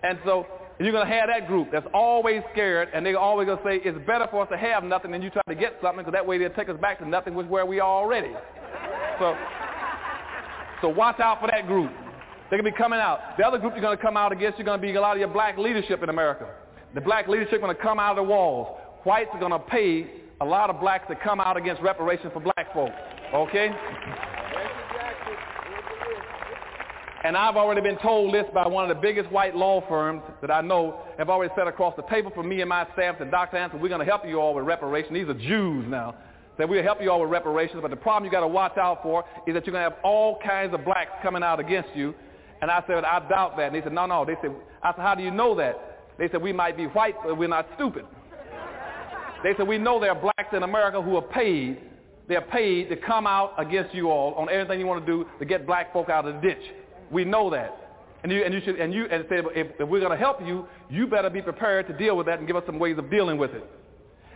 And 0.04 0.16
so 0.24 0.46
you're 0.78 0.92
going 0.92 1.06
to 1.06 1.12
have 1.12 1.28
that 1.28 1.46
group 1.46 1.68
that's 1.70 1.86
always 1.92 2.42
scared, 2.52 2.88
and 2.94 3.04
they're 3.04 3.18
always 3.18 3.46
going 3.46 3.58
to 3.58 3.64
say, 3.64 3.80
it's 3.84 3.98
better 4.06 4.26
for 4.30 4.42
us 4.42 4.48
to 4.50 4.56
have 4.56 4.84
nothing 4.84 5.10
than 5.10 5.22
you 5.22 5.30
try 5.30 5.42
to 5.48 5.54
get 5.54 5.78
something, 5.82 5.98
because 5.98 6.12
that 6.12 6.26
way 6.26 6.38
they'll 6.38 6.50
take 6.50 6.68
us 6.68 6.80
back 6.80 6.98
to 6.98 7.08
nothing, 7.08 7.34
which 7.34 7.46
is 7.46 7.50
where 7.50 7.66
we 7.66 7.80
are 7.80 7.88
already. 7.88 8.32
So, 9.18 9.36
so 10.80 10.88
watch 10.88 11.20
out 11.20 11.40
for 11.40 11.48
that 11.48 11.66
group. 11.66 11.90
They're 12.48 12.60
going 12.60 12.70
to 12.70 12.76
be 12.76 12.82
coming 12.82 13.00
out. 13.00 13.36
The 13.38 13.46
other 13.46 13.58
group 13.58 13.72
you're 13.74 13.82
going 13.82 13.96
to 13.96 14.02
come 14.02 14.16
out 14.16 14.32
against, 14.32 14.58
you're 14.58 14.66
going 14.66 14.80
to 14.80 14.82
be 14.82 14.94
a 14.94 15.00
lot 15.00 15.16
of 15.16 15.20
your 15.20 15.28
black 15.28 15.56
leadership 15.56 16.02
in 16.02 16.08
America. 16.08 16.48
The 16.94 17.00
black 17.00 17.28
leadership 17.28 17.60
going 17.60 17.74
to 17.74 17.82
come 17.82 17.98
out 17.98 18.10
of 18.10 18.16
the 18.16 18.30
walls. 18.30 18.78
Whites 19.04 19.30
are 19.32 19.40
going 19.40 19.52
to 19.52 19.58
pay 19.58 20.06
a 20.40 20.44
lot 20.44 20.68
of 20.68 20.80
blacks 20.80 21.06
to 21.08 21.14
come 21.14 21.40
out 21.40 21.56
against 21.56 21.80
reparations 21.82 22.32
for 22.32 22.40
black 22.40 22.74
folks. 22.74 22.94
Okay? 23.32 23.68
And 27.24 27.36
I've 27.36 27.56
already 27.56 27.80
been 27.80 27.98
told 27.98 28.34
this 28.34 28.46
by 28.52 28.66
one 28.66 28.90
of 28.90 28.94
the 28.94 29.00
biggest 29.00 29.30
white 29.30 29.54
law 29.54 29.84
firms 29.88 30.22
that 30.40 30.50
I 30.50 30.60
know 30.60 30.98
have 31.18 31.30
already 31.30 31.52
set 31.56 31.68
across 31.68 31.94
the 31.94 32.02
table 32.02 32.32
for 32.34 32.42
me 32.42 32.60
and 32.60 32.68
my 32.68 32.84
staff 32.94 33.16
that 33.20 33.30
Dr. 33.30 33.58
Anderson, 33.58 33.80
we're 33.80 33.88
going 33.88 34.00
to 34.00 34.04
help 34.04 34.26
you 34.26 34.40
all 34.40 34.54
with 34.54 34.64
reparations. 34.64 35.14
These 35.14 35.28
are 35.28 35.34
Jews 35.34 35.86
now. 35.88 36.16
That 36.58 36.68
we'll 36.68 36.82
help 36.82 37.00
you 37.00 37.10
all 37.10 37.20
with 37.20 37.30
reparations, 37.30 37.80
but 37.80 37.90
the 37.90 37.96
problem 37.96 38.24
you 38.24 38.30
got 38.30 38.40
to 38.40 38.48
watch 38.48 38.76
out 38.76 39.02
for 39.02 39.24
is 39.46 39.54
that 39.54 39.64
you're 39.64 39.72
going 39.72 39.84
to 39.84 39.90
have 39.90 39.98
all 40.02 40.38
kinds 40.44 40.74
of 40.74 40.84
blacks 40.84 41.12
coming 41.22 41.42
out 41.42 41.60
against 41.60 41.90
you. 41.94 42.12
And 42.60 42.70
I 42.70 42.82
said, 42.86 43.04
I 43.04 43.26
doubt 43.28 43.56
that. 43.56 43.66
And 43.66 43.74
they 43.74 43.82
said, 43.82 43.92
no, 43.92 44.06
no. 44.06 44.24
They 44.24 44.36
said, 44.42 44.54
I 44.82 44.92
said, 44.92 45.00
how 45.00 45.14
do 45.14 45.22
you 45.22 45.30
know 45.30 45.54
that? 45.56 46.00
They 46.18 46.28
said, 46.28 46.42
we 46.42 46.52
might 46.52 46.76
be 46.76 46.86
white, 46.86 47.14
but 47.24 47.38
we're 47.38 47.48
not 47.48 47.68
stupid. 47.76 48.04
They 49.44 49.54
said, 49.56 49.66
we 49.66 49.78
know 49.78 49.98
there 49.98 50.10
are 50.10 50.20
blacks 50.20 50.52
in 50.52 50.62
America 50.62 51.00
who 51.00 51.16
are 51.16 51.22
paid. 51.22 51.78
They're 52.28 52.42
paid 52.42 52.88
to 52.90 52.96
come 52.96 53.26
out 53.26 53.54
against 53.58 53.94
you 53.94 54.10
all 54.10 54.34
on 54.34 54.48
everything 54.48 54.80
you 54.80 54.86
want 54.86 55.04
to 55.04 55.10
do 55.10 55.26
to 55.38 55.44
get 55.44 55.66
black 55.66 55.92
folk 55.92 56.08
out 56.08 56.26
of 56.26 56.34
the 56.34 56.40
ditch. 56.40 56.62
We 57.12 57.24
know 57.24 57.50
that. 57.50 57.78
And 58.22 58.32
you, 58.32 58.44
and 58.44 58.54
you 58.54 58.60
should, 58.64 58.76
and 58.76 58.94
you, 58.94 59.06
and 59.10 59.24
say, 59.28 59.42
if, 59.54 59.66
if 59.80 59.88
we're 59.88 60.00
going 60.00 60.12
to 60.12 60.16
help 60.16 60.40
you, 60.40 60.66
you 60.88 61.06
better 61.06 61.28
be 61.28 61.42
prepared 61.42 61.86
to 61.88 61.92
deal 61.92 62.16
with 62.16 62.26
that 62.26 62.38
and 62.38 62.46
give 62.46 62.56
us 62.56 62.62
some 62.66 62.78
ways 62.78 62.96
of 62.98 63.10
dealing 63.10 63.36
with 63.36 63.52
it. 63.52 63.64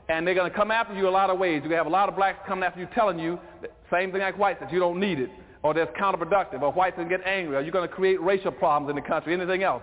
And 0.08 0.26
they're 0.26 0.34
going 0.34 0.50
to 0.50 0.56
come 0.56 0.70
after 0.70 0.94
you 0.94 1.08
a 1.08 1.10
lot 1.10 1.30
of 1.30 1.38
ways. 1.38 1.60
You're 1.62 1.70
going 1.70 1.70
to 1.70 1.76
have 1.78 1.86
a 1.86 1.90
lot 1.90 2.08
of 2.08 2.16
blacks 2.16 2.38
coming 2.46 2.64
after 2.64 2.80
you 2.80 2.88
telling 2.94 3.18
you, 3.18 3.38
the 3.62 3.68
same 3.92 4.12
thing 4.12 4.20
like 4.20 4.38
whites, 4.38 4.60
that 4.60 4.72
you 4.72 4.78
don't 4.78 5.00
need 5.00 5.20
it, 5.20 5.30
or 5.62 5.72
that's 5.72 5.90
counterproductive, 5.96 6.62
or 6.62 6.72
whites 6.72 6.96
can 6.96 7.08
get 7.08 7.24
angry, 7.24 7.56
or 7.56 7.60
you're 7.60 7.72
going 7.72 7.88
to 7.88 7.94
create 7.94 8.20
racial 8.20 8.52
problems 8.52 8.90
in 8.90 8.96
the 8.96 9.08
country, 9.08 9.34
anything 9.34 9.62
else. 9.62 9.82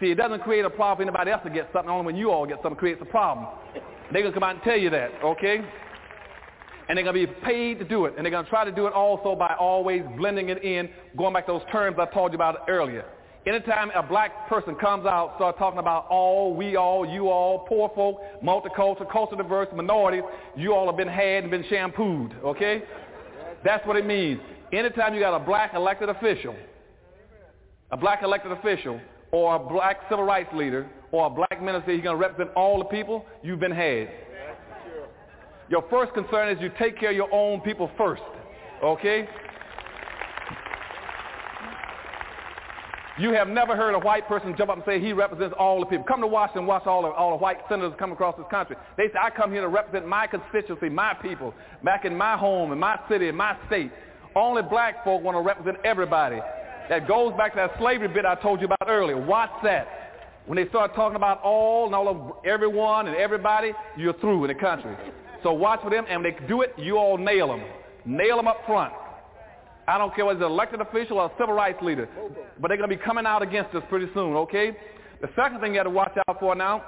See, 0.00 0.10
it 0.10 0.14
doesn't 0.16 0.42
create 0.42 0.64
a 0.64 0.70
problem 0.70 0.96
for 0.96 1.10
anybody 1.10 1.30
else 1.30 1.42
to 1.44 1.50
get 1.50 1.68
something, 1.72 1.90
only 1.90 2.06
when 2.06 2.16
you 2.16 2.30
all 2.30 2.46
get 2.46 2.58
something 2.62 2.78
creates 2.78 3.02
a 3.02 3.04
problem. 3.04 3.46
They're 4.12 4.22
going 4.22 4.32
to 4.32 4.40
come 4.40 4.48
out 4.48 4.54
and 4.54 4.64
tell 4.64 4.78
you 4.78 4.90
that, 4.90 5.10
okay? 5.22 5.60
And 6.90 6.96
they're 6.96 7.04
going 7.04 7.14
to 7.14 7.32
be 7.32 7.40
paid 7.44 7.78
to 7.78 7.84
do 7.84 8.06
it. 8.06 8.14
And 8.16 8.24
they're 8.24 8.32
going 8.32 8.42
to 8.42 8.50
try 8.50 8.64
to 8.64 8.72
do 8.72 8.88
it 8.88 8.92
also 8.92 9.36
by 9.36 9.54
always 9.60 10.02
blending 10.16 10.48
it 10.48 10.64
in, 10.64 10.88
going 11.16 11.32
back 11.32 11.46
to 11.46 11.52
those 11.52 11.62
terms 11.70 11.96
I 12.00 12.06
told 12.06 12.32
you 12.32 12.34
about 12.34 12.68
earlier. 12.68 13.04
Anytime 13.46 13.92
a 13.94 14.02
black 14.02 14.48
person 14.48 14.74
comes 14.74 15.06
out, 15.06 15.34
start 15.36 15.56
talking 15.56 15.78
about 15.78 16.08
all, 16.10 16.52
we 16.52 16.74
all, 16.74 17.06
you 17.06 17.28
all, 17.28 17.60
poor 17.60 17.92
folk, 17.94 18.20
multicultural, 18.42 19.08
culture 19.10 19.36
diverse, 19.36 19.68
minorities, 19.72 20.24
you 20.56 20.74
all 20.74 20.86
have 20.86 20.96
been 20.96 21.06
had 21.06 21.44
and 21.44 21.50
been 21.52 21.64
shampooed, 21.70 22.34
okay? 22.44 22.82
That's 23.64 23.86
what 23.86 23.94
it 23.94 24.04
means. 24.04 24.40
Anytime 24.72 25.14
you 25.14 25.20
got 25.20 25.40
a 25.40 25.44
black 25.44 25.74
elected 25.74 26.08
official, 26.08 26.56
a 27.92 27.96
black 27.96 28.24
elected 28.24 28.50
official, 28.50 29.00
or 29.30 29.54
a 29.54 29.58
black 29.60 30.00
civil 30.10 30.24
rights 30.24 30.52
leader, 30.52 30.90
or 31.12 31.28
a 31.28 31.30
black 31.30 31.62
minister, 31.62 31.92
he's 31.92 32.02
going 32.02 32.16
to 32.16 32.20
represent 32.20 32.50
all 32.56 32.78
the 32.78 32.84
people, 32.86 33.24
you've 33.44 33.60
been 33.60 33.70
had. 33.70 34.10
Your 35.70 35.84
first 35.88 36.12
concern 36.14 36.48
is 36.48 36.60
you 36.60 36.70
take 36.78 36.98
care 36.98 37.10
of 37.10 37.16
your 37.16 37.32
own 37.32 37.60
people 37.60 37.90
first. 37.96 38.22
Okay? 38.82 39.28
You 43.20 43.32
have 43.34 43.48
never 43.48 43.76
heard 43.76 43.94
a 43.94 43.98
white 43.98 44.26
person 44.26 44.54
jump 44.56 44.70
up 44.70 44.76
and 44.76 44.84
say 44.84 44.98
he 44.98 45.12
represents 45.12 45.54
all 45.58 45.78
the 45.78 45.86
people. 45.86 46.04
Come 46.08 46.22
to 46.22 46.26
Washington, 46.26 46.66
watch 46.66 46.86
all 46.86 47.02
the, 47.02 47.08
all 47.08 47.30
the 47.30 47.36
white 47.36 47.58
senators 47.68 47.92
come 47.98 48.10
across 48.12 48.36
this 48.36 48.46
country. 48.50 48.76
They 48.96 49.08
say, 49.08 49.18
I 49.20 49.30
come 49.30 49.52
here 49.52 49.60
to 49.60 49.68
represent 49.68 50.08
my 50.08 50.26
constituency, 50.26 50.88
my 50.88 51.14
people, 51.14 51.54
back 51.84 52.04
in 52.04 52.16
my 52.16 52.36
home, 52.36 52.72
in 52.72 52.78
my 52.78 52.98
city, 53.08 53.28
in 53.28 53.36
my 53.36 53.56
state. 53.66 53.92
Only 54.34 54.62
black 54.62 55.04
folk 55.04 55.22
want 55.22 55.36
to 55.36 55.42
represent 55.42 55.76
everybody. 55.84 56.38
That 56.88 57.06
goes 57.06 57.32
back 57.36 57.52
to 57.52 57.56
that 57.56 57.78
slavery 57.78 58.08
bit 58.08 58.24
I 58.24 58.34
told 58.36 58.60
you 58.60 58.66
about 58.66 58.88
earlier. 58.88 59.20
Watch 59.20 59.52
that. 59.62 59.86
When 60.46 60.56
they 60.56 60.68
start 60.70 60.94
talking 60.94 61.16
about 61.16 61.40
all 61.42 61.86
and 61.86 61.94
all 61.94 62.08
of 62.08 62.44
everyone 62.44 63.06
and 63.06 63.16
everybody, 63.16 63.72
you're 63.96 64.14
through 64.14 64.44
in 64.44 64.48
the 64.48 64.54
country. 64.54 64.96
So 65.42 65.52
watch 65.52 65.80
for 65.82 65.90
them, 65.90 66.04
and 66.08 66.22
when 66.22 66.34
they 66.34 66.46
do 66.46 66.62
it, 66.62 66.74
you 66.76 66.96
all 66.96 67.16
nail 67.16 67.48
them. 67.48 67.62
Nail 68.04 68.36
them 68.36 68.48
up 68.48 68.58
front. 68.66 68.92
I 69.86 69.98
don't 69.98 70.14
care 70.14 70.24
whether 70.24 70.38
it's 70.38 70.46
an 70.46 70.52
elected 70.52 70.80
official 70.80 71.18
or 71.18 71.26
a 71.26 71.32
civil 71.38 71.54
rights 71.54 71.82
leader, 71.82 72.08
but 72.60 72.68
they're 72.68 72.76
going 72.76 72.88
to 72.88 72.96
be 72.96 73.02
coming 73.02 73.26
out 73.26 73.42
against 73.42 73.74
us 73.74 73.82
pretty 73.88 74.06
soon, 74.14 74.36
okay? 74.36 74.76
The 75.20 75.28
second 75.34 75.60
thing 75.60 75.72
you 75.72 75.78
got 75.78 75.84
to 75.84 75.90
watch 75.90 76.16
out 76.28 76.38
for 76.38 76.54
now, 76.54 76.84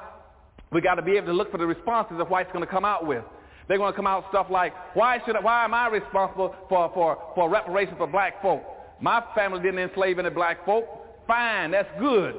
we 0.70 0.80
got 0.80 0.94
to 0.94 1.02
be 1.02 1.16
able 1.16 1.26
to 1.26 1.32
look 1.32 1.50
for 1.50 1.58
the 1.58 1.66
responses 1.66 2.16
that 2.18 2.30
white's 2.30 2.52
going 2.52 2.64
to 2.64 2.70
come 2.70 2.84
out 2.84 3.06
with. 3.06 3.24
They're 3.68 3.78
going 3.78 3.92
to 3.92 3.96
come 3.96 4.06
out 4.06 4.22
with 4.22 4.30
stuff 4.30 4.46
like, 4.50 4.72
why 4.94 5.18
should 5.24 5.36
I, 5.36 5.40
why 5.40 5.64
am 5.64 5.74
I 5.74 5.88
responsible 5.88 6.54
for, 6.68 6.90
for, 6.94 7.18
for 7.34 7.50
reparations 7.50 7.96
for 7.98 8.06
black 8.06 8.40
folk? 8.40 8.62
My 9.00 9.22
family 9.34 9.60
didn't 9.60 9.80
enslave 9.80 10.18
any 10.18 10.30
black 10.30 10.64
folk. 10.64 10.84
Fine, 11.26 11.72
that's 11.72 11.88
good. 11.98 12.34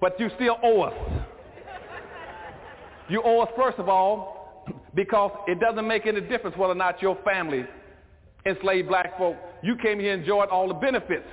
But 0.00 0.18
you 0.20 0.30
still 0.36 0.58
owe 0.62 0.82
us. 0.82 0.94
You 3.08 3.22
owe 3.24 3.40
us, 3.40 3.48
first 3.56 3.78
of 3.78 3.88
all, 3.88 4.37
because 4.94 5.32
it 5.46 5.60
doesn't 5.60 5.86
make 5.86 6.06
any 6.06 6.20
difference 6.20 6.56
whether 6.56 6.72
or 6.72 6.76
not 6.76 7.00
your 7.02 7.16
family 7.24 7.64
enslaved 8.46 8.88
black 8.88 9.16
folk. 9.18 9.36
You 9.62 9.76
came 9.76 10.00
here 10.00 10.12
and 10.12 10.22
enjoyed 10.22 10.48
all 10.48 10.68
the 10.68 10.74
benefits 10.74 11.26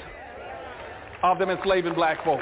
of 1.23 1.39
them 1.39 1.49
enslaving 1.49 1.93
black 1.93 2.23
folk. 2.23 2.41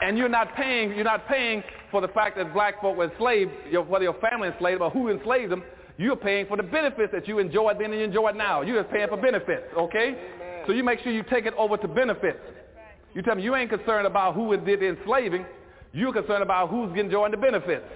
And 0.00 0.18
you're 0.18 0.28
not 0.28 0.54
paying, 0.54 0.90
you're 0.94 1.04
not 1.04 1.26
paying 1.28 1.62
for 1.90 2.00
the 2.00 2.08
fact 2.08 2.36
that 2.36 2.52
black 2.52 2.80
folk 2.80 2.96
were 2.96 3.10
enslaved, 3.10 3.52
whether 3.88 4.04
your 4.04 4.20
family 4.20 4.48
enslaved 4.48 4.82
or 4.82 4.90
who 4.90 5.10
enslaved 5.10 5.52
them. 5.52 5.62
You're 5.96 6.16
paying 6.16 6.46
for 6.46 6.56
the 6.56 6.62
benefits 6.64 7.12
that 7.12 7.28
you 7.28 7.38
enjoyed 7.38 7.78
then 7.78 7.92
and 7.92 8.00
you 8.00 8.04
enjoy 8.04 8.30
it 8.30 8.36
now. 8.36 8.62
You're 8.62 8.82
just 8.82 8.92
paying 8.92 9.08
for 9.08 9.16
benefits, 9.16 9.66
okay? 9.78 10.08
Amen. 10.08 10.64
So 10.66 10.72
you 10.72 10.82
make 10.82 11.00
sure 11.00 11.12
you 11.12 11.22
take 11.22 11.46
it 11.46 11.54
over 11.54 11.76
to 11.76 11.86
benefits. 11.86 12.40
You 13.14 13.22
tell 13.22 13.36
me 13.36 13.44
you 13.44 13.54
ain't 13.54 13.70
concerned 13.70 14.06
about 14.06 14.34
who 14.34 14.56
did 14.56 14.80
the 14.80 14.88
enslaving. 14.88 15.46
You're 15.94 16.12
concerned 16.12 16.42
about 16.42 16.70
who's 16.70 16.90
enjoying 16.98 17.30
the 17.30 17.36
benefits. 17.36 17.86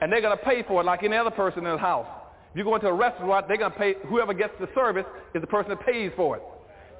And 0.00 0.12
they're 0.12 0.20
going 0.20 0.36
to 0.36 0.44
pay 0.44 0.64
for 0.64 0.80
it 0.80 0.84
like 0.84 1.04
any 1.04 1.16
other 1.16 1.30
person 1.30 1.60
in 1.60 1.72
the 1.72 1.78
house. 1.78 2.08
If 2.50 2.58
you 2.58 2.64
go 2.64 2.74
into 2.74 2.88
a 2.88 2.92
restaurant, 2.92 3.46
they're 3.46 3.56
going 3.56 3.70
to 3.72 3.78
pay, 3.78 3.94
whoever 4.08 4.34
gets 4.34 4.52
the 4.60 4.68
service 4.74 5.06
is 5.34 5.40
the 5.40 5.46
person 5.46 5.70
that 5.70 5.86
pays 5.86 6.10
for 6.16 6.36
it. 6.36 6.42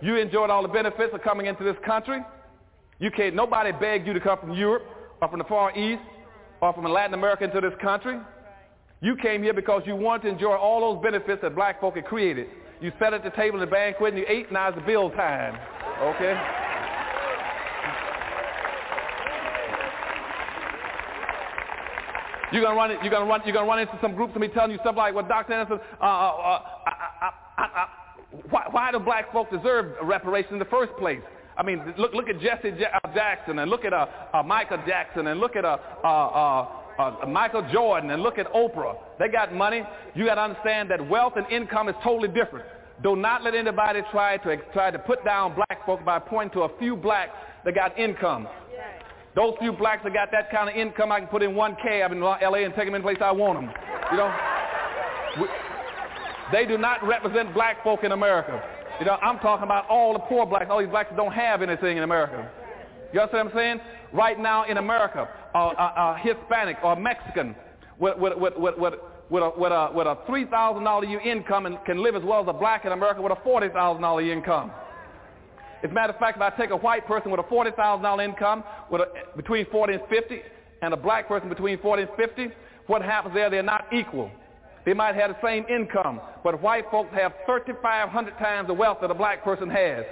You 0.01 0.17
enjoyed 0.17 0.51
all 0.51 0.63
the 0.63 0.69
benefits 0.69 1.13
of 1.13 1.23
coming 1.23 1.47
into 1.47 1.65
this 1.65 1.77
country. 1.85 2.21
You 3.01 3.11
can't, 3.11 3.35
nobody 3.35 3.73
begged 3.73 4.07
you 4.07 4.13
to 4.13 4.21
come 4.21 4.39
from 4.39 4.53
Europe 4.53 4.85
or 5.21 5.29
from 5.29 5.39
the 5.39 5.45
Far 5.45 5.77
East 5.77 6.03
or 6.61 6.73
from 6.73 6.85
Latin 6.85 7.15
America 7.15 7.45
into 7.45 7.61
this 7.61 7.75
country. 7.83 8.19
You 9.01 9.17
came 9.17 9.43
here 9.43 9.55
because 9.55 9.83
you 9.87 9.97
wanted 9.97 10.23
to 10.23 10.29
enjoy 10.29 10.55
all 10.55 10.95
those 10.95 11.03
benefits 11.03 11.43
that 11.43 11.55
black 11.55 11.81
folk 11.81 11.97
had 11.97 12.05
created. 12.05 12.47
You 12.81 12.93
sat 12.99 13.13
at 13.13 13.25
the 13.25 13.31
table 13.31 13.61
in 13.61 13.65
the 13.67 13.71
banquet 13.71 14.15
and 14.15 14.19
you 14.19 14.25
ate, 14.29 14.53
now 14.53 14.69
it's 14.69 14.79
the 14.79 14.85
bill 14.85 15.11
time. 15.11 15.59
Okay? 16.01 16.74
You're 22.53 22.63
gonna 22.63 22.77
run. 22.77 22.91
You're 23.03 23.11
gonna 23.11 23.27
run. 23.27 23.41
You're 23.45 23.55
gonna 23.55 23.69
run 23.69 23.81
into 23.81 23.99
some 24.01 24.15
groups 24.15 24.33
and 24.35 24.41
be 24.41 24.49
telling 24.49 24.73
you 24.73 24.79
stuff 24.81 24.97
like, 24.97 25.15
"Well, 25.15 25.27
Dr. 25.27 25.53
Anderson, 25.53 25.81
uh, 26.01 26.05
uh, 26.05 26.07
uh, 26.07 26.63
I, 26.87 27.31
I, 27.59 27.65
I, 27.65 27.87
why, 28.51 28.65
why 28.71 28.93
do 28.93 28.99
black 28.99 29.33
folk 29.33 29.51
deserve 29.51 29.95
reparations 30.03 30.53
in 30.53 30.59
the 30.59 30.65
first 30.67 30.93
place?" 30.99 31.21
I 31.57 31.63
mean, 31.63 31.95
look 31.99 32.13
look 32.15 32.29
at 32.29 32.41
Jesse 32.41 32.73
Jackson 33.15 33.59
and 33.59 33.71
look 33.71 33.85
at 33.85 33.93
uh, 33.93 34.07
uh, 34.33 34.43
Michael 34.43 34.79
Jackson 34.87 35.29
and 35.29 35.39
look 35.39 35.57
at 35.57 35.65
uh, 35.65 35.79
uh, 36.03 36.09
uh, 36.09 36.69
uh, 36.99 37.27
Michael 37.27 37.67
Jordan 37.73 38.11
and 38.11 38.23
look 38.23 38.39
at 38.39 38.53
Oprah. 38.53 38.97
They 39.19 39.29
got 39.29 39.55
money. 39.55 39.83
You 40.15 40.27
got 40.27 40.37
to 40.37 40.43
understand 40.43 40.91
that 40.91 41.09
wealth 41.09 41.35
and 41.37 41.47
income 41.51 41.89
is 41.89 41.95
totally 42.03 42.29
different. 42.29 42.67
Do 43.03 43.17
not 43.17 43.43
let 43.43 43.55
anybody 43.55 44.01
try 44.11 44.37
to 44.39 44.57
try 44.73 44.91
to 44.91 44.99
put 44.99 45.25
down 45.25 45.55
black 45.55 45.85
folk 45.87 46.05
by 46.05 46.19
pointing 46.19 46.53
to 46.55 46.63
a 46.63 46.79
few 46.79 46.97
blacks 46.97 47.33
that 47.65 47.75
got 47.75 47.99
income. 47.99 48.49
Those 49.35 49.55
few 49.59 49.73
blacks 49.73 50.03
that 50.05 50.15
got 50.15 50.31
that 50.31 50.51
kind 50.51 50.69
of 50.69 50.77
income, 50.77 51.11
I 51.11 51.19
can 51.19 51.29
put 51.29 51.43
in 51.43 51.55
one 51.55 51.77
cab 51.83 52.13
in 52.13 52.23
L.A. 52.23 52.65
and 52.65 52.75
take 52.75 52.87
them 52.87 52.95
in 52.95 53.03
place 53.03 53.19
I 53.21 53.33
want 53.33 53.59
them. 53.59 53.71
You 54.13 54.17
know, 54.17 54.35
we, 55.41 55.49
they 56.53 56.67
do 56.67 56.79
not 56.79 57.05
represent 57.05 57.53
black 57.53 57.83
folk 57.83 58.05
in 58.05 58.13
America. 58.13 58.63
You 59.01 59.07
know, 59.07 59.17
I'm 59.21 59.41
talking 59.41 59.65
about 59.65 59.89
all 59.89 60.13
the 60.13 60.21
poor 60.21 60.47
blacks, 60.47 60.67
all 60.71 60.79
these 60.79 60.89
blacks 60.89 61.11
that 61.11 61.17
don't 61.17 61.33
have 61.33 61.63
anything 61.63 61.97
in 61.97 62.05
America. 62.05 62.49
You 63.13 63.21
understand 63.21 63.47
what 63.47 63.57
I'm 63.57 63.59
saying? 63.59 63.81
Right 64.13 64.39
now 64.39 64.65
in 64.65 64.77
America, 64.77 65.29
a, 65.55 66.17
Hispanic 66.21 66.77
or 66.85 66.93
a 66.93 67.01
Mexican 67.01 67.57
with, 67.99 68.17
with, 68.19 68.39
with, 68.39 68.57
with, 68.57 68.79
with, 68.79 68.95
with 69.31 69.43
a, 69.43 69.53
with 69.57 69.73
a, 69.73 69.91
with 69.93 70.07
a 70.07 70.17
$3,000 70.29 71.05
a 71.05 71.09
year 71.09 71.21
income 71.21 71.67
and 71.67 71.85
can 71.85 72.03
live 72.03 72.15
as 72.15 72.23
well 72.23 72.43
as 72.43 72.49
a 72.49 72.53
black 72.53 72.85
in 72.85 72.93
America 72.93 73.21
with 73.21 73.33
a 73.33 73.37
$40,000 73.37 74.21
a 74.21 74.25
year 74.25 74.33
income. 74.33 74.71
As 75.85 75.91
a 75.91 75.93
matter 75.93 76.15
of 76.15 76.19
fact, 76.19 76.39
if 76.39 76.43
I 76.43 76.49
take 76.57 76.71
a 76.71 76.77
white 76.77 77.07
person 77.07 77.31
with 77.31 77.41
a 77.41 77.43
$40,000 77.43 78.25
income, 78.25 78.65
with 78.91 79.03
a, 79.03 79.37
between 79.37 79.67
40 79.71 79.93
and 79.93 80.03
50, 80.09 80.41
and 80.81 80.95
a 80.95 80.97
black 80.97 81.29
person 81.29 81.51
between 81.51 81.79
40 81.79 82.05
and 82.05 82.11
50, 82.17 82.49
what 82.87 83.03
happens 83.03 83.35
there, 83.35 83.51
they're 83.51 83.63
not 83.63 83.87
equal. 83.93 84.31
They 84.87 84.95
might 84.95 85.15
have 85.15 85.31
the 85.31 85.47
same 85.47 85.67
income, 85.69 86.23
but 86.43 86.61
white 86.63 86.87
folks 86.91 87.15
have 87.15 87.35
3,500 87.45 88.39
times 88.39 88.67
the 88.67 88.75
wealth 88.75 88.99
that 89.03 89.11
a 89.11 89.15
black 89.15 89.45
person 89.45 89.69
has. 89.69 90.07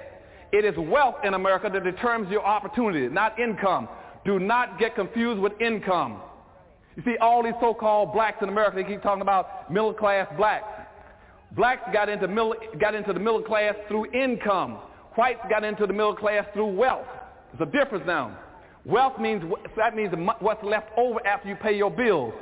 It 0.52 0.66
is 0.66 0.74
wealth 0.76 1.16
in 1.24 1.32
America 1.32 1.70
that 1.72 1.84
determines 1.84 2.30
your 2.30 2.44
opportunity, 2.44 3.08
not 3.08 3.38
income. 3.38 3.88
Do 4.26 4.38
not 4.38 4.78
get 4.78 4.94
confused 4.94 5.40
with 5.40 5.52
income. 5.58 6.20
You 6.96 7.02
see, 7.04 7.16
all 7.16 7.42
these 7.42 7.54
so-called 7.62 8.12
blacks 8.12 8.42
in 8.42 8.50
America, 8.50 8.76
they 8.76 8.84
keep 8.84 9.02
talking 9.02 9.22
about 9.22 9.72
middle-class 9.72 10.28
blacks. 10.36 10.66
Blacks 11.52 11.82
got 11.94 12.10
into, 12.10 12.28
middle, 12.28 12.54
got 12.78 12.94
into 12.94 13.14
the 13.14 13.18
middle 13.18 13.42
class 13.42 13.74
through 13.88 14.12
income. 14.12 14.78
Whites 15.14 15.40
got 15.48 15.64
into 15.64 15.86
the 15.86 15.92
middle 15.92 16.16
class 16.16 16.44
through 16.52 16.74
wealth. 16.74 17.06
There's 17.52 17.68
a 17.68 17.72
difference 17.72 18.04
now. 18.06 18.36
Wealth 18.84 19.18
means, 19.20 19.42
that 19.76 19.94
means 19.94 20.12
what's 20.40 20.64
left 20.64 20.88
over 20.96 21.24
after 21.26 21.48
you 21.48 21.56
pay 21.56 21.76
your 21.76 21.90
bills. 21.90 22.34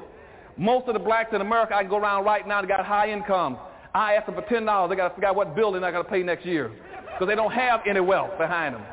Most 0.56 0.88
of 0.88 0.94
the 0.94 1.00
blacks 1.00 1.30
in 1.34 1.40
America, 1.40 1.74
I 1.74 1.82
can 1.82 1.90
go 1.90 1.98
around 1.98 2.24
right 2.24 2.46
now, 2.46 2.60
they 2.62 2.68
got 2.68 2.84
high 2.84 3.10
incomes. 3.10 3.58
I 3.94 4.14
ask 4.14 4.26
them 4.26 4.36
for 4.36 4.42
$10, 4.42 4.88
they 4.88 4.96
got 4.96 5.08
to 5.08 5.14
figure 5.14 5.28
out 5.28 5.36
what 5.36 5.56
bill 5.56 5.72
they're 5.72 5.80
not 5.80 5.92
going 5.92 6.04
to 6.04 6.10
pay 6.10 6.22
next 6.22 6.46
year 6.46 6.70
because 7.12 7.26
they 7.26 7.34
don't 7.34 7.52
have 7.52 7.80
any 7.86 8.00
wealth 8.00 8.38
behind 8.38 8.76
them. 8.76 8.84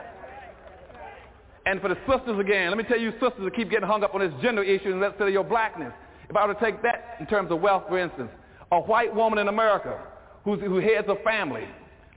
And 1.66 1.82
for 1.82 1.90
the 1.90 1.98
sisters 2.10 2.40
again, 2.40 2.70
let 2.70 2.78
me 2.78 2.84
tell 2.86 3.00
you 3.00 3.12
sisters 3.12 3.44
that 3.44 3.56
keep 3.56 3.70
getting 3.70 3.88
hung 3.88 4.04
up 4.04 4.16
on 4.16 4.22
this 4.22 4.32
gender 4.42 4.64
issue 4.64 4.92
instead 4.92 5.28
of 5.28 5.34
your 5.34 5.44
blackness. 5.44 5.94
If 6.30 6.36
I 6.36 6.46
were 6.46 6.54
to 6.54 6.60
take 6.60 6.82
that 6.82 7.18
in 7.20 7.28
terms 7.28 7.52
of 7.52 7.62
wealth, 7.62 7.84
for 7.88 8.00
instance, 8.00 8.32
a 8.72 8.80
white 8.80 9.14
woman 9.14 9.40
in 9.40 9.48
America 9.48 10.00
who's, 10.44 10.60
who 10.62 10.80
heads 10.80 11.08
a 11.10 11.22
family, 11.24 11.68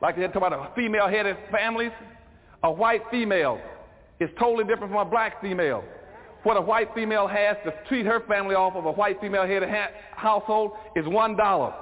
like 0.00 0.16
they 0.16 0.26
talk 0.26 0.36
about 0.36 0.52
a 0.52 0.70
female-headed 0.74 1.36
families, 1.50 1.92
a 2.62 2.70
white 2.70 3.02
female 3.10 3.60
is 4.18 4.30
totally 4.38 4.64
different 4.64 4.92
from 4.92 5.06
a 5.06 5.10
black 5.10 5.40
female. 5.40 5.84
What 6.42 6.56
a 6.56 6.60
white 6.60 6.88
female 6.94 7.26
has 7.26 7.56
to 7.64 7.72
treat 7.88 8.06
her 8.06 8.20
family 8.26 8.54
off 8.54 8.74
of 8.74 8.86
a 8.86 8.92
white 8.92 9.20
female-headed 9.20 9.68
ha- 9.68 9.90
household 10.12 10.72
is 10.96 11.06
one 11.06 11.36
dollar. 11.36 11.74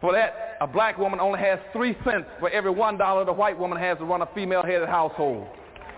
For 0.00 0.12
that, 0.12 0.58
a 0.60 0.66
black 0.66 0.98
woman 0.98 1.20
only 1.20 1.40
has 1.40 1.58
three 1.72 1.96
cents 2.04 2.26
for 2.38 2.50
every 2.50 2.70
one 2.70 2.98
dollar 2.98 3.24
the 3.24 3.32
white 3.32 3.58
woman 3.58 3.78
has 3.78 3.96
to 3.98 4.04
run 4.04 4.20
a 4.20 4.28
female-headed 4.34 4.88
household. 4.88 5.46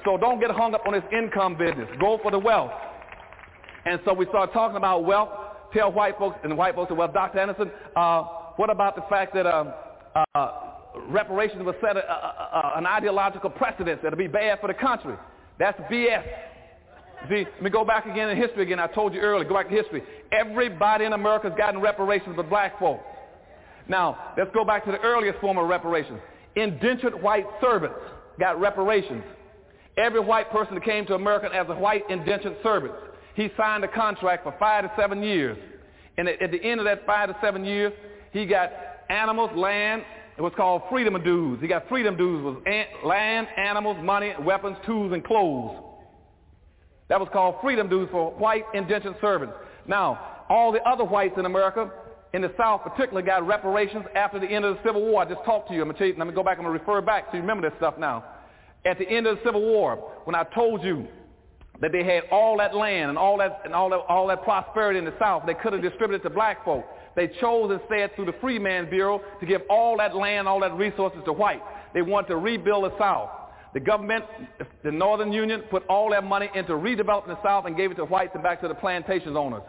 So 0.04 0.16
don't 0.16 0.38
get 0.38 0.52
hung 0.52 0.72
up 0.74 0.86
on 0.86 0.92
this 0.92 1.02
income 1.12 1.56
business. 1.56 1.88
Go 1.98 2.20
for 2.22 2.30
the 2.30 2.38
wealth. 2.38 2.70
And 3.86 4.00
so 4.04 4.12
we 4.12 4.26
start 4.26 4.52
talking 4.52 4.76
about 4.76 5.04
wealth. 5.04 5.30
Tell 5.72 5.90
white 5.90 6.16
folks, 6.16 6.38
and 6.44 6.52
the 6.52 6.56
white 6.56 6.76
folks 6.76 6.90
say, 6.90 6.94
well, 6.94 7.10
Dr. 7.10 7.40
Anderson, 7.40 7.72
uh, 7.96 8.22
what 8.54 8.70
about 8.70 8.94
the 8.94 9.02
fact 9.10 9.34
that 9.34 9.46
uh, 9.46 9.72
uh, 10.34 10.65
reparations 11.08 11.62
will 11.64 11.74
set 11.80 11.96
a, 11.96 12.00
a, 12.00 12.72
a, 12.74 12.78
an 12.78 12.86
ideological 12.86 13.50
precedent 13.50 14.02
that'll 14.02 14.18
be 14.18 14.26
bad 14.26 14.60
for 14.60 14.68
the 14.68 14.74
country? 14.74 15.14
That's 15.58 15.78
BS. 15.82 16.24
See, 17.28 17.44
let 17.44 17.62
me 17.62 17.70
go 17.70 17.84
back 17.84 18.06
again 18.06 18.28
in 18.28 18.36
history 18.36 18.62
again. 18.62 18.78
I 18.78 18.86
told 18.88 19.14
you 19.14 19.20
earlier, 19.20 19.48
go 19.48 19.54
back 19.54 19.68
to 19.68 19.74
history. 19.74 20.02
Everybody 20.32 21.04
in 21.06 21.12
America 21.12 21.48
has 21.48 21.56
gotten 21.56 21.80
reparations 21.80 22.34
but 22.36 22.48
black 22.48 22.78
folks. 22.78 23.04
Now, 23.88 24.32
let's 24.36 24.50
go 24.52 24.64
back 24.64 24.84
to 24.84 24.92
the 24.92 25.00
earliest 25.00 25.40
form 25.40 25.58
of 25.58 25.68
reparations. 25.68 26.20
Indentured 26.56 27.20
white 27.22 27.46
servants 27.60 27.98
got 28.38 28.60
reparations. 28.60 29.22
Every 29.96 30.20
white 30.20 30.50
person 30.50 30.74
that 30.74 30.84
came 30.84 31.06
to 31.06 31.14
America 31.14 31.48
as 31.54 31.66
a 31.68 31.74
white 31.74 32.02
indentured 32.10 32.56
servant, 32.62 32.92
he 33.34 33.50
signed 33.56 33.84
a 33.84 33.88
contract 33.88 34.44
for 34.44 34.54
five 34.58 34.84
to 34.84 34.92
seven 35.00 35.22
years. 35.22 35.56
And 36.18 36.28
at 36.28 36.50
the 36.50 36.62
end 36.62 36.80
of 36.80 36.84
that 36.84 37.06
five 37.06 37.28
to 37.28 37.36
seven 37.40 37.64
years, 37.64 37.92
he 38.32 38.46
got 38.46 38.72
animals, 39.08 39.50
land, 39.54 40.02
it 40.36 40.42
was 40.42 40.52
called 40.56 40.82
freedom 40.90 41.20
dues. 41.22 41.58
He 41.60 41.68
got 41.68 41.88
freedom 41.88 42.16
dues 42.16 42.42
was 42.44 42.56
land, 43.04 43.48
animals, 43.56 43.96
money, 44.02 44.34
weapons, 44.40 44.76
tools, 44.84 45.12
and 45.12 45.24
clothes. 45.24 45.82
That 47.08 47.20
was 47.20 47.28
called 47.32 47.56
freedom 47.62 47.88
dues 47.88 48.08
for 48.10 48.32
white 48.32 48.64
indentured 48.74 49.16
servants. 49.20 49.54
Now, 49.86 50.44
all 50.48 50.72
the 50.72 50.82
other 50.82 51.04
whites 51.04 51.34
in 51.38 51.46
America, 51.46 51.90
in 52.34 52.42
the 52.42 52.52
South 52.58 52.82
particularly, 52.82 53.24
got 53.24 53.46
reparations 53.46 54.04
after 54.14 54.38
the 54.38 54.46
end 54.46 54.64
of 54.64 54.76
the 54.76 54.82
Civil 54.84 55.02
War. 55.02 55.22
I 55.22 55.24
just 55.24 55.44
talked 55.44 55.68
to 55.68 55.74
you. 55.74 55.82
I'm 55.82 55.90
going 55.90 56.16
to, 56.16 56.32
go 56.32 56.42
back. 56.42 56.58
I'm 56.58 56.64
going 56.64 56.76
to 56.76 56.80
refer 56.80 57.00
back 57.00 57.26
so 57.30 57.36
you 57.36 57.40
remember 57.40 57.68
this 57.68 57.76
stuff 57.78 57.94
now. 57.98 58.24
At 58.84 58.98
the 58.98 59.08
end 59.08 59.26
of 59.26 59.36
the 59.36 59.44
Civil 59.44 59.62
War, 59.62 59.96
when 60.24 60.34
I 60.34 60.44
told 60.54 60.82
you 60.82 61.06
that 61.80 61.92
they 61.92 62.04
had 62.04 62.24
all 62.30 62.58
that 62.58 62.74
land 62.74 63.10
and 63.10 63.18
all 63.18 63.38
that 63.38 63.60
and 63.64 63.74
all 63.74 63.90
that, 63.90 64.00
all 64.08 64.26
that 64.26 64.42
prosperity 64.42 64.98
in 64.98 65.04
the 65.04 65.14
South, 65.18 65.44
they 65.46 65.54
could 65.54 65.72
have 65.72 65.82
distributed 65.82 66.20
it 66.20 66.28
to 66.28 66.34
black 66.34 66.64
folk. 66.64 66.84
They 67.16 67.28
chose 67.40 67.72
instead 67.72 68.14
through 68.14 68.26
the 68.26 68.34
Freedmen's 68.40 68.90
Bureau 68.90 69.22
to 69.40 69.46
give 69.46 69.62
all 69.68 69.96
that 69.96 70.14
land, 70.14 70.46
all 70.46 70.60
that 70.60 70.74
resources 70.74 71.20
to 71.24 71.32
whites. 71.32 71.62
They 71.94 72.02
wanted 72.02 72.28
to 72.28 72.36
rebuild 72.36 72.84
the 72.84 72.98
South. 72.98 73.30
The 73.72 73.80
government, 73.80 74.24
the 74.84 74.92
Northern 74.92 75.32
Union, 75.32 75.62
put 75.70 75.84
all 75.88 76.10
that 76.10 76.24
money 76.24 76.50
into 76.54 76.72
redeveloping 76.72 77.28
the 77.28 77.42
South 77.42 77.64
and 77.66 77.76
gave 77.76 77.90
it 77.90 77.94
to 77.96 78.04
whites 78.04 78.32
and 78.34 78.42
back 78.42 78.60
to 78.60 78.68
the 78.68 78.74
plantation 78.74 79.36
owners. 79.36 79.62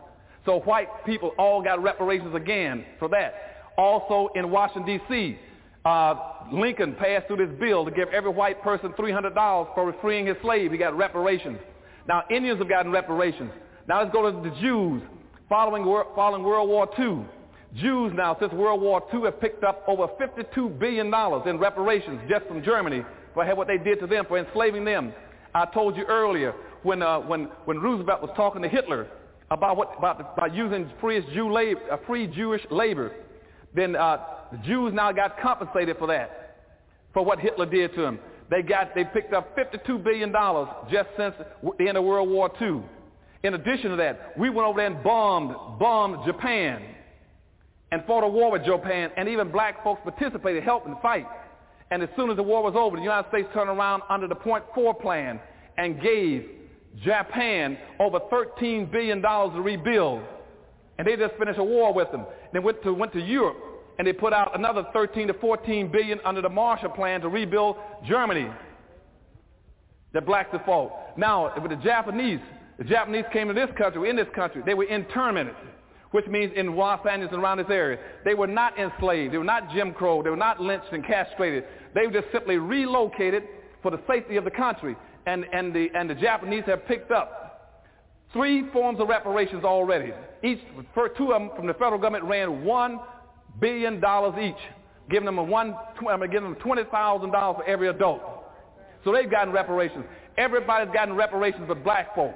So 0.45 0.59
white 0.59 0.87
people 1.05 1.31
all 1.37 1.61
got 1.61 1.81
reparations 1.81 2.35
again 2.35 2.85
for 2.99 3.09
that. 3.09 3.71
Also 3.77 4.29
in 4.35 4.49
Washington, 4.51 4.99
D.C., 4.99 5.39
uh, 5.85 6.15
Lincoln 6.51 6.95
passed 6.95 7.27
through 7.27 7.45
this 7.45 7.59
bill 7.59 7.85
to 7.85 7.91
give 7.91 8.09
every 8.09 8.31
white 8.31 8.61
person 8.61 8.91
$300 8.93 9.73
for 9.73 9.95
freeing 10.01 10.27
his 10.27 10.35
slave. 10.41 10.71
He 10.71 10.77
got 10.77 10.97
reparations. 10.97 11.59
Now, 12.07 12.23
Indians 12.29 12.59
have 12.59 12.69
gotten 12.69 12.91
reparations. 12.91 13.51
Now 13.87 14.01
let's 14.01 14.11
go 14.11 14.29
to 14.29 14.49
the 14.49 14.55
Jews. 14.59 15.01
Following, 15.49 15.83
following 16.13 16.43
World 16.43 16.67
War 16.67 16.89
II, 16.99 17.25
Jews 17.77 18.11
now, 18.15 18.35
since 18.39 18.51
World 18.53 18.81
War 18.81 19.03
II, 19.13 19.21
have 19.21 19.39
picked 19.39 19.63
up 19.63 19.83
over 19.87 20.07
$52 20.07 20.79
billion 20.79 21.07
in 21.47 21.59
reparations 21.59 22.19
just 22.29 22.45
from 22.47 22.63
Germany 22.63 23.03
for 23.33 23.45
what 23.55 23.67
they 23.67 23.77
did 23.77 23.99
to 23.99 24.07
them, 24.07 24.25
for 24.27 24.39
enslaving 24.39 24.83
them. 24.83 25.13
I 25.53 25.65
told 25.65 25.95
you 25.95 26.05
earlier 26.05 26.53
when, 26.83 27.01
uh, 27.01 27.19
when, 27.19 27.45
when 27.65 27.79
Roosevelt 27.79 28.21
was 28.21 28.31
talking 28.35 28.61
to 28.63 28.69
Hitler 28.69 29.07
about, 29.51 29.77
what, 29.77 29.93
about, 29.97 30.33
about 30.35 30.53
using 30.55 30.89
free, 30.99 31.23
Jew 31.33 31.51
labor, 31.51 31.81
uh, 31.91 31.97
free 32.07 32.27
Jewish 32.27 32.61
labor, 32.71 33.11
then 33.75 33.95
uh, 33.95 34.17
the 34.51 34.57
Jews 34.59 34.93
now 34.93 35.11
got 35.11 35.39
compensated 35.39 35.97
for 35.97 36.07
that, 36.07 36.57
for 37.13 37.23
what 37.23 37.39
Hitler 37.39 37.65
did 37.65 37.93
to 37.95 38.01
them. 38.01 38.19
They 38.49 38.61
got, 38.61 38.95
they 38.95 39.03
picked 39.03 39.33
up 39.33 39.55
$52 39.55 40.03
billion 40.03 40.33
just 40.91 41.09
since 41.17 41.35
the 41.77 41.87
end 41.87 41.97
of 41.97 42.03
World 42.03 42.29
War 42.29 42.51
II. 42.61 42.81
In 43.43 43.53
addition 43.53 43.91
to 43.91 43.97
that, 43.97 44.33
we 44.37 44.49
went 44.49 44.67
over 44.67 44.77
there 44.77 44.87
and 44.87 45.03
bombed, 45.03 45.79
bombed 45.79 46.25
Japan 46.25 46.81
and 47.91 48.03
fought 48.05 48.23
a 48.23 48.27
war 48.27 48.51
with 48.51 48.65
Japan, 48.65 49.11
and 49.15 49.29
even 49.29 49.51
black 49.51 49.83
folks 49.83 50.01
participated, 50.03 50.63
helped 50.63 50.87
the 50.87 50.97
fight. 51.01 51.25
And 51.89 52.03
as 52.03 52.09
soon 52.15 52.29
as 52.29 52.35
the 52.35 52.43
war 52.43 52.61
was 52.61 52.73
over, 52.75 52.97
the 52.97 53.01
United 53.01 53.29
States 53.29 53.47
turned 53.53 53.69
around 53.69 54.03
under 54.09 54.27
the 54.27 54.35
Point 54.35 54.65
Four 54.75 54.93
plan 54.93 55.39
and 55.77 56.01
gave 56.01 56.49
Japan 57.01 57.77
over 57.99 58.19
$13 58.19 58.91
billion 58.91 59.21
to 59.21 59.61
rebuild. 59.61 60.23
And 60.97 61.07
they 61.07 61.15
just 61.15 61.35
finished 61.37 61.59
a 61.59 61.63
war 61.63 61.93
with 61.93 62.11
them. 62.11 62.25
They 62.51 62.59
went 62.59 62.81
to, 62.83 62.93
went 62.93 63.13
to 63.13 63.21
Europe 63.21 63.57
and 63.97 64.07
they 64.07 64.13
put 64.13 64.33
out 64.33 64.57
another 64.57 64.85
13 64.93 65.27
to 65.27 65.33
14 65.35 65.91
billion 65.91 66.19
under 66.23 66.41
the 66.41 66.49
Marshall 66.49 66.89
Plan 66.89 67.21
to 67.21 67.29
rebuild 67.29 67.77
Germany. 68.05 68.49
The 70.13 70.21
blacks 70.21 70.51
default. 70.51 70.91
Now, 71.17 71.51
with 71.61 71.71
the 71.71 71.77
Japanese, 71.77 72.39
the 72.77 72.83
Japanese 72.83 73.25
came 73.33 73.47
to 73.47 73.53
this 73.53 73.69
country, 73.77 74.09
in 74.09 74.15
this 74.15 74.27
country. 74.35 74.61
They 74.65 74.75
were 74.75 74.85
internment, 74.85 75.49
which 76.11 76.25
means 76.27 76.53
in 76.55 76.75
Los 76.75 77.05
Angeles 77.05 77.33
and 77.33 77.43
around 77.43 77.57
this 77.57 77.67
area. 77.69 77.99
They 78.23 78.33
were 78.33 78.47
not 78.47 78.77
enslaved. 78.79 79.33
They 79.33 79.37
were 79.37 79.43
not 79.43 79.71
Jim 79.71 79.93
Crow. 79.93 80.23
They 80.23 80.29
were 80.29 80.37
not 80.37 80.61
lynched 80.61 80.91
and 80.91 81.05
castrated. 81.05 81.65
They 81.93 82.07
were 82.07 82.13
just 82.13 82.31
simply 82.31 82.57
relocated 82.57 83.43
for 83.81 83.91
the 83.91 83.99
safety 84.07 84.37
of 84.37 84.43
the 84.43 84.51
country. 84.51 84.95
And, 85.25 85.45
and, 85.51 85.73
the, 85.73 85.89
and 85.93 86.09
the 86.09 86.15
Japanese 86.15 86.63
have 86.67 86.87
picked 86.87 87.11
up 87.11 87.47
three 88.33 88.69
forms 88.71 88.99
of 88.99 89.07
reparations 89.09 89.63
already. 89.63 90.13
Each, 90.43 90.59
two 91.17 91.33
of 91.33 91.41
them 91.41 91.51
from 91.55 91.67
the 91.67 91.73
federal 91.73 91.99
government 91.99 92.23
ran 92.25 92.63
one 92.63 92.99
billion 93.59 93.99
dollars 93.99 94.35
each, 94.41 94.61
giving 95.09 95.25
them 95.25 95.37
a 95.37 95.43
one, 95.43 95.75
I'm 96.09 96.19
giving 96.21 96.43
them 96.43 96.55
twenty 96.55 96.83
thousand 96.91 97.31
dollars 97.31 97.57
for 97.59 97.69
every 97.69 97.89
adult. 97.89 98.21
So 99.03 99.11
they've 99.11 99.29
gotten 99.29 99.53
reparations. 99.53 100.05
Everybody's 100.37 100.93
gotten 100.93 101.15
reparations 101.15 101.65
but 101.67 101.83
black 101.83 102.13
folk. 102.15 102.33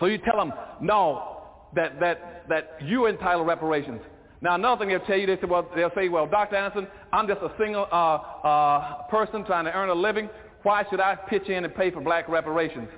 So 0.00 0.06
you 0.06 0.18
tell 0.18 0.36
them, 0.36 0.52
no, 0.80 1.35
that 1.76 2.00
that 2.00 2.48
that 2.48 2.78
you 2.82 3.06
entitled 3.06 3.46
reparations. 3.46 4.00
Now 4.42 4.54
another 4.54 4.80
thing 4.80 4.88
they'll 4.88 5.06
tell 5.06 5.16
you, 5.16 5.26
they 5.26 5.36
say, 5.36 5.46
well, 5.46 5.68
they'll 5.74 5.94
say, 5.94 6.08
well, 6.08 6.26
Dr. 6.26 6.56
Anderson, 6.56 6.86
I'm 7.12 7.26
just 7.26 7.40
a 7.40 7.52
single 7.58 7.86
uh, 7.90 8.16
uh, 8.46 9.02
person 9.04 9.44
trying 9.44 9.64
to 9.64 9.72
earn 9.72 9.88
a 9.88 9.94
living. 9.94 10.28
Why 10.62 10.84
should 10.90 11.00
I 11.00 11.14
pitch 11.14 11.48
in 11.48 11.64
and 11.64 11.74
pay 11.74 11.90
for 11.90 12.00
black 12.00 12.28
reparations? 12.28 12.88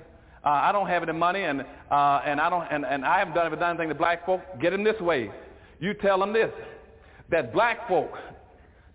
Uh, 0.43 0.49
I 0.49 0.71
don't 0.71 0.87
have 0.87 1.03
any 1.03 1.13
money, 1.13 1.43
and 1.43 1.61
uh, 1.61 2.21
and 2.25 2.39
I 2.39 2.49
don't, 2.49 2.65
and, 2.71 2.85
and 2.85 3.05
I 3.05 3.19
haven't 3.19 3.35
done, 3.35 3.45
ever 3.45 3.55
done 3.55 3.71
anything 3.71 3.89
to 3.89 3.95
black 3.95 4.25
folk. 4.25 4.41
Get 4.61 4.71
them 4.71 4.83
this 4.83 4.99
way. 4.99 5.31
You 5.79 5.93
tell 5.93 6.19
them 6.19 6.33
this 6.33 6.51
that 7.29 7.53
black 7.53 7.87
folk, 7.87 8.11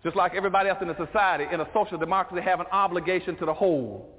just 0.03 0.15
like 0.15 0.33
everybody 0.35 0.69
else 0.69 0.79
in 0.81 0.87
the 0.87 1.05
society, 1.05 1.45
in 1.51 1.61
a 1.61 1.67
social 1.73 1.97
democracy, 1.97 2.43
have 2.43 2.59
an 2.59 2.65
obligation 2.71 3.37
to 3.37 3.45
the 3.45 3.53
whole. 3.53 4.09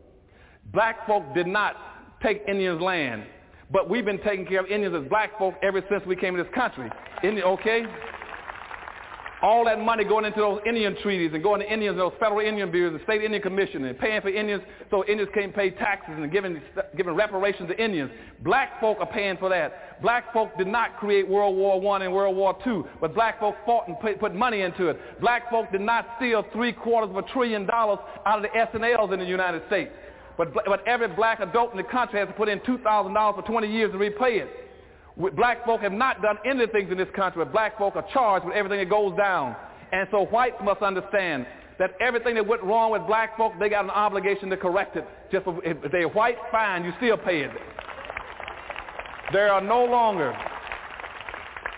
Black 0.72 1.06
folk 1.06 1.22
did 1.34 1.46
not 1.46 1.76
take 2.22 2.42
Indians' 2.48 2.80
land, 2.80 3.24
but 3.70 3.88
we've 3.88 4.04
been 4.04 4.22
taking 4.22 4.46
care 4.46 4.60
of 4.60 4.66
Indians 4.66 4.94
as 4.94 5.08
black 5.08 5.38
folk 5.38 5.54
ever 5.62 5.82
since 5.90 6.04
we 6.06 6.16
came 6.16 6.36
to 6.36 6.42
this 6.42 6.52
country. 6.54 6.90
Indian, 7.22 7.46
okay? 7.46 7.86
all 9.42 9.64
that 9.64 9.78
money 9.78 10.04
going 10.04 10.24
into 10.24 10.40
those 10.40 10.60
Indian 10.66 10.96
treaties 11.02 11.30
and 11.34 11.42
going 11.42 11.60
to 11.60 11.72
Indians, 11.72 11.96
those 11.96 12.12
federal 12.18 12.40
Indian 12.40 12.70
bureaus, 12.70 12.98
the 12.98 13.04
state 13.04 13.22
Indian 13.22 13.42
commission, 13.42 13.84
and 13.84 13.98
paying 13.98 14.20
for 14.20 14.28
Indians 14.28 14.62
so 14.90 15.04
Indians 15.04 15.30
can't 15.34 15.54
pay 15.54 15.70
taxes 15.70 16.14
and 16.16 16.30
giving, 16.32 16.60
giving 16.96 17.14
reparations 17.14 17.68
to 17.68 17.82
Indians. 17.82 18.10
Black 18.42 18.80
folk 18.80 18.98
are 19.00 19.06
paying 19.06 19.36
for 19.36 19.48
that. 19.48 20.00
Black 20.02 20.32
folk 20.32 20.50
did 20.56 20.66
not 20.66 20.96
create 20.98 21.28
World 21.28 21.56
War 21.56 21.74
I 21.96 22.04
and 22.04 22.14
World 22.14 22.36
War 22.36 22.56
II, 22.66 22.82
but 23.00 23.14
black 23.14 23.40
folk 23.40 23.54
fought 23.64 23.88
and 23.88 23.98
pay, 24.00 24.14
put 24.14 24.34
money 24.34 24.62
into 24.62 24.88
it. 24.88 25.20
Black 25.20 25.50
folk 25.50 25.70
did 25.70 25.80
not 25.80 26.06
steal 26.16 26.44
three 26.52 26.72
quarters 26.72 27.10
of 27.10 27.16
a 27.16 27.22
trillion 27.32 27.66
dollars 27.66 27.98
out 28.24 28.38
of 28.38 28.42
the 28.42 28.56
S&Ls 28.56 29.12
in 29.12 29.18
the 29.18 29.26
United 29.26 29.62
States. 29.66 29.92
But, 30.36 30.52
but 30.54 30.86
every 30.86 31.08
black 31.08 31.40
adult 31.40 31.70
in 31.70 31.78
the 31.78 31.84
country 31.84 32.18
has 32.18 32.28
to 32.28 32.34
put 32.34 32.48
in 32.48 32.60
$2,000 32.60 33.34
for 33.34 33.42
20 33.42 33.72
years 33.72 33.92
to 33.92 33.98
repay 33.98 34.38
it. 34.38 34.50
Black 35.34 35.64
folk 35.64 35.80
have 35.80 35.92
not 35.92 36.20
done 36.20 36.36
any 36.44 36.66
things 36.66 36.92
in 36.92 36.98
this 36.98 37.08
country, 37.16 37.42
but 37.42 37.52
black 37.52 37.78
folk 37.78 37.96
are 37.96 38.06
charged 38.12 38.44
with 38.44 38.54
everything 38.54 38.78
that 38.80 38.90
goes 38.90 39.16
down. 39.16 39.56
And 39.92 40.06
so 40.10 40.26
whites 40.26 40.56
must 40.62 40.82
understand 40.82 41.46
that 41.78 41.92
everything 42.00 42.34
that 42.34 42.46
went 42.46 42.62
wrong 42.62 42.92
with 42.92 43.06
black 43.06 43.36
folk, 43.36 43.52
they 43.58 43.70
got 43.70 43.84
an 43.84 43.90
obligation 43.90 44.50
to 44.50 44.56
correct 44.56 44.96
it. 44.96 45.06
Just 45.32 45.46
if 45.64 45.90
they're 45.90 46.08
white, 46.08 46.36
fine, 46.50 46.84
you 46.84 46.92
still 46.98 47.16
pay 47.16 47.42
it. 47.42 47.50
There 49.32 49.50
are 49.52 49.60
no 49.60 49.84
longer. 49.84 50.36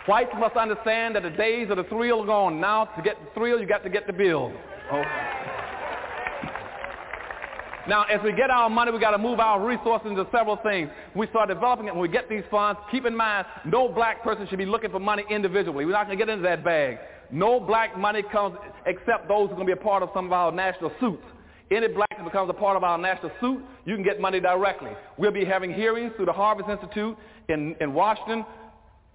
Whites 0.06 0.32
must 0.38 0.56
understand 0.56 1.16
that 1.16 1.22
the 1.22 1.30
days 1.30 1.70
of 1.70 1.76
the 1.76 1.84
thrill 1.84 2.22
are 2.22 2.26
gone. 2.26 2.60
Now, 2.60 2.86
to 2.86 3.02
get 3.02 3.16
the 3.22 3.30
thrill, 3.34 3.60
you 3.60 3.66
got 3.66 3.84
to 3.84 3.90
get 3.90 4.06
the 4.06 4.12
bill. 4.12 4.52
Oh. 4.90 5.02
Now, 7.88 8.02
as 8.02 8.20
we 8.22 8.32
get 8.32 8.50
our 8.50 8.68
money, 8.68 8.92
we 8.92 9.00
got 9.00 9.12
to 9.12 9.18
move 9.18 9.40
our 9.40 9.66
resources 9.66 10.10
into 10.10 10.26
several 10.30 10.58
things. 10.58 10.90
We 11.16 11.26
start 11.28 11.48
developing 11.48 11.86
it 11.86 11.94
when 11.94 12.02
we 12.02 12.08
get 12.08 12.28
these 12.28 12.42
funds. 12.50 12.78
Keep 12.90 13.06
in 13.06 13.16
mind, 13.16 13.46
no 13.64 13.88
black 13.88 14.22
person 14.22 14.46
should 14.46 14.58
be 14.58 14.66
looking 14.66 14.90
for 14.90 15.00
money 15.00 15.24
individually. 15.30 15.86
We're 15.86 15.92
not 15.92 16.06
going 16.06 16.18
to 16.18 16.22
get 16.22 16.30
into 16.30 16.42
that 16.42 16.62
bag. 16.62 16.98
No 17.32 17.58
black 17.58 17.96
money 17.96 18.22
comes 18.30 18.58
except 18.84 19.26
those 19.26 19.48
who 19.48 19.54
are 19.54 19.56
going 19.56 19.68
to 19.68 19.74
be 19.74 19.80
a 19.80 19.82
part 19.82 20.02
of 20.02 20.10
some 20.12 20.26
of 20.26 20.32
our 20.32 20.52
national 20.52 20.92
suits. 21.00 21.24
Any 21.70 21.88
black 21.88 22.10
that 22.10 22.24
becomes 22.24 22.50
a 22.50 22.52
part 22.52 22.76
of 22.76 22.84
our 22.84 22.98
national 22.98 23.30
suit, 23.40 23.64
you 23.86 23.94
can 23.94 24.04
get 24.04 24.20
money 24.20 24.38
directly. 24.38 24.90
We'll 25.16 25.32
be 25.32 25.46
having 25.46 25.72
hearings 25.72 26.12
through 26.16 26.26
the 26.26 26.32
Harvest 26.32 26.68
Institute 26.68 27.16
in, 27.48 27.74
in 27.80 27.94
Washington, 27.94 28.44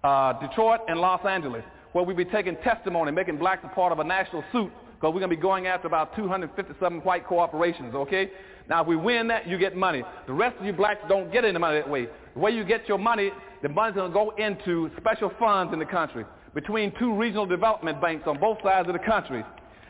uh, 0.03 0.33
Detroit, 0.39 0.79
and 0.87 0.99
Los 0.99 1.23
Angeles, 1.27 1.63
where 1.91 2.03
we'll 2.03 2.15
be 2.15 2.25
taking 2.25 2.55
testimony, 2.63 3.11
making 3.11 3.37
blacks 3.37 3.63
a 3.63 3.69
part 3.75 3.91
of 3.91 3.99
a 3.99 4.03
national 4.03 4.43
suit, 4.51 4.71
because 4.95 5.13
we're 5.13 5.19
going 5.19 5.29
to 5.29 5.35
be 5.35 5.41
going 5.41 5.67
after 5.67 5.85
about 5.85 6.15
257 6.15 6.99
white 7.01 7.27
corporations, 7.27 7.93
okay? 7.93 8.31
Now, 8.69 8.81
if 8.81 8.87
we 8.87 8.95
win 8.95 9.27
that, 9.27 9.47
you 9.47 9.57
get 9.57 9.75
money. 9.75 10.03
The 10.27 10.33
rest 10.33 10.57
of 10.59 10.65
you 10.65 10.73
blacks 10.73 11.01
don't 11.09 11.31
get 11.31 11.45
any 11.45 11.59
money 11.59 11.79
that 11.79 11.89
way. 11.89 12.07
The 12.33 12.39
way 12.39 12.51
you 12.51 12.63
get 12.63 12.87
your 12.87 12.97
money, 12.97 13.31
the 13.61 13.69
money's 13.69 13.95
going 13.95 14.11
to 14.11 14.13
go 14.13 14.31
into 14.37 14.89
special 14.97 15.31
funds 15.39 15.73
in 15.73 15.79
the 15.79 15.85
country 15.85 16.25
between 16.53 16.93
two 16.97 17.15
regional 17.15 17.45
development 17.45 17.99
banks 18.01 18.25
on 18.27 18.39
both 18.39 18.57
sides 18.63 18.87
of 18.87 18.93
the 18.93 18.99
country. 18.99 19.43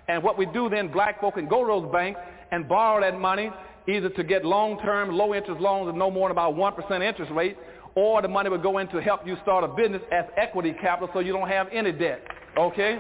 And 0.08 0.24
what 0.24 0.38
we 0.38 0.45
do 0.48 0.70
then, 0.70 0.91
black 0.91 1.22
folk 1.22 1.36
can 1.36 1.48
go 1.48 1.62
to 1.62 1.82
those 1.82 1.91
banks 1.91 2.20
and 2.52 2.68
borrow 2.68 3.02
that 3.02 3.20
money 3.20 3.52
either 3.88 4.10
to 4.10 4.24
get 4.24 4.45
long-term, 4.45 5.12
low-interest 5.12 5.60
loans 5.60 5.90
of 5.90 5.95
no 5.95 6.10
more 6.10 6.30
than 6.30 6.34
about 6.34 6.56
1% 6.56 7.02
interest 7.02 7.32
rate, 7.32 7.58
or 7.95 8.22
the 8.22 8.28
money 8.28 8.50
would 8.50 8.64
go 8.64 8.78
in 8.78 8.88
to 8.88 9.02
help 9.02 9.26
you 9.28 9.36
start 9.44 9.64
a 9.64 9.68
business 9.68 10.02
as 10.12 10.26
equity 10.38 10.74
capital 10.82 11.10
so 11.14 11.20
you 11.20 11.34
don't 11.34 11.50
have 11.50 11.68
any 11.72 11.91
debt. 11.91 12.22
Okay? 12.58 12.98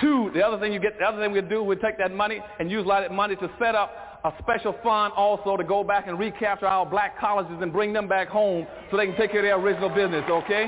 Two, 0.00 0.30
the 0.32 0.42
other 0.42 0.58
thing 0.58 0.72
you 0.72 0.80
get, 0.80 0.98
the 0.98 1.04
other 1.04 1.22
thing 1.22 1.32
we 1.32 1.40
do, 1.42 1.62
we 1.62 1.76
take 1.76 1.98
that 1.98 2.12
money 2.14 2.40
and 2.58 2.70
use 2.70 2.84
a 2.84 2.88
lot 2.88 3.02
of 3.02 3.10
that 3.10 3.14
money 3.14 3.36
to 3.36 3.50
set 3.58 3.74
up 3.74 3.92
a 4.24 4.32
special 4.40 4.74
fund 4.82 5.12
also 5.16 5.56
to 5.56 5.64
go 5.64 5.82
back 5.82 6.06
and 6.06 6.18
recapture 6.18 6.66
our 6.66 6.84
black 6.86 7.18
colleges 7.18 7.56
and 7.60 7.72
bring 7.72 7.92
them 7.92 8.08
back 8.08 8.28
home 8.28 8.66
so 8.90 8.96
they 8.96 9.06
can 9.06 9.16
take 9.16 9.30
care 9.30 9.40
of 9.40 9.44
their 9.44 9.58
original 9.58 9.88
business, 9.88 10.24
okay? 10.28 10.66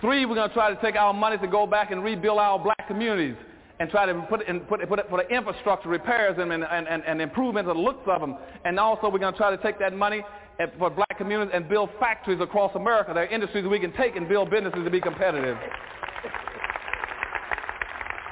Three, 0.00 0.26
we're 0.26 0.34
going 0.34 0.48
to 0.48 0.54
try 0.54 0.74
to 0.74 0.80
take 0.80 0.96
our 0.96 1.14
money 1.14 1.38
to 1.38 1.46
go 1.46 1.66
back 1.66 1.92
and 1.92 2.02
rebuild 2.02 2.38
our 2.38 2.58
black 2.58 2.88
communities 2.88 3.36
and 3.78 3.88
try 3.90 4.06
to 4.06 4.14
put 4.28 4.46
in, 4.48 4.60
put 4.60 4.80
put 4.88 5.08
for 5.08 5.22
the 5.22 5.34
infrastructure 5.34 5.88
repairs 5.88 6.36
and, 6.38 6.52
and, 6.52 6.64
and, 6.64 7.04
and 7.04 7.20
improvements 7.20 7.68
of 7.68 7.76
the 7.76 7.82
looks 7.82 8.02
of 8.06 8.20
them. 8.20 8.36
And 8.64 8.78
also 8.78 9.08
we're 9.08 9.18
going 9.18 9.32
to 9.32 9.38
try 9.38 9.54
to 9.54 9.62
take 9.62 9.78
that 9.78 9.92
money 9.92 10.22
for 10.78 10.90
black 10.90 11.16
communities 11.18 11.52
and 11.54 11.68
build 11.68 11.90
factories 11.98 12.40
across 12.40 12.74
America. 12.74 13.12
There 13.14 13.24
are 13.24 13.26
industries 13.26 13.66
we 13.66 13.80
can 13.80 13.92
take 13.92 14.16
and 14.16 14.28
build 14.28 14.50
businesses 14.50 14.84
to 14.84 14.90
be 14.90 15.00
competitive. 15.00 15.56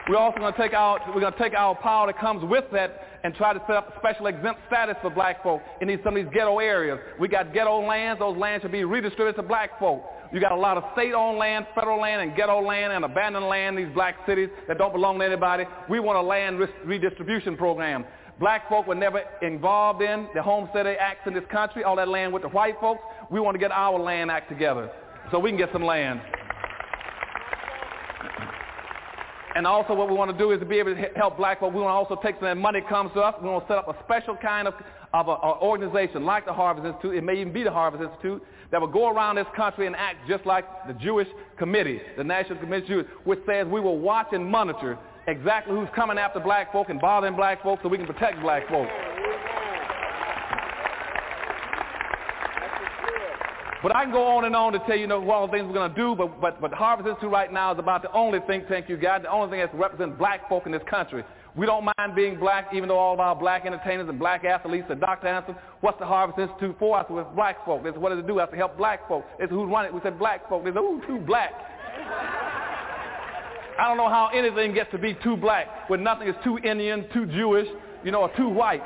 We're 0.09 0.17
also 0.17 0.39
going 0.41 0.53
to 0.53 0.59
take 0.59 0.73
our, 0.73 0.99
we're 1.15 1.21
going 1.21 1.33
to 1.33 1.39
take 1.39 1.55
our 1.55 1.77
power 1.77 2.07
that 2.07 2.19
comes 2.19 2.43
with 2.45 2.65
that 2.73 3.07
and 3.23 3.35
try 3.35 3.53
to 3.53 3.61
set 3.67 3.77
up 3.77 3.95
special 3.99 4.27
exempt 4.27 4.61
status 4.67 4.97
for 5.03 5.11
black 5.11 5.43
folk 5.43 5.63
in 5.81 5.89
these, 5.89 5.99
some 6.03 6.17
of 6.17 6.25
these 6.25 6.33
ghetto 6.35 6.59
areas. 6.59 6.99
We 7.21 7.29
got 7.29 7.53
ghetto 7.53 7.87
lands. 7.87 8.19
Those 8.19 8.37
lands 8.37 8.63
should 8.63 8.73
be 8.73 8.83
redistributed 8.83 9.37
to 9.37 9.47
black 9.47 9.79
folk. 9.79 10.03
You 10.33 10.41
got 10.41 10.53
a 10.53 10.57
lot 10.57 10.77
of 10.77 10.85
state-owned 10.95 11.39
land, 11.39 11.67
federal 11.75 12.01
land, 12.01 12.23
and 12.23 12.37
ghetto 12.37 12.61
land, 12.61 12.93
and 12.93 13.05
abandoned 13.05 13.47
land 13.47 13.79
in 13.79 13.87
these 13.87 13.95
black 13.95 14.17
cities 14.27 14.49
that 14.69 14.79
don't 14.79 14.93
belong 14.93 15.19
to 15.19 15.25
anybody. 15.25 15.65
We 15.89 16.01
want 16.01 16.19
a 16.19 16.23
land 16.23 16.61
redistribution 16.85 17.57
program. 17.57 18.05
Black 18.41 18.71
folk 18.71 18.87
were 18.87 18.95
never 18.95 19.23
involved 19.43 20.01
in 20.01 20.27
the 20.35 20.43
Homestead 20.43 20.87
Acts 20.87 21.27
in 21.27 21.35
this 21.35 21.45
country. 21.53 21.85
All 21.85 21.95
that 21.97 22.09
land 22.09 22.33
with 22.33 22.43
the 22.43 22.49
white 22.49 22.81
folks. 22.81 23.03
We 23.31 23.39
want 23.39 23.55
to 23.55 23.59
get 23.59 23.71
our 23.71 23.99
land 23.99 24.31
act 24.31 24.49
together 24.49 24.91
so 25.31 25.39
we 25.39 25.51
can 25.51 25.59
get 25.59 25.69
some 25.75 25.85
land. 25.85 26.23
And 29.55 29.67
also 29.67 29.95
what 29.95 30.09
we 30.09 30.15
want 30.15 30.31
to 30.31 30.39
do 30.39 30.53
is 30.53 30.61
to 30.61 30.65
be 30.65 30.79
able 30.79 30.95
to 30.95 31.09
help 31.17 31.37
black 31.37 31.61
folk. 31.61 31.75
We 31.75 31.81
want 31.83 31.91
to 31.91 32.15
also 32.15 32.19
take 32.23 32.37
some 32.37 32.49
of 32.49 32.57
that 32.57 32.61
money 32.61 32.81
comes 32.89 33.13
to 33.13 33.21
us. 33.21 33.35
We 33.43 33.49
want 33.51 33.67
to 33.67 33.73
set 33.73 33.79
up 33.79 33.89
a 33.89 34.05
special 34.05 34.37
kind 34.37 34.67
of, 34.67 34.75
of 35.13 35.29
a, 35.29 35.33
a 35.33 35.59
organization 35.61 36.25
like 36.25 36.47
the 36.47 36.53
Harvest 36.53 36.87
Institute. 36.87 37.17
It 37.17 37.25
may 37.25 37.35
even 37.41 37.53
be 37.53 37.63
the 37.63 37.71
Harvest 37.71 38.03
Institute 38.03 38.43
that 38.71 38.81
will 38.81 38.89
go 38.89 39.11
around 39.11 39.37
this 39.37 39.47
country 39.55 39.87
and 39.87 39.95
act 39.97 40.27
just 40.27 40.47
like 40.47 40.65
the 40.87 40.95
Jewish 40.95 41.29
Committee, 41.59 42.01
the 42.17 42.25
National 42.25 42.59
Committee, 42.59 42.87
Jewish, 42.87 43.07
which 43.25 43.41
says 43.47 43.67
we 43.67 43.81
will 43.81 43.99
watch 43.99 44.29
and 44.33 44.47
monitor 44.47 44.97
exactly 45.27 45.75
who's 45.75 45.89
coming 45.95 46.19
after 46.19 46.41
black 46.41 46.73
folk 46.73 46.89
and 46.89 47.01
bothering 47.01 47.37
black 47.37 47.63
folk 47.63 47.81
so 47.83 47.89
we 47.89 47.99
can 47.99 48.07
protect 48.07 48.41
black 48.41 48.69
folk. 48.69 48.89
But 53.83 53.97
I 53.97 54.05
can 54.05 54.13
go 54.13 54.27
on 54.27 54.45
and 54.45 54.55
on 54.55 54.75
to 54.75 54.79
tell 54.81 54.95
you, 54.95 55.03
you 55.03 55.07
know, 55.07 55.21
what 55.21 55.35
all 55.37 55.47
the 55.47 55.53
things 55.53 55.67
we're 55.67 55.73
going 55.73 55.91
to 55.91 55.97
do, 55.97 56.15
but, 56.15 56.39
but, 56.39 56.61
but 56.61 56.71
Harvest 56.73 57.09
Institute 57.09 57.31
right 57.31 57.51
now 57.51 57.73
is 57.73 57.79
about 57.79 58.03
the 58.03 58.13
only 58.13 58.39
think 58.47 58.69
tank 58.69 58.91
you 58.91 58.99
got, 58.99 59.23
the 59.23 59.31
only 59.31 59.49
thing 59.49 59.61
that's 59.61 59.75
represents 59.75 60.19
black 60.19 60.47
folk 60.51 60.67
in 60.67 60.73
this 60.73 60.83
country. 60.89 61.25
We 61.57 61.65
don't 61.65 61.85
mind 61.85 62.15
being 62.15 62.39
black, 62.39 62.69
even 62.75 62.91
though 62.91 62.99
all 62.99 63.15
of 63.15 63.21
our 63.21 63.35
black 63.35 63.65
entertainers 63.65 64.09
and 64.09 64.19
black 64.19 64.45
athletes 64.45 64.87
are 64.91 64.95
Dr. 64.95 65.29
Anderson. 65.29 65.57
What's 65.81 65.99
the 65.99 66.05
Harvest 66.05 66.39
Institute 66.39 66.77
for? 66.79 66.97
I 66.97 67.09
said, 67.09 67.17
it's 67.17 67.35
black 67.35 67.65
folk. 67.65 67.83
They 67.83 67.91
said, 67.91 67.99
what 67.99 68.11
does 68.11 68.19
it 68.19 68.27
do? 68.27 68.39
I 68.39 68.47
said, 68.49 68.59
help 68.59 68.77
black 68.77 69.09
folk. 69.09 69.25
They 69.39 69.45
said, 69.45 69.51
who's 69.51 69.71
running 69.71 69.93
it? 69.93 69.95
We 69.95 70.01
said, 70.03 70.19
black 70.19 70.47
folk. 70.49 70.63
They 70.63 70.71
said, 70.71 70.79
ooh, 70.79 71.03
too 71.09 71.19
black. 71.19 71.53
I 73.79 73.89
don't 73.89 73.97
know 73.97 74.09
how 74.09 74.31
anything 74.35 74.75
gets 74.75 74.91
to 74.93 74.99
be 74.99 75.17
too 75.23 75.37
black 75.37 75.89
when 75.89 76.03
nothing 76.03 76.29
is 76.29 76.35
too 76.45 76.59
Indian, 76.59 77.07
too 77.13 77.27
Jewish, 77.27 77.67
you 78.05 78.11
know, 78.11 78.23
or 78.23 78.37
too 78.37 78.49
white. 78.49 78.83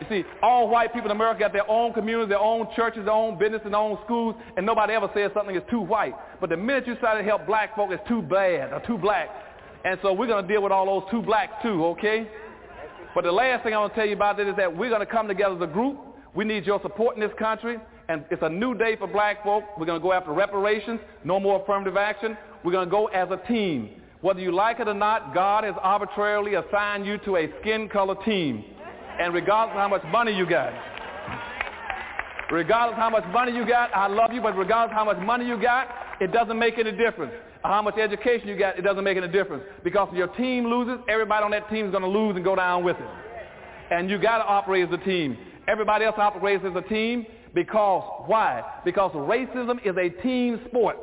You 0.00 0.06
see, 0.08 0.24
all 0.42 0.68
white 0.68 0.92
people 0.92 1.10
in 1.10 1.16
America 1.16 1.40
got 1.40 1.52
their 1.52 1.68
own 1.70 1.92
communities, 1.92 2.28
their 2.28 2.38
own 2.38 2.66
churches, 2.74 3.04
their 3.04 3.14
own 3.14 3.38
business, 3.38 3.60
and 3.64 3.72
their 3.72 3.80
own 3.80 3.98
schools, 4.04 4.34
and 4.56 4.66
nobody 4.66 4.94
ever 4.94 5.08
says 5.14 5.30
something 5.32 5.54
is 5.54 5.62
too 5.70 5.80
white. 5.80 6.14
But 6.40 6.50
the 6.50 6.56
minute 6.56 6.86
you 6.86 6.96
try 6.96 7.16
to 7.16 7.22
help 7.22 7.46
black 7.46 7.76
folk, 7.76 7.90
it's 7.92 8.06
too 8.08 8.20
bad 8.22 8.72
or 8.72 8.80
too 8.86 8.98
black. 8.98 9.28
And 9.84 9.98
so 10.02 10.12
we're 10.12 10.26
going 10.26 10.46
to 10.46 10.52
deal 10.52 10.62
with 10.62 10.72
all 10.72 10.86
those 10.86 11.10
too 11.10 11.22
blacks 11.22 11.52
too, 11.62 11.84
okay? 11.86 12.28
But 13.14 13.24
the 13.24 13.32
last 13.32 13.62
thing 13.62 13.74
I 13.74 13.78
want 13.78 13.94
to 13.94 14.00
tell 14.00 14.08
you 14.08 14.14
about 14.14 14.36
this 14.36 14.48
is 14.48 14.56
that 14.56 14.76
we're 14.76 14.88
going 14.88 15.00
to 15.00 15.06
come 15.06 15.28
together 15.28 15.56
as 15.56 15.62
a 15.62 15.66
group. 15.66 15.98
We 16.34 16.44
need 16.44 16.64
your 16.64 16.80
support 16.82 17.16
in 17.16 17.20
this 17.20 17.32
country. 17.38 17.78
And 18.08 18.24
it's 18.30 18.42
a 18.42 18.48
new 18.48 18.74
day 18.74 18.96
for 18.96 19.06
black 19.06 19.44
folk. 19.44 19.64
We're 19.78 19.86
going 19.86 20.00
to 20.00 20.02
go 20.02 20.12
after 20.12 20.32
reparations, 20.32 21.00
no 21.24 21.38
more 21.38 21.62
affirmative 21.62 21.96
action. 21.96 22.36
We're 22.64 22.72
going 22.72 22.86
to 22.86 22.90
go 22.90 23.06
as 23.06 23.28
a 23.30 23.36
team. 23.48 23.90
Whether 24.22 24.40
you 24.40 24.52
like 24.52 24.78
it 24.78 24.88
or 24.88 24.94
not, 24.94 25.34
God 25.34 25.64
has 25.64 25.74
arbitrarily 25.82 26.54
assigned 26.54 27.04
you 27.04 27.18
to 27.18 27.36
a 27.36 27.48
skin 27.60 27.88
color 27.88 28.14
team 28.24 28.64
and 29.18 29.34
regardless 29.34 29.76
how 29.76 29.88
much 29.88 30.02
money 30.10 30.32
you 30.32 30.48
got. 30.48 30.72
Regardless 32.50 32.96
how 32.96 33.10
much 33.10 33.24
money 33.32 33.52
you 33.52 33.66
got, 33.66 33.94
I 33.94 34.06
love 34.06 34.32
you, 34.32 34.40
but 34.40 34.56
regardless 34.56 34.94
how 34.94 35.04
much 35.04 35.18
money 35.18 35.46
you 35.46 35.60
got, 35.60 35.88
it 36.20 36.32
doesn't 36.32 36.58
make 36.58 36.78
any 36.78 36.92
difference. 36.92 37.32
How 37.64 37.82
much 37.82 37.98
education 37.98 38.48
you 38.48 38.56
got, 38.56 38.78
it 38.78 38.82
doesn't 38.82 39.02
make 39.02 39.16
any 39.16 39.28
difference. 39.28 39.64
Because 39.82 40.08
if 40.12 40.18
your 40.18 40.28
team 40.28 40.66
loses, 40.66 41.02
everybody 41.08 41.44
on 41.44 41.50
that 41.50 41.68
team 41.68 41.86
is 41.86 41.90
going 41.90 42.02
to 42.02 42.08
lose 42.08 42.36
and 42.36 42.44
go 42.44 42.54
down 42.54 42.84
with 42.84 42.96
it. 42.96 43.08
And 43.90 44.08
you 44.08 44.18
got 44.18 44.38
to 44.38 44.44
operate 44.44 44.88
as 44.88 44.94
a 44.94 45.04
team. 45.04 45.36
Everybody 45.66 46.04
else 46.04 46.16
operates 46.16 46.64
as 46.64 46.76
a 46.76 46.88
team 46.88 47.26
because, 47.54 48.24
why? 48.26 48.62
Because 48.84 49.12
racism 49.12 49.84
is 49.84 49.96
a 49.96 50.10
team 50.22 50.60
sport. 50.68 50.96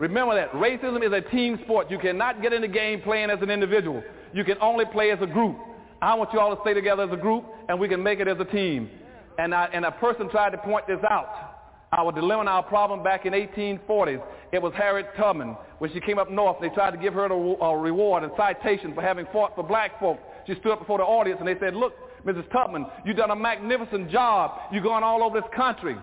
Remember 0.00 0.34
that. 0.34 0.52
Racism 0.52 1.06
is 1.06 1.12
a 1.12 1.20
team 1.30 1.58
sport. 1.64 1.90
You 1.90 1.98
cannot 1.98 2.42
get 2.42 2.52
in 2.52 2.62
the 2.62 2.68
game 2.68 3.00
playing 3.02 3.30
as 3.30 3.38
an 3.42 3.50
individual. 3.50 4.02
You 4.32 4.44
can 4.44 4.56
only 4.60 4.84
play 4.86 5.10
as 5.10 5.18
a 5.22 5.26
group. 5.26 5.56
I 6.02 6.14
want 6.14 6.32
you 6.32 6.40
all 6.40 6.54
to 6.54 6.60
stay 6.62 6.74
together 6.74 7.04
as 7.04 7.12
a 7.12 7.16
group, 7.16 7.44
and 7.68 7.78
we 7.78 7.88
can 7.88 8.02
make 8.02 8.18
it 8.20 8.28
as 8.28 8.36
a 8.40 8.44
team. 8.44 8.90
And, 9.38 9.54
I, 9.54 9.66
and 9.72 9.84
a 9.84 9.92
person 9.92 10.28
tried 10.28 10.50
to 10.50 10.58
point 10.58 10.86
this 10.86 10.98
out. 11.08 11.52
Our 11.96 12.10
dilemma 12.10 12.40
and 12.40 12.48
our 12.48 12.62
problem 12.62 13.04
back 13.04 13.24
in 13.24 13.32
1840s. 13.32 14.22
It 14.52 14.60
was 14.60 14.72
Harriet 14.76 15.06
Tubman. 15.16 15.56
When 15.78 15.92
she 15.92 16.00
came 16.00 16.18
up 16.18 16.30
north, 16.30 16.56
they 16.60 16.68
tried 16.70 16.90
to 16.90 16.96
give 16.96 17.14
her 17.14 17.26
a, 17.26 17.32
a 17.32 17.78
reward 17.78 18.24
and 18.24 18.32
citation 18.36 18.94
for 18.94 19.00
having 19.00 19.26
fought 19.32 19.54
for 19.54 19.62
black 19.62 20.00
folk. 20.00 20.18
She 20.46 20.54
stood 20.56 20.72
up 20.72 20.80
before 20.80 20.98
the 20.98 21.04
audience, 21.04 21.38
and 21.38 21.48
they 21.48 21.58
said, 21.60 21.74
look, 21.74 21.94
Mrs. 22.26 22.50
Tubman, 22.50 22.86
you've 23.04 23.16
done 23.16 23.30
a 23.30 23.36
magnificent 23.36 24.10
job. 24.10 24.58
You've 24.72 24.84
gone 24.84 25.04
all 25.04 25.22
over 25.22 25.40
this 25.40 25.48
country 25.54 25.96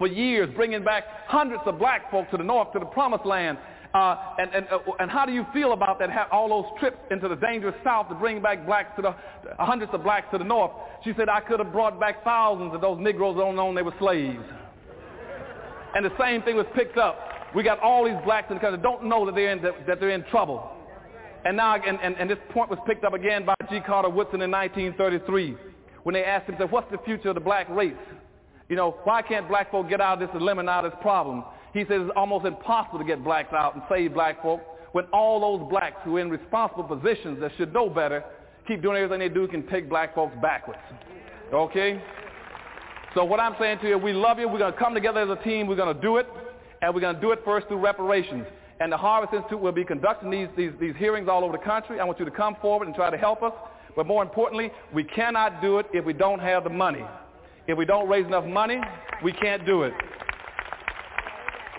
for 0.00 0.08
years, 0.08 0.48
bringing 0.56 0.82
back 0.82 1.04
hundreds 1.26 1.62
of 1.66 1.78
black 1.78 2.10
folks 2.10 2.30
to 2.30 2.38
the 2.38 2.42
north, 2.42 2.72
to 2.72 2.78
the 2.78 2.86
promised 2.86 3.26
land. 3.26 3.58
Uh, 3.92 4.16
and, 4.38 4.54
and, 4.54 4.66
uh, 4.72 4.78
and 4.98 5.10
how 5.10 5.26
do 5.26 5.32
you 5.32 5.44
feel 5.52 5.72
about 5.72 5.98
that, 5.98 6.08
all 6.32 6.48
those 6.48 6.80
trips 6.80 6.96
into 7.10 7.28
the 7.28 7.34
dangerous 7.36 7.74
south 7.84 8.08
to 8.08 8.14
bring 8.14 8.40
back 8.40 8.64
blacks 8.64 8.90
to 8.96 9.02
the, 9.02 9.08
uh, 9.08 9.14
hundreds 9.58 9.92
of 9.92 10.02
blacks 10.02 10.26
to 10.32 10.38
the 10.38 10.44
north? 10.44 10.70
She 11.04 11.12
said, 11.18 11.28
I 11.28 11.40
could 11.40 11.60
have 11.60 11.70
brought 11.70 12.00
back 12.00 12.24
thousands 12.24 12.74
of 12.74 12.80
those 12.80 12.98
Negroes 12.98 13.36
don't 13.36 13.56
know 13.56 13.74
they 13.74 13.82
were 13.82 13.94
slaves. 13.98 14.42
And 15.94 16.04
the 16.04 16.12
same 16.18 16.40
thing 16.42 16.56
was 16.56 16.66
picked 16.74 16.96
up. 16.96 17.18
We 17.54 17.62
got 17.62 17.78
all 17.80 18.06
these 18.06 18.24
blacks 18.24 18.46
in 18.48 18.54
the 18.54 18.60
country 18.60 18.80
don't 18.80 19.04
know 19.04 19.26
that 19.26 19.34
they're 19.34 19.52
in, 19.52 19.60
that, 19.62 19.86
that 19.86 20.00
they're 20.00 20.10
in 20.10 20.24
trouble. 20.30 20.70
And 21.44 21.58
now, 21.58 21.74
and, 21.74 21.98
and, 22.02 22.16
and 22.16 22.30
this 22.30 22.38
point 22.54 22.70
was 22.70 22.78
picked 22.86 23.04
up 23.04 23.12
again 23.12 23.44
by 23.44 23.54
G. 23.68 23.80
Carter 23.80 24.08
Woodson 24.08 24.40
in 24.40 24.50
1933 24.50 25.56
when 26.04 26.14
they 26.14 26.24
asked 26.24 26.48
him, 26.48 26.56
what's 26.70 26.90
the 26.90 26.98
future 27.04 27.28
of 27.30 27.34
the 27.34 27.40
black 27.40 27.68
race? 27.68 27.92
You 28.70 28.76
know, 28.76 28.96
why 29.02 29.20
can't 29.20 29.48
black 29.48 29.72
folk 29.72 29.88
get 29.88 30.00
out 30.00 30.14
of 30.14 30.20
this 30.20 30.30
and 30.32 30.40
eliminate 30.40 30.70
out 30.70 30.84
this 30.84 30.94
problem? 31.02 31.44
He 31.74 31.80
says 31.80 32.02
it's 32.02 32.12
almost 32.14 32.46
impossible 32.46 33.00
to 33.00 33.04
get 33.04 33.22
blacks 33.22 33.52
out 33.52 33.74
and 33.74 33.82
save 33.90 34.14
black 34.14 34.40
folk 34.42 34.60
when 34.92 35.04
all 35.12 35.58
those 35.58 35.68
blacks 35.68 35.96
who 36.04 36.16
are 36.16 36.20
in 36.20 36.30
responsible 36.30 36.84
positions 36.84 37.40
that 37.40 37.50
should 37.58 37.72
know 37.74 37.90
better 37.90 38.24
keep 38.68 38.80
doing 38.80 38.96
everything 38.96 39.18
they 39.18 39.32
do 39.32 39.48
can 39.48 39.66
take 39.66 39.88
black 39.88 40.14
folks 40.14 40.34
backwards. 40.40 40.80
Okay? 41.52 42.00
So 43.16 43.24
what 43.24 43.40
I'm 43.40 43.56
saying 43.58 43.80
to 43.80 43.88
you, 43.88 43.98
we 43.98 44.12
love 44.12 44.38
you. 44.38 44.48
We're 44.48 44.60
going 44.60 44.72
to 44.72 44.78
come 44.78 44.94
together 44.94 45.20
as 45.20 45.36
a 45.36 45.42
team. 45.42 45.66
We're 45.66 45.74
going 45.74 45.94
to 45.94 46.00
do 46.00 46.18
it. 46.18 46.28
And 46.80 46.94
we're 46.94 47.00
going 47.00 47.16
to 47.16 47.20
do 47.20 47.32
it 47.32 47.40
first 47.44 47.66
through 47.66 47.78
reparations. 47.78 48.46
And 48.78 48.92
the 48.92 48.96
Harvest 48.96 49.34
Institute 49.34 49.60
will 49.60 49.72
be 49.72 49.84
conducting 49.84 50.30
these, 50.30 50.48
these, 50.56 50.70
these 50.80 50.94
hearings 50.96 51.28
all 51.28 51.42
over 51.42 51.52
the 51.52 51.64
country. 51.64 51.98
I 51.98 52.04
want 52.04 52.20
you 52.20 52.24
to 52.24 52.30
come 52.30 52.56
forward 52.62 52.86
and 52.86 52.94
try 52.94 53.10
to 53.10 53.18
help 53.18 53.42
us. 53.42 53.52
But 53.96 54.06
more 54.06 54.22
importantly, 54.22 54.70
we 54.94 55.02
cannot 55.02 55.60
do 55.60 55.80
it 55.80 55.86
if 55.92 56.04
we 56.04 56.12
don't 56.12 56.38
have 56.38 56.62
the 56.62 56.70
money. 56.70 57.04
If 57.66 57.76
we 57.78 57.84
don't 57.84 58.08
raise 58.08 58.26
enough 58.26 58.44
money, 58.44 58.80
we 59.22 59.32
can't 59.32 59.64
do 59.66 59.82
it. 59.82 59.92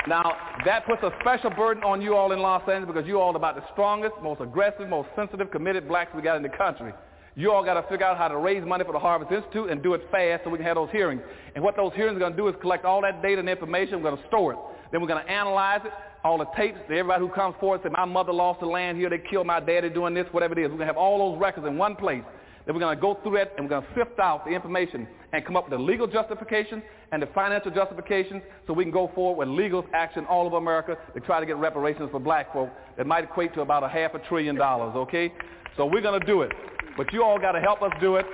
Now, 0.08 0.36
that 0.66 0.86
puts 0.86 1.04
a 1.04 1.12
special 1.22 1.52
burden 1.52 1.84
on 1.84 2.02
you 2.02 2.16
all 2.16 2.32
in 2.32 2.40
Los 2.40 2.68
Angeles 2.68 2.88
because 2.88 3.08
you 3.08 3.20
all 3.20 3.34
are 3.34 3.36
about 3.36 3.56
the 3.56 3.64
strongest, 3.74 4.14
most 4.24 4.42
aggressive, 4.42 4.90
most 4.90 5.10
sensitive, 5.16 5.52
committed 5.52 5.88
blacks 5.88 6.12
we 6.16 6.22
got 6.22 6.38
in 6.38 6.44
the 6.44 6.50
country. 6.50 6.92
You 7.36 7.52
all 7.52 7.64
got 7.64 7.76
to 7.76 7.84
figure 7.84 8.06
out 8.06 8.18
how 8.18 8.28
to 8.28 8.38
raise 8.38 8.66
money 8.66 8.84
for 8.84 8.94
the 8.94 9.00
Harvest 9.00 9.32
Institute 9.32 9.70
and 9.70 9.82
do 9.82 9.94
it 9.94 10.02
fast 10.12 10.44
so 10.44 10.50
we 10.50 10.58
can 10.58 10.66
have 10.66 10.76
those 10.76 10.90
hearings. 10.92 11.22
And 11.56 11.64
what 11.64 11.76
those 11.76 11.94
hearings 11.94 12.18
are 12.18 12.20
going 12.20 12.34
to 12.34 12.38
do 12.38 12.48
is 12.48 12.56
collect 12.62 12.84
all 12.84 13.02
that 13.02 13.22
data 13.22 13.40
and 13.40 13.48
information. 13.48 14.02
We're 14.02 14.10
going 14.10 14.22
to 14.22 14.28
store 14.28 14.54
it. 14.54 14.60
Then 14.92 15.02
we're 15.02 15.08
going 15.08 15.24
to 15.24 15.32
analyze 15.32 15.82
it, 15.86 15.92
all 16.24 16.38
the 16.38 16.48
tapes, 16.58 16.78
everybody 16.86 17.22
who 17.22 17.30
comes 17.30 17.56
forward 17.60 17.82
and 17.84 17.92
say, 17.92 17.96
my 17.96 18.06
mother 18.06 18.34
lost 18.34 18.60
the 18.60 18.66
land 18.66 18.98
here, 18.98 19.10
they 19.10 19.18
killed 19.18 19.48
my 19.48 19.60
daddy 19.60 19.90
doing 19.90 20.14
this, 20.14 20.28
whatever 20.32 20.60
it 20.60 20.64
is. 20.64 20.72
We're 20.72 20.78
going 20.78 20.80
to 20.80 20.86
have 20.94 20.98
all 20.98 21.32
those 21.32 21.40
records 21.40 21.66
in 21.66 21.78
one 21.78 21.96
place. 21.96 22.24
Then 22.66 22.76
we're 22.76 22.82
going 22.82 22.96
to 22.96 23.02
go 23.02 23.18
through 23.24 23.34
that 23.38 23.54
and 23.58 23.66
we're 23.66 23.82
going 23.82 23.84
to 23.84 23.90
sift 23.96 24.20
out 24.20 24.46
the 24.46 24.52
information 24.52 25.08
and 25.34 25.46
come 25.46 25.56
up 25.56 25.70
with 25.70 25.78
the 25.78 25.84
legal 25.84 26.08
justification 26.08 26.84
and 27.12 27.22
the 27.22 27.28
financial 27.28 27.72
justifications 27.72 28.42
so 28.68 28.74
we 28.74 28.84
can 28.84 28.92
go 28.92 29.12
forward 29.16 29.48
with 29.48 29.58
legal 29.58 29.86
action 29.94 30.26
all 30.26 30.46
over 30.46 30.58
America 30.58 30.98
to 31.14 31.20
try 31.22 31.40
to 31.40 31.46
get 31.46 31.58
reparations 31.58 32.10
for 32.12 32.20
black 32.20 32.54
folk 32.54 32.70
that 32.98 33.08
might 33.08 33.24
equate 33.24 33.54
to 33.56 33.62
about 33.62 33.84
a 33.84 33.90
half 33.90 34.14
a 34.14 34.20
trillion 34.20 34.56
dollars, 34.56 34.96
okay? 34.96 35.34
So 35.78 35.86
we're 35.86 36.02
going 36.02 36.20
to 36.20 36.26
do 36.26 36.44
it. 36.44 36.52
But 36.98 37.12
you 37.14 37.24
all 37.24 37.40
got 37.40 37.54
to 37.54 37.62
help 37.62 37.82
us 37.82 37.92
do 38.00 38.18
it. 38.18 38.26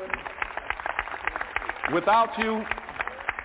Without 1.94 2.38
you, 2.38 2.64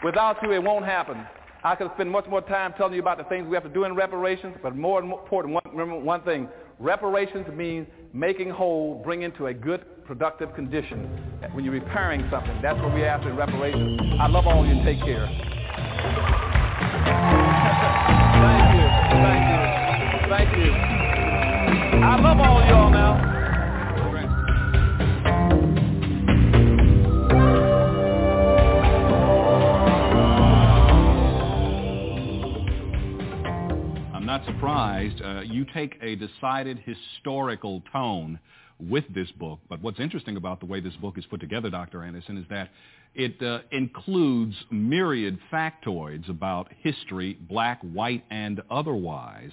without 0.03 0.43
you, 0.43 0.53
it 0.53 0.63
won't 0.63 0.85
happen. 0.85 1.25
I 1.65 1.77
could 1.77 1.91
spend 1.95 2.11
much 2.11 2.27
more 2.27 2.41
time 2.41 2.75
telling 2.77 2.95
you 2.95 3.01
about 3.01 3.19
the 3.19 3.25
things 3.25 3.47
we 3.47 3.55
have 3.55 3.63
to 3.63 3.69
do 3.69 3.85
in 3.85 3.95
reparations, 3.95 4.57
but 4.63 4.75
more 4.75 5.01
important, 5.01 5.55
one, 5.55 5.63
remember 5.71 6.01
one 6.01 6.23
thing. 6.23 6.49
Reparations 6.81 7.47
means 7.55 7.87
making 8.13 8.51
whole, 8.51 9.01
bringing 9.05 9.31
to 9.33 9.47
a 9.47 9.55
good 9.55 9.85
productive 10.05 10.55
condition. 10.55 11.07
When 11.53 11.65
you're 11.65 11.75
repairing 11.75 12.29
something, 12.31 12.61
that's 12.63 12.79
what 12.81 12.95
we 12.95 13.05
ask 13.05 13.27
in 13.27 13.37
reparations. 13.37 14.01
I 14.21 14.27
love 14.27 14.47
all 14.47 14.61
of 14.63 14.67
you 14.67 14.73
and 14.73 14.85
take 14.85 14.99
care. 15.01 15.27
Thank 18.43 18.75
you. 18.75 18.87
Thank 19.23 19.43
you. 19.49 19.59
Thank 20.29 20.49
you. 20.59 20.73
I 22.05 22.19
love 22.21 22.39
all 22.41 22.61
of 22.61 22.69
y'all 22.69 22.91
now. 22.91 23.13
I'm 34.15 34.27
not 34.27 34.45
surprised. 34.47 35.21
Uh, 35.23 35.43
you 35.43 35.65
take 35.75 35.97
a 36.03 36.17
decided 36.17 36.79
historical 36.79 37.83
tone 37.93 38.39
with 38.81 39.05
this 39.15 39.31
book. 39.33 39.61
But 39.69 39.83
what's 39.83 40.01
interesting 40.01 40.37
about 40.37 40.61
the 40.61 40.67
way 40.67 40.81
this 40.81 40.97
book 40.97 41.19
is 41.19 41.25
put 41.27 41.41
together, 41.41 41.71
Dr. 41.71 42.03
Anderson, 42.03 42.39
is 42.39 42.45
that 42.51 42.71
it 43.15 43.43
uh, 43.43 43.61
includes 43.71 44.55
myriad 44.71 45.39
factoids 45.53 46.29
about 46.29 46.69
history, 46.79 47.39
black, 47.49 47.81
white, 47.83 48.25
and 48.31 48.63
otherwise. 48.71 49.51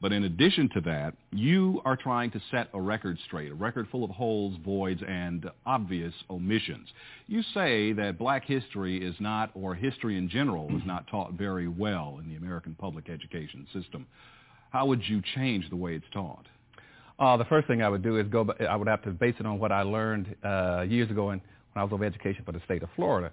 But 0.00 0.12
in 0.12 0.24
addition 0.24 0.68
to 0.74 0.80
that, 0.80 1.14
you 1.30 1.80
are 1.84 1.96
trying 1.96 2.32
to 2.32 2.40
set 2.50 2.68
a 2.74 2.80
record 2.80 3.18
straight, 3.24 3.52
a 3.52 3.54
record 3.54 3.86
full 3.92 4.02
of 4.02 4.10
holes, 4.10 4.56
voids, 4.64 5.00
and 5.06 5.48
obvious 5.64 6.12
omissions. 6.28 6.88
You 7.28 7.42
say 7.54 7.92
that 7.92 8.18
black 8.18 8.44
history 8.44 8.96
is 9.00 9.14
not, 9.20 9.50
or 9.54 9.76
history 9.76 10.18
in 10.18 10.28
general, 10.28 10.68
is 10.76 10.82
not 10.84 11.06
taught 11.06 11.34
very 11.34 11.68
well 11.68 12.18
in 12.20 12.28
the 12.28 12.34
American 12.34 12.74
public 12.74 13.08
education 13.08 13.64
system. 13.72 14.06
How 14.70 14.86
would 14.86 15.02
you 15.06 15.22
change 15.36 15.70
the 15.70 15.76
way 15.76 15.94
it's 15.94 16.04
taught? 16.12 16.46
Uh, 17.22 17.36
the 17.36 17.44
first 17.44 17.68
thing 17.68 17.82
I 17.82 17.88
would 17.88 18.02
do 18.02 18.18
is 18.18 18.26
go. 18.26 18.44
I 18.68 18.74
would 18.74 18.88
have 18.88 19.02
to 19.02 19.10
base 19.10 19.36
it 19.38 19.46
on 19.46 19.60
what 19.60 19.70
I 19.70 19.82
learned 19.82 20.34
uh, 20.42 20.84
years 20.88 21.08
ago 21.08 21.30
in, 21.30 21.40
when 21.72 21.80
I 21.80 21.84
was 21.84 21.92
over 21.92 22.04
education 22.04 22.42
for 22.44 22.50
the 22.50 22.60
state 22.64 22.82
of 22.82 22.88
Florida. 22.96 23.30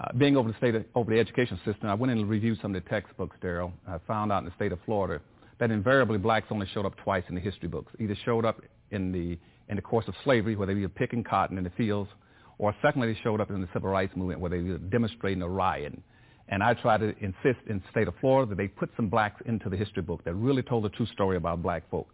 Uh, 0.00 0.14
being 0.16 0.34
over 0.34 0.50
the 0.50 0.56
state 0.56 0.74
of, 0.74 0.86
over 0.94 1.12
the 1.12 1.20
education 1.20 1.60
system, 1.62 1.90
I 1.90 1.94
went 1.94 2.10
and 2.10 2.26
reviewed 2.26 2.58
some 2.62 2.74
of 2.74 2.82
the 2.82 2.88
textbooks, 2.88 3.36
Daryl. 3.42 3.72
I 3.86 3.98
found 4.06 4.32
out 4.32 4.38
in 4.38 4.44
the 4.46 4.54
state 4.56 4.72
of 4.72 4.78
Florida 4.86 5.22
that 5.60 5.70
invariably 5.70 6.16
blacks 6.16 6.46
only 6.50 6.66
showed 6.72 6.86
up 6.86 6.96
twice 7.04 7.22
in 7.28 7.34
the 7.34 7.40
history 7.42 7.68
books. 7.68 7.92
Either 8.00 8.16
showed 8.24 8.46
up 8.46 8.62
in 8.92 9.12
the 9.12 9.38
in 9.68 9.76
the 9.76 9.82
course 9.82 10.08
of 10.08 10.14
slavery, 10.24 10.56
where 10.56 10.66
they 10.66 10.74
were 10.74 10.88
picking 10.88 11.22
cotton 11.22 11.58
in 11.58 11.64
the 11.64 11.70
fields, 11.76 12.08
or 12.56 12.74
secondly, 12.80 13.12
they 13.12 13.20
showed 13.22 13.42
up 13.42 13.50
in 13.50 13.60
the 13.60 13.68
civil 13.74 13.90
rights 13.90 14.16
movement, 14.16 14.40
where 14.40 14.48
they 14.48 14.62
were 14.62 14.78
demonstrating 14.78 15.42
or 15.42 15.50
rioting. 15.50 16.02
And 16.48 16.62
I 16.62 16.72
tried 16.72 17.00
to 17.00 17.08
insist 17.20 17.60
in 17.68 17.80
the 17.80 17.90
state 17.90 18.08
of 18.08 18.14
Florida 18.22 18.48
that 18.48 18.56
they 18.56 18.68
put 18.68 18.88
some 18.96 19.10
blacks 19.10 19.42
into 19.44 19.68
the 19.68 19.76
history 19.76 20.00
book 20.00 20.24
that 20.24 20.32
really 20.32 20.62
told 20.62 20.84
the 20.84 20.88
true 20.88 21.04
story 21.12 21.36
about 21.36 21.62
black 21.62 21.82
folk. 21.90 22.08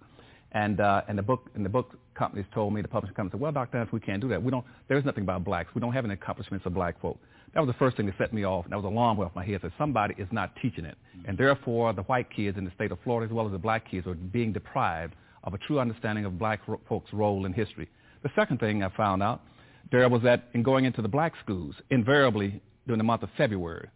And 0.54 0.80
uh, 0.80 1.02
and 1.08 1.18
the 1.18 1.22
book 1.22 1.50
and 1.54 1.64
the 1.64 1.68
book 1.68 1.98
companies 2.14 2.46
told 2.54 2.72
me, 2.72 2.80
the 2.80 2.88
publishing 2.88 3.14
companies 3.14 3.32
said, 3.32 3.40
well, 3.40 3.52
Dr. 3.52 3.76
Anderson, 3.76 3.98
we 3.98 4.06
can't 4.06 4.20
do 4.20 4.28
that. 4.28 4.42
We 4.42 4.50
don't. 4.52 4.64
There's 4.88 5.04
nothing 5.04 5.24
about 5.24 5.44
blacks. 5.44 5.70
We 5.74 5.80
don't 5.80 5.92
have 5.92 6.04
any 6.04 6.14
accomplishments 6.14 6.64
of 6.64 6.74
black 6.74 7.00
folk. 7.00 7.18
That 7.54 7.60
was 7.60 7.68
the 7.68 7.78
first 7.78 7.96
thing 7.96 8.06
that 8.06 8.14
set 8.18 8.32
me 8.32 8.44
off. 8.44 8.64
And 8.64 8.72
that 8.72 8.76
was 8.76 8.84
a 8.84 8.88
alarm 8.88 9.16
bell 9.16 9.26
off 9.26 9.34
my 9.34 9.44
head. 9.44 9.60
That 9.62 9.72
somebody 9.76 10.14
is 10.16 10.28
not 10.30 10.54
teaching 10.62 10.84
it, 10.84 10.96
mm-hmm. 11.16 11.28
and 11.28 11.36
therefore 11.36 11.92
the 11.92 12.02
white 12.02 12.28
kids 12.34 12.56
in 12.56 12.64
the 12.64 12.70
state 12.74 12.92
of 12.92 12.98
Florida, 13.02 13.28
as 13.28 13.34
well 13.34 13.46
as 13.46 13.52
the 13.52 13.58
black 13.58 13.90
kids, 13.90 14.06
are 14.06 14.14
being 14.14 14.52
deprived 14.52 15.14
of 15.42 15.54
a 15.54 15.58
true 15.58 15.80
understanding 15.80 16.24
of 16.24 16.38
black 16.38 16.60
folks' 16.88 17.12
role 17.12 17.46
in 17.46 17.52
history. 17.52 17.88
The 18.22 18.30
second 18.36 18.60
thing 18.60 18.82
I 18.82 18.88
found 18.96 19.22
out 19.22 19.42
there 19.90 20.08
was 20.08 20.22
that 20.22 20.48
in 20.54 20.62
going 20.62 20.84
into 20.84 21.02
the 21.02 21.08
black 21.08 21.34
schools, 21.42 21.74
invariably 21.90 22.62
during 22.86 22.98
the 22.98 23.04
month 23.04 23.22
of 23.24 23.28
February, 23.36 23.88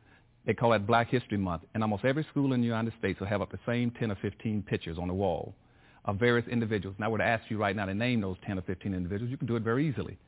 they 0.44 0.55
call 0.55 0.72
it 0.72 0.86
Black 0.86 1.09
History 1.09 1.39
Month, 1.39 1.62
and 1.74 1.82
almost 1.82 2.05
every 2.05 2.24
school 2.24 2.52
in 2.52 2.60
the 2.60 2.66
United 2.66 2.93
States 2.98 3.20
will 3.20 3.26
have 3.26 3.43
up 3.43 3.51
the 3.51 3.59
same 3.66 3.90
10 3.93 4.10
or 4.10 4.16
15 4.16 4.62
pictures 4.62 4.98
on 4.98 5.09
the 5.09 5.14
wall 5.14 5.55
of 6.04 6.16
various 6.18 6.46
individuals. 6.48 6.94
And 6.96 7.04
I 7.04 7.08
would 7.08 7.20
ask 7.20 7.44
you 7.50 7.58
right 7.58 7.74
now 7.74 7.86
to 7.86 7.94
name 7.94 8.20
those 8.20 8.36
10 8.46 8.58
or 8.58 8.62
15 8.62 8.94
individuals. 8.94 9.30
You 9.30 9.36
can 9.36 9.46
do 9.46 9.56
it 9.56 9.62
very 9.62 9.88
easily. 9.88 10.18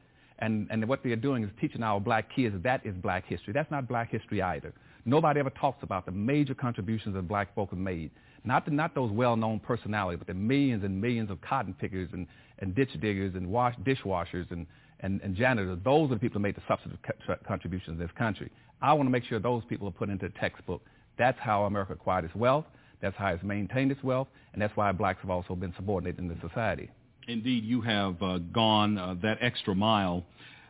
And, 0.40 0.68
and 0.70 0.86
what 0.88 1.02
they're 1.02 1.16
doing 1.16 1.44
is 1.44 1.51
teaching 1.60 1.82
our 1.82 2.01
black 2.01 2.34
kids 2.34 2.56
that 2.62 2.84
is 2.84 2.94
black 2.94 3.26
history. 3.26 3.52
That's 3.52 3.70
not 3.70 3.86
black 3.86 4.10
history 4.10 4.40
either. 4.42 4.72
Nobody 5.05 5.40
ever 5.40 5.51
talks 5.51 5.82
about 5.82 6.06
the 6.06 6.12
major 6.12 6.55
contributions 6.55 7.14
that 7.14 7.28
black 7.28 7.55
folk 7.55 7.70
have 7.70 7.78
made. 7.78 8.10
Not, 8.44 8.64
the, 8.64 8.70
not 8.70 8.94
those 8.94 9.10
well-known 9.10 9.60
personalities, 9.60 10.18
but 10.18 10.26
the 10.26 10.34
millions 10.34 10.82
and 10.82 10.98
millions 10.98 11.30
of 11.30 11.40
cotton 11.42 11.74
pickers 11.74 12.09
and, 12.12 12.26
and 12.59 12.74
ditch 12.74 12.90
diggers 13.01 13.34
and 13.34 13.47
wash, 13.47 13.74
dishwashers 13.84 14.51
and, 14.51 14.66
and, 15.01 15.20
and 15.20 15.36
janitors. 15.36 15.78
Those 15.84 16.10
are 16.10 16.14
the 16.14 16.20
people 16.20 16.38
who 16.38 16.42
made 16.42 16.56
the 16.56 16.62
substantive 16.66 16.98
contributions 17.47 17.94
in 17.94 17.98
this 17.98 18.10
country. 18.16 18.51
I 18.80 18.94
want 18.94 19.06
to 19.06 19.10
make 19.10 19.24
sure 19.24 19.38
those 19.38 19.62
people 19.68 19.88
are 19.88 19.92
put 19.92 20.09
into 20.09 20.28
the 20.28 20.38
textbook. 20.38 20.80
That's 21.18 21.38
how 21.38 21.64
America 21.64 21.92
acquired 21.92 22.24
its 22.24 22.34
wealth. 22.34 22.64
That's 23.01 23.16
how 23.16 23.28
it's 23.28 23.43
maintained 23.43 23.93
its 23.93 24.02
wealth, 24.02 24.28
and 24.52 24.60
that's 24.60 24.77
why 24.77 24.93
blacks 24.93 25.20
have 25.22 25.31
also 25.31 25.55
been 25.55 25.72
subordinated 25.77 26.20
in 26.20 26.28
the 26.28 26.36
society. 26.47 26.90
Indeed, 27.28 27.64
you 27.64 27.81
have 27.82 28.20
uh, 28.22 28.39
gone 28.39 28.98
uh, 28.98 29.14
that 29.22 29.39
extra 29.40 29.74
mile 29.74 30.24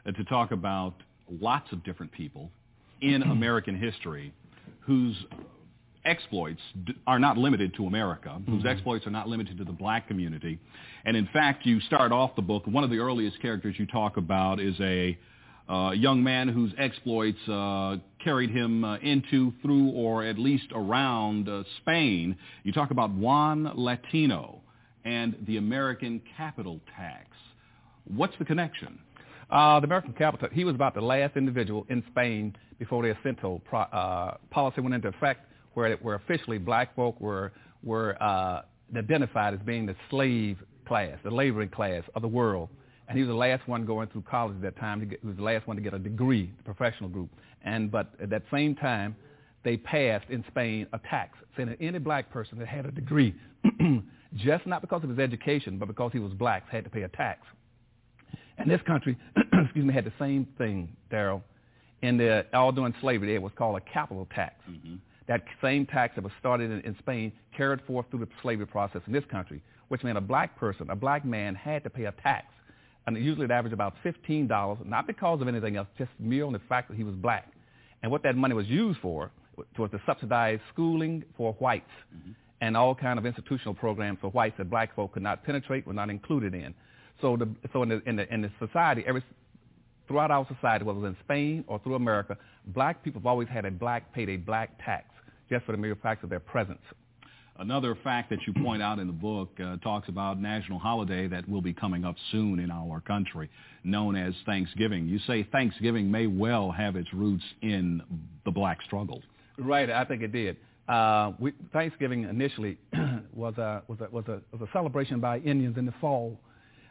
uh, 0.07 0.12
to 0.12 0.24
talk 0.24 0.52
about 0.52 0.94
lots 1.40 1.73
of 1.73 1.82
different 1.85 2.12
people 2.12 2.51
in 3.01 3.23
American 3.31 3.78
history 3.78 4.32
whose 4.81 5.16
exploits 6.05 6.61
are 7.07 7.19
not 7.19 7.36
limited 7.36 7.74
to 7.74 7.86
America, 7.86 8.28
mm-hmm. 8.28 8.57
whose 8.57 8.65
exploits 8.65 9.07
are 9.07 9.11
not 9.11 9.28
limited 9.28 9.59
to 9.59 9.65
the 9.65 9.73
black 9.73 10.09
community. 10.09 10.59
And 11.05 11.16
in 11.16 11.28
fact, 11.32 11.66
you 11.66 11.81
start 11.81 12.12
off 12.12 12.35
the 12.36 12.43
book, 12.43 12.66
one 12.66 12.85
of 12.85 12.90
the 12.90 12.98
earliest 12.98 13.40
characters 13.40 13.77
you 13.78 13.86
talk 13.86 14.16
about 14.16 14.61
is 14.61 14.74
a 14.81 15.19
uh, 15.70 15.92
young 15.92 16.22
man 16.22 16.48
whose 16.48 16.72
exploits 16.78 17.38
uh, 17.48 17.97
carried 18.22 18.51
him 18.51 18.84
uh, 18.84 18.97
into, 18.98 19.52
through, 19.62 19.90
or 19.90 20.24
at 20.24 20.38
least 20.38 20.66
around 20.74 21.48
uh, 21.48 21.62
Spain. 21.80 22.36
You 22.64 22.72
talk 22.72 22.90
about 22.90 23.12
Juan 23.12 23.70
Latino 23.76 24.60
and 25.05 25.36
the 25.47 25.59
American 25.59 26.20
capital 26.36 26.80
tax. 26.97 27.28
What's 28.05 28.34
the 28.38 28.44
connection? 28.44 28.98
Uh, 29.48 29.80
the 29.80 29.84
American 29.84 30.12
capital, 30.12 30.48
tax, 30.48 30.55
he 30.55 30.64
was 30.64 30.74
about 30.74 30.94
the 30.94 31.01
last 31.01 31.36
individual 31.36 31.86
in 31.88 32.02
Spain 32.10 32.56
before 32.78 33.02
the 33.02 33.14
Asiento 33.14 33.62
pro, 33.64 33.80
uh, 33.80 34.36
policy 34.51 34.80
went 34.80 34.94
into 34.94 35.09
effect 35.09 35.47
where, 35.74 35.97
where 35.97 36.16
officially 36.16 36.59
black 36.59 36.94
folk 36.97 37.20
were, 37.20 37.52
were 37.84 38.20
uh, 38.20 38.62
identified 38.97 39.55
as 39.55 39.60
being 39.60 39.86
the 39.86 39.97
slave 40.09 40.59
class, 40.86 41.16
the 41.22 41.30
laboring 41.30 41.68
class 41.68 42.02
of 42.14 42.22
the 42.22 42.28
world. 42.28 42.68
And 43.11 43.19
he 43.19 43.24
was 43.24 43.28
the 43.28 43.37
last 43.37 43.66
one 43.66 43.85
going 43.85 44.07
through 44.07 44.23
college 44.23 44.55
at 44.55 44.62
that 44.62 44.77
time. 44.78 45.01
He 45.01 45.27
was 45.27 45.37
the 45.37 45.43
last 45.43 45.66
one 45.66 45.77
to 45.77 45.82
get 45.82 45.93
a 45.93 45.99
degree, 45.99 46.53
the 46.59 46.62
professional 46.62 47.11
group. 47.11 47.28
And 47.65 47.91
but 47.91 48.12
at 48.23 48.31
that 48.31 48.45
same 48.53 48.77
time, 48.77 49.16
they 49.65 49.77
passed 49.77 50.31
in 50.31 50.45
Spain 50.47 50.87
a 50.93 51.01
tax 51.11 51.37
saying 51.57 51.70
that 51.70 51.78
any 51.81 51.99
black 51.99 52.31
person 52.31 52.57
that 52.61 52.69
had 52.69 52.87
a 52.87 52.93
degree, 52.93 53.35
just 54.37 54.65
not 54.65 54.81
because 54.81 55.03
of 55.03 55.11
his 55.11 55.19
education, 55.19 55.77
but 55.77 55.87
because 55.87 56.12
he 56.12 56.20
was 56.20 56.32
black, 56.35 56.69
had 56.70 56.85
to 56.85 56.91
pay 56.91 57.03
a 57.03 57.09
tax. 57.09 57.41
And 58.59 58.70
this 58.70 58.81
country, 58.87 59.19
excuse 59.65 59.85
me, 59.85 59.93
had 59.93 60.05
the 60.05 60.12
same 60.16 60.47
thing, 60.57 60.95
Daryl. 61.11 61.43
In 62.03 62.16
the 62.16 62.47
all 62.55 62.70
during 62.70 62.95
slavery, 63.01 63.35
it 63.35 63.43
was 63.43 63.51
called 63.59 63.77
a 63.77 63.81
capital 63.93 64.28
tax. 64.32 64.55
Mm-hmm. 64.70 64.95
That 65.27 65.43
same 65.61 65.85
tax 65.85 66.15
that 66.15 66.23
was 66.23 66.32
started 66.39 66.70
in, 66.70 66.81
in 66.82 66.97
Spain 67.01 67.32
carried 67.57 67.81
forth 67.89 68.07
through 68.09 68.20
the 68.20 68.28
slavery 68.41 68.66
process 68.66 69.03
in 69.09 69.12
this 69.12 69.24
country, 69.28 69.61
which 69.89 70.05
meant 70.05 70.16
a 70.16 70.20
black 70.20 70.57
person, 70.57 70.91
a 70.91 70.97
black 70.97 71.24
man, 71.24 71.57
had 71.57 71.82
to 71.82 71.91
pay 71.91 72.05
a 72.05 72.12
tax 72.23 72.47
and 73.06 73.16
usually 73.16 73.44
it 73.44 73.51
averaged 73.51 73.74
about 73.74 73.94
$15, 74.05 74.86
not 74.86 75.06
because 75.06 75.40
of 75.40 75.48
anything 75.48 75.77
else, 75.77 75.89
just 75.98 76.10
mere 76.18 76.44
on 76.44 76.52
the 76.52 76.60
fact 76.68 76.89
that 76.89 76.97
he 76.97 77.05
was 77.05 77.14
black. 77.14 77.52
And 78.02 78.10
what 78.10 78.22
that 78.22 78.36
money 78.36 78.55
was 78.55 78.66
used 78.66 79.01
for 79.01 79.31
was 79.78 79.90
to 79.90 80.01
subsidize 80.06 80.59
schooling 80.72 81.24
for 81.36 81.52
whites 81.55 81.90
mm-hmm. 82.14 82.32
and 82.60 82.77
all 82.77 82.94
kind 82.94 83.18
of 83.18 83.27
institutional 83.27 83.74
programs 83.74 84.18
for 84.20 84.31
whites 84.31 84.56
that 84.59 84.70
black 84.70 84.94
folk 84.94 85.12
could 85.12 85.22
not 85.22 85.44
penetrate, 85.44 85.86
were 85.86 85.93
not 85.93 86.10
included 86.10 86.55
in. 86.55 86.74
So, 87.20 87.36
the, 87.36 87.48
so 87.72 87.82
in, 87.82 87.90
the, 87.90 88.02
in, 88.06 88.16
the, 88.16 88.32
in 88.32 88.43
the 88.43 88.51
society, 88.59 89.05
every, 89.06 89.22
throughout 90.09 90.31
our 90.31 90.47
society, 90.55 90.85
whether 90.85 90.98
it 90.98 91.02
was 91.02 91.10
in 91.10 91.16
Spain 91.24 91.64
or 91.66 91.78
through 91.81 91.94
America, 91.94 92.36
black 92.68 93.02
people 93.02 93.20
have 93.20 93.27
always 93.27 93.48
had 93.48 93.64
a 93.64 93.70
black, 93.70 94.12
paid 94.14 94.28
a 94.28 94.36
black 94.36 94.82
tax 94.85 95.05
just 95.51 95.64
for 95.66 95.72
the 95.72 95.78
mere 95.78 95.97
fact 95.97 96.24
of 96.24 96.31
their 96.31 96.40
presence. 96.40 96.81
Another 97.61 97.95
fact 97.95 98.31
that 98.31 98.39
you 98.47 98.55
point 98.55 98.82
out 98.82 98.99
in 98.99 99.07
the 99.07 99.12
book 99.12 99.51
uh, 99.62 99.77
talks 99.78 100.09
about 100.09 100.41
national 100.41 100.78
holiday 100.78 101.28
that 101.28 101.47
will 101.47 101.61
be 101.61 101.74
coming 101.74 102.07
up 102.07 102.16
soon 102.32 102.59
in 102.59 102.70
our 102.70 103.03
country, 103.03 103.51
known 103.85 104.16
as 104.16 104.32
Thanksgiving. 104.47 105.07
You 105.07 105.19
say 105.27 105.43
Thanksgiving 105.53 106.11
may 106.11 106.27
well 106.27 106.70
have 106.70 106.97
its 106.97 107.12
roots 107.12 107.45
in 107.61 108.01
the 108.47 108.51
black 108.51 108.81
struggle. 108.87 109.23
Right, 109.59 109.91
I 109.91 110.07
think 110.07 110.23
it 110.23 110.32
did. 110.32 110.57
Uh, 110.89 111.32
we, 111.39 111.53
Thanksgiving 111.70 112.24
initially 112.24 112.78
was 113.35 113.59
a, 113.59 113.82
was, 113.89 113.99
a, 114.01 114.09
was, 114.11 114.24
a, 114.28 114.41
was 114.57 114.66
a 114.66 114.73
celebration 114.73 115.20
by 115.20 115.37
Indians 115.41 115.77
in 115.77 115.85
the 115.85 115.95
fall, 116.01 116.41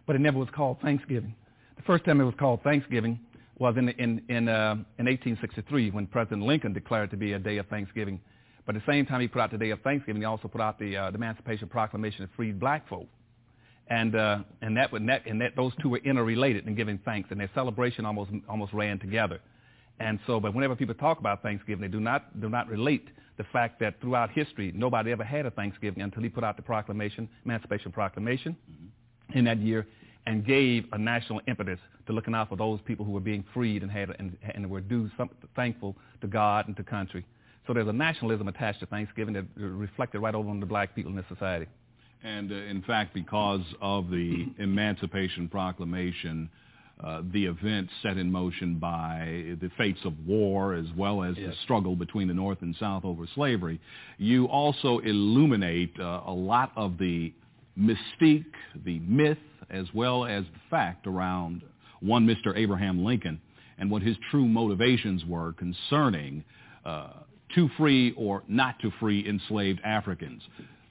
but 0.06 0.16
it 0.16 0.20
never 0.20 0.38
was 0.38 0.50
called 0.56 0.80
Thanksgiving. 0.82 1.34
The 1.78 1.84
first 1.84 2.06
time 2.06 2.22
it 2.22 2.26
was 2.26 2.36
called 2.38 2.62
Thanksgiving 2.62 3.20
was 3.58 3.74
in, 3.76 3.90
in, 3.90 4.22
in, 4.30 4.48
uh, 4.48 4.74
in 5.00 5.08
1863 5.08 5.90
when 5.90 6.06
President 6.06 6.44
Lincoln 6.44 6.74
declared 6.74 7.10
it 7.10 7.12
to 7.12 7.18
be 7.18 7.34
a 7.34 7.40
day 7.40 7.58
of 7.58 7.66
Thanksgiving 7.68 8.22
but 8.70 8.76
at 8.76 8.86
the 8.86 8.92
same 8.92 9.08
time 9.08 9.20
he 9.20 9.28
put 9.28 9.42
out 9.42 9.50
the 9.50 9.58
day 9.58 9.72
of 9.72 9.82
Thanksgiving, 9.82 10.22
he 10.22 10.26
also 10.28 10.48
put 10.48 10.62
out 10.62 10.78
the, 10.78 10.96
uh, 10.96 11.10
the 11.10 11.16
Emancipation 11.16 11.68
Proclamation 11.68 12.22
that 12.22 12.30
freed 12.36 12.60
black 12.60 12.88
folk. 12.88 13.08
And, 13.88 14.16
uh, 14.16 14.44
and, 14.62 14.78
that, 14.78 14.94
and, 14.94 15.10
that, 15.10 15.26
and 15.26 15.42
that 15.42 15.56
those 15.56 15.72
two 15.82 15.90
were 15.90 15.98
interrelated 15.98 16.68
in 16.68 16.76
giving 16.76 17.00
thanks, 17.04 17.32
and 17.32 17.40
their 17.40 17.50
celebration 17.56 18.06
almost, 18.06 18.30
almost 18.48 18.72
ran 18.72 19.00
together. 19.00 19.40
And 20.00 20.20
so, 20.28 20.40
but 20.40 20.54
whenever 20.54 20.76
people 20.76 20.94
talk 20.94 21.18
about 21.18 21.42
Thanksgiving, 21.42 21.82
they 21.82 21.88
do 21.88 22.00
not, 22.00 22.40
do 22.40 22.48
not 22.48 22.68
relate 22.68 23.08
the 23.40 23.44
fact 23.46 23.80
that 23.80 24.00
throughout 24.02 24.30
history, 24.30 24.72
nobody 24.76 25.12
ever 25.14 25.24
had 25.24 25.48
a 25.48 25.50
Thanksgiving 25.50 26.04
until 26.04 26.22
he 26.22 26.30
put 26.30 26.44
out 26.44 26.56
the 26.56 26.62
proclamation, 26.62 27.28
Emancipation 27.46 27.92
Proclamation, 27.92 28.56
mm-hmm. 28.72 29.36
in 29.36 29.46
that 29.46 29.58
year, 29.58 29.88
and 30.28 30.46
gave 30.46 30.86
a 30.92 30.98
national 31.00 31.42
impetus 31.48 31.80
to 32.06 32.14
looking 32.14 32.36
out 32.36 32.50
for 32.50 32.56
those 32.56 32.80
people 32.86 33.04
who 33.04 33.14
were 33.14 33.20
being 33.20 33.44
freed 33.52 33.82
and, 33.82 33.92
had, 33.92 34.16
and, 34.20 34.38
and 34.54 34.70
were 34.70 34.80
due 34.80 35.10
some, 35.18 35.32
thankful 35.56 35.96
to 36.22 36.28
God 36.28 36.68
and 36.68 36.78
to 36.78 36.84
country. 36.84 37.26
So 37.70 37.74
there's 37.76 37.88
a 37.88 37.94
nationalism 37.94 38.48
attached 38.48 38.80
to 38.80 38.88
Thanksgiving 38.88 39.36
that 39.36 39.46
reflected 39.56 40.22
right 40.22 40.34
over 40.34 40.50
on 40.50 40.60
the 40.60 40.66
black 40.66 40.96
people 40.96 41.12
in 41.12 41.16
this 41.16 41.28
society. 41.30 41.68
And 42.24 42.52
uh, 42.52 42.56
in 42.56 42.82
fact, 42.82 43.14
because 43.14 43.62
of 43.80 44.10
the 44.10 44.48
Emancipation 44.58 45.48
Proclamation, 45.48 46.50
uh, 47.04 47.22
the 47.32 47.46
events 47.46 47.94
set 48.02 48.18
in 48.18 48.32
motion 48.32 48.80
by 48.80 49.56
the 49.62 49.70
fates 49.78 50.00
of 50.04 50.14
war 50.26 50.74
as 50.74 50.88
well 50.98 51.22
as 51.22 51.36
yes. 51.38 51.52
the 51.52 51.56
struggle 51.64 51.96
between 51.96 52.28
the 52.28 52.34
North 52.34 52.64
and 52.64 52.76
South 52.80 53.06
over 53.06 53.28
slavery. 53.36 53.80
You 54.18 54.48
also 54.48 54.98
illuminate 54.98 55.94
uh, 56.00 56.22
a 56.26 56.34
lot 56.34 56.72
of 56.76 56.98
the 56.98 57.32
mystique, 57.80 58.46
the 58.84 58.98
myth, 59.02 59.38
as 59.70 59.86
well 59.94 60.26
as 60.26 60.44
the 60.46 60.60
fact 60.72 61.06
around 61.06 61.62
one 62.00 62.26
Mr. 62.26 62.58
Abraham 62.58 63.06
Lincoln 63.06 63.40
and 63.78 63.92
what 63.92 64.02
his 64.02 64.18
true 64.32 64.48
motivations 64.48 65.24
were 65.24 65.54
concerning 65.54 66.44
uh, 66.84 67.10
to 67.56 67.70
free 67.78 68.14
or 68.18 68.44
not 68.48 68.80
to 68.80 68.92
free 69.00 69.28
enslaved 69.28 69.80
Africans. 69.84 70.42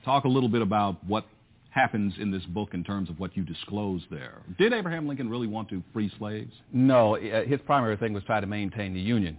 Talk 0.04 0.24
a 0.24 0.28
little 0.28 0.48
bit 0.48 0.62
about 0.62 1.02
what 1.04 1.26
happens 1.70 2.14
in 2.18 2.30
this 2.30 2.44
book 2.46 2.74
in 2.74 2.82
terms 2.82 3.10
of 3.10 3.20
what 3.20 3.36
you 3.36 3.44
disclose 3.44 4.02
there. 4.10 4.42
Did 4.58 4.72
Abraham 4.72 5.06
Lincoln 5.06 5.28
really 5.28 5.46
want 5.46 5.68
to 5.68 5.82
free 5.92 6.10
slaves? 6.18 6.52
No. 6.72 7.16
Uh, 7.16 7.44
his 7.44 7.60
primary 7.66 7.96
thing 7.96 8.12
was 8.12 8.24
try 8.24 8.40
to 8.40 8.46
maintain 8.46 8.94
the 8.94 9.00
Union. 9.00 9.36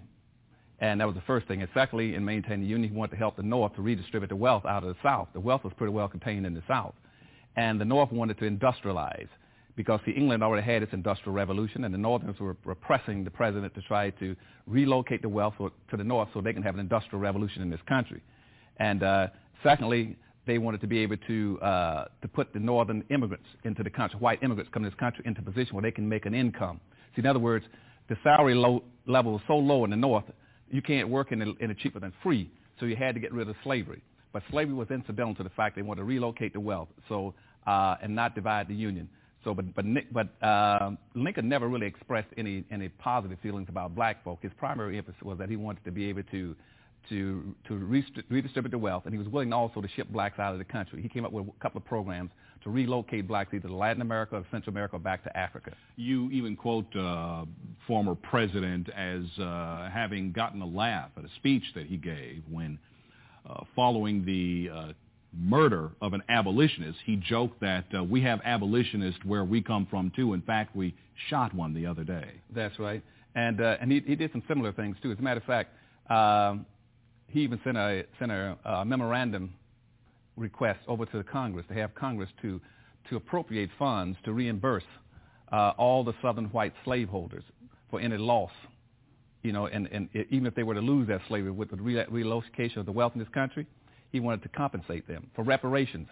And 0.79 1.01
that 1.01 1.05
was 1.05 1.15
the 1.15 1.23
first 1.27 1.47
thing. 1.47 1.61
And 1.61 1.69
secondly, 1.73 2.15
in 2.15 2.23
maintaining 2.23 2.61
the 2.61 2.67
Union, 2.67 2.91
he 2.91 2.95
wanted 2.95 3.11
to 3.11 3.17
help 3.17 3.35
the 3.35 3.43
North 3.43 3.75
to 3.75 3.81
redistribute 3.81 4.29
the 4.29 4.35
wealth 4.35 4.65
out 4.65 4.83
of 4.83 4.89
the 4.89 4.95
South. 5.03 5.27
The 5.33 5.39
wealth 5.39 5.63
was 5.65 5.73
pretty 5.75 5.91
well 5.91 6.07
contained 6.07 6.45
in 6.45 6.53
the 6.53 6.63
South. 6.67 6.93
And 7.57 7.81
the 7.81 7.85
North 7.85 8.11
wanted 8.11 8.37
to 8.39 8.49
industrialize 8.49 9.27
because 9.79 10.01
see, 10.05 10.11
England 10.11 10.43
already 10.43 10.61
had 10.61 10.83
its 10.83 10.91
industrial 10.91 11.31
revolution, 11.31 11.85
and 11.85 11.93
the 11.93 11.97
Northerners 11.97 12.37
were 12.37 12.57
repressing 12.65 13.23
the 13.23 13.31
president 13.31 13.73
to 13.75 13.81
try 13.83 14.09
to 14.09 14.35
relocate 14.67 15.21
the 15.21 15.29
wealth 15.29 15.53
to 15.57 15.95
the 15.95 16.03
North 16.03 16.27
so 16.33 16.41
they 16.41 16.51
can 16.51 16.61
have 16.61 16.73
an 16.73 16.81
industrial 16.81 17.21
revolution 17.21 17.61
in 17.61 17.69
this 17.69 17.79
country. 17.87 18.21
And 18.75 19.03
uh, 19.03 19.27
secondly, 19.63 20.17
they 20.45 20.57
wanted 20.57 20.81
to 20.81 20.87
be 20.87 20.99
able 20.99 21.15
to 21.27 21.59
uh, 21.61 22.05
to 22.21 22.27
put 22.27 22.51
the 22.51 22.59
northern 22.59 23.05
immigrants 23.09 23.45
into 23.63 23.81
the 23.81 23.89
country, 23.89 24.19
white 24.19 24.43
immigrants 24.43 24.69
coming 24.73 24.89
to 24.89 24.93
this 24.93 24.99
country 24.99 25.23
into 25.25 25.39
a 25.39 25.45
position 25.45 25.73
where 25.73 25.81
they 25.81 25.91
can 25.91 26.09
make 26.09 26.25
an 26.25 26.33
income. 26.33 26.81
See, 27.15 27.21
in 27.21 27.25
other 27.25 27.39
words, 27.39 27.63
the 28.09 28.17
salary 28.21 28.55
low, 28.55 28.83
level 29.07 29.37
is 29.37 29.41
so 29.47 29.55
low 29.55 29.85
in 29.85 29.91
the 29.91 29.95
north, 29.95 30.25
you 30.69 30.81
can't 30.81 31.07
work 31.07 31.31
in 31.31 31.41
a, 31.41 31.51
in 31.61 31.73
cheaper 31.81 32.01
than 32.01 32.11
free. 32.21 32.51
So 32.81 32.85
you 32.85 32.97
had 32.97 33.15
to 33.15 33.21
get 33.21 33.31
rid 33.31 33.47
of 33.47 33.55
slavery. 33.63 34.01
But 34.33 34.43
slavery 34.51 34.73
was 34.73 34.91
incidental 34.91 35.35
to 35.35 35.43
the 35.43 35.51
fact 35.51 35.77
they 35.77 35.83
wanted 35.83 36.01
to 36.01 36.05
relocate 36.05 36.51
the 36.51 36.59
wealth, 36.59 36.89
so 37.07 37.33
uh, 37.65 37.95
and 38.03 38.13
not 38.13 38.35
divide 38.35 38.67
the 38.67 38.75
union. 38.75 39.07
So, 39.43 39.53
but 39.53 39.73
but 39.73 39.85
but 40.11 40.45
uh, 40.45 40.91
Lincoln 41.15 41.47
never 41.47 41.67
really 41.67 41.87
expressed 41.87 42.27
any 42.37 42.65
any 42.71 42.89
positive 42.89 43.37
feelings 43.41 43.67
about 43.69 43.95
black 43.95 44.23
folk. 44.23 44.39
His 44.41 44.51
primary 44.57 44.97
emphasis 44.97 45.21
was 45.21 45.37
that 45.37 45.49
he 45.49 45.55
wanted 45.55 45.83
to 45.85 45.91
be 45.91 46.09
able 46.09 46.23
to 46.31 46.55
to 47.09 47.55
to 47.67 47.75
redistribute 48.29 48.71
the 48.71 48.77
wealth, 48.77 49.03
and 49.05 49.13
he 49.13 49.17
was 49.17 49.27
willing 49.27 49.53
also 49.53 49.81
to 49.81 49.87
ship 49.89 50.09
blacks 50.09 50.39
out 50.39 50.51
of 50.53 50.59
the 50.59 50.65
country. 50.65 51.01
He 51.01 51.09
came 51.09 51.25
up 51.25 51.31
with 51.31 51.47
a 51.47 51.61
couple 51.61 51.79
of 51.79 51.85
programs 51.85 52.31
to 52.63 52.69
relocate 52.69 53.27
blacks 53.27 53.53
either 53.53 53.69
to 53.69 53.75
Latin 53.75 54.01
America 54.01 54.35
or 54.35 54.45
Central 54.51 54.73
America 54.73 54.97
or 54.97 54.99
back 54.99 55.23
to 55.23 55.37
Africa. 55.37 55.71
You 55.95 56.29
even 56.31 56.57
quote 56.57 56.93
uh, 56.95 57.45
former 57.87 58.15
president 58.15 58.89
as 58.89 59.23
uh, 59.39 59.89
having 59.91 60.33
gotten 60.33 60.61
a 60.61 60.67
laugh 60.67 61.09
at 61.17 61.23
a 61.23 61.29
speech 61.37 61.63
that 61.75 61.85
he 61.85 61.95
gave 61.95 62.43
when, 62.49 62.77
uh, 63.49 63.63
following 63.75 64.25
the 64.25 64.69
uh, 64.69 64.93
murder 65.37 65.91
of 66.01 66.13
an 66.13 66.23
abolitionist, 66.29 66.99
he 67.05 67.15
joked 67.15 67.59
that 67.61 67.85
uh, 67.95 68.03
we 68.03 68.21
have 68.21 68.39
abolitionists 68.43 69.23
where 69.25 69.43
we 69.43 69.61
come 69.61 69.87
from 69.89 70.11
too. 70.15 70.33
In 70.33 70.41
fact, 70.41 70.75
we 70.75 70.95
shot 71.29 71.53
one 71.53 71.73
the 71.73 71.85
other 71.85 72.03
day. 72.03 72.31
That's 72.53 72.77
right, 72.79 73.03
and 73.35 73.61
uh, 73.61 73.77
and 73.81 73.91
he, 73.91 74.01
he 74.05 74.15
did 74.15 74.31
some 74.31 74.43
similar 74.47 74.71
things 74.71 74.97
too. 75.01 75.11
As 75.11 75.19
a 75.19 75.21
matter 75.21 75.39
of 75.39 75.45
fact. 75.45 75.71
Um, 76.09 76.65
he 77.31 77.41
even 77.41 77.59
sent 77.63 77.77
a, 77.77 78.05
sent 78.17 78.31
a, 78.31 78.57
a 78.65 78.85
memorandum 78.85 79.53
request 80.35 80.79
over 80.87 81.05
to 81.05 81.17
the 81.17 81.23
Congress 81.23 81.65
to 81.67 81.73
have 81.75 81.93
Congress 81.95 82.29
to, 82.41 82.59
to 83.09 83.15
appropriate 83.15 83.69
funds 83.77 84.17
to 84.25 84.33
reimburse 84.33 84.83
uh, 85.51 85.73
all 85.77 86.03
the 86.03 86.13
southern 86.21 86.45
white 86.45 86.73
slaveholders 86.83 87.43
for 87.89 87.99
any 87.99 88.17
loss, 88.17 88.51
you 89.43 89.51
know, 89.51 89.67
and, 89.67 89.87
and 89.91 90.09
even 90.29 90.45
if 90.45 90.55
they 90.55 90.63
were 90.63 90.75
to 90.75 90.81
lose 90.81 91.07
that 91.07 91.21
slavery 91.27 91.51
with 91.51 91.71
the 91.71 91.77
re- 91.77 92.05
relocation 92.09 92.79
of 92.79 92.85
the 92.85 92.91
wealth 92.91 93.13
in 93.15 93.19
this 93.19 93.29
country, 93.29 93.65
he 94.11 94.19
wanted 94.19 94.43
to 94.43 94.49
compensate 94.49 95.07
them 95.07 95.29
for 95.35 95.43
reparations. 95.43 96.07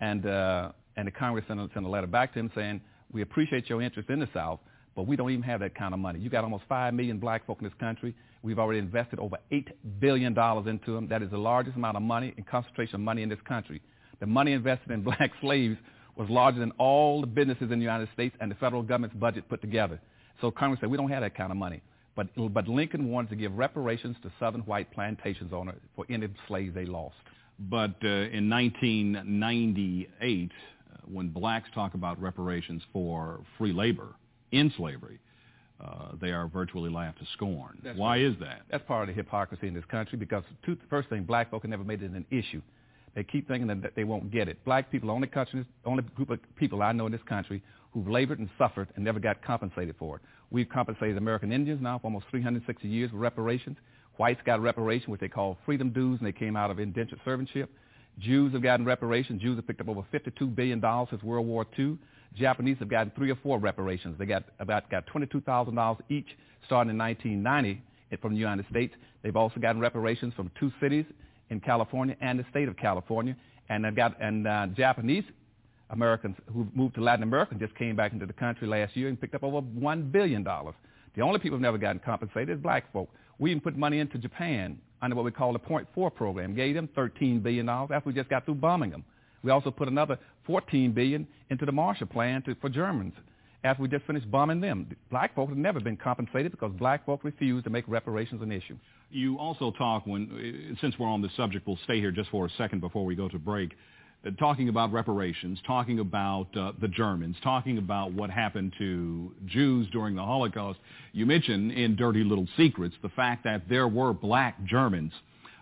And, 0.00 0.26
uh, 0.26 0.72
and 0.96 1.06
the 1.06 1.12
Congress 1.12 1.44
sent 1.48 1.60
a, 1.60 1.68
sent 1.74 1.86
a 1.86 1.88
letter 1.88 2.06
back 2.06 2.32
to 2.34 2.38
him 2.38 2.50
saying, 2.54 2.80
we 3.12 3.22
appreciate 3.22 3.68
your 3.68 3.82
interest 3.82 4.08
in 4.08 4.20
the 4.20 4.28
South, 4.32 4.60
but 4.94 5.06
we 5.06 5.16
don't 5.16 5.30
even 5.30 5.42
have 5.42 5.60
that 5.60 5.74
kind 5.74 5.94
of 5.94 6.00
money. 6.00 6.18
You 6.20 6.30
got 6.30 6.44
almost 6.44 6.64
5 6.68 6.94
million 6.94 7.18
black 7.18 7.46
folk 7.46 7.58
in 7.60 7.64
this 7.64 7.74
country. 7.80 8.14
We've 8.42 8.58
already 8.58 8.78
invested 8.78 9.18
over 9.18 9.36
$8 9.52 9.68
billion 10.00 10.36
into 10.68 10.92
them. 10.92 11.08
That 11.08 11.22
is 11.22 11.30
the 11.30 11.38
largest 11.38 11.76
amount 11.76 11.96
of 11.96 12.02
money 12.02 12.32
and 12.36 12.46
concentration 12.46 12.96
of 12.96 13.00
money 13.00 13.22
in 13.22 13.28
this 13.28 13.38
country. 13.46 13.82
The 14.20 14.26
money 14.26 14.52
invested 14.52 14.90
in 14.90 15.02
black 15.04 15.32
slaves 15.40 15.76
was 16.16 16.28
larger 16.28 16.58
than 16.58 16.72
all 16.72 17.20
the 17.20 17.26
businesses 17.26 17.70
in 17.70 17.78
the 17.78 17.84
United 17.84 18.08
States 18.12 18.36
and 18.40 18.50
the 18.50 18.54
federal 18.56 18.82
government's 18.82 19.16
budget 19.16 19.48
put 19.48 19.60
together. 19.60 20.00
So 20.40 20.50
Congress 20.50 20.80
said, 20.80 20.90
we 20.90 20.96
don't 20.96 21.10
have 21.10 21.22
that 21.22 21.36
kind 21.36 21.50
of 21.50 21.56
money. 21.56 21.82
But, 22.16 22.28
but 22.52 22.68
Lincoln 22.68 23.08
wanted 23.08 23.30
to 23.30 23.36
give 23.36 23.52
reparations 23.52 24.16
to 24.22 24.32
southern 24.38 24.62
white 24.62 24.90
plantations 24.92 25.52
owners 25.52 25.80
for 25.94 26.04
any 26.10 26.28
slaves 26.48 26.74
they 26.74 26.84
lost. 26.84 27.14
But 27.68 27.96
uh, 28.02 28.08
in 28.08 28.48
1998, 28.48 30.50
uh, 30.50 30.96
when 31.04 31.28
blacks 31.28 31.68
talk 31.74 31.94
about 31.94 32.20
reparations 32.20 32.82
for 32.92 33.40
free 33.58 33.72
labor 33.72 34.14
in 34.50 34.72
slavery, 34.76 35.18
uh, 35.82 36.12
they 36.20 36.30
are 36.30 36.48
virtually 36.48 36.90
laughed 36.90 37.18
to 37.18 37.26
scorn. 37.34 37.78
That's 37.82 37.98
Why 37.98 38.16
right. 38.16 38.22
is 38.22 38.34
that? 38.40 38.62
That's 38.70 38.84
part 38.86 39.08
of 39.08 39.14
the 39.14 39.20
hypocrisy 39.20 39.68
in 39.68 39.74
this 39.74 39.84
country 39.90 40.18
because 40.18 40.42
two, 40.64 40.76
first 40.88 41.08
thing, 41.10 41.24
black 41.24 41.50
folk 41.50 41.62
have 41.62 41.70
never 41.70 41.84
made 41.84 42.02
it 42.02 42.10
an 42.10 42.26
issue. 42.30 42.62
They 43.14 43.24
keep 43.24 43.48
thinking 43.48 43.66
that 43.66 43.94
they 43.96 44.04
won't 44.04 44.30
get 44.30 44.48
it. 44.48 44.64
Black 44.64 44.90
people, 44.90 45.10
only 45.10 45.26
country, 45.26 45.64
only 45.84 46.02
group 46.14 46.30
of 46.30 46.38
people 46.56 46.82
I 46.82 46.92
know 46.92 47.06
in 47.06 47.12
this 47.12 47.20
country 47.28 47.62
who've 47.92 48.08
labored 48.08 48.38
and 48.38 48.48
suffered 48.56 48.88
and 48.94 49.04
never 49.04 49.18
got 49.18 49.42
compensated 49.42 49.96
for 49.98 50.16
it. 50.16 50.22
We've 50.50 50.68
compensated 50.68 51.16
American 51.16 51.52
Indians 51.52 51.82
now 51.82 51.98
for 51.98 52.06
almost 52.06 52.26
360 52.30 52.88
years 52.88 53.12
with 53.12 53.20
reparations. 53.20 53.76
Whites 54.16 54.40
got 54.44 54.60
reparation, 54.60 55.10
which 55.10 55.20
they 55.20 55.28
call 55.28 55.58
freedom 55.64 55.90
dues, 55.90 56.18
and 56.18 56.26
they 56.26 56.32
came 56.32 56.56
out 56.56 56.70
of 56.70 56.78
indentured 56.78 57.20
servantship. 57.24 57.68
Jews 58.18 58.52
have 58.52 58.62
gotten 58.62 58.84
reparations. 58.84 59.40
Jews 59.40 59.56
have 59.56 59.66
picked 59.66 59.80
up 59.80 59.88
over 59.88 60.02
$52 60.12 60.54
billion 60.54 60.82
since 61.08 61.22
World 61.22 61.46
War 61.46 61.66
II. 61.78 61.96
Japanese 62.36 62.76
have 62.78 62.88
gotten 62.88 63.12
three 63.16 63.30
or 63.30 63.36
four 63.36 63.58
reparations. 63.58 64.16
They 64.18 64.26
got 64.26 64.44
about 64.58 64.90
got 64.90 65.06
$22,000 65.06 65.98
each 66.08 66.26
starting 66.66 66.90
in 66.90 66.98
1990 66.98 67.82
from 68.20 68.34
the 68.34 68.38
United 68.38 68.66
States. 68.70 68.94
They've 69.22 69.36
also 69.36 69.58
gotten 69.60 69.80
reparations 69.80 70.34
from 70.34 70.50
two 70.58 70.70
cities 70.80 71.06
in 71.50 71.60
California 71.60 72.16
and 72.20 72.38
the 72.38 72.44
state 72.50 72.68
of 72.68 72.76
California. 72.76 73.36
And 73.68 73.84
they've 73.84 73.94
got 73.94 74.20
and 74.20 74.46
uh, 74.46 74.66
Japanese 74.68 75.24
Americans 75.90 76.36
who 76.52 76.66
moved 76.74 76.94
to 76.96 77.00
Latin 77.00 77.22
America 77.22 77.54
just 77.58 77.74
came 77.74 77.96
back 77.96 78.12
into 78.12 78.26
the 78.26 78.32
country 78.32 78.68
last 78.68 78.96
year 78.96 79.08
and 79.08 79.20
picked 79.20 79.34
up 79.34 79.42
over 79.42 79.60
$1 79.60 80.12
billion. 80.12 80.44
The 80.44 81.22
only 81.22 81.40
people 81.40 81.56
who've 81.56 81.62
never 81.62 81.78
gotten 81.78 82.00
compensated 82.04 82.50
is 82.50 82.62
black 82.62 82.92
folk. 82.92 83.10
We 83.40 83.50
even 83.50 83.60
put 83.60 83.76
money 83.76 83.98
into 83.98 84.18
Japan 84.18 84.78
under 85.02 85.16
what 85.16 85.24
we 85.24 85.32
call 85.32 85.52
the 85.52 85.58
Point 85.58 85.88
Four 85.94 86.10
program, 86.10 86.54
gave 86.54 86.74
them 86.74 86.88
$13 86.96 87.42
billion 87.42 87.68
after 87.68 88.02
we 88.04 88.12
just 88.12 88.28
got 88.28 88.44
through 88.44 88.56
bombing 88.56 88.90
them. 88.90 89.02
We 89.42 89.50
also 89.50 89.70
put 89.70 89.88
another 89.88 90.18
14 90.46 90.92
billion 90.92 91.26
into 91.48 91.64
the 91.64 91.72
Marshall 91.72 92.06
Plan 92.06 92.42
to, 92.42 92.54
for 92.56 92.68
Germans 92.68 93.14
after 93.64 93.82
we 93.82 93.88
just 93.88 94.04
finished 94.04 94.30
bombing 94.30 94.60
them. 94.60 94.86
Black 95.10 95.34
folks 95.34 95.50
have 95.50 95.58
never 95.58 95.80
been 95.80 95.96
compensated 95.96 96.52
because 96.52 96.72
black 96.78 97.04
folk 97.04 97.24
refused 97.24 97.64
to 97.64 97.70
make 97.70 97.84
reparations 97.88 98.42
an 98.42 98.52
issue. 98.52 98.76
You 99.10 99.38
also 99.38 99.70
talk 99.72 100.06
when, 100.06 100.76
since 100.80 100.94
we're 100.98 101.08
on 101.08 101.22
the 101.22 101.30
subject, 101.36 101.66
we'll 101.66 101.78
stay 101.84 101.98
here 101.98 102.10
just 102.10 102.30
for 102.30 102.46
a 102.46 102.50
second 102.56 102.80
before 102.80 103.04
we 103.04 103.14
go 103.14 103.28
to 103.28 103.38
break. 103.38 103.72
Uh, 104.26 104.30
talking 104.38 104.68
about 104.68 104.92
reparations, 104.92 105.58
talking 105.66 105.98
about 106.00 106.46
uh, 106.56 106.72
the 106.80 106.88
Germans, 106.88 107.36
talking 107.42 107.78
about 107.78 108.12
what 108.12 108.30
happened 108.30 108.72
to 108.78 109.32
Jews 109.46 109.88
during 109.92 110.14
the 110.14 110.24
Holocaust. 110.24 110.78
You 111.12 111.26
mentioned 111.26 111.72
in 111.72 111.96
Dirty 111.96 112.24
Little 112.24 112.48
Secrets 112.56 112.94
the 113.02 113.08
fact 113.10 113.44
that 113.44 113.68
there 113.68 113.88
were 113.88 114.12
black 114.12 114.62
Germans 114.64 115.12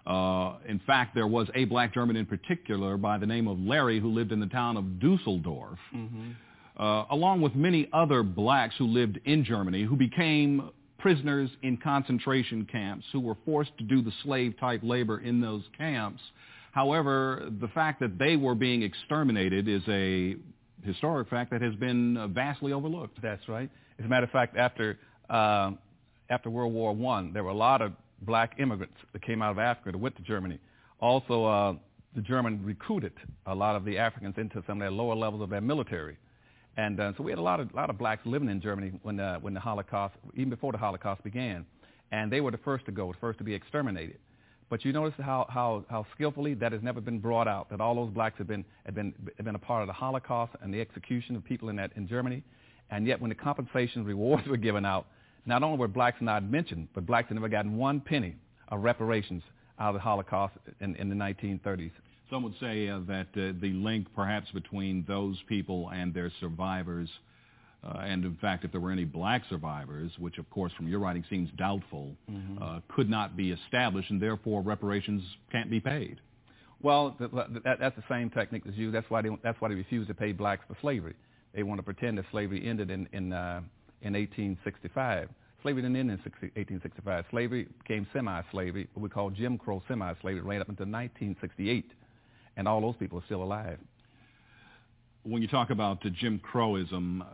uh, 0.08 0.56
in 0.66 0.80
fact, 0.86 1.14
there 1.14 1.26
was 1.26 1.48
a 1.54 1.66
black 1.66 1.92
German 1.92 2.16
in 2.16 2.24
particular 2.24 2.96
by 2.96 3.18
the 3.18 3.26
name 3.26 3.46
of 3.46 3.60
Larry 3.60 4.00
who 4.00 4.08
lived 4.08 4.32
in 4.32 4.40
the 4.40 4.46
town 4.46 4.78
of 4.78 4.98
Dusseldorf, 4.98 5.78
mm-hmm. 5.94 6.30
uh, 6.82 7.04
along 7.10 7.42
with 7.42 7.54
many 7.54 7.88
other 7.92 8.22
blacks 8.22 8.74
who 8.78 8.86
lived 8.86 9.20
in 9.26 9.44
Germany 9.44 9.82
who 9.84 9.96
became 9.96 10.70
prisoners 10.98 11.50
in 11.62 11.76
concentration 11.76 12.66
camps 12.72 13.04
who 13.12 13.20
were 13.20 13.36
forced 13.44 13.76
to 13.76 13.84
do 13.84 14.00
the 14.00 14.12
slave-type 14.24 14.80
labor 14.82 15.20
in 15.20 15.42
those 15.42 15.62
camps. 15.76 16.22
However, 16.78 17.48
the 17.60 17.66
fact 17.66 17.98
that 17.98 18.20
they 18.20 18.36
were 18.36 18.54
being 18.54 18.82
exterminated 18.84 19.66
is 19.66 19.82
a 19.88 20.36
historic 20.84 21.28
fact 21.28 21.50
that 21.50 21.60
has 21.60 21.74
been 21.74 22.32
vastly 22.32 22.72
overlooked. 22.72 23.20
That's 23.20 23.48
right. 23.48 23.68
As 23.98 24.04
a 24.04 24.08
matter 24.08 24.26
of 24.26 24.30
fact, 24.30 24.56
after 24.56 24.96
uh, 25.28 25.72
after 26.30 26.50
World 26.50 26.72
War 26.72 26.94
One, 26.94 27.32
there 27.32 27.42
were 27.42 27.50
a 27.50 27.62
lot 27.68 27.82
of 27.82 27.94
black 28.22 28.60
immigrants 28.60 28.94
that 29.12 29.22
came 29.22 29.42
out 29.42 29.50
of 29.50 29.58
Africa 29.58 29.90
that 29.90 29.98
went 29.98 30.14
to 30.18 30.22
Germany. 30.22 30.60
Also, 31.00 31.44
uh, 31.46 31.74
the 32.14 32.22
German 32.22 32.64
recruited 32.64 33.14
a 33.46 33.54
lot 33.56 33.74
of 33.74 33.84
the 33.84 33.98
Africans 33.98 34.36
into 34.38 34.62
some 34.64 34.78
of 34.78 34.82
their 34.84 34.92
lower 34.92 35.16
levels 35.16 35.42
of 35.42 35.50
their 35.50 35.60
military. 35.60 36.16
And 36.76 37.00
uh, 37.00 37.12
so 37.16 37.24
we 37.24 37.32
had 37.32 37.40
a 37.40 37.48
lot 37.50 37.58
of, 37.58 37.74
lot 37.74 37.90
of 37.90 37.98
blacks 37.98 38.24
living 38.24 38.48
in 38.48 38.60
Germany 38.60 38.92
when, 39.02 39.18
uh, 39.18 39.40
when 39.40 39.52
the 39.52 39.58
Holocaust, 39.58 40.14
even 40.34 40.50
before 40.50 40.70
the 40.70 40.78
Holocaust 40.78 41.24
began. 41.24 41.66
And 42.12 42.30
they 42.30 42.40
were 42.40 42.52
the 42.52 42.58
first 42.58 42.86
to 42.86 42.92
go, 42.92 43.10
the 43.10 43.18
first 43.18 43.38
to 43.38 43.44
be 43.44 43.52
exterminated. 43.52 44.18
But 44.70 44.84
you 44.84 44.92
notice 44.92 45.14
how, 45.18 45.46
how, 45.48 45.84
how 45.88 46.06
skillfully 46.14 46.54
that 46.54 46.72
has 46.72 46.82
never 46.82 47.00
been 47.00 47.20
brought 47.20 47.48
out, 47.48 47.70
that 47.70 47.80
all 47.80 47.94
those 47.94 48.10
blacks 48.10 48.36
have 48.38 48.46
been, 48.46 48.64
have, 48.84 48.94
been, 48.94 49.14
have 49.36 49.46
been 49.46 49.54
a 49.54 49.58
part 49.58 49.82
of 49.82 49.86
the 49.86 49.94
Holocaust 49.94 50.52
and 50.60 50.72
the 50.72 50.80
execution 50.80 51.36
of 51.36 51.44
people 51.44 51.70
in, 51.70 51.76
that, 51.76 51.90
in 51.96 52.06
Germany. 52.06 52.42
And 52.90 53.06
yet 53.06 53.20
when 53.20 53.30
the 53.30 53.34
compensation 53.34 54.04
rewards 54.04 54.46
were 54.46 54.56
given 54.56 54.84
out, 54.84 55.06
not 55.46 55.62
only 55.62 55.78
were 55.78 55.88
blacks 55.88 56.18
not 56.20 56.44
mentioned, 56.44 56.88
but 56.94 57.06
blacks 57.06 57.28
had 57.28 57.36
never 57.36 57.48
gotten 57.48 57.76
one 57.76 58.00
penny 58.00 58.36
of 58.68 58.82
reparations 58.82 59.42
out 59.78 59.90
of 59.90 59.94
the 59.94 60.00
Holocaust 60.00 60.54
in, 60.80 60.94
in 60.96 61.08
the 61.08 61.14
1930s. 61.14 61.92
Some 62.30 62.42
would 62.42 62.54
say 62.60 62.88
uh, 62.88 63.00
that 63.06 63.28
uh, 63.34 63.58
the 63.58 63.72
link 63.72 64.06
perhaps 64.14 64.50
between 64.50 65.04
those 65.08 65.38
people 65.48 65.88
and 65.90 66.12
their 66.12 66.30
survivors, 66.40 67.08
uh, 67.84 67.98
and 68.00 68.24
in 68.24 68.36
fact 68.40 68.64
if 68.64 68.72
there 68.72 68.80
were 68.80 68.90
any 68.90 69.04
black 69.04 69.42
survivors, 69.48 70.10
which 70.18 70.38
of 70.38 70.48
course 70.50 70.72
from 70.76 70.88
your 70.88 70.98
writing 70.98 71.24
seems 71.30 71.50
doubtful, 71.56 72.14
mm-hmm. 72.30 72.62
Uh, 72.62 72.80
could 72.88 73.08
not 73.08 73.36
be 73.36 73.52
established 73.52 74.10
and 74.10 74.20
therefore 74.20 74.62
reparations 74.62 75.22
can't 75.52 75.70
be 75.70 75.80
paid. 75.80 76.20
Well, 76.80 77.16
that, 77.18 77.78
that's 77.80 77.96
the 77.96 78.04
same 78.08 78.30
technique 78.30 78.62
as 78.68 78.74
you. 78.76 78.90
That's 78.90 79.08
why 79.10 79.22
they, 79.22 79.30
that's 79.42 79.60
why 79.60 79.68
they 79.68 79.74
refuse 79.74 80.06
to 80.06 80.14
pay 80.14 80.32
blacks 80.32 80.64
for 80.68 80.76
slavery. 80.80 81.14
They 81.54 81.62
want 81.62 81.78
to 81.78 81.82
pretend 81.82 82.18
that 82.18 82.26
slavery 82.30 82.64
ended 82.66 82.90
in, 82.90 83.08
in, 83.12 83.32
uh, 83.32 83.62
in 84.02 84.12
1865. 84.12 85.28
Slavery 85.62 85.82
didn't 85.82 85.96
end 85.96 86.10
in 86.10 86.18
1865. 86.18 87.24
Slavery 87.30 87.66
became 87.82 88.06
semi-slavery, 88.12 88.88
what 88.94 89.02
we 89.02 89.08
call 89.08 89.30
Jim 89.30 89.58
Crow 89.58 89.82
semi-slavery, 89.88 90.40
ran 90.40 90.60
up 90.60 90.68
until 90.68 90.86
1968 90.86 91.90
and 92.58 92.68
all 92.68 92.80
those 92.80 92.96
people 92.96 93.18
are 93.18 93.24
still 93.24 93.42
alive. 93.42 93.78
When 95.22 95.40
you 95.40 95.48
talk 95.48 95.70
about 95.70 96.04
uh, 96.04 96.10
Jim 96.10 96.40
Crowism, 96.52 97.22
uh, 97.22 97.24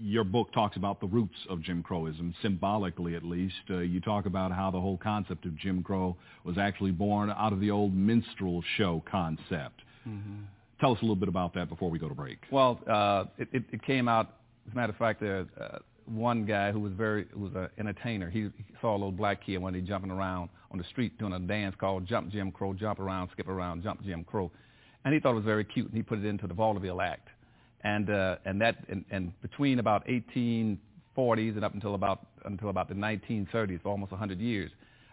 your 0.00 0.24
book 0.24 0.52
talks 0.52 0.76
about 0.76 1.00
the 1.00 1.06
roots 1.06 1.36
of 1.48 1.62
Jim 1.62 1.82
Crowism, 1.82 2.32
symbolically 2.42 3.14
at 3.16 3.24
least. 3.24 3.54
Uh, 3.68 3.78
you 3.78 4.00
talk 4.00 4.26
about 4.26 4.52
how 4.52 4.70
the 4.70 4.80
whole 4.80 4.96
concept 4.96 5.44
of 5.44 5.56
Jim 5.56 5.82
Crow 5.82 6.16
was 6.44 6.58
actually 6.58 6.92
born 6.92 7.30
out 7.30 7.52
of 7.52 7.60
the 7.60 7.70
old 7.70 7.94
minstrel 7.94 8.62
show 8.76 9.02
concept. 9.10 9.82
Mm-hmm. 10.08 10.42
Tell 10.80 10.92
us 10.92 10.98
a 11.00 11.02
little 11.02 11.16
bit 11.16 11.28
about 11.28 11.54
that 11.54 11.68
before 11.68 11.90
we 11.90 11.98
go 11.98 12.08
to 12.08 12.14
break. 12.14 12.38
Well, 12.50 12.80
uh, 12.88 13.24
it, 13.38 13.48
it, 13.52 13.64
it, 13.72 13.82
came 13.82 14.08
out, 14.08 14.36
as 14.66 14.72
a 14.72 14.76
matter 14.76 14.92
of 14.92 14.98
fact, 14.98 15.22
uh, 15.22 15.44
one 16.06 16.44
guy 16.44 16.70
who 16.72 16.80
was 16.80 16.92
very 16.92 17.26
who 17.32 17.40
was 17.40 17.52
an 17.54 17.68
entertainer. 17.78 18.30
He, 18.30 18.42
he 18.42 18.64
saw 18.80 18.92
a 18.92 18.98
little 18.98 19.12
black 19.12 19.44
kid 19.44 19.58
one 19.58 19.72
day 19.72 19.80
jumping 19.80 20.10
around 20.10 20.50
on 20.70 20.78
the 20.78 20.84
street 20.84 21.18
doing 21.18 21.32
a 21.32 21.40
dance 21.40 21.74
called 21.78 22.06
Jump 22.06 22.30
Jim 22.30 22.52
Crow, 22.52 22.72
jump 22.72 23.00
around, 23.00 23.30
skip 23.32 23.48
around, 23.48 23.82
jump 23.82 24.02
Jim 24.04 24.24
Crow, 24.24 24.50
and 25.04 25.12
he 25.12 25.20
thought 25.20 25.32
it 25.32 25.36
was 25.36 25.44
very 25.44 25.64
cute, 25.64 25.88
and 25.88 25.96
he 25.96 26.02
put 26.02 26.18
it 26.18 26.24
into 26.24 26.46
the 26.46 26.54
Vaudeville 26.54 27.00
Act, 27.00 27.28
and 27.82 28.10
uh, 28.10 28.36
and 28.44 28.60
that 28.60 28.76
and, 28.88 29.04
and 29.10 29.40
between 29.42 29.78
about 29.78 30.06
1840s 30.06 30.78
and 31.56 31.64
up 31.64 31.74
until 31.74 31.94
about 31.94 32.26
until 32.44 32.70
about 32.70 32.88
the 32.88 32.94
1930s, 32.94 33.82
for 33.82 33.88
almost 33.90 34.12
100 34.12 34.38
years, 34.40 34.70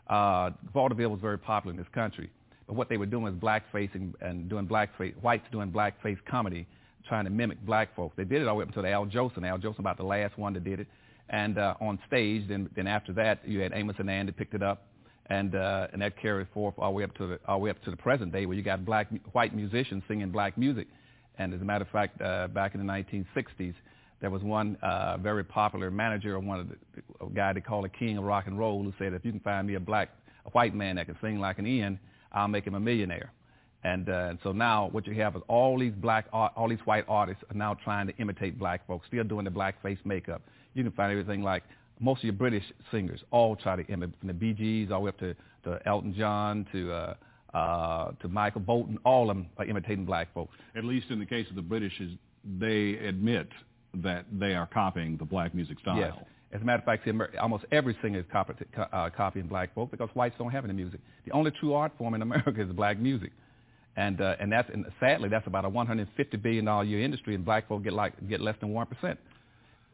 uh, 0.08 0.52
vaudeville 0.74 1.10
was 1.10 1.20
very 1.22 1.38
popular 1.38 1.72
in 1.72 1.78
this 1.78 1.92
country. 1.94 2.30
But 2.68 2.76
what 2.76 2.90
they 2.90 2.98
were 2.98 3.06
doing 3.06 3.24
was 3.24 3.34
blackface 3.34 3.94
and, 3.94 4.16
and 4.22 4.50
doing 4.50 4.68
blackface, 4.68 5.16
whites 5.22 5.46
doing 5.52 5.72
blackface 5.72 6.18
comedy 6.30 6.66
trying 7.08 7.26
to 7.26 7.30
mimic 7.30 7.64
black 7.66 7.96
folks. 7.96 8.16
They 8.18 8.24
did 8.24 8.42
it 8.42 8.48
all 8.48 8.56
the 8.56 8.60
way 8.60 8.64
up 8.64 8.70
until 8.70 8.86
Al 8.86 9.06
Jolson. 9.06 9.48
Al 9.48 9.60
Jolson 9.60 9.80
about 9.80 9.98
the 9.98 10.04
last 10.04 10.38
one 10.38 10.54
that 10.54 10.64
did 10.64 10.80
it. 10.80 10.88
And 11.30 11.58
uh, 11.58 11.76
on 11.82 12.00
stage, 12.08 12.48
then 12.48 12.70
then 12.76 12.86
after 12.88 13.12
that, 13.14 13.48
you 13.48 13.60
had 13.60 13.72
Amos 13.74 13.96
and 13.98 14.10
Andy 14.10 14.32
picked 14.32 14.54
it 14.54 14.62
up, 14.62 14.84
and 15.28 15.56
uh, 15.56 15.88
and 15.92 16.02
that 16.04 16.20
carried 16.22 16.48
forth 16.54 16.76
all 16.78 16.92
the 16.92 16.98
way 16.98 17.04
up 17.04 17.16
to 17.16 17.26
the 17.28 17.40
all 17.48 17.58
the 17.58 17.64
way 17.64 17.70
up 17.72 17.84
to 17.84 17.90
the 17.90 17.98
present 17.98 18.32
day, 18.32 18.46
where 18.46 18.56
you 18.56 18.62
got 18.62 18.86
black 18.86 19.08
white 19.32 19.56
musicians 19.56 20.04
singing 20.08 20.30
black 20.30 20.56
music. 20.56 20.88
And 21.38 21.53
as 21.53 21.62
a 21.62 21.66
matter 21.66 21.84
of 21.84 21.90
fact, 21.90 22.22
uh, 22.22 22.48
back 22.48 22.76
in 22.76 22.86
the 22.86 22.91
1960s, 22.91 23.74
there 24.22 24.30
was 24.30 24.41
one 24.41 24.78
uh, 24.82 25.18
very 25.18 25.44
popular 25.44 25.91
manager, 25.91 26.40
one 26.40 26.60
of 26.60 26.70
the 26.70 26.76
a 27.22 27.30
guy 27.30 27.53
they 27.53 27.62
call 27.62 27.82
the 27.82 27.90
king 27.90 28.18
of 28.18 28.24
rock 28.24 28.48
and 28.48 28.57
roll, 28.57 28.84
who 28.84 28.94
said, 28.98 29.14
if 29.14 29.26
you 29.26 29.32
can 29.32 29.41
find 29.41 29.68
me 29.68 29.76
a 29.76 29.80
black, 29.80 30.10
a 30.45 30.49
white 30.49 30.74
man 30.74 30.95
that 30.95 31.06
can 31.06 31.18
sing 31.22 31.40
like 31.40 31.60
an 31.60 31.68
Ian, 31.68 31.99
I'll 32.32 32.48
make 32.48 32.66
him 32.66 32.76
a 32.76 32.80
millionaire. 32.80 33.32
And, 33.84 34.10
uh, 34.10 34.28
and 34.30 34.40
so 34.41 34.52
now 34.52 34.90
what 34.91 35.06
you 35.06 35.14
have 35.22 35.36
is 35.36 35.44
all 35.48 35.78
these 35.78 35.94
black, 35.94 36.26
all 36.34 36.68
these 36.68 36.80
white 36.86 37.06
artists 37.07 37.44
are 37.52 37.57
now 37.57 37.76
trying 37.76 38.07
to 38.07 38.18
imitate 38.18 38.57
black 38.57 38.88
folks, 38.88 39.06
still 39.07 39.24
doing 39.24 39.45
the 39.45 39.52
blackface 39.52 39.99
makeup. 40.06 40.41
You 40.74 40.84
can 40.84 40.91
find 40.94 41.12
everything 41.12 41.44
like 41.44 41.64
most 41.99 42.20
of 42.20 42.24
your 42.24 42.34
British 42.34 42.64
singers 42.91 43.22
all 43.32 43.56
try 43.56 43.76
to 43.76 43.86
imitate, 43.86 44.20
from 44.20 44.28
the 44.28 44.34
Bee 44.34 44.53
Gees 44.53 44.90
all 44.91 45.02
the 45.02 45.06
way 45.06 45.10
up 45.10 45.20
to, 45.20 45.36
to 45.66 45.88
Elton 45.88 46.16
John 46.18 46.66
to 46.72 46.91
uh, 46.91 47.14
uh, 47.56 48.11
to 48.22 48.27
Michael 48.27 48.61
Bolton. 48.61 48.99
All 49.06 49.30
of 49.30 49.38
them 49.38 49.48
are 49.57 49.65
imitating 49.65 50.06
black 50.06 50.34
folks. 50.34 50.53
At 50.76 50.84
least 50.84 51.07
in 51.10 51.19
the 51.19 51.26
case 51.26 51.49
of 51.49 51.56
the 51.56 51.61
British, 51.61 51.94
they 52.60 52.95
admit 52.98 53.48
that 53.95 54.26
they 54.32 54.53
are 54.53 54.68
copying 54.68 55.15
the 55.18 55.26
black 55.26 55.56
music 55.56 55.80
style. 55.80 55.98
Yes. 55.98 56.14
As 56.52 56.61
a 56.61 56.65
matter 56.65 56.80
of 56.80 56.86
fact, 56.86 57.07
almost 57.41 57.65
every 57.72 57.98
singer 58.02 58.19
is 58.19 58.26
copy, 58.32 58.53
uh, 58.77 59.10
copying 59.15 59.48
black 59.48 59.73
folk 59.73 59.90
because 59.90 60.10
whites 60.14 60.36
don't 60.38 60.52
have 60.52 60.65
any 60.65 60.73
music. 60.73 60.99
The 61.26 61.32
only 61.32 61.52
true 61.52 61.73
art 61.73 61.94
form 61.98 62.14
in 62.14 62.22
America 62.22 62.61
is 62.61 62.72
black 62.73 62.99
music. 62.99 63.32
And, 63.98 64.19
uh, 64.19 64.36
and 64.41 64.52
that's, 64.52 64.69
and 64.73 64.86
sadly, 64.99 65.30
that's 65.30 65.48
about 65.48 65.64
a 65.64 65.69
$150 65.69 66.07
billion 66.41 66.68
a 66.68 66.84
year 66.84 66.99
industry, 67.02 67.34
and 67.36 67.45
black 67.45 67.69
folk 67.69 67.84
get, 67.84 67.94
like, 67.94 68.27
get 68.27 68.41
less 68.41 68.56
than 68.60 68.73
1%. 68.73 69.18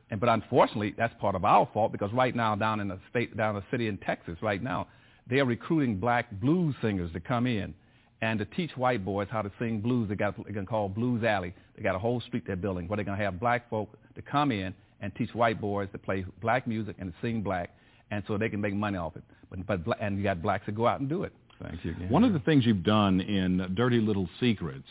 And, 0.10 0.20
but 0.20 0.30
unfortunately, 0.30 0.96
that's 0.98 1.14
part 1.22 1.36
of 1.36 1.46
our 1.46 1.70
fault 1.72 1.92
because 1.92 2.12
right 2.12 2.36
now 2.36 2.56
down 2.56 2.80
in 2.80 2.88
the 2.88 3.00
state, 3.12 3.38
down 3.38 3.56
in 3.56 3.62
the 3.62 3.68
city 3.70 3.88
in 3.88 3.98
Texas 4.00 4.38
right 4.42 4.62
now, 4.62 4.88
they 5.32 5.40
are 5.40 5.46
recruiting 5.46 5.96
black 5.96 6.30
blues 6.42 6.76
singers 6.82 7.12
to 7.14 7.22
come 7.22 7.48
in 7.48 7.74
and 8.22 8.38
to 8.38 8.46
teach 8.46 8.76
white 8.76 9.04
boys 9.04 9.28
how 9.32 9.42
to 9.42 9.50
sing 9.58 9.80
blues. 9.80 10.10
They 10.10 10.16
got 10.16 10.36
they're 10.36 10.54
going 10.54 10.66
to 10.66 10.70
call 10.70 10.90
Blues 10.90 11.24
Alley. 11.24 11.56
They 11.76 11.82
got 11.82 11.96
a 11.96 12.00
whole 12.00 12.20
street 12.20 12.44
they're 12.46 12.58
building 12.58 12.88
where 12.88 12.98
they're 12.98 13.06
going 13.06 13.18
to 13.18 13.24
have 13.24 13.40
black 13.40 13.70
folk 13.70 13.90
to 14.16 14.22
come 14.22 14.52
in 14.52 14.74
and 15.00 15.16
teach 15.16 15.34
white 15.34 15.60
boys 15.60 15.88
to 15.94 15.98
play 15.98 16.26
black 16.42 16.68
music 16.68 16.98
and 17.00 17.12
to 17.12 17.18
sing 17.22 17.42
black, 17.42 17.72
and 18.12 18.24
so 18.28 18.38
they 18.38 18.50
can 18.50 18.60
make 18.60 18.76
money 18.76 18.98
off 18.98 19.16
it. 19.16 19.24
But, 19.66 19.86
but 19.86 19.98
and 20.02 20.18
you 20.18 20.24
got 20.24 20.42
blacks 20.42 20.66
that 20.66 20.76
go 20.76 20.86
out 20.86 21.00
and 21.00 21.08
do 21.08 21.24
it. 21.24 21.32
Thank 21.64 21.86
you. 21.86 21.92
Again. 21.92 22.10
One 22.10 22.26
of 22.26 22.34
the 22.34 22.40
things 22.40 22.66
you've 22.66 22.84
done 22.84 23.22
in 23.22 23.74
Dirty 23.74 24.02
Little 24.02 24.30
Secrets 24.40 24.88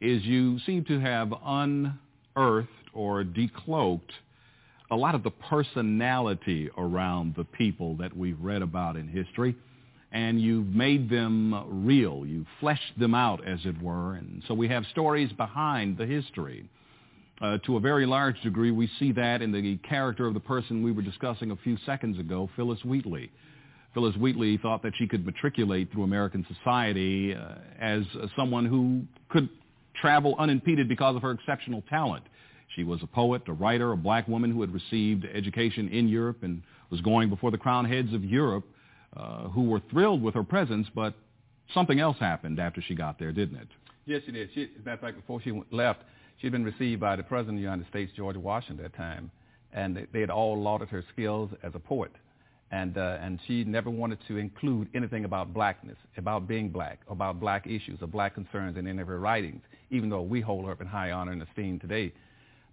is 0.00 0.22
you 0.24 0.58
seem 0.66 0.84
to 0.86 0.98
have 0.98 1.32
unearthed 1.44 2.68
or 2.92 3.22
decloaked 3.22 4.10
a 4.90 4.96
lot 4.96 5.14
of 5.14 5.22
the 5.22 5.30
personality 5.30 6.70
around 6.76 7.34
the 7.36 7.44
people 7.44 7.96
that 7.96 8.16
we've 8.16 8.40
read 8.40 8.62
about 8.62 8.96
in 8.96 9.08
history 9.08 9.56
and 10.16 10.40
you've 10.40 10.68
made 10.68 11.10
them 11.10 11.84
real. 11.84 12.24
You've 12.24 12.46
fleshed 12.58 12.98
them 12.98 13.14
out, 13.14 13.46
as 13.46 13.58
it 13.66 13.80
were. 13.82 14.14
And 14.14 14.42
so 14.48 14.54
we 14.54 14.66
have 14.68 14.82
stories 14.90 15.30
behind 15.32 15.98
the 15.98 16.06
history. 16.06 16.70
Uh, 17.42 17.58
to 17.66 17.76
a 17.76 17.80
very 17.80 18.06
large 18.06 18.40
degree, 18.40 18.70
we 18.70 18.88
see 18.98 19.12
that 19.12 19.42
in 19.42 19.52
the 19.52 19.76
character 19.86 20.26
of 20.26 20.32
the 20.32 20.40
person 20.40 20.82
we 20.82 20.90
were 20.90 21.02
discussing 21.02 21.50
a 21.50 21.56
few 21.56 21.76
seconds 21.84 22.18
ago, 22.18 22.48
Phyllis 22.56 22.82
Wheatley. 22.82 23.30
Phyllis 23.92 24.16
Wheatley 24.16 24.56
thought 24.56 24.82
that 24.84 24.94
she 24.96 25.06
could 25.06 25.26
matriculate 25.26 25.92
through 25.92 26.04
American 26.04 26.46
society 26.48 27.34
uh, 27.34 27.56
as 27.78 28.02
uh, 28.14 28.26
someone 28.38 28.64
who 28.64 29.02
could 29.28 29.50
travel 30.00 30.34
unimpeded 30.38 30.88
because 30.88 31.14
of 31.14 31.20
her 31.20 31.32
exceptional 31.32 31.82
talent. 31.90 32.24
She 32.74 32.84
was 32.84 33.02
a 33.02 33.06
poet, 33.06 33.42
a 33.48 33.52
writer, 33.52 33.92
a 33.92 33.98
black 33.98 34.28
woman 34.28 34.50
who 34.50 34.62
had 34.62 34.72
received 34.72 35.26
education 35.26 35.90
in 35.90 36.08
Europe 36.08 36.38
and 36.40 36.62
was 36.88 37.02
going 37.02 37.28
before 37.28 37.50
the 37.50 37.58
crown 37.58 37.84
heads 37.84 38.14
of 38.14 38.24
Europe 38.24 38.64
uh, 39.16 39.48
who 39.48 39.64
were 39.64 39.80
thrilled 39.90 40.22
with 40.22 40.34
her 40.34 40.42
presence, 40.42 40.86
but 40.94 41.14
something 41.74 42.00
else 42.00 42.16
happened 42.18 42.58
after 42.58 42.82
she 42.82 42.94
got 42.94 43.18
there, 43.18 43.32
didn't 43.32 43.58
it? 43.58 43.68
Yes, 44.04 44.22
she 44.26 44.32
did. 44.32 44.50
She, 44.54 44.62
as 44.62 44.68
a 44.76 44.78
matter 44.80 44.94
of 44.94 45.00
fact, 45.00 45.16
before 45.16 45.40
she 45.42 45.60
left, 45.70 46.00
she'd 46.40 46.52
been 46.52 46.64
received 46.64 47.00
by 47.00 47.16
the 47.16 47.22
President 47.22 47.56
of 47.56 47.60
the 47.60 47.62
United 47.62 47.88
States, 47.88 48.12
George 48.16 48.36
Washington, 48.36 48.84
at 48.84 48.92
that 48.92 48.96
time, 48.96 49.30
and 49.72 50.06
they, 50.12 50.20
had 50.20 50.30
all 50.30 50.60
lauded 50.60 50.88
her 50.88 51.04
skills 51.12 51.50
as 51.62 51.72
a 51.74 51.78
poet 51.78 52.12
and 52.70 52.98
uh, 52.98 53.18
and 53.20 53.38
she 53.46 53.64
never 53.64 53.90
wanted 53.90 54.18
to 54.26 54.36
include 54.36 54.88
anything 54.94 55.24
about 55.24 55.54
blackness, 55.54 55.96
about 56.16 56.48
being 56.48 56.68
black, 56.68 57.00
about 57.08 57.38
black 57.38 57.66
issues 57.66 57.98
or 58.00 58.06
black 58.06 58.34
concerns 58.34 58.76
in 58.76 58.86
any 58.86 59.00
of 59.00 59.08
her 59.08 59.20
writings, 59.20 59.62
even 59.90 60.08
though 60.08 60.22
we 60.22 60.40
hold 60.40 60.64
her 60.64 60.72
up 60.72 60.80
in 60.80 60.86
high 60.86 61.12
honor 61.12 61.32
and 61.32 61.42
esteem 61.42 61.78
today. 61.78 62.12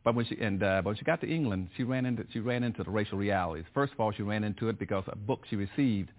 But 0.04 0.16
when 0.16 0.26
she 0.26 0.38
and 0.40 0.62
uh, 0.64 0.82
but 0.84 0.92
when 0.92 0.98
she 0.98 1.06
got 1.06 1.22
to 1.22 1.28
England, 1.28 1.70
she 1.78 1.84
ran 1.84 2.06
into 2.06 2.26
she 2.34 2.40
ran 2.40 2.64
into 2.64 2.84
the 2.84 2.90
racial 2.90 3.18
realities. 3.18 3.66
First 3.74 3.94
of 3.94 4.00
all, 4.00 4.12
she 4.12 4.24
ran 4.24 4.44
into 4.44 4.70
it 4.70 4.80
because 4.80 5.04
a 5.08 5.16
book 5.16 5.46
she 5.50 5.56
received 5.56 6.10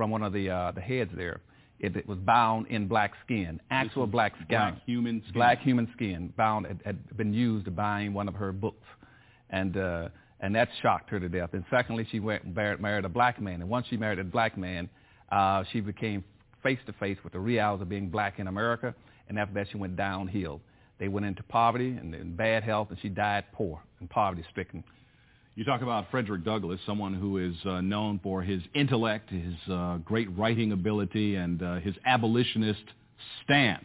from 0.00 0.10
one 0.10 0.22
of 0.22 0.32
the 0.32 0.48
uh, 0.48 0.72
the 0.72 0.80
heads 0.80 1.10
there. 1.14 1.42
It, 1.78 1.94
it 1.94 2.08
was 2.08 2.16
bound 2.16 2.68
in 2.68 2.88
black 2.88 3.12
skin, 3.22 3.60
actual 3.70 4.06
black 4.06 4.32
skin, 4.36 4.46
black 4.48 4.82
human 4.86 5.20
skin. 5.20 5.32
black 5.34 5.60
human 5.60 5.88
skin, 5.94 6.32
bound 6.38 6.64
had, 6.66 6.80
had 6.86 7.16
been 7.18 7.34
used 7.34 7.66
to 7.66 7.70
bind 7.70 8.14
one 8.14 8.26
of 8.26 8.34
her 8.34 8.50
books, 8.50 8.86
and. 9.50 9.76
Uh, 9.76 10.08
and 10.42 10.54
that 10.54 10.70
shocked 10.80 11.10
her 11.10 11.20
to 11.20 11.28
death. 11.28 11.50
And 11.52 11.62
secondly, 11.70 12.08
she 12.10 12.18
went 12.18 12.44
and 12.44 12.56
married, 12.56 12.80
married 12.80 13.04
a 13.04 13.10
black 13.10 13.38
man. 13.42 13.60
And 13.60 13.68
once 13.68 13.86
she 13.90 13.98
married 13.98 14.18
a 14.18 14.24
black 14.24 14.56
man, 14.56 14.88
uh, 15.30 15.64
she 15.70 15.80
became 15.80 16.24
face 16.62 16.78
to 16.86 16.94
face 16.94 17.18
with 17.22 17.34
the 17.34 17.38
realities 17.38 17.82
of 17.82 17.90
being 17.90 18.08
black 18.08 18.38
in 18.38 18.46
America. 18.46 18.94
And 19.28 19.38
after 19.38 19.52
that, 19.52 19.66
she 19.70 19.76
went 19.76 19.96
downhill. 19.96 20.62
They 20.98 21.08
went 21.08 21.26
into 21.26 21.42
poverty 21.42 21.90
and, 21.90 22.14
and 22.14 22.38
bad 22.38 22.62
health, 22.62 22.88
and 22.88 22.98
she 23.02 23.10
died 23.10 23.44
poor 23.52 23.82
and 24.00 24.08
poverty-stricken. 24.08 24.82
You 25.60 25.66
talk 25.66 25.82
about 25.82 26.10
Frederick 26.10 26.42
Douglass, 26.42 26.80
someone 26.86 27.12
who 27.12 27.36
is 27.36 27.54
uh, 27.66 27.82
known 27.82 28.18
for 28.22 28.40
his 28.40 28.62
intellect, 28.74 29.28
his 29.28 29.54
uh, 29.70 29.98
great 29.98 30.34
writing 30.34 30.72
ability, 30.72 31.34
and 31.34 31.62
uh, 31.62 31.74
his 31.80 31.94
abolitionist 32.06 32.80
stance. 33.44 33.84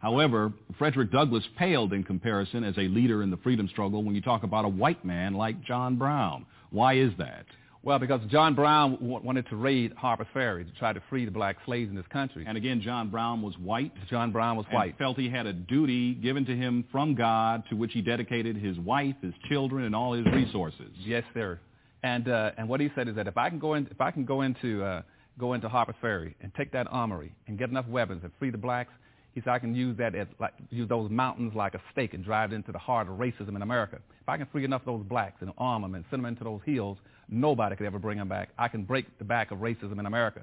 However, 0.00 0.52
Frederick 0.76 1.10
Douglass 1.10 1.42
paled 1.56 1.94
in 1.94 2.04
comparison 2.04 2.64
as 2.64 2.76
a 2.76 2.82
leader 2.82 3.22
in 3.22 3.30
the 3.30 3.38
freedom 3.38 3.66
struggle 3.68 4.02
when 4.02 4.14
you 4.14 4.20
talk 4.20 4.42
about 4.42 4.66
a 4.66 4.68
white 4.68 5.06
man 5.06 5.32
like 5.32 5.64
John 5.64 5.96
Brown. 5.96 6.44
Why 6.68 6.98
is 6.98 7.12
that? 7.16 7.46
Well, 7.86 8.00
because 8.00 8.20
John 8.32 8.56
Brown 8.56 8.94
w- 8.96 9.20
wanted 9.22 9.48
to 9.48 9.54
raid 9.54 9.92
Harper's 9.96 10.26
Ferry 10.34 10.64
to 10.64 10.72
try 10.72 10.92
to 10.92 11.00
free 11.08 11.24
the 11.24 11.30
black 11.30 11.56
slaves 11.64 11.88
in 11.88 11.94
this 11.94 12.06
country. 12.12 12.44
And 12.44 12.56
again, 12.56 12.80
John 12.80 13.10
Brown 13.10 13.42
was 13.42 13.56
white. 13.58 13.92
John 14.10 14.32
Brown 14.32 14.56
was 14.56 14.66
white. 14.72 14.98
felt 14.98 15.16
he 15.16 15.30
had 15.30 15.46
a 15.46 15.52
duty 15.52 16.14
given 16.14 16.44
to 16.46 16.56
him 16.56 16.84
from 16.90 17.14
God 17.14 17.62
to 17.70 17.76
which 17.76 17.92
he 17.92 18.02
dedicated 18.02 18.56
his 18.56 18.76
wife, 18.80 19.14
his 19.22 19.34
children, 19.48 19.84
and 19.84 19.94
all 19.94 20.14
his 20.14 20.26
resources. 20.26 20.90
Yes, 20.98 21.22
sir. 21.32 21.60
And 22.02 22.28
uh, 22.28 22.50
and 22.58 22.68
what 22.68 22.80
he 22.80 22.90
said 22.96 23.06
is 23.06 23.14
that 23.14 23.28
if 23.28 23.36
I 23.38 23.50
can 23.50 23.60
go 23.60 23.74
in, 23.74 23.86
if 23.88 24.00
I 24.00 24.10
can 24.10 24.24
go 24.24 24.42
into 24.42 24.82
uh, 24.82 25.02
go 25.38 25.52
into 25.52 25.68
Harper's 25.68 25.94
Ferry 26.00 26.34
and 26.40 26.52
take 26.56 26.72
that 26.72 26.88
armory 26.90 27.32
and 27.46 27.56
get 27.56 27.70
enough 27.70 27.86
weapons 27.86 28.22
and 28.24 28.32
free 28.40 28.50
the 28.50 28.58
blacks, 28.58 28.92
he 29.32 29.40
said 29.42 29.50
I 29.50 29.60
can 29.60 29.76
use 29.76 29.96
that 29.98 30.16
as 30.16 30.26
like 30.40 30.54
use 30.70 30.88
those 30.88 31.08
mountains 31.08 31.52
like 31.54 31.74
a 31.74 31.80
stake 31.92 32.14
and 32.14 32.24
drive 32.24 32.52
it 32.52 32.56
into 32.56 32.72
the 32.72 32.78
heart 32.78 33.08
of 33.08 33.14
racism 33.18 33.54
in 33.54 33.62
America. 33.62 34.00
If 34.20 34.28
I 34.28 34.38
can 34.38 34.46
free 34.46 34.64
enough 34.64 34.82
of 34.82 34.98
those 34.98 35.06
blacks 35.06 35.36
and 35.40 35.52
arm 35.56 35.82
them 35.82 35.94
and 35.94 36.04
send 36.10 36.24
them 36.24 36.26
into 36.26 36.42
those 36.42 36.60
hills, 36.64 36.98
nobody 37.28 37.76
could 37.76 37.86
ever 37.86 37.98
bring 37.98 38.18
him 38.18 38.28
back. 38.28 38.50
I 38.58 38.68
can 38.68 38.84
break 38.84 39.18
the 39.18 39.24
back 39.24 39.50
of 39.50 39.58
racism 39.58 39.98
in 39.98 40.06
America. 40.06 40.42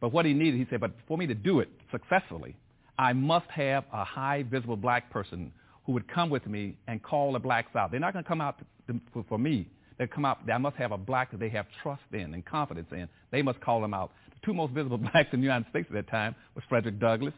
But 0.00 0.12
what 0.12 0.24
he 0.26 0.32
needed, 0.32 0.58
he 0.58 0.66
said, 0.70 0.80
but 0.80 0.92
for 1.06 1.18
me 1.18 1.26
to 1.26 1.34
do 1.34 1.60
it 1.60 1.68
successfully, 1.90 2.54
I 2.98 3.12
must 3.12 3.48
have 3.50 3.84
a 3.92 4.04
high 4.04 4.44
visible 4.44 4.76
black 4.76 5.10
person 5.10 5.52
who 5.84 5.92
would 5.92 6.08
come 6.08 6.30
with 6.30 6.46
me 6.46 6.76
and 6.86 7.02
call 7.02 7.32
the 7.32 7.38
blacks 7.38 7.74
out. 7.74 7.90
They're 7.90 8.00
not 8.00 8.12
going 8.12 8.24
to 8.24 8.28
come 8.28 8.40
out 8.40 8.58
to, 8.88 9.00
for, 9.12 9.24
for 9.28 9.38
me. 9.38 9.66
They 9.98 10.06
come 10.06 10.24
out. 10.24 10.38
I 10.52 10.58
must 10.58 10.76
have 10.76 10.92
a 10.92 10.98
black 10.98 11.30
that 11.32 11.40
they 11.40 11.48
have 11.48 11.66
trust 11.82 12.02
in 12.12 12.34
and 12.34 12.44
confidence 12.44 12.88
in. 12.92 13.08
They 13.30 13.42
must 13.42 13.60
call 13.60 13.80
them 13.80 13.94
out. 13.94 14.12
The 14.30 14.46
two 14.46 14.54
most 14.54 14.72
visible 14.72 14.98
blacks 15.12 15.30
in 15.32 15.40
the 15.40 15.44
United 15.44 15.68
States 15.70 15.86
at 15.90 15.94
that 15.94 16.10
time 16.10 16.34
was 16.54 16.62
Frederick 16.68 17.00
Douglass 17.00 17.34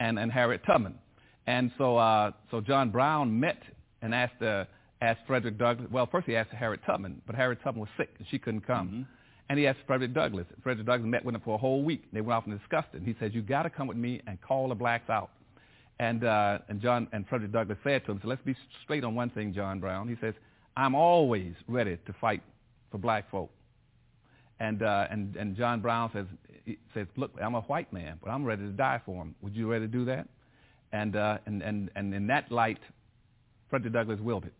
and, 0.00 0.18
and 0.18 0.30
Harriet 0.30 0.62
Tubman. 0.66 0.94
And 1.46 1.72
so, 1.76 1.96
uh, 1.96 2.32
so 2.50 2.60
John 2.60 2.90
Brown 2.90 3.40
met 3.40 3.58
and 4.02 4.14
asked, 4.14 4.40
uh, 4.42 4.64
asked 5.04 5.20
Frederick 5.26 5.58
Douglass. 5.58 5.88
Well, 5.90 6.08
first 6.10 6.26
he 6.26 6.36
asked 6.36 6.50
Harriet 6.50 6.80
Tubman, 6.86 7.20
but 7.26 7.36
Harriet 7.36 7.62
Tubman 7.62 7.80
was 7.80 7.90
sick 7.96 8.10
and 8.18 8.26
she 8.30 8.38
couldn't 8.38 8.66
come. 8.66 8.88
Mm-hmm. 8.88 9.02
And 9.50 9.58
he 9.58 9.66
asked 9.66 9.80
Frederick 9.86 10.14
Douglass. 10.14 10.46
Frederick 10.62 10.86
Douglass 10.86 11.06
met 11.08 11.24
with 11.24 11.34
him 11.34 11.42
for 11.44 11.54
a 11.54 11.58
whole 11.58 11.82
week. 11.84 12.04
They 12.12 12.22
went 12.22 12.36
off 12.36 12.46
and 12.46 12.58
discussed 12.58 12.88
it. 12.94 12.98
And 12.98 13.06
he 13.06 13.14
said, 13.20 13.34
"You 13.34 13.42
got 13.42 13.64
to 13.64 13.70
come 13.70 13.86
with 13.86 13.98
me 13.98 14.22
and 14.26 14.40
call 14.40 14.68
the 14.68 14.74
blacks 14.74 15.10
out." 15.10 15.30
And 16.00 16.24
uh, 16.24 16.58
and 16.68 16.80
John 16.80 17.08
and 17.12 17.26
Frederick 17.28 17.52
Douglass 17.52 17.78
said 17.84 18.04
to 18.06 18.12
him, 18.12 18.20
"So 18.22 18.28
let's 18.28 18.42
be 18.42 18.56
straight 18.82 19.04
on 19.04 19.14
one 19.14 19.30
thing, 19.30 19.52
John 19.52 19.80
Brown." 19.80 20.08
He 20.08 20.16
says, 20.20 20.34
"I'm 20.76 20.94
always 20.94 21.52
ready 21.68 21.98
to 22.06 22.12
fight 22.20 22.42
for 22.90 22.98
black 22.98 23.30
folk." 23.30 23.50
And 24.60 24.82
uh, 24.82 25.08
and 25.10 25.36
and 25.36 25.56
John 25.56 25.80
Brown 25.80 26.10
says 26.14 26.26
he 26.64 26.78
says, 26.94 27.06
"Look, 27.16 27.32
I'm 27.40 27.54
a 27.54 27.60
white 27.62 27.92
man, 27.92 28.18
but 28.22 28.30
I'm 28.30 28.44
ready 28.44 28.62
to 28.62 28.72
die 28.72 29.02
for 29.04 29.22
him. 29.22 29.34
Would 29.42 29.54
you 29.54 29.70
ready 29.70 29.86
to 29.86 29.92
do 29.92 30.06
that?" 30.06 30.26
And 30.92 31.16
uh, 31.16 31.38
and 31.44 31.60
and 31.62 31.90
and 31.94 32.14
in 32.14 32.26
that 32.28 32.50
light, 32.50 32.80
Frederick 33.68 33.92
Douglass 33.92 34.20
willed 34.20 34.46
it. 34.46 34.54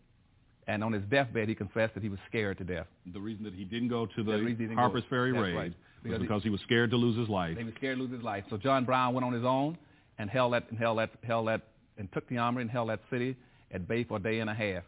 And 0.66 0.82
on 0.82 0.92
his 0.92 1.02
deathbed, 1.04 1.48
he 1.48 1.54
confessed 1.54 1.94
that 1.94 2.02
he 2.02 2.08
was 2.08 2.18
scared 2.28 2.58
to 2.58 2.64
death. 2.64 2.86
The 3.12 3.20
reason 3.20 3.44
that 3.44 3.54
he 3.54 3.64
didn't 3.64 3.88
go 3.88 4.06
to 4.06 4.22
The 4.22 4.38
the 4.68 4.74
Harper's 4.74 5.02
go- 5.02 5.08
Ferry 5.10 5.32
that's 5.32 5.42
raid 5.42 5.54
right. 5.54 5.74
was 6.04 6.18
Because 6.20 6.42
he- 6.42 6.48
he 6.48 6.50
was 6.50 6.60
scared 6.62 6.90
to 6.90 6.96
lose 6.96 7.16
his 7.18 7.28
life. 7.28 7.58
He 7.58 7.64
was 7.64 7.74
scared 7.74 7.98
to 7.98 8.02
lose 8.02 8.12
his 8.12 8.22
life. 8.22 8.44
So 8.48 8.56
John 8.56 8.84
Brown 8.84 9.14
went 9.14 9.24
on 9.26 9.32
his 9.32 9.44
own 9.44 9.76
and 10.18 10.30
held 10.30 10.52
that 10.54 10.68
and 10.70 10.78
held 10.78 10.98
that 10.98 11.10
held 11.22 11.48
that 11.48 11.62
and 11.98 12.10
took 12.12 12.26
the 12.28 12.38
armory 12.38 12.62
and 12.62 12.70
held 12.70 12.88
that 12.88 13.00
city 13.10 13.36
at 13.72 13.86
bay 13.86 14.04
for 14.04 14.16
a 14.16 14.20
day 14.20 14.40
and 14.40 14.48
a 14.48 14.54
half. 14.54 14.84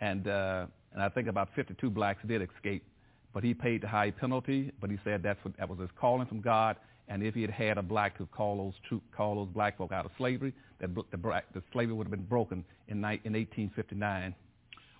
And 0.00 0.26
uh, 0.26 0.66
and 0.92 1.02
I 1.02 1.08
think 1.08 1.28
about 1.28 1.48
52 1.54 1.88
blacks 1.88 2.20
did 2.26 2.42
escape, 2.42 2.84
but 3.32 3.42
he 3.44 3.54
paid 3.54 3.82
the 3.82 3.88
high 3.88 4.10
penalty. 4.10 4.72
But 4.80 4.90
he 4.90 4.98
said 5.04 5.22
that's 5.22 5.42
what 5.44 5.56
that 5.56 5.68
was 5.68 5.78
his 5.78 5.90
calling 5.96 6.26
from 6.26 6.40
God. 6.40 6.76
And 7.08 7.22
if 7.22 7.34
he 7.34 7.42
had 7.42 7.50
had 7.50 7.78
a 7.78 7.82
black 7.82 8.16
to 8.18 8.26
call 8.26 8.56
those 8.56 8.74
troop, 8.88 9.02
call 9.14 9.34
those 9.36 9.48
black 9.52 9.76
folk 9.78 9.92
out 9.92 10.04
of 10.06 10.12
slavery, 10.16 10.52
that 10.78 10.90
the, 11.10 11.16
black, 11.18 11.52
the 11.52 11.62
slavery 11.72 11.94
would 11.94 12.06
have 12.06 12.10
been 12.12 12.24
broken 12.24 12.64
in, 12.88 12.98
in 12.98 13.02
1859. 13.02 14.34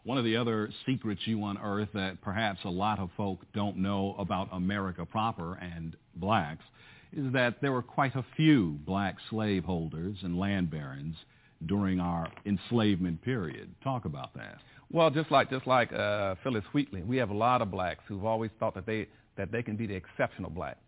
One 0.04 0.18
of 0.18 0.24
the 0.24 0.36
other 0.36 0.70
secrets 0.84 1.20
you 1.26 1.44
unearth 1.44 1.90
that 1.94 2.20
perhaps 2.22 2.60
a 2.64 2.68
lot 2.68 2.98
of 2.98 3.10
folk 3.16 3.38
don't 3.54 3.76
know 3.76 4.16
about 4.18 4.48
America 4.50 5.06
proper 5.06 5.54
and 5.54 5.96
blacks 6.16 6.64
is 7.12 7.32
that 7.32 7.60
there 7.60 7.70
were 7.70 7.82
quite 7.82 8.16
a 8.16 8.24
few 8.36 8.78
black 8.84 9.16
slaveholders 9.30 10.16
and 10.22 10.38
land 10.38 10.70
barons 10.70 11.14
during 11.66 12.00
our 12.00 12.28
enslavement 12.46 13.22
period. 13.22 13.72
Talk 13.84 14.04
about 14.04 14.34
that. 14.34 14.58
Well, 14.90 15.10
just 15.10 15.30
like 15.30 15.50
just 15.50 15.68
like 15.68 15.92
uh, 15.92 16.34
Phyllis 16.42 16.64
Wheatley, 16.72 17.02
we 17.02 17.16
have 17.18 17.30
a 17.30 17.34
lot 17.34 17.62
of 17.62 17.70
blacks 17.70 18.02
who've 18.08 18.24
always 18.24 18.50
thought 18.58 18.74
that 18.74 18.86
they 18.86 19.06
that 19.36 19.52
they 19.52 19.62
can 19.62 19.76
be 19.76 19.86
the 19.86 19.94
exceptional 19.94 20.50
black, 20.50 20.78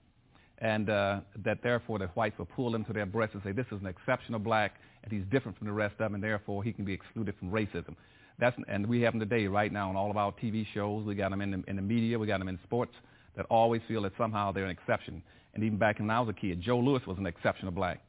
and 0.58 0.90
uh, 0.90 1.20
that 1.44 1.62
therefore 1.62 2.00
the 2.00 2.08
whites 2.08 2.36
will 2.36 2.46
pull 2.46 2.72
them 2.72 2.84
to 2.86 2.92
their 2.92 3.06
breasts 3.06 3.34
and 3.34 3.44
say 3.44 3.52
this 3.52 3.66
is 3.70 3.80
an 3.80 3.86
exceptional 3.86 4.40
black 4.40 4.74
and 5.04 5.12
he's 5.12 5.24
different 5.30 5.56
from 5.56 5.66
the 5.66 5.72
rest 5.72 5.92
of 5.92 5.98
them, 5.98 6.14
and 6.14 6.24
therefore 6.24 6.64
he 6.64 6.72
can 6.72 6.84
be 6.84 6.92
excluded 6.92 7.34
from 7.38 7.50
racism. 7.50 7.94
That's 8.38 8.56
and 8.68 8.86
we 8.86 9.00
have 9.02 9.12
them 9.12 9.20
today 9.20 9.46
right 9.46 9.72
now 9.72 9.88
on 9.88 9.96
all 9.96 10.10
of 10.10 10.16
our 10.16 10.32
TV 10.32 10.66
shows. 10.74 11.04
We 11.04 11.14
got 11.14 11.30
them 11.30 11.40
in 11.40 11.50
the, 11.52 11.62
in 11.68 11.76
the 11.76 11.82
media. 11.82 12.18
We 12.18 12.26
got 12.26 12.38
them 12.38 12.48
in 12.48 12.58
sports 12.64 12.92
that 13.36 13.46
always 13.46 13.80
feel 13.86 14.02
that 14.02 14.12
somehow 14.18 14.52
they're 14.52 14.64
an 14.64 14.70
exception. 14.70 15.22
And 15.54 15.62
even 15.62 15.78
back 15.78 15.98
when 16.00 16.10
I 16.10 16.20
was 16.20 16.28
a 16.28 16.32
kid, 16.32 16.60
Joe 16.60 16.78
Louis 16.78 17.04
was 17.06 17.18
an 17.18 17.26
exceptional 17.26 17.72
black 17.72 18.00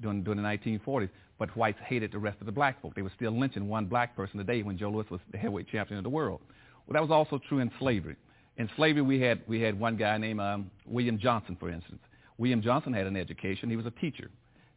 during, 0.00 0.22
during 0.22 0.42
the 0.42 0.48
1940s. 0.48 1.08
But 1.38 1.56
whites 1.56 1.78
hated 1.86 2.12
the 2.12 2.18
rest 2.18 2.36
of 2.40 2.46
the 2.46 2.52
black 2.52 2.82
folk. 2.82 2.94
They 2.94 3.00
were 3.00 3.12
still 3.16 3.38
lynching 3.38 3.66
one 3.66 3.86
black 3.86 4.14
person 4.14 4.38
a 4.40 4.44
day 4.44 4.62
when 4.62 4.76
Joe 4.76 4.90
Louis 4.90 5.08
was 5.10 5.20
the 5.32 5.38
heavyweight 5.38 5.68
champion 5.68 5.96
of 5.96 6.04
the 6.04 6.10
world. 6.10 6.40
Well, 6.86 6.92
that 6.94 7.00
was 7.00 7.10
also 7.10 7.40
true 7.48 7.60
in 7.60 7.70
slavery. 7.78 8.16
In 8.58 8.68
slavery, 8.76 9.00
we 9.00 9.20
had, 9.20 9.40
we 9.46 9.60
had 9.60 9.78
one 9.80 9.96
guy 9.96 10.18
named 10.18 10.40
um, 10.40 10.70
William 10.84 11.18
Johnson, 11.18 11.56
for 11.58 11.70
instance. 11.70 12.00
William 12.36 12.60
Johnson 12.60 12.92
had 12.92 13.06
an 13.06 13.16
education. 13.16 13.70
He 13.70 13.76
was 13.76 13.86
a 13.86 13.90
teacher. 13.92 14.30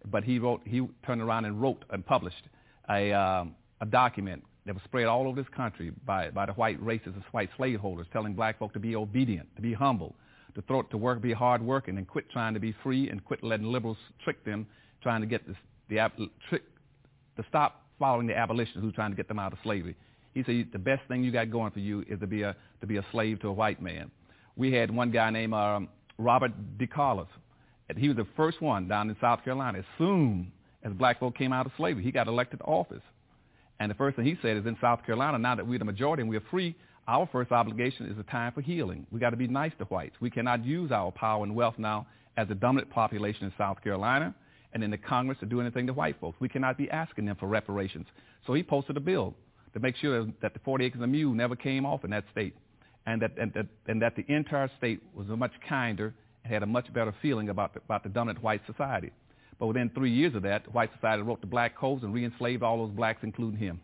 But 0.10 0.24
he, 0.24 0.40
wrote, 0.40 0.62
he 0.66 0.88
turned 1.06 1.22
around 1.22 1.46
and 1.46 1.62
wrote 1.62 1.84
and 1.90 2.06
published 2.06 2.44
a, 2.90 3.12
um, 3.12 3.56
a 3.82 3.86
document 3.86 4.44
that 4.65 4.73
was 4.73 4.84
spread 4.84 5.06
all 5.06 5.27
over 5.27 5.41
this 5.41 5.49
country 5.56 5.91
by, 6.06 6.30
by 6.30 6.45
the 6.45 6.53
white 6.53 6.81
racists, 6.84 7.22
white 7.31 7.49
slaveholders, 7.57 8.07
telling 8.14 8.34
black 8.34 8.60
folk 8.60 8.73
to 8.73 8.80
be 8.80 8.95
obedient, 8.95 9.48
to 9.56 9.61
be 9.61 9.73
humble, 9.73 10.15
to 10.56 10.61
throw 10.64 10.81
to 10.84 10.98
work, 10.98 11.22
be 11.22 11.34
hard 11.34 11.61
working, 11.61 11.98
and 11.98 12.07
quit 12.07 12.30
trying 12.31 12.53
to 12.53 12.60
be 12.60 12.73
free, 12.84 13.10
and 13.10 13.23
quit 13.26 13.44
letting 13.44 13.65
liberals 13.65 13.98
trick 14.23 14.44
them, 14.45 14.65
trying 15.02 15.22
to 15.22 15.27
get 15.27 15.45
this, 15.48 15.57
the 15.90 16.10
trick 16.49 16.64
to 17.35 17.44
stop 17.49 17.84
following 17.99 18.27
the 18.27 18.35
abolitionists 18.35 18.81
who's 18.81 18.94
trying 18.94 19.11
to 19.11 19.18
get 19.18 19.27
them 19.27 19.40
out 19.40 19.53
of 19.53 19.60
slavery. 19.64 19.95
He 20.34 20.44
said 20.44 20.68
the 20.72 20.80
best 20.80 21.02
thing 21.07 21.23
you 21.23 21.31
got 21.31 21.52
going 21.52 21.72
for 21.72 21.80
you 21.80 22.03
is 22.10 22.19
to 22.19 22.27
be 22.27 22.41
a 22.41 22.56
to 22.81 22.88
be 22.88 22.98
a 22.98 23.06
slave 23.11 23.40
to 23.41 23.49
a 23.49 23.53
white 23.53 23.81
man. 23.81 24.10
We 24.56 24.72
had 24.72 24.90
one 24.90 25.11
guy 25.11 25.30
named 25.30 25.53
um, 25.53 25.90
Robert 26.18 26.52
DeCarlos. 26.77 27.27
He 27.95 28.07
was 28.07 28.18
the 28.18 28.27
first 28.35 28.60
one 28.60 28.88
down 28.88 29.10
in 29.10 29.15
South 29.22 29.44
Carolina. 29.44 29.80
As 29.80 29.85
soon 29.99 30.52
as 30.84 30.91
black 30.94 31.19
folk 31.19 31.38
came 31.38 31.53
out 31.53 31.68
of 31.68 31.72
slavery, 31.77 32.03
he 32.03 32.11
got 32.11 32.27
elected 32.27 32.60
to 32.60 32.65
office. 32.65 33.03
And 33.84 33.89
the 33.89 33.95
first 33.95 34.15
thing 34.15 34.23
he 34.23 34.38
said 34.41 34.55
is 34.55 34.65
in 34.65 34.77
South 34.80 35.05
Carolina, 35.05 35.38
now 35.38 35.55
that 35.55 35.68
we're 35.68 35.77
the 35.77 35.84
majority 35.84 36.22
and 36.22 36.30
we're 36.30 36.39
free, 36.49 36.73
our 37.05 37.27
first 37.30 37.51
obligation 37.51 38.05
is 38.10 38.18
a 38.18 38.23
time 38.23 38.53
for 38.53 38.61
healing. 38.61 39.05
We 39.11 39.19
got 39.19 39.31
to 39.31 39.35
be 39.35 39.45
nice 39.45 39.73
to 39.80 39.84
whites. 39.84 40.15
We 40.22 40.30
cannot 40.30 40.64
use 40.64 40.89
our 40.93 41.11
power 41.11 41.43
and 41.43 41.53
wealth 41.53 41.73
now 41.77 42.07
as 42.38 42.47
the 42.47 42.55
dominant 42.55 42.89
population 42.91 43.43
in 43.43 43.51
South 43.57 43.84
Carolina 43.84 44.34
and 44.72 44.85
in 44.85 44.91
the 44.91 44.97
Congress 44.97 45.38
to 45.41 45.45
do 45.45 45.60
anything 45.60 45.85
to 45.88 45.93
white 45.93 46.15
folks. 46.22 46.38
We 46.39 46.47
cannot 46.47 46.77
be 46.77 46.89
asking 46.89 47.26
them 47.26 47.35
for 47.38 47.47
reparations. 47.47 48.07
So 48.47 48.53
he 48.53 48.64
posted 48.64 48.95
a 48.95 49.01
bill 49.01 49.35
to 49.73 49.81
make 49.81 49.97
sure 49.97 50.27
that 50.41 50.53
the 50.53 50.61
40 50.64 50.85
acres 50.85 51.01
of 51.01 51.10
mule 51.10 51.34
never 51.34 51.57
came 51.57 51.85
off 51.85 52.05
in 52.05 52.11
that 52.11 52.23
state 52.31 52.55
and 53.05 53.22
that, 53.22 53.31
and 53.38 53.51
that, 53.53 53.65
and 53.88 54.01
that 54.01 54.15
the 54.15 54.23
entire 54.34 54.72
state 54.77 55.03
was 55.14 55.27
much 55.27 55.51
kinder 55.68 56.14
and 56.45 56.53
had 56.53 56.64
a 56.64 56.68
much 56.68 56.85
better 56.93 57.14
feeling 57.22 57.49
about 57.49 57.73
the, 57.73 57.81
about 57.81 58.03
the 58.03 58.10
dominant 58.10 58.41
white 58.41 58.61
society. 58.65 59.11
But 59.64 59.68
within 59.68 59.90
three 59.91 60.11
years 60.11 60.35
of 60.35 60.41
that, 60.41 60.73
white 60.73 60.91
society 60.94 61.22
wrote 61.22 61.40
the 61.40 61.48
black 61.48 61.77
codes 61.77 62.03
and 62.03 62.14
re-enslaved 62.14 62.64
all 62.64 62.85
those 62.85 62.94
blacks, 62.94 63.22
including 63.23 63.57
him. 63.57 63.80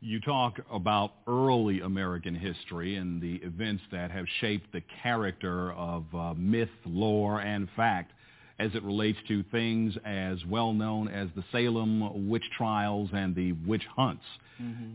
You 0.00 0.18
talk 0.18 0.58
about 0.72 1.12
early 1.26 1.82
American 1.82 2.34
history 2.34 2.96
and 2.96 3.20
the 3.20 3.34
events 3.46 3.82
that 3.92 4.10
have 4.10 4.24
shaped 4.40 4.72
the 4.72 4.80
character 5.02 5.72
of 5.74 6.06
uh, 6.14 6.32
myth, 6.38 6.70
lore, 6.86 7.42
and 7.42 7.68
fact 7.76 8.12
as 8.58 8.70
it 8.74 8.82
relates 8.82 9.18
to 9.28 9.42
things 9.52 9.94
as 10.06 10.38
well 10.46 10.72
known 10.72 11.08
as 11.08 11.28
the 11.36 11.44
Salem 11.52 12.30
witch 12.30 12.48
trials 12.56 13.10
and 13.12 13.36
the 13.36 13.52
witch 13.66 13.84
hunts. 13.94 14.24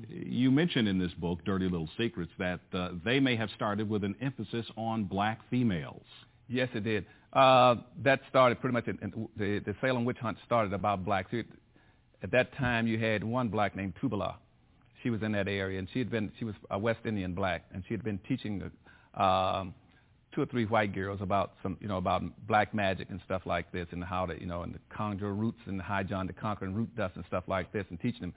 You 0.10 0.50
mentioned 0.50 0.88
in 0.88 0.98
this 0.98 1.14
book, 1.20 1.46
Dirty 1.46 1.70
Little 1.70 1.90
Secrets, 2.00 2.32
that 2.40 2.62
uh, 2.74 2.94
they 3.06 3.20
may 3.20 3.36
have 3.36 3.52
started 3.56 3.88
with 3.88 4.04
an 4.04 4.16
emphasis 4.22 4.66
on 4.76 5.04
black 5.04 5.42
females. 5.52 6.02
Yes, 6.48 6.70
it 6.74 6.84
did. 6.84 7.06
Uh, 7.34 7.76
that 8.04 8.22
started 8.30 8.60
pretty 8.60 8.74
much, 8.74 8.88
in, 8.88 8.98
in, 9.02 9.28
the, 9.38 9.60
the 9.60 9.76
Salem 9.82 10.06
witch 10.06 10.18
hunt 10.18 10.38
started 10.46 10.74
about 10.74 11.06
blacks. 11.06 11.30
It, 11.32 11.46
at 12.24 12.32
that 12.32 12.56
time, 12.58 12.88
you 12.88 13.00
had 13.00 13.24
one 13.24 13.50
black 13.50 13.76
named 13.76 13.94
Tubala. 14.02 14.36
She 15.04 15.10
was 15.10 15.22
in 15.22 15.32
that 15.34 15.48
area, 15.48 15.80
and 15.80 15.88
she 15.94 16.00
had 16.00 16.10
been, 16.10 16.32
she 16.40 16.46
was 16.46 16.56
a 16.72 16.78
West 16.78 17.00
Indian 17.06 17.34
black, 17.34 17.66
and 17.74 17.84
she 17.88 17.94
had 17.94 18.04
been 18.04 18.20
teaching 18.28 18.70
um, 19.16 19.74
two 20.34 20.42
or 20.42 20.46
three 20.46 20.66
white 20.66 20.94
girls 20.94 21.20
about 21.22 21.54
some, 21.64 21.78
you 21.80 21.88
know, 21.88 21.98
about 21.98 22.24
black 22.48 22.74
magic 22.74 23.10
and 23.10 23.22
stuff 23.26 23.44
like 23.46 23.72
this, 23.72 23.88
and 23.92 24.04
how 24.04 24.26
to, 24.26 24.40
you 24.40 24.48
know, 24.48 24.64
and 24.64 24.74
the 24.74 24.80
conjure 24.90 25.34
roots 25.34 25.60
and 25.68 25.80
the 25.80 25.84
high 25.84 26.04
John 26.04 26.28
the 26.28 26.34
Conqueror 26.34 26.70
root 26.70 26.94
dust 26.96 27.16
and 27.16 27.24
stuff 27.28 27.44
like 27.48 27.72
this, 27.72 27.86
and 27.90 28.00
teaching 28.02 28.22
them. 28.22 28.34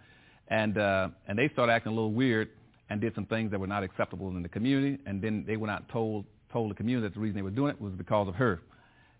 And 0.48 0.78
uh, 0.78 1.08
and 1.26 1.38
they 1.38 1.48
started 1.52 1.72
acting 1.72 1.92
a 1.92 1.94
little 1.94 2.12
weird 2.12 2.50
and 2.90 3.00
did 3.00 3.14
some 3.14 3.26
things 3.26 3.50
that 3.50 3.58
were 3.58 3.66
not 3.66 3.82
acceptable 3.82 4.28
in 4.28 4.42
the 4.42 4.48
community, 4.48 4.98
and 5.06 5.22
then 5.22 5.44
they 5.46 5.56
out 5.56 5.80
and 5.80 5.88
told 5.88 6.24
told 6.52 6.70
the 6.70 6.74
community 6.74 7.08
that 7.08 7.14
the 7.14 7.20
reason 7.20 7.36
they 7.36 7.42
were 7.42 7.50
doing 7.50 7.70
it 7.70 7.80
was 7.80 7.92
because 7.94 8.28
of 8.28 8.34
her, 8.34 8.60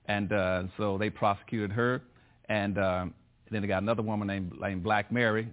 and 0.06 0.32
uh, 0.32 0.64
so 0.76 0.98
they 0.98 1.10
prosecuted 1.10 1.72
her, 1.72 2.02
and 2.48 2.78
um, 2.78 3.14
then 3.50 3.62
they 3.62 3.68
got 3.68 3.82
another 3.82 4.02
woman 4.02 4.28
named 4.28 4.52
named 4.60 4.82
Black 4.82 5.10
Mary, 5.12 5.48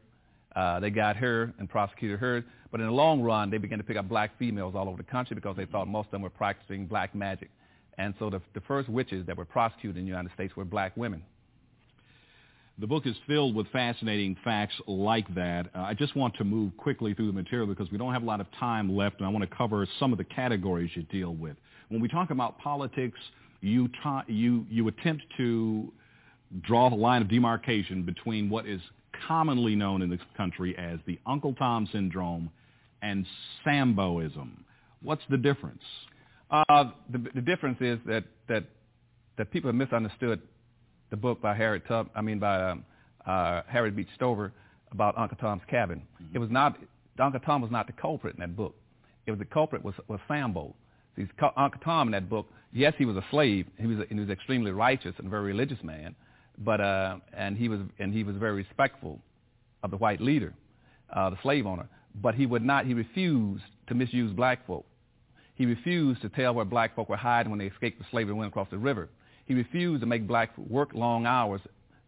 Uh, 0.55 0.80
they 0.80 0.89
got 0.89 1.15
her 1.15 1.53
and 1.59 1.69
prosecuted 1.69 2.19
her, 2.19 2.43
but 2.71 2.81
in 2.81 2.88
the 2.88 2.91
long 2.91 3.21
run, 3.21 3.49
they 3.49 3.57
began 3.57 3.77
to 3.77 3.84
pick 3.84 3.97
up 3.97 4.09
black 4.09 4.38
females 4.39 4.73
all 4.76 4.88
over 4.89 4.97
the 4.97 5.03
country 5.11 5.35
because 5.35 5.55
they 5.55 5.65
thought 5.65 5.88
most 5.88 6.07
of 6.07 6.11
them 6.11 6.21
were 6.21 6.30
practicing 6.30 6.85
black 6.88 7.13
magic. 7.13 7.49
And 7.97 8.13
so 8.17 8.30
the, 8.30 8.41
the 8.53 8.61
first 8.61 8.89
witches 8.89 9.26
that 9.27 9.38
were 9.38 9.45
prosecuted 9.45 9.97
in 9.97 10.03
the 10.03 10.09
United 10.09 10.31
States 10.34 10.55
were 10.55 10.65
black 10.65 10.97
women. 10.97 11.21
The 12.80 12.88
book 12.88 13.05
is 13.05 13.15
filled 13.27 13.55
with 13.55 13.67
fascinating 13.67 14.38
facts 14.43 14.73
like 14.88 15.27
that. 15.35 15.67
Uh, 15.76 15.81
I 15.81 15.93
just 15.93 16.15
want 16.15 16.34
to 16.35 16.45
move 16.45 16.76
quickly 16.77 17.13
through 17.13 17.27
the 17.27 17.34
material 17.34 17.67
because 17.67 17.91
we 17.91 17.97
don't 17.97 18.13
have 18.13 18.23
a 18.23 18.26
lot 18.26 18.39
of 18.39 18.47
time 18.57 18.95
left, 18.95 19.19
and 19.19 19.27
I 19.27 19.30
want 19.30 19.47
to 19.47 19.55
cover 19.55 19.85
some 19.99 20.13
of 20.13 20.17
the 20.17 20.23
categories 20.23 20.89
you 20.95 21.03
deal 21.03 21.35
with. 21.35 21.57
When 21.89 22.01
we 22.01 22.07
talk 22.07 22.30
about 22.31 22.57
politics, 22.57 23.19
you, 23.61 23.90
try, 24.02 24.23
you, 24.27 24.65
you 24.69 24.88
attempt 24.88 25.23
to 25.38 25.91
draw 26.61 26.90
the 26.90 26.95
line 26.95 27.22
of 27.22 27.30
demarcation 27.30 28.03
between 28.03 28.49
what 28.49 28.68
is 28.68 28.81
commonly 29.27 29.76
known 29.76 30.02
in 30.02 30.10
this 30.10 30.19
country 30.38 30.77
as 30.77 30.99
the 31.06 31.19
Uncle 31.26 31.53
Tom 31.53 31.88
syndrome 31.91 32.49
and 33.02 33.26
Samboism. 33.65 34.52
What's 35.02 35.22
the 35.30 35.38
difference? 35.38 35.81
Uh, 36.49 36.91
the, 37.11 37.19
the 37.36 37.41
difference 37.41 37.77
is 37.81 37.99
that, 38.06 38.23
that, 38.48 38.65
that 39.38 39.52
people 39.52 39.68
have 39.68 39.76
misunderstood 39.76 40.41
the 41.10 41.18
book 41.18 41.41
by 41.41 41.56
Harriet 41.56 41.88
Tub, 41.88 42.10
I 42.15 42.22
mean 42.22 42.40
by 42.40 42.72
um, 42.72 42.86
uh, 43.26 43.61
Harriet 43.68 43.95
Beecher 43.95 44.10
Stowe 44.15 44.52
about 44.91 45.18
Uncle 45.18 45.38
Tom's 45.38 45.61
Cabin. 45.69 46.02
Mm-hmm. 46.22 46.36
It 46.36 46.40
was 46.40 46.49
not, 46.49 46.77
Uncle 47.19 47.40
Tom 47.41 47.61
was 47.61 47.72
not 47.72 47.88
the 47.88 47.94
culprit 47.94 48.36
in 48.36 48.41
that 48.41 48.56
book. 48.56 48.76
It 49.26 49.31
was 49.31 49.40
the 49.40 49.45
culprit 49.45 49.84
was, 49.84 49.95
was 50.07 50.19
Sambo. 50.27 50.73
See, 51.15 51.27
Uncle 51.56 51.81
Tom 51.84 52.07
in 52.07 52.11
that 52.14 52.30
book, 52.30 52.48
yes, 52.71 52.93
he 52.97 53.05
was 53.05 53.17
a 53.17 53.25
slave. 53.31 53.67
He 53.79 53.87
was, 53.87 53.97
he 54.09 54.15
was 54.15 54.29
extremely 54.29 54.71
righteous 54.71 55.13
and 55.17 55.29
very 55.29 55.43
religious 55.43 55.83
man, 55.83 56.15
but 56.57 56.81
uh, 56.81 57.17
and 57.33 57.57
he 57.57 57.69
was 57.69 57.79
and 57.99 58.13
he 58.13 58.23
was 58.23 58.35
very 58.35 58.53
respectful 58.53 59.19
of 59.83 59.91
the 59.91 59.97
white 59.97 60.21
leader, 60.21 60.53
uh, 61.13 61.29
the 61.29 61.37
slave 61.41 61.65
owner. 61.65 61.87
But 62.15 62.35
he 62.35 62.45
would 62.45 62.63
not. 62.63 62.85
He 62.85 62.93
refused 62.93 63.63
to 63.87 63.93
misuse 63.93 64.33
black 64.33 64.65
folk. 64.65 64.85
He 65.55 65.65
refused 65.65 66.21
to 66.21 66.29
tell 66.29 66.53
where 66.53 66.65
black 66.65 66.95
folk 66.95 67.09
were 67.09 67.17
hiding 67.17 67.49
when 67.49 67.59
they 67.59 67.65
escaped 67.65 67.99
the 67.99 68.05
slavery 68.11 68.31
and 68.31 68.39
went 68.39 68.49
across 68.49 68.69
the 68.71 68.77
river. 68.77 69.09
He 69.45 69.53
refused 69.53 70.01
to 70.01 70.07
make 70.07 70.27
blacks 70.27 70.57
work 70.57 70.93
long 70.93 71.25
hours 71.25 71.61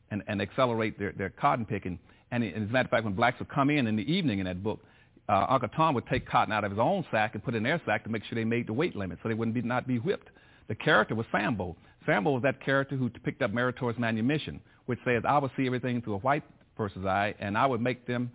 and, 0.10 0.24
and 0.28 0.42
accelerate 0.42 0.98
their, 0.98 1.12
their 1.12 1.30
cotton 1.30 1.66
picking. 1.66 2.00
And, 2.32 2.44
as 2.44 2.56
a 2.56 2.60
matter 2.60 2.86
of 2.86 2.92
fact, 2.92 3.04
when 3.04 3.14
blacks 3.14 3.40
would 3.40 3.50
come 3.50 3.70
in 3.70 3.88
in 3.88 3.96
the 3.96 4.10
evening 4.10 4.40
in 4.40 4.46
that 4.46 4.64
book, 4.64 4.80
uh, 5.28 5.48
Uncle 5.50 5.70
Tom 5.70 5.96
would 5.96 6.08
take 6.08 6.26
cotton 6.26 6.54
out 6.54 6.64
of 6.64 6.72
his 6.72 6.80
own 6.80 7.06
sack 7.12 7.34
and 7.34 7.44
put 7.44 7.54
it 7.54 7.58
in 7.58 7.64
their 7.64 7.82
sack 7.86 8.04
to 8.04 8.10
make 8.10 8.24
sure 8.26 8.36
they 8.36 8.46
made 8.46 8.68
the 8.68 8.74
weight 8.74 8.96
limit 8.96 9.20
so 9.22 9.30
they 9.30 9.36
wouldn't 9.36 9.56
be, 9.56 9.62
not 9.62 9.88
be 9.88 9.98
whipped. 9.98 10.30
The 10.68 10.76
character 10.76 11.16
was 11.16 11.26
Sambo. 11.32 11.76
Sambo 12.06 12.32
was 12.32 12.44
that 12.44 12.64
character 12.64 12.96
who 12.96 13.10
picked 13.10 13.42
up 13.42 13.54
meritorious 13.54 14.00
manumission, 14.00 14.60
which 14.86 15.00
says, 15.06 15.24
I 15.28 15.38
would 15.38 15.52
see 15.56 15.66
everything 15.66 16.02
through 16.02 16.16
a 16.16 16.20
white 16.20 16.44
person's 16.76 17.06
eye, 17.06 17.36
and 17.40 17.58
I 17.58 17.66
would 17.66 17.82
make 17.82 18.08
them, 18.08 18.32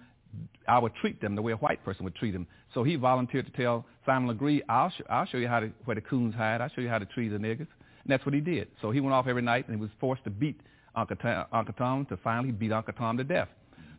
I 0.69 0.79
would 0.79 0.95
treat 0.97 1.21
them 1.21 1.35
the 1.35 1.43
way 1.43 1.53
a 1.53 1.57
white 1.57 1.85
person 1.85 2.05
would 2.05 2.15
treat 2.15 2.33
them. 2.33 2.47
So 2.75 2.85
he 2.85 2.97
volunteered 2.97 3.47
to 3.47 3.53
tell 3.53 3.87
Simon 4.05 4.29
Legree, 4.29 4.63
I'll, 4.69 4.91
sh- 4.91 5.03
I'll 5.09 5.27
show 5.27 5.39
you 5.39 5.49
how 5.49 5.61
to, 5.61 5.71
where 5.85 5.95
the 5.95 6.01
coons 6.01 6.35
hide. 6.35 6.61
I'll 6.61 6.69
show 6.71 6.81
you 6.81 6.89
how 6.89 6.99
to 6.99 7.07
treat 7.07 7.29
the 7.29 7.39
niggers. 7.39 7.67
And 8.07 8.13
that's 8.13 8.25
what 8.25 8.35
he 8.35 8.41
did. 8.41 8.69
So 8.81 8.91
he 8.91 9.01
went 9.01 9.15
off 9.15 9.27
every 9.27 9.43
night, 9.43 9.67
and 9.67 9.77
he 9.77 9.81
was 9.81 9.91
forced 9.99 10.23
to 10.25 10.31
beat 10.31 10.61
Uncle 10.95 11.17
Tom, 11.17 11.47
Uncle 11.53 11.75
Tom 11.77 12.07
to 12.07 12.17
finally 12.19 12.53
beat 12.53 12.73
Uncle 12.73 12.95
Tom 12.95 13.17
to 13.17 13.25
death. 13.25 13.49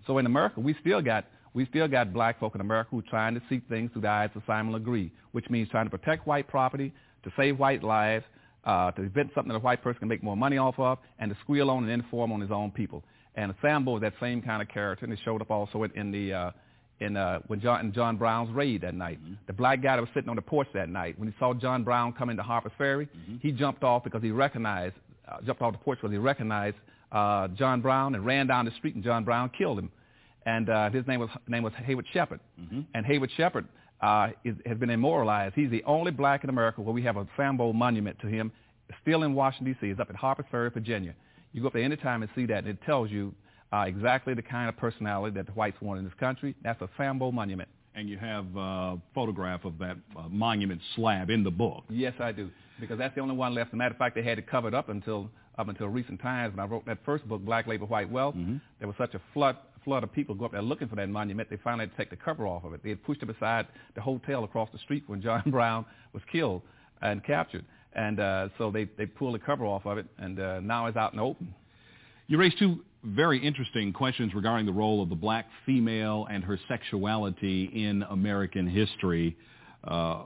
So 0.06 0.18
in 0.18 0.26
America, 0.26 0.60
we 0.60 0.76
still 0.82 1.02
got 1.02 1.26
we 1.54 1.66
still 1.66 1.88
got 1.88 2.14
black 2.14 2.40
folk 2.40 2.54
in 2.56 2.62
America 2.62 2.90
who 2.92 3.00
are 3.00 3.10
trying 3.10 3.34
to 3.34 3.42
see 3.50 3.62
things 3.68 3.92
through 3.92 4.04
the 4.04 4.10
eyes 4.10 4.30
of 4.36 4.44
Simon 4.46 4.74
Legree, 4.74 5.12
which 5.32 5.50
means 5.50 5.68
trying 5.70 5.86
to 5.86 5.90
protect 5.90 6.28
white 6.28 6.48
property, 6.48 6.94
to 7.24 7.32
save 7.38 7.60
white 7.60 7.84
lives, 7.84 8.26
uh, 8.66 8.92
to 8.92 9.02
invent 9.02 9.32
something 9.34 9.52
that 9.52 9.58
a 9.58 9.62
white 9.62 9.82
person 9.82 10.00
can 10.00 10.08
make 10.08 10.24
more 10.24 10.38
money 10.38 10.58
off 10.58 10.78
of, 10.78 10.98
and 11.20 11.32
to 11.32 11.38
squeal 11.42 11.70
on 11.70 11.84
and 11.84 11.92
inform 11.92 12.32
on 12.32 12.42
his 12.42 12.52
own 12.52 12.72
people. 12.72 13.04
And 13.36 13.54
Sambo 13.62 13.96
is 13.98 14.02
that 14.02 14.14
same 14.20 14.42
kind 14.42 14.62
of 14.62 14.68
character, 14.68 15.06
and 15.06 15.14
it 15.14 15.20
showed 15.24 15.42
up 15.42 15.52
also 15.52 15.84
in, 15.84 15.92
in 15.92 16.12
the 16.12 16.34
uh, 16.34 16.52
in 17.00 17.16
uh, 17.16 17.40
when 17.48 17.62
John 17.62 17.86
in 17.86 17.94
John 17.94 18.18
Brown's 18.18 18.54
raid 18.54 18.82
that 18.82 18.96
night. 18.96 19.24
Mm-hmm. 19.24 19.34
The 19.46 19.54
black 19.54 19.82
guy 19.82 19.96
that 19.96 20.02
was 20.02 20.10
sitting 20.14 20.30
on 20.30 20.36
the 20.36 20.42
porch 20.42 20.68
that 20.74 20.90
night, 20.90 21.18
when 21.20 21.28
he 21.28 21.36
saw 21.38 21.54
John 21.54 21.84
Brown 21.84 22.14
come 22.14 22.30
into 22.30 22.44
Harper's 22.44 22.72
Ferry, 22.78 23.06
mm-hmm. 23.06 23.38
he 23.42 23.52
jumped 23.52 23.84
off 23.84 24.04
because 24.04 24.24
he 24.24 24.32
recognized 24.32 24.96
uh, 25.28 25.38
jumped 25.46 25.62
off 25.62 25.74
the 25.74 25.78
porch 25.80 26.00
because 26.02 26.14
he 26.14 26.18
recognized 26.18 26.78
uh, 27.12 27.48
John 27.50 27.82
Brown 27.82 28.16
and 28.16 28.26
ran 28.26 28.48
down 28.48 28.66
the 28.66 28.72
street, 28.72 28.96
and 28.96 29.04
John 29.04 29.24
Brown 29.24 29.52
killed 29.58 29.80
him. 29.80 29.92
And 30.46 30.70
uh, 30.70 30.90
his 30.90 31.06
name 31.08 31.20
was 31.20 31.30
name 31.48 31.64
was 31.64 31.74
Haywood 31.86 32.06
Shepherd. 32.14 32.40
Mm-hmm. 32.60 32.82
And 32.94 33.06
Haywood 33.06 33.30
Shepherd 33.38 33.68
uh, 34.02 34.30
is, 34.44 34.56
has 34.66 34.78
been 34.78 34.90
immortalized. 34.90 35.56
He's 35.56 35.72
the 35.72 35.84
only 35.84 36.12
black 36.12 36.44
in 36.44 36.50
America 36.50 36.82
where 36.82 36.94
we 36.94 37.04
have 37.04 37.18
a 37.18 37.28
Sambo 37.36 37.74
monument 37.74 38.20
to 38.20 38.28
him, 38.28 38.52
still 39.02 39.24
in 39.24 39.34
Washington 39.34 39.74
D.C. 39.74 39.92
It's 39.92 40.00
up 40.00 40.10
at 40.10 40.16
Harper's 40.16 40.46
Ferry, 40.52 40.70
Virginia. 40.70 41.16
You 41.54 41.62
go 41.62 41.68
up 41.68 41.74
there 41.74 41.84
any 41.84 41.96
time 41.96 42.22
and 42.22 42.32
see 42.36 42.46
that, 42.48 42.60
and 42.60 42.68
it 42.68 42.80
tells 42.86 43.10
you 43.10 43.34
uh, 43.74 43.86
exactly 43.88 44.34
the 44.34 44.42
kind 44.42 44.70
of 44.70 44.78
personality 44.78 45.36
that 45.36 45.46
the 45.46 45.52
whites 45.54 45.78
want 45.82 46.00
in 46.00 46.06
this 46.06 46.14
country. 46.20 46.56
That's 46.64 46.82
a 46.82 46.90
Sambo 46.98 47.32
monument. 47.32 47.70
And 47.96 48.08
you 48.08 48.18
have 48.18 48.46
a 48.56 49.02
photograph 49.16 49.66
of 49.66 49.80
that 49.80 49.98
uh, 50.16 50.28
monument 50.30 50.82
slab 50.96 51.32
in 51.32 51.44
the 51.44 51.50
book. 51.50 51.84
Yes, 51.90 52.14
I 52.20 52.32
do, 52.32 52.52
because 52.80 53.00
that's 53.00 53.16
the 53.16 53.22
only 53.22 53.36
one 53.36 53.56
left. 53.56 53.70
As 53.70 53.74
a 53.74 53.78
matter 53.78 53.94
of 53.94 53.98
fact, 53.98 54.16
they 54.16 54.22
had 54.22 54.38
it 54.38 54.48
covered 54.48 54.76
up 54.76 54.90
until 54.90 55.30
up 55.58 55.70
until 55.70 55.88
recent 55.88 56.22
times. 56.22 56.56
When 56.56 56.60
I 56.64 56.70
wrote 56.70 56.86
that 56.86 57.00
first 57.04 57.28
book, 57.28 57.42
Black 57.42 57.66
Labor, 57.66 57.86
White 57.86 58.12
Wealth, 58.12 58.36
mm-hmm. 58.36 58.58
there 58.78 58.88
was 58.88 58.96
such 59.00 59.16
a 59.16 59.22
flood 59.34 59.58
flood 59.84 60.04
of 60.04 60.12
people 60.12 60.36
go 60.36 60.46
up 60.46 60.52
there 60.52 60.62
looking 60.62 60.88
for 60.88 60.96
that 60.96 61.10
monument. 61.10 61.50
They 61.50 61.58
finally 61.64 61.86
had 61.86 61.92
to 61.92 61.98
take 61.98 62.10
the 62.10 62.16
cover 62.16 62.48
off 62.48 62.64
of 62.64 62.74
it. 62.74 62.82
They 62.84 62.90
had 62.90 63.04
pushed 63.04 63.24
it 63.24 63.28
beside 63.28 63.68
the 63.96 64.02
hotel 64.02 64.44
across 64.44 64.70
the 64.72 64.80
street 64.80 65.04
when 65.08 65.22
John 65.22 65.44
Brown 65.48 65.86
was 66.14 66.24
killed 66.32 66.62
and 67.02 67.24
captured. 67.24 67.66
And 67.94 68.20
uh, 68.20 68.50
so 68.58 68.72
they, 68.72 68.86
they 68.98 69.06
pulled 69.06 69.36
the 69.36 69.40
cover 69.40 69.66
off 69.66 69.86
of 69.86 69.98
it, 69.98 70.06
and 70.18 70.40
uh, 70.40 70.60
now 70.60 70.86
it's 70.86 70.98
out 70.98 71.14
in 71.14 71.18
the 71.18 71.24
open. 71.24 71.54
You 72.28 72.38
raised 72.38 72.60
two 72.60 72.84
very 73.04 73.40
interesting 73.40 73.94
questions 73.94 74.34
regarding 74.34 74.66
the 74.66 74.72
role 74.72 75.02
of 75.02 75.10
the 75.10 75.16
black 75.16 75.48
female 75.66 76.28
and 76.30 76.44
her 76.44 76.60
sexuality 76.68 77.66
in 77.74 78.04
American 78.04 78.68
history. 78.68 79.38
Uh, 79.84 80.24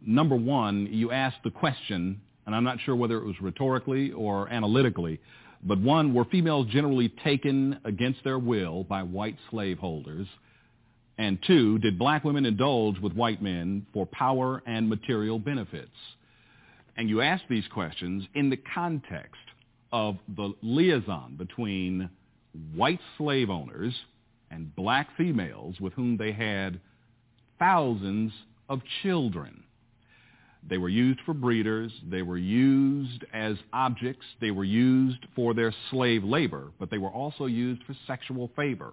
number 0.00 0.36
one, 0.36 0.88
you 0.90 1.10
asked 1.10 1.38
the 1.44 1.50
question, 1.50 2.20
and 2.46 2.54
I'm 2.54 2.64
not 2.64 2.78
sure 2.84 2.94
whether 2.94 3.18
it 3.18 3.24
was 3.24 3.34
rhetorically 3.40 4.12
or 4.12 4.48
analytically, 4.48 5.20
but 5.62 5.80
one, 5.80 6.14
were 6.14 6.24
females 6.26 6.66
generally 6.68 7.08
taken 7.24 7.78
against 7.84 8.22
their 8.24 8.38
will 8.38 8.84
by 8.84 9.02
white 9.02 9.36
slaveholders? 9.50 10.26
And 11.18 11.38
two, 11.46 11.78
did 11.80 11.98
black 11.98 12.24
women 12.24 12.46
indulge 12.46 12.98
with 13.00 13.12
white 13.12 13.42
men 13.42 13.86
for 13.92 14.06
power 14.06 14.62
and 14.66 14.88
material 14.88 15.38
benefits? 15.38 15.90
And 16.96 17.08
you 17.08 17.20
ask 17.20 17.42
these 17.48 17.66
questions 17.72 18.24
in 18.34 18.50
the 18.50 18.58
context 18.74 19.34
of 19.92 20.16
the 20.36 20.52
liaison 20.62 21.36
between 21.36 22.08
white 22.74 23.00
slave 23.16 23.50
owners 23.50 23.94
and 24.50 24.74
black 24.76 25.08
females 25.16 25.76
with 25.80 25.92
whom 25.94 26.16
they 26.16 26.32
had 26.32 26.80
thousands 27.58 28.32
of 28.68 28.80
children. 29.02 29.64
They 30.68 30.78
were 30.78 30.88
used 30.88 31.20
for 31.24 31.34
breeders. 31.34 31.92
They 32.10 32.22
were 32.22 32.38
used 32.38 33.24
as 33.32 33.56
objects. 33.72 34.26
They 34.40 34.50
were 34.50 34.64
used 34.64 35.24
for 35.34 35.54
their 35.54 35.72
slave 35.90 36.24
labor, 36.24 36.72
but 36.78 36.90
they 36.90 36.98
were 36.98 37.10
also 37.10 37.46
used 37.46 37.82
for 37.84 37.96
sexual 38.06 38.50
favor. 38.54 38.92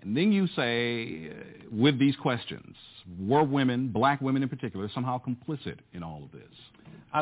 And 0.00 0.16
then 0.16 0.32
you 0.32 0.46
say, 0.48 1.30
uh, 1.30 1.34
with 1.72 1.98
these 1.98 2.14
questions, 2.16 2.76
were 3.18 3.42
women, 3.42 3.88
black 3.88 4.20
women 4.20 4.42
in 4.42 4.48
particular, 4.48 4.88
somehow 4.94 5.18
complicit 5.18 5.78
in 5.94 6.02
all 6.02 6.24
of 6.24 6.32
this? 6.32 6.52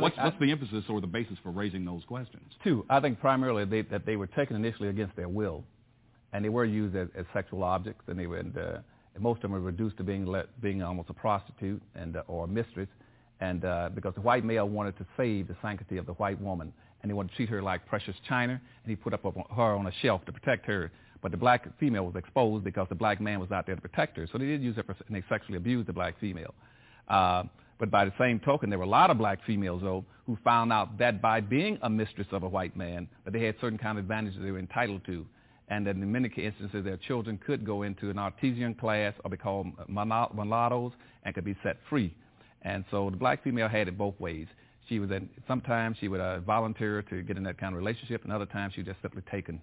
What's, 0.01 0.17
what's, 0.17 0.37
the 0.41 0.51
emphasis 0.51 0.85
or 0.89 1.01
the 1.01 1.07
basis 1.07 1.37
for 1.43 1.51
raising 1.51 1.85
those 1.85 2.03
questions? 2.05 2.51
Two, 2.65 2.85
I 2.91 2.99
think 2.99 3.21
primarily 3.21 3.65
they, 3.67 3.83
that 3.83 4.05
they 4.05 4.17
were 4.17 4.27
taken 4.27 4.57
initially 4.57 4.89
against 4.89 5.15
their 5.17 5.29
will, 5.29 5.65
and 6.33 6.45
they 6.45 6.49
were 6.49 6.65
used 6.65 6.97
as, 6.97 7.09
as 7.15 7.25
sexual 7.33 7.63
objects, 7.63 8.03
and 8.09 8.19
they 8.19 8.27
were, 8.27 8.39
and, 8.39 8.57
uh, 8.57 8.79
most 9.21 9.39
of 9.39 9.43
them 9.43 9.53
were 9.53 9.61
reduced 9.61 9.99
to 9.99 10.03
being 10.03 10.27
let, 10.27 10.61
being 10.61 10.83
almost 10.83 11.11
a 11.11 11.15
prostitute 11.15 11.83
and 11.95 12.17
uh, 12.17 12.23
or 12.27 12.45
a 12.45 12.49
mistress, 12.49 12.89
and 13.43 13.65
uh, 13.65 13.91
because 13.93 14.15
the 14.15 14.21
white 14.21 14.45
male 14.45 14.69
wanted 14.69 14.97
to 14.99 15.07
save 15.17 15.49
the 15.49 15.57
sanctity 15.61 15.97
of 15.97 16.07
the 16.07 16.13
white 16.13 16.41
woman, 16.41 16.73
and 17.03 17.11
he 17.11 17.13
wanted 17.13 17.31
to 17.31 17.37
treat 17.37 17.49
her 17.49 17.61
like 17.61 17.85
precious 17.87 18.15
china, 18.29 18.53
and 18.53 18.91
he 18.91 18.95
put 18.95 19.13
up 19.13 19.25
her 19.25 19.75
on 19.75 19.87
a 19.89 19.93
shelf 20.01 20.25
to 20.27 20.33
protect 20.33 20.65
her. 20.67 20.93
But 21.21 21.33
the 21.33 21.37
black 21.37 21.67
female 21.81 22.07
was 22.07 22.15
exposed 22.15 22.63
because 22.63 22.87
the 22.89 22.95
black 22.95 23.21
man 23.21 23.41
was 23.41 23.51
out 23.51 23.67
there 23.67 23.75
to 23.75 23.81
protect 23.81 24.17
her, 24.17 24.29
so 24.31 24.39
they 24.39 24.47
did 24.47 24.63
use 24.63 24.77
her, 24.77 24.85
for, 24.85 24.95
and 25.09 25.17
they 25.17 25.25
sexually 25.29 25.57
abused 25.57 25.89
the 25.89 25.93
black 25.93 26.21
female. 26.21 26.55
Uh, 27.09 27.43
but 27.81 27.91
by 27.91 28.05
the 28.05 28.13
same 28.17 28.39
token, 28.39 28.71
there 28.71 28.79
were 28.79 28.85
a 28.85 28.89
lot 29.01 29.11
of 29.11 29.19
black 29.19 29.41
females, 29.45 29.83
though, 29.83 30.05
who 30.25 30.39
found 30.45 30.73
out 30.73 30.97
that 30.99 31.21
by 31.21 31.41
being 31.41 31.79
a 31.83 31.91
mistress 31.91 32.29
of 32.31 32.45
a 32.45 32.49
white 32.49 32.77
man, 32.77 33.09
that 33.25 33.33
they 33.33 33.45
had 33.45 33.57
certain 33.61 33.79
kind 33.79 33.99
of 33.99 34.05
advantages 34.05 34.39
they 34.41 34.53
were 34.53 34.61
entitled 34.61 35.05
to. 35.07 35.27
And 35.69 35.87
that 35.87 35.97
in 35.97 36.13
many 36.13 36.29
instances, 36.29 36.85
their 36.85 36.99
children 36.99 37.41
could 37.45 37.65
go 37.65 37.83
into 37.83 38.11
an 38.11 38.19
artisan 38.19 38.75
class 38.75 39.15
or 39.25 39.31
be 39.31 39.37
called 39.37 39.67
mulattoes 39.89 40.93
and 41.25 41.35
could 41.35 41.45
be 41.45 41.57
set 41.65 41.79
free. 41.89 42.15
And 42.63 42.85
so 42.91 43.11
the 43.11 43.17
black 43.17 43.43
female 43.43 43.69
had 43.69 43.89
it 43.89 43.99
both 43.99 44.19
ways. 44.21 44.47
She 44.89 44.99
was 44.99 45.11
at, 45.11 45.23
sometimes 45.47 45.97
she 46.01 46.09
would 46.09 46.21
uh, 46.21 46.41
volunteer 46.41 47.03
to 47.03 47.23
get 47.23 47.37
in 47.37 47.43
that 47.45 47.59
kind 47.59 47.75
of 47.75 47.79
relationship, 47.79 48.25
and 48.25 48.33
other 48.33 48.47
times 48.47 48.75
she 48.75 48.81
was 48.81 48.89
just 48.89 49.03
simply 49.03 49.23
taken 49.31 49.61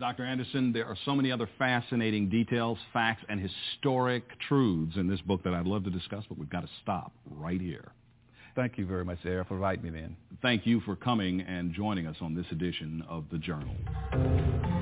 Dr. 0.00 0.24
Anderson, 0.24 0.72
there 0.72 0.86
are 0.86 0.96
so 1.04 1.14
many 1.14 1.30
other 1.30 1.48
fascinating 1.58 2.28
details, 2.28 2.78
facts, 2.92 3.22
and 3.28 3.38
historic 3.38 4.24
truths 4.48 4.96
in 4.96 5.08
this 5.08 5.20
book 5.20 5.42
that 5.44 5.52
I'd 5.52 5.66
love 5.66 5.84
to 5.84 5.90
discuss, 5.90 6.24
but 6.28 6.38
we've 6.38 6.48
got 6.48 6.62
to 6.62 6.70
stop 6.82 7.12
right 7.30 7.60
here. 7.60 7.92
Thank 8.56 8.78
you 8.78 8.86
very 8.86 9.04
much, 9.04 9.18
Sarah, 9.22 9.44
for 9.44 9.54
inviting 9.54 9.92
me 9.92 9.98
in. 9.98 10.16
Thank 10.42 10.66
you 10.66 10.80
for 10.80 10.96
coming 10.96 11.42
and 11.42 11.72
joining 11.72 12.06
us 12.06 12.16
on 12.20 12.34
this 12.34 12.46
edition 12.50 13.04
of 13.08 13.24
The 13.30 13.38
Journal. 13.38 14.79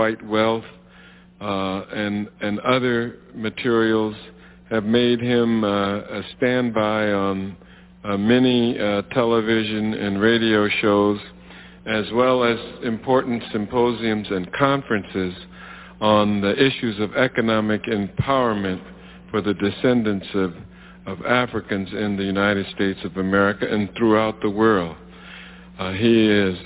White 0.00 0.26
wealth, 0.26 0.64
uh, 1.42 1.82
and, 1.92 2.26
and 2.40 2.58
other 2.60 3.18
materials 3.34 4.16
have 4.70 4.84
made 4.84 5.20
him 5.20 5.62
uh, 5.62 5.98
a 5.98 6.22
standby 6.38 7.12
on 7.12 7.54
uh, 8.04 8.16
many 8.16 8.78
uh, 8.78 9.02
television 9.12 9.92
and 9.92 10.18
radio 10.18 10.70
shows, 10.80 11.20
as 11.86 12.06
well 12.14 12.42
as 12.42 12.58
important 12.82 13.42
symposiums 13.52 14.26
and 14.30 14.50
conferences 14.54 15.34
on 16.00 16.40
the 16.40 16.54
issues 16.66 16.98
of 16.98 17.14
economic 17.14 17.82
empowerment 17.84 18.82
for 19.30 19.42
the 19.42 19.52
descendants 19.52 20.28
of, 20.32 20.54
of 21.04 21.20
Africans 21.26 21.90
in 21.92 22.16
the 22.16 22.24
United 22.24 22.66
States 22.74 23.00
of 23.04 23.18
America 23.18 23.66
and 23.70 23.90
throughout 23.98 24.40
the 24.40 24.48
world. 24.48 24.96
Uh, 25.78 25.92
he 25.92 26.26
is, 26.26 26.56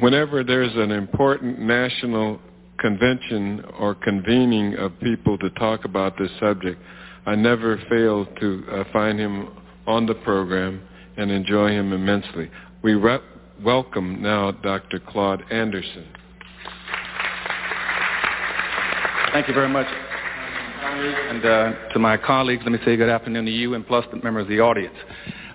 whenever 0.00 0.44
there's 0.44 0.74
an 0.76 0.90
important 0.90 1.58
national 1.58 2.40
convention 2.78 3.64
or 3.78 3.94
convening 3.94 4.74
of 4.76 4.98
people 5.00 5.38
to 5.38 5.50
talk 5.50 5.84
about 5.84 6.18
this 6.18 6.30
subject, 6.38 6.80
I 7.24 7.34
never 7.34 7.78
fail 7.88 8.26
to 8.40 8.64
uh, 8.70 8.84
find 8.92 9.18
him 9.18 9.48
on 9.86 10.06
the 10.06 10.14
program 10.14 10.82
and 11.16 11.30
enjoy 11.30 11.70
him 11.70 11.92
immensely. 11.92 12.50
We 12.82 12.94
re- 12.94 13.18
welcome 13.64 14.22
now 14.22 14.52
Dr. 14.52 15.00
Claude 15.00 15.42
Anderson. 15.50 16.06
Thank 19.32 19.48
you 19.48 19.54
very 19.54 19.68
much. 19.68 19.86
And 19.88 21.44
uh, 21.44 21.88
to 21.92 21.98
my 21.98 22.16
colleagues, 22.16 22.62
let 22.64 22.72
me 22.72 22.78
say 22.84 22.96
good 22.96 23.08
afternoon 23.08 23.44
to 23.44 23.50
you 23.50 23.74
and 23.74 23.86
plus 23.86 24.06
the 24.10 24.22
members 24.22 24.42
of 24.42 24.48
the 24.48 24.60
audience. 24.60 24.94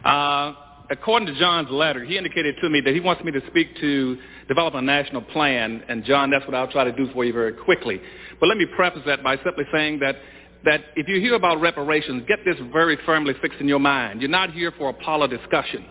Uh, 0.04 0.54
according 0.92 1.28
to 1.28 1.40
John's 1.40 1.70
letter, 1.72 2.04
he 2.04 2.18
indicated 2.18 2.56
to 2.62 2.70
me 2.70 2.82
that 2.82 2.94
he 2.94 3.00
wants 3.00 3.24
me 3.24 3.32
to 3.32 3.42
speak 3.48 3.76
to 3.78 4.18
develop 4.48 4.76
a 4.76 4.82
national 4.82 5.22
plan. 5.22 5.84
And 5.88 6.04
John, 6.04 6.30
that's 6.30 6.46
what 6.46 6.54
I'll 6.54 6.72
try 6.72 6.84
to 6.84 6.92
do 6.92 7.12
for 7.14 7.26
you 7.26 7.34
very 7.34 7.54
quickly. 7.54 8.02
But 8.40 8.48
let 8.48 8.58
me 8.58 8.66
preface 8.76 9.02
that 9.06 9.24
by 9.24 9.38
simply 9.38 9.66
saying 9.72 10.00
that 10.00 10.18
that 10.64 10.82
if 10.96 11.08
you 11.08 11.20
hear 11.20 11.34
about 11.34 11.60
reparations, 11.60 12.24
get 12.28 12.40
this 12.46 12.56
very 12.72 12.96
firmly 13.04 13.34
fixed 13.42 13.60
in 13.60 13.68
your 13.68 13.80
mind. 13.80 14.22
You're 14.22 14.30
not 14.30 14.52
here 14.52 14.72
for 14.78 14.90
a 14.90 14.94
parlor 14.94 15.28
discussion. 15.28 15.86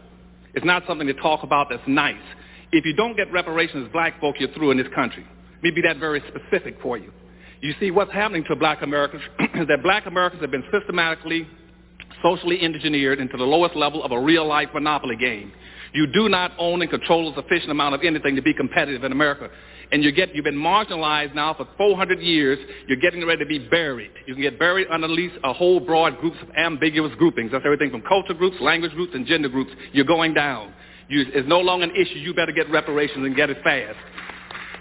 It's 0.55 0.65
not 0.65 0.85
something 0.87 1.09
to 1.09 1.15
talk 1.15 1.43
about 1.43 1.67
that's 1.71 1.83
nice. 1.89 2.23
If 2.71 2.85
you 2.85 2.95
don't 2.95 3.17
get 3.17 3.33
reparations 3.33 3.89
black 3.93 4.21
folk, 4.21 4.37
you're 4.39 4.53
through 4.53 4.71
in 4.71 4.77
this 4.77 4.87
country. 4.95 5.27
Let 5.57 5.63
me 5.63 5.71
be 5.73 5.83
that 5.83 5.97
very 5.97 6.23
specific 6.29 6.77
for 6.81 6.97
you. 6.97 7.13
You 7.61 7.75
see, 7.81 7.91
what's 7.91 8.13
happening 8.13 8.45
to 8.49 8.57
black 8.57 8.83
Americans 8.83 9.23
is 9.55 9.67
that 9.67 9.83
black 9.83 10.07
Americans 10.07 10.41
have 10.41 10.53
been 10.53 10.65
systematically, 10.73 11.49
socially 12.23 12.61
engineered 12.61 13.19
into 13.19 13.37
the 13.37 13.45
lowest 13.45 13.77
level 13.77 14.03
of 14.03 14.13
a 14.13 14.21
real-life 14.21 14.69
monopoly 14.75 15.17
game. 15.17 15.53
You 15.93 16.07
do 16.07 16.29
not 16.29 16.53
own 16.59 16.83
and 16.83 16.91
control 16.91 17.33
a 17.33 17.35
sufficient 17.35 17.71
amount 17.71 17.95
of 17.95 18.03
anything 18.03 18.37
to 18.37 18.43
be 18.43 18.55
competitive 18.55 19.03
in 19.05 19.13
America. 19.13 19.51
And 19.93 20.05
you 20.05 20.13
get, 20.13 20.35
you've 20.35 20.45
been 20.45 20.55
marginalized 20.55 21.35
now 21.35 21.53
for 21.55 21.67
400 21.77 22.21
years. 22.21 22.59
You're 22.87 23.01
getting 23.01 23.27
ready 23.27 23.41
to 23.41 23.49
be 23.49 23.59
buried. 23.59 24.13
You 24.27 24.35
can 24.35 24.43
get 24.43 24.59
buried 24.59 24.87
underneath 24.89 25.33
a 25.43 25.53
whole 25.53 25.81
broad 25.81 26.19
groups 26.19 26.37
of 26.43 26.49
ambiguous 26.57 27.13
groupings. 27.17 27.51
That's 27.51 27.65
everything 27.65 27.91
from 27.91 28.03
culture 28.03 28.35
groups, 28.35 28.57
language 28.61 28.93
groups, 28.93 29.15
and 29.15 29.27
gender 29.27 29.49
groups. 29.49 29.73
You're 29.93 30.05
going 30.05 30.33
down. 30.33 30.73
You, 31.09 31.25
it's 31.35 31.49
no 31.49 31.59
longer 31.59 31.87
an 31.87 31.97
issue. 31.97 32.21
You 32.21 32.33
better 32.35 32.53
get 32.53 32.71
reparations 32.71 33.27
and 33.27 33.35
get 33.35 33.51
it 33.51 33.59
fast. 33.65 33.99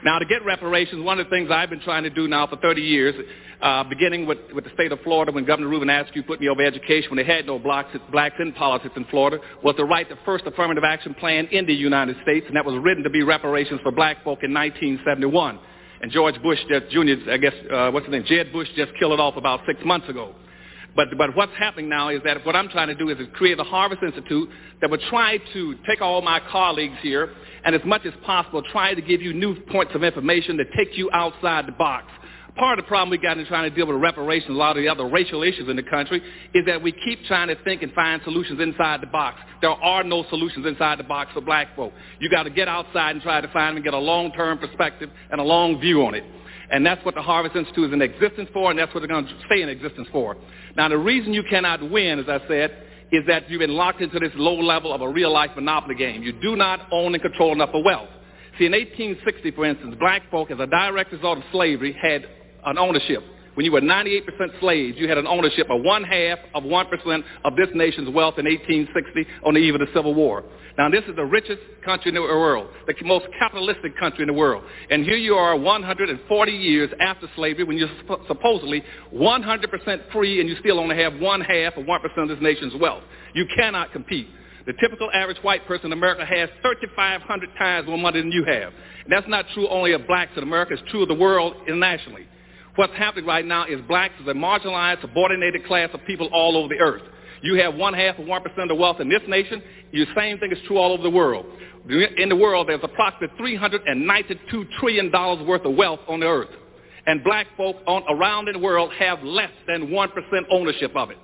Now, 0.04 0.18
to 0.18 0.26
get 0.26 0.46
reparations, 0.46 1.04
one 1.04 1.20
of 1.20 1.26
the 1.26 1.30
things 1.30 1.50
I've 1.52 1.70
been 1.70 1.82
trying 1.82 2.04
to 2.04 2.10
do 2.10 2.28
now 2.28 2.48
for 2.48 2.56
30 2.56 2.82
years, 2.82 3.16
uh, 3.62 3.84
beginning 3.84 4.26
with, 4.26 4.38
with 4.54 4.64
the 4.64 4.70
state 4.74 4.94
of 4.94 5.00
Florida 5.02 5.32
when 5.34 5.44
Governor 5.44 5.68
Reuben 5.68 5.90
Askew 5.90 6.24
put 6.24 6.40
me 6.40 6.48
over 6.48 6.62
education 6.62 7.10
when 7.10 7.18
they 7.18 7.30
had 7.30 7.46
no 7.46 7.60
blacks, 7.60 7.96
blacks 8.10 8.36
in 8.40 8.54
politics 8.54 8.94
in 8.96 9.04
Florida, 9.06 9.40
was 9.62 9.76
to 9.76 9.84
write 9.84 10.08
the 10.08 10.18
first 10.26 10.46
affirmative 10.46 10.86
action 10.86 11.14
plan 11.14 11.48
in 11.48 11.66
the 11.66 11.74
United 11.74 12.16
States, 12.24 12.46
and 12.48 12.56
that 12.56 12.66
was 12.66 12.80
written 12.82 13.04
to 13.04 13.10
be 13.10 13.24
reparations 13.24 13.82
for 13.84 13.92
black 13.92 14.24
folk 14.24 14.40
in 14.44 14.54
1971. 14.54 15.60
And 16.02 16.12
George 16.12 16.42
Bush 16.42 16.60
just, 16.70 16.90
Jr., 16.92 17.30
I 17.30 17.38
guess, 17.38 17.54
uh, 17.70 17.92
what's 17.92 18.06
his 18.06 18.14
name, 18.14 18.24
Jeb 18.26 18.54
Bush 18.54 18.70
just 18.78 18.94
killed 18.98 19.12
it 19.12 19.20
off 19.20 19.36
about 19.36 19.62
six 19.68 19.80
months 19.84 20.08
ago. 20.08 20.34
But, 20.96 21.10
but 21.18 21.36
what's 21.36 21.56
happening 21.58 21.90
now 21.90 22.10
is 22.10 22.22
that 22.26 22.46
what 22.46 22.56
I'm 22.56 22.70
trying 22.70 22.88
to 22.88 22.96
do 22.96 23.10
is, 23.10 23.20
is 23.20 23.28
create 23.34 23.60
a 23.60 23.64
Harvest 23.64 24.04
Institute 24.04 24.50
that 24.82 24.90
would 24.90 25.02
try 25.10 25.38
to 25.54 25.76
take 25.88 26.02
all 26.02 26.22
my 26.22 26.40
colleagues 26.52 26.96
here 27.02 27.34
and 27.64 27.76
as 27.76 27.82
much 27.86 28.06
as 28.06 28.14
possible 28.26 28.64
try 28.72 28.94
to 28.94 29.02
give 29.02 29.22
you 29.22 29.34
new 29.34 29.56
points 29.72 29.94
of 29.96 30.04
information 30.04 30.58
that 30.58 30.68
take 30.76 30.98
you 30.98 31.10
outside 31.14 31.68
the 31.68 31.72
box. 31.74 32.12
Part 32.56 32.78
of 32.78 32.84
the 32.84 32.90
problem 32.90 33.10
we 33.10 33.18
got 33.18 33.38
in 33.38 33.46
trying 33.46 33.70
to 33.70 33.76
deal 33.76 33.88
with 33.88 33.96
reparations, 34.02 34.50
a 34.50 34.54
lot 34.54 34.76
of 34.76 34.84
the 34.84 34.90
other 34.90 35.08
racial 35.08 35.44
issues 35.44 35.70
in 35.70 35.76
the 35.76 35.84
country, 35.84 36.22
is 36.54 36.66
that 36.66 36.82
we 36.82 36.92
keep 36.92 37.24
trying 37.26 37.48
to 37.48 37.56
think 37.64 37.84
and 37.84 37.94
find 37.94 38.22
solutions 38.24 38.60
inside 38.60 39.02
the 39.02 39.08
box. 39.08 39.40
There 39.62 39.70
are 39.70 40.04
no 40.04 40.26
solutions 40.30 40.66
inside 40.66 41.00
the 41.00 41.04
box 41.04 41.32
for 41.34 41.42
black 41.42 41.74
folk. 41.76 41.94
You 42.20 42.30
got 42.30 42.44
to 42.44 42.50
get 42.50 42.68
outside 42.68 43.12
and 43.12 43.22
try 43.22 43.40
to 43.40 43.48
find 43.50 43.70
them 43.70 43.76
and 43.78 43.86
get 43.86 43.94
a 43.94 44.00
long-term 44.00 44.58
perspective 44.58 45.10
and 45.32 45.40
a 45.40 45.44
long 45.44 45.80
view 45.80 46.06
on 46.06 46.16
it. 46.16 46.24
And 46.72 46.86
that's 46.86 47.04
what 47.04 47.16
the 47.16 47.22
Harvest 47.22 47.56
Institute 47.56 47.88
is 47.88 47.94
in 47.94 48.02
existence 48.02 48.50
for, 48.54 48.70
and 48.70 48.80
that's 48.80 48.94
what 48.94 49.02
they're 49.02 49.08
going 49.08 49.26
to 49.26 49.36
stay 49.48 49.62
in 49.62 49.70
existence 49.70 50.08
for. 50.12 50.38
Now, 50.76 50.88
the 50.88 50.98
reason 50.98 51.34
you 51.34 51.44
cannot 51.50 51.90
win, 51.90 52.20
as 52.20 52.30
I 52.30 52.48
said, 52.48 52.84
is 53.12 53.26
that 53.28 53.50
you've 53.50 53.60
been 53.60 53.74
locked 53.74 54.02
into 54.02 54.20
this 54.20 54.32
low 54.36 54.60
level 54.60 54.94
of 54.94 55.02
a 55.02 55.10
real-life 55.10 55.52
monopoly 55.56 55.96
game. 55.96 56.22
You 56.22 56.32
do 56.32 56.56
not 56.56 56.88
own 56.92 57.14
and 57.16 57.22
control 57.22 57.52
enough 57.54 57.72
of 57.74 57.84
wealth. 57.84 58.10
See, 58.60 58.66
in 58.66 58.74
1860, 58.74 59.52
for 59.52 59.66
instance, 59.66 59.96
black 60.00 60.30
folk, 60.30 60.52
as 60.52 60.60
a 60.60 60.68
direct 60.68 61.12
result 61.12 61.40
of 61.40 61.44
slavery, 61.52 61.98
had 62.00 62.26
an 62.66 62.78
ownership. 62.78 63.24
When 63.56 63.66
you 63.66 63.72
were 63.72 63.82
98% 63.82 64.60
slaves, 64.60 64.98
you 64.98 65.10
had 65.10 65.18
an 65.18 65.28
ownership 65.28 65.68
of 65.70 65.82
one 65.82 66.04
half 66.04 66.40
of 66.54 66.64
1% 66.64 67.24
of 67.44 67.56
this 67.56 67.68
nation's 67.74 68.10
wealth 68.10 68.36
in 68.38 68.46
1860 68.46 69.26
on 69.44 69.56
the 69.56 69.60
eve 69.60 69.76
of 69.76 69.82
the 69.82 69.88
Civil 69.94 70.14
War. 70.14 70.44
Now, 70.80 70.90
this 70.90 71.04
is 71.10 71.16
the 71.18 71.26
richest 71.26 71.60
country 71.84 72.08
in 72.08 72.16
the 72.16 72.22
world, 72.22 72.70
the 72.88 72.96
most 73.04 73.26
capitalistic 73.38 74.00
country 74.00 74.24
in 74.24 74.28
the 74.28 74.34
world. 74.34 74.64
And 74.90 75.04
here 75.04 75.18
you 75.18 75.34
are 75.34 75.54
140 75.58 76.52
years 76.54 76.90
after 77.02 77.28
slavery 77.36 77.66
when 77.66 77.78
you're 77.78 77.90
supposedly 78.30 78.82
100% 79.14 80.12
free 80.14 80.40
and 80.40 80.48
you 80.48 80.56
still 80.62 80.80
only 80.80 80.96
have 80.96 81.20
one 81.20 81.42
half 81.42 81.76
of 81.76 81.84
1% 81.84 82.18
of 82.18 82.30
this 82.30 82.38
nation's 82.40 82.76
wealth. 82.80 83.04
You 83.36 83.46
cannot 83.58 83.92
compete. 83.92 84.30
The 84.68 84.74
typical 84.80 85.10
average 85.14 85.40
white 85.42 85.68
person 85.68 85.88
in 85.88 85.92
America 85.92 86.26
has 86.26 86.48
3,500 86.62 87.50
times 87.58 87.86
more 87.86 87.98
money 87.98 88.22
than 88.22 88.32
you 88.32 88.46
have. 88.46 88.72
And 89.04 89.12
that's 89.12 89.28
not 89.28 89.48
true 89.54 89.68
only 89.68 89.92
of 89.92 90.08
blacks 90.08 90.32
in 90.38 90.44
America. 90.44 90.76
It's 90.76 90.92
true 90.92 91.02
of 91.02 91.10
the 91.10 91.14
world 91.14 91.56
internationally. 91.68 92.26
What's 92.78 92.94
happening 92.94 93.26
right 93.26 93.46
now 93.46 93.66
is 93.66 93.82
blacks 93.90 94.14
is 94.22 94.28
a 94.30 94.34
marginalized, 94.34 95.02
subordinated 95.02 95.66
class 95.66 95.90
of 95.94 96.00
people 96.08 96.30
all 96.32 96.56
over 96.56 96.70
the 96.70 96.80
earth. 96.80 97.04
You 97.42 97.56
have 97.56 97.76
one 97.76 97.94
half 97.94 98.20
of 98.20 98.26
1% 98.26 98.72
of 98.72 98.78
wealth 98.78 99.00
in 99.00 99.10
this 99.10 99.22
nation. 99.28 99.62
The 99.92 100.06
same 100.16 100.38
thing 100.40 100.52
is 100.52 100.58
true 100.68 100.78
all 100.78 100.92
over 100.94 101.04
the 101.04 101.10
world. 101.10 101.46
In 102.18 102.30
the 102.30 102.36
world, 102.36 102.68
there's 102.68 102.82
approximately 102.84 103.58
$392 103.58 104.70
trillion 104.80 105.12
worth 105.12 105.66
of 105.66 105.76
wealth 105.76 106.02
on 106.08 106.20
the 106.20 106.28
earth. 106.28 106.50
And 107.08 107.24
black 107.24 107.48
folk 107.58 107.78
on, 107.88 108.04
around 108.10 108.50
the 108.54 108.60
world 108.60 108.92
have 109.00 109.24
less 109.24 109.52
than 109.68 109.88
1% 109.88 110.10
ownership 110.52 110.96
of 110.96 111.10
it. 111.10 111.18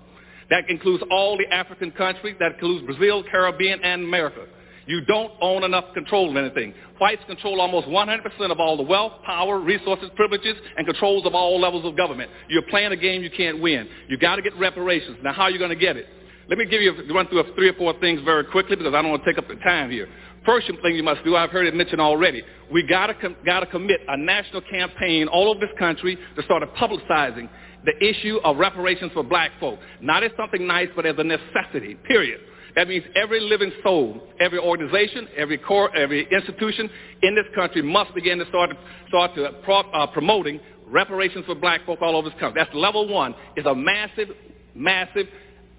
That 0.49 0.69
includes 0.69 1.03
all 1.11 1.37
the 1.37 1.53
African 1.53 1.91
countries. 1.91 2.35
That 2.39 2.53
includes 2.53 2.85
Brazil, 2.85 3.23
Caribbean, 3.29 3.81
and 3.83 4.03
America. 4.03 4.45
You 4.87 5.01
don't 5.05 5.31
own 5.41 5.63
enough 5.63 5.85
control 5.93 6.29
of 6.29 6.35
anything. 6.37 6.73
Whites 6.99 7.23
control 7.27 7.59
almost 7.59 7.87
100% 7.87 8.51
of 8.51 8.59
all 8.59 8.77
the 8.77 8.83
wealth, 8.83 9.13
power, 9.25 9.59
resources, 9.59 10.09
privileges, 10.15 10.55
and 10.77 10.85
controls 10.85 11.25
of 11.25 11.33
all 11.33 11.59
levels 11.59 11.85
of 11.85 11.97
government. 11.97 12.29
You're 12.49 12.61
playing 12.69 12.91
a 12.91 12.97
game 12.97 13.23
you 13.23 13.31
can't 13.31 13.61
win. 13.61 13.87
You 14.07 14.17
got 14.17 14.35
to 14.35 14.41
get 14.41 14.55
reparations. 14.57 15.17
Now, 15.23 15.33
how 15.33 15.43
are 15.43 15.51
you 15.51 15.57
going 15.57 15.71
to 15.71 15.75
get 15.75 15.97
it? 15.97 16.07
Let 16.47 16.59
me 16.59 16.65
give 16.65 16.81
you 16.81 16.93
a, 16.93 17.13
run 17.13 17.27
through 17.27 17.39
of 17.39 17.55
three 17.55 17.69
or 17.69 17.73
four 17.73 17.99
things 17.99 18.21
very 18.23 18.45
quickly 18.45 18.75
because 18.75 18.93
I 18.93 19.01
don't 19.01 19.09
want 19.09 19.23
to 19.23 19.29
take 19.29 19.39
up 19.39 19.47
the 19.47 19.55
time 19.55 19.89
here. 19.89 20.07
First 20.45 20.67
thing 20.83 20.95
you 20.95 21.01
must 21.01 21.23
do, 21.23 21.35
I've 21.35 21.49
heard 21.49 21.65
it 21.65 21.73
mentioned 21.73 21.99
already, 21.99 22.43
we 22.71 22.83
got 22.83 23.07
to 23.07 23.15
com- 23.15 23.35
got 23.43 23.61
to 23.61 23.65
commit 23.65 23.99
a 24.07 24.15
national 24.15 24.61
campaign 24.61 25.27
all 25.27 25.49
over 25.49 25.59
this 25.59 25.75
country 25.79 26.17
to 26.35 26.43
start 26.43 26.61
publicizing 26.75 27.49
the 27.83 28.07
issue 28.07 28.39
of 28.43 28.57
reparations 28.57 29.11
for 29.13 29.23
black 29.23 29.51
folk. 29.59 29.79
Not 30.01 30.23
as 30.23 30.31
something 30.37 30.67
nice, 30.67 30.89
but 30.95 31.07
as 31.07 31.15
a 31.17 31.23
necessity, 31.23 31.95
period. 32.07 32.41
That 32.75 32.89
means 32.89 33.05
every 33.15 33.39
living 33.39 33.71
soul, 33.83 34.21
every 34.39 34.59
organization, 34.59 35.29
every 35.37 35.57
core, 35.57 35.95
every 35.95 36.27
institution 36.29 36.89
in 37.23 37.33
this 37.33 37.45
country 37.55 37.81
must 37.81 38.13
begin 38.13 38.37
to 38.39 38.47
start, 38.47 38.71
start 39.07 39.33
to 39.35 39.51
pro, 39.63 39.79
uh, 39.79 40.07
promoting 40.07 40.59
reparations 40.87 41.45
for 41.45 41.55
black 41.55 41.85
folk 41.85 42.01
all 42.01 42.17
over 42.17 42.29
this 42.29 42.39
country. 42.39 42.61
That's 42.61 42.75
level 42.75 43.07
one. 43.07 43.33
It's 43.55 43.65
a 43.65 43.73
massive, 43.73 44.29
massive 44.75 45.27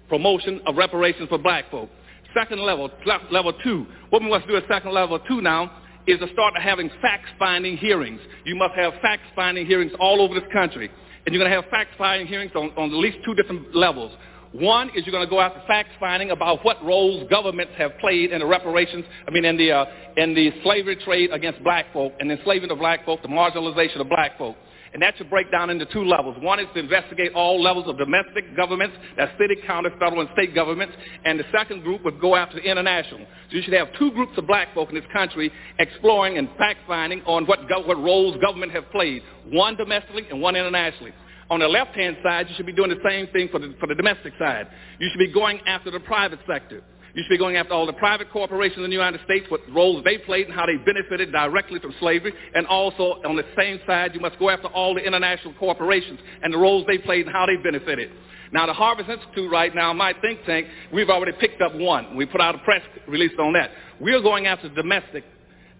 promotion 0.09 0.59
of 0.65 0.75
reparations 0.75 1.29
for 1.29 1.37
black 1.37 1.69
folk. 1.69 1.89
Second 2.33 2.61
level, 2.61 2.89
level 3.31 3.53
two. 3.63 3.85
What 4.09 4.21
we 4.21 4.29
must 4.29 4.47
do 4.47 4.55
at 4.57 4.63
second 4.67 4.91
level 4.91 5.19
two 5.19 5.41
now 5.41 5.71
is 6.07 6.19
to 6.19 6.31
start 6.33 6.53
having 6.59 6.89
fact-finding 7.01 7.77
hearings. 7.77 8.21
You 8.45 8.55
must 8.55 8.73
have 8.75 8.93
fact-finding 9.01 9.65
hearings 9.65 9.91
all 9.99 10.21
over 10.21 10.33
this 10.33 10.49
country. 10.51 10.89
And 11.25 11.35
you're 11.35 11.43
going 11.43 11.51
to 11.51 11.61
have 11.61 11.69
fact-finding 11.69 12.27
hearings 12.27 12.53
on, 12.55 12.71
on 12.77 12.89
at 12.89 12.95
least 12.95 13.17
two 13.25 13.35
different 13.35 13.75
levels. 13.75 14.13
One 14.59 14.89
is 14.95 15.05
you're 15.05 15.11
going 15.11 15.25
to 15.25 15.29
go 15.29 15.39
after 15.39 15.61
fact-finding 15.67 16.31
about 16.31 16.65
what 16.65 16.83
roles 16.83 17.29
governments 17.29 17.73
have 17.77 17.95
played 17.99 18.31
in 18.31 18.39
the 18.39 18.45
reparations, 18.45 19.05
I 19.27 19.31
mean 19.31 19.45
in 19.45 19.55
the, 19.55 19.71
uh, 19.71 19.85
in 20.15 20.33
the 20.33 20.51
slavery 20.63 20.95
trade 20.95 21.29
against 21.31 21.63
black 21.63 21.93
folk 21.93 22.13
and 22.19 22.31
enslavement 22.31 22.71
of 22.71 22.79
black 22.79 23.05
folk, 23.05 23.21
the 23.21 23.27
marginalization 23.27 24.01
of 24.01 24.09
black 24.09 24.35
folk. 24.39 24.55
And 24.93 25.01
that 25.03 25.15
should 25.15 25.29
break 25.29 25.51
down 25.51 25.69
into 25.69 25.85
two 25.85 26.05
levels. 26.05 26.37
One 26.41 26.59
is 26.59 26.65
to 26.73 26.79
investigate 26.79 27.33
all 27.33 27.61
levels 27.61 27.87
of 27.87 27.99
domestic 27.99 28.55
governments, 28.55 28.97
that's 29.15 29.31
city, 29.37 29.57
county, 29.67 29.89
federal, 29.99 30.21
and 30.21 30.29
state 30.33 30.55
governments. 30.55 30.95
And 31.23 31.39
the 31.39 31.43
second 31.55 31.83
group 31.83 32.03
would 32.03 32.19
go 32.19 32.35
after 32.35 32.55
the 32.55 32.63
international. 32.63 33.19
So 33.19 33.57
you 33.57 33.61
should 33.61 33.75
have 33.75 33.89
two 33.99 34.09
groups 34.11 34.35
of 34.37 34.47
black 34.47 34.73
folk 34.73 34.89
in 34.89 34.95
this 34.95 35.05
country 35.13 35.51
exploring 35.77 36.39
and 36.39 36.49
fact-finding 36.57 37.21
on 37.27 37.45
what, 37.45 37.69
go- 37.69 37.85
what 37.85 38.01
roles 38.01 38.41
government 38.41 38.71
have 38.71 38.89
played, 38.89 39.21
one 39.51 39.75
domestically 39.75 40.25
and 40.31 40.41
one 40.41 40.55
internationally. 40.55 41.13
On 41.49 41.59
the 41.59 41.67
left-hand 41.67 42.17
side, 42.23 42.47
you 42.49 42.55
should 42.55 42.65
be 42.65 42.73
doing 42.73 42.89
the 42.89 43.01
same 43.07 43.27
thing 43.27 43.47
for 43.49 43.59
the, 43.59 43.73
for 43.79 43.87
the 43.87 43.95
domestic 43.95 44.33
side. 44.37 44.67
You 44.99 45.09
should 45.11 45.19
be 45.19 45.31
going 45.31 45.61
after 45.65 45.91
the 45.91 45.99
private 46.01 46.39
sector. 46.47 46.83
You 47.13 47.23
should 47.23 47.29
be 47.29 47.37
going 47.37 47.55
after 47.55 47.73
all 47.73 47.85
the 47.85 47.93
private 47.93 48.29
corporations 48.29 48.83
in 48.83 48.91
the 48.91 48.95
United 48.95 49.21
States, 49.25 49.49
what 49.49 49.61
roles 49.73 50.03
they 50.03 50.19
played 50.19 50.45
and 50.45 50.53
how 50.53 50.65
they 50.65 50.75
benefited 50.77 51.31
directly 51.31 51.79
from 51.79 51.95
slavery. 51.99 52.33
And 52.53 52.67
also, 52.67 53.21
on 53.25 53.35
the 53.35 53.45
same 53.57 53.79
side, 53.87 54.13
you 54.13 54.19
must 54.19 54.37
go 54.37 54.49
after 54.49 54.67
all 54.67 54.93
the 54.93 55.01
international 55.01 55.53
corporations 55.53 56.19
and 56.43 56.53
the 56.53 56.57
roles 56.57 56.85
they 56.85 56.99
played 56.99 57.25
and 57.25 57.33
how 57.33 57.45
they 57.47 57.55
benefited. 57.55 58.11
Now, 58.51 58.65
the 58.65 58.73
Harvest 58.73 59.09
Institute 59.09 59.49
right 59.51 59.73
now, 59.73 59.93
my 59.93 60.13
think 60.21 60.45
tank, 60.45 60.67
we've 60.93 61.09
already 61.09 61.31
picked 61.39 61.61
up 61.61 61.73
one. 61.75 62.15
We 62.15 62.25
put 62.25 62.39
out 62.39 62.55
a 62.55 62.59
press 62.59 62.81
release 63.07 63.31
on 63.39 63.53
that. 63.53 63.71
We're 63.99 64.21
going 64.21 64.45
after 64.45 64.69
domestic 64.69 65.23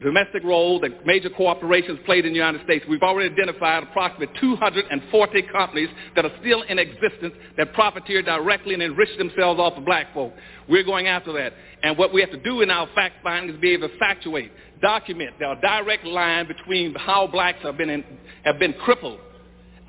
domestic 0.02 0.44
role 0.44 0.80
that 0.80 1.06
major 1.06 1.30
corporations 1.30 2.00
played 2.06 2.26
in 2.26 2.32
the 2.32 2.38
United 2.38 2.62
States. 2.64 2.86
We've 2.88 3.02
already 3.02 3.32
identified 3.34 3.84
approximately 3.84 4.28
240 4.40 5.42
companies 5.52 5.90
that 6.16 6.24
are 6.24 6.32
still 6.40 6.62
in 6.64 6.78
existence 6.78 7.34
that 7.58 7.74
profiteer 7.74 8.22
directly 8.22 8.76
and 8.76 8.84
enrich 8.84 9.16
themselves 9.18 9.60
off 9.60 9.74
of 9.78 9.86
black 9.86 10.14
folk. 10.14 10.34
We're 10.70 10.84
going 10.84 11.08
after 11.08 11.34
that. 11.34 11.54
And 11.82 11.98
what 11.98 12.14
we 12.14 12.22
have 12.22 12.32
to 12.32 12.42
do 12.42 12.62
in 12.62 12.70
our 12.70 12.88
fact 12.94 13.16
finding 13.24 13.56
is 13.56 13.62
be 13.62 13.72
able 13.72 13.90
to 13.90 13.98
factuate, 13.98 14.52
document. 14.82 15.42
Are 15.44 15.60
direct 15.60 16.06
line 16.06 16.48
between 16.48 16.94
how 16.96 17.28
blacks 17.28 17.60
have 17.64 17.78
been, 17.78 17.90
in, 17.90 18.04
have 18.44 18.60
been 18.60 18.74
crippled 18.74 19.20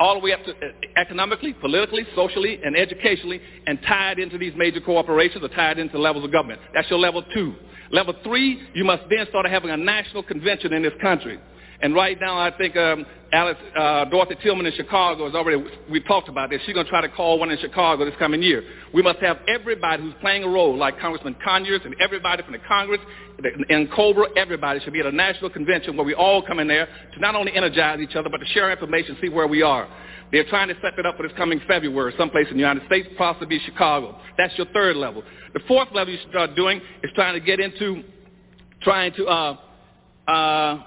all 0.01 0.15
the 0.15 0.21
way 0.21 0.33
up 0.33 0.45
to 0.45 0.53
uh, 0.53 0.71
economically, 0.97 1.53
politically, 1.55 2.07
socially, 2.15 2.61
and 2.63 2.77
educationally, 2.77 3.41
and 3.67 3.81
tied 3.87 4.19
into 4.19 4.39
these 4.39 4.53
major 4.57 4.81
corporations 4.81 5.45
or 5.45 5.49
tied 5.49 5.79
into 5.79 5.99
levels 5.99 6.25
of 6.25 6.33
government. 6.33 6.61
That's 6.75 6.89
your 6.91 6.99
level 6.99 7.25
two. 7.35 7.55
Level 7.91 8.15
three, 8.23 8.61
you 8.75 8.85
must 8.85 9.05
then 9.09 9.27
start 9.29 9.47
having 9.47 9.71
a 9.71 9.77
national 9.77 10.23
convention 10.23 10.73
in 10.73 10.83
this 10.83 10.93
country. 11.01 11.39
And 11.81 11.95
right 11.95 12.19
now, 12.21 12.39
I 12.39 12.51
think 12.57 12.77
um, 12.77 13.07
Alex, 13.33 13.61
uh, 13.77 14.05
Dorothy 14.07 14.37
Tillman 14.43 14.67
in 14.67 14.73
Chicago 14.73 15.27
has 15.27 15.35
already, 15.35 15.63
we 15.91 16.01
talked 16.01 16.29
about 16.29 16.51
this. 16.51 16.61
She's 16.67 16.75
going 16.75 16.87
to 16.87 16.91
try 16.91 17.01
to 17.03 17.09
call 17.09 17.39
one 17.39 17.51
in 17.51 17.59
Chicago 17.59 18.05
this 18.05 18.15
coming 18.19 18.43
year. 18.43 18.65
We 18.93 19.03
must 19.03 19.21
have 19.21 19.39
everybody 19.47 20.03
who's 20.03 20.15
playing 20.21 20.43
a 20.43 20.49
role, 20.49 20.77
like 20.77 20.99
Congressman 20.99 21.37
Conyers 21.45 21.83
and 21.85 21.95
everybody 22.01 22.43
from 22.43 22.53
the 22.53 22.59
Congress 22.67 23.01
and 23.69 23.91
Cobra, 23.93 24.27
everybody 24.37 24.81
should 24.81 24.93
be 24.93 25.01
at 25.01 25.07
a 25.07 25.13
national 25.13 25.51
convention 25.51 25.97
where 25.97 26.05
we 26.05 26.15
all 26.15 26.43
come 26.43 26.59
in 26.59 26.67
there 26.67 26.87
to 27.15 27.21
not 27.21 27.37
only 27.37 27.55
energize 27.55 28.01
each 28.01 28.17
other, 28.17 28.29
but 28.29 28.39
to 28.39 28.47
share 28.47 28.73
information, 28.73 29.17
see 29.21 29.29
where 29.29 29.47
we 29.47 29.63
are. 29.63 29.89
They're 30.33 30.49
trying 30.49 30.69
to 30.69 30.75
set 30.83 30.93
that 30.97 31.07
up 31.07 31.17
for 31.17 31.27
this 31.27 31.37
coming 31.37 31.61
February, 31.67 32.13
someplace 32.19 32.47
in 32.51 32.55
the 32.55 32.61
United 32.61 32.85
States, 32.87 33.09
possibly 33.17 33.61
Chicago. 33.65 34.19
That's 34.37 34.57
your 34.59 34.67
third 34.75 34.97
level. 34.97 35.23
The 35.55 35.61
fourth 35.69 35.89
level 35.93 36.13
you 36.13 36.21
should 36.21 36.31
start 36.31 36.55
doing 36.55 36.81
is 37.03 37.11
trying 37.15 37.35
to 37.35 37.41
get 37.41 37.61
into 37.61 38.03
trying 38.83 39.13
to 39.15 39.27
uh, 39.27 39.57
uh, 40.29 40.83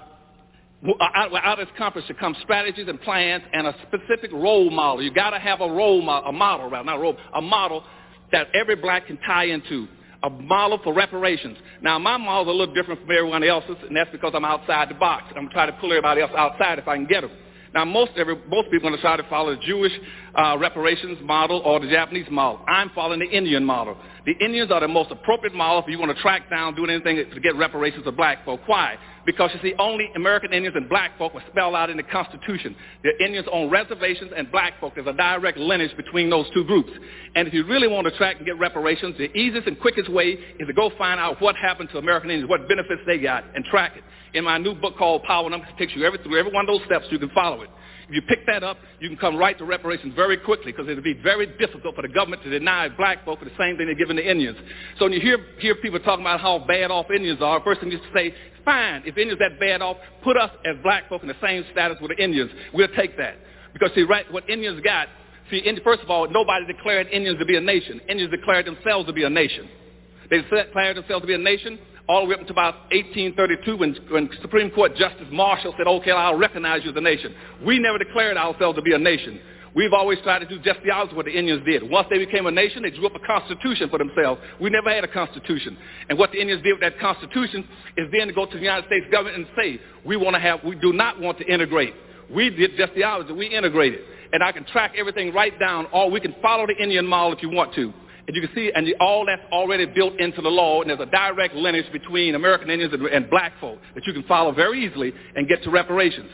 out, 1.14 1.32
out 1.34 1.60
of 1.60 1.66
this 1.66 1.76
conference 1.78 2.06
should 2.06 2.18
come 2.18 2.34
strategies 2.42 2.88
and 2.88 3.00
plans 3.02 3.44
and 3.52 3.66
a 3.66 3.74
specific 3.86 4.32
role 4.32 4.70
model. 4.70 5.02
You 5.02 5.12
got 5.12 5.30
to 5.30 5.38
have 5.38 5.60
a 5.60 5.68
role 5.68 6.02
model, 6.02 6.30
a 6.30 6.32
model, 6.32 6.68
rather, 6.68 6.84
not 6.84 6.96
a 6.96 7.00
role, 7.00 7.16
a 7.34 7.40
model 7.40 7.84
that 8.32 8.48
every 8.54 8.76
black 8.76 9.06
can 9.06 9.18
tie 9.18 9.44
into. 9.44 9.86
A 10.24 10.30
model 10.30 10.78
for 10.84 10.94
reparations. 10.94 11.58
Now, 11.82 11.98
my 11.98 12.16
model 12.16 12.44
is 12.44 12.48
a 12.54 12.56
little 12.56 12.74
different 12.74 13.00
from 13.00 13.10
everyone 13.10 13.42
else's, 13.42 13.76
and 13.82 13.96
that's 13.96 14.10
because 14.12 14.32
I'm 14.36 14.44
outside 14.44 14.88
the 14.88 14.94
box. 14.94 15.24
I'm 15.36 15.48
trying 15.48 15.72
to 15.72 15.76
pull 15.80 15.90
everybody 15.90 16.20
else 16.20 16.30
outside 16.36 16.78
if 16.78 16.86
I 16.86 16.94
can 16.94 17.06
get 17.06 17.22
them. 17.22 17.32
Now, 17.74 17.84
most, 17.84 18.12
every, 18.16 18.36
most 18.48 18.70
people 18.70 18.88
are 18.88 18.90
going 18.90 18.94
to 18.94 19.00
try 19.00 19.16
to 19.16 19.28
follow 19.28 19.56
the 19.56 19.60
Jewish 19.62 19.92
uh, 20.36 20.58
reparations 20.60 21.18
model 21.22 21.60
or 21.64 21.80
the 21.80 21.88
Japanese 21.88 22.26
model. 22.30 22.60
I'm 22.68 22.90
following 22.94 23.18
the 23.18 23.36
Indian 23.36 23.64
model. 23.64 23.96
The 24.24 24.34
Indians 24.44 24.70
are 24.70 24.80
the 24.80 24.88
most 24.88 25.10
appropriate 25.10 25.54
model 25.54 25.82
if 25.82 25.88
you 25.88 25.98
want 25.98 26.14
to 26.14 26.22
track 26.22 26.48
down, 26.50 26.76
doing 26.76 26.90
anything 26.90 27.16
to 27.16 27.40
get 27.40 27.56
reparations 27.56 28.06
of 28.06 28.16
black 28.16 28.44
folk. 28.44 28.60
Why? 28.66 28.96
Because 29.24 29.50
you 29.54 29.60
see, 29.62 29.74
only 29.78 30.10
American 30.16 30.52
Indians 30.52 30.74
and 30.76 30.88
black 30.88 31.16
folk 31.16 31.32
were 31.34 31.42
spelled 31.50 31.74
out 31.74 31.90
in 31.90 31.96
the 31.96 32.02
Constitution. 32.02 32.74
The 33.04 33.24
Indians 33.24 33.46
on 33.52 33.70
reservations 33.70 34.32
and 34.36 34.50
black 34.50 34.80
folk. 34.80 34.94
There's 34.94 35.06
a 35.06 35.12
direct 35.12 35.58
lineage 35.58 35.96
between 35.96 36.28
those 36.28 36.46
two 36.52 36.64
groups. 36.64 36.90
And 37.36 37.46
if 37.46 37.54
you 37.54 37.66
really 37.66 37.86
want 37.86 38.06
to 38.08 38.16
track 38.16 38.36
and 38.38 38.46
get 38.46 38.58
reparations, 38.58 39.16
the 39.18 39.34
easiest 39.36 39.68
and 39.68 39.78
quickest 39.80 40.10
way 40.10 40.38
is 40.58 40.66
to 40.66 40.72
go 40.72 40.90
find 40.98 41.20
out 41.20 41.40
what 41.40 41.54
happened 41.54 41.90
to 41.90 41.98
American 41.98 42.30
Indians, 42.30 42.50
what 42.50 42.68
benefits 42.68 43.02
they 43.06 43.18
got, 43.18 43.44
and 43.54 43.64
track 43.66 43.92
it 43.96 44.04
in 44.36 44.44
my 44.44 44.58
new 44.58 44.74
book 44.74 44.96
called 44.96 45.22
Powernomics. 45.22 45.70
It 45.70 45.78
takes 45.78 45.94
you 45.94 46.04
every, 46.04 46.18
through 46.18 46.38
every 46.38 46.52
one 46.52 46.68
of 46.68 46.74
those 46.74 46.84
steps. 46.86 47.04
So 47.06 47.12
you 47.12 47.18
can 47.18 47.30
follow 47.30 47.62
it. 47.62 47.70
If 48.12 48.16
you 48.16 48.22
pick 48.28 48.44
that 48.44 48.62
up, 48.62 48.76
you 49.00 49.08
can 49.08 49.16
come 49.16 49.38
right 49.38 49.56
to 49.56 49.64
reparations 49.64 50.12
very 50.14 50.36
quickly 50.36 50.70
because 50.70 50.86
it'll 50.86 51.02
be 51.02 51.18
very 51.22 51.46
difficult 51.56 51.94
for 51.94 52.02
the 52.02 52.08
government 52.08 52.42
to 52.42 52.50
deny 52.50 52.90
black 52.90 53.24
folk 53.24 53.40
the 53.40 53.46
same 53.58 53.78
thing 53.78 53.86
they're 53.86 53.94
giving 53.94 54.16
the 54.16 54.30
Indians. 54.30 54.58
So 54.98 55.06
when 55.06 55.14
you 55.14 55.20
hear, 55.20 55.38
hear 55.60 55.76
people 55.76 55.98
talking 55.98 56.22
about 56.22 56.38
how 56.38 56.58
bad 56.58 56.90
off 56.90 57.06
Indians 57.10 57.40
are, 57.40 57.62
first 57.64 57.80
thing 57.80 57.90
you 57.90 57.98
say, 58.14 58.34
fine, 58.66 59.02
if 59.06 59.16
Indians 59.16 59.38
that 59.38 59.58
bad 59.58 59.80
off, 59.80 59.96
put 60.22 60.36
us 60.36 60.50
as 60.66 60.76
black 60.82 61.08
folk 61.08 61.22
in 61.22 61.28
the 61.28 61.36
same 61.42 61.64
status 61.72 61.96
with 62.02 62.10
the 62.14 62.22
Indians. 62.22 62.50
We'll 62.74 62.92
take 62.94 63.16
that. 63.16 63.36
Because 63.72 63.88
see, 63.94 64.02
right, 64.02 64.30
what 64.30 64.46
Indians 64.46 64.82
got, 64.84 65.08
see, 65.50 65.64
first 65.82 66.02
of 66.02 66.10
all, 66.10 66.28
nobody 66.28 66.66
declared 66.66 67.06
Indians 67.06 67.38
to 67.38 67.46
be 67.46 67.56
a 67.56 67.62
nation. 67.62 67.98
Indians 68.10 68.30
declared 68.30 68.66
themselves 68.66 69.06
to 69.06 69.14
be 69.14 69.24
a 69.24 69.30
nation. 69.30 69.70
They 70.28 70.42
declared 70.42 70.98
themselves 70.98 71.22
to 71.22 71.26
be 71.26 71.34
a 71.34 71.38
nation 71.38 71.78
all 72.12 72.22
the 72.22 72.28
way 72.28 72.34
up 72.34 72.40
until 72.40 72.52
about 72.52 72.74
1832 72.92 73.76
when, 73.76 73.96
when 74.10 74.28
Supreme 74.42 74.70
Court 74.70 74.94
Justice 74.96 75.28
Marshall 75.32 75.72
said, 75.78 75.86
okay, 75.86 76.10
I'll 76.10 76.36
recognize 76.36 76.84
you 76.84 76.90
as 76.90 76.96
a 76.96 77.00
nation. 77.00 77.34
We 77.64 77.78
never 77.78 77.96
declared 77.96 78.36
ourselves 78.36 78.76
to 78.76 78.82
be 78.82 78.92
a 78.92 78.98
nation. 78.98 79.40
We've 79.74 79.94
always 79.94 80.18
tried 80.22 80.40
to 80.40 80.46
do 80.46 80.58
just 80.58 80.80
the 80.84 80.90
opposite 80.90 81.12
of 81.12 81.16
what 81.16 81.24
the 81.24 81.32
Indians 81.32 81.64
did. 81.64 81.88
Once 81.88 82.06
they 82.10 82.18
became 82.18 82.44
a 82.44 82.50
nation, 82.50 82.82
they 82.82 82.90
drew 82.90 83.06
up 83.06 83.14
a 83.16 83.26
constitution 83.26 83.88
for 83.88 83.98
themselves. 83.98 84.42
We 84.60 84.68
never 84.68 84.90
had 84.90 85.04
a 85.04 85.08
constitution. 85.08 85.78
And 86.10 86.18
what 86.18 86.32
the 86.32 86.40
Indians 86.40 86.62
did 86.62 86.72
with 86.72 86.82
that 86.82 87.00
constitution 87.00 87.66
is 87.96 88.08
then 88.12 88.28
to 88.28 88.34
go 88.34 88.44
to 88.44 88.52
the 88.52 88.60
United 88.62 88.86
States 88.86 89.06
government 89.10 89.36
and 89.36 89.46
say, 89.56 89.80
we 90.04 90.18
want 90.18 90.34
to 90.34 90.40
have, 90.40 90.62
we 90.64 90.76
do 90.76 90.92
not 90.92 91.18
want 91.18 91.38
to 91.38 91.46
integrate. 91.50 91.94
We 92.30 92.50
did 92.50 92.72
just 92.76 92.92
the 92.94 93.04
opposite. 93.04 93.34
We 93.34 93.46
integrated. 93.46 94.00
And 94.34 94.42
I 94.42 94.52
can 94.52 94.66
track 94.66 94.92
everything 94.98 95.32
right 95.32 95.58
down, 95.58 95.86
or 95.92 96.10
we 96.10 96.20
can 96.20 96.34
follow 96.42 96.66
the 96.66 96.76
Indian 96.76 97.06
model 97.06 97.32
if 97.32 97.42
you 97.42 97.48
want 97.48 97.74
to. 97.74 97.94
And 98.26 98.36
you 98.36 98.42
can 98.42 98.54
see, 98.54 98.70
and 98.72 98.86
all 99.00 99.26
that's 99.26 99.42
already 99.50 99.86
built 99.86 100.18
into 100.20 100.40
the 100.42 100.48
law, 100.48 100.80
and 100.80 100.90
there's 100.90 101.00
a 101.00 101.06
direct 101.06 101.54
lineage 101.54 101.90
between 101.92 102.36
American 102.36 102.70
Indians 102.70 102.92
and, 102.92 103.04
and 103.06 103.28
black 103.28 103.52
folk 103.60 103.78
that 103.94 104.06
you 104.06 104.12
can 104.12 104.22
follow 104.24 104.52
very 104.52 104.84
easily 104.84 105.12
and 105.34 105.48
get 105.48 105.62
to 105.64 105.70
reparations. 105.70 106.30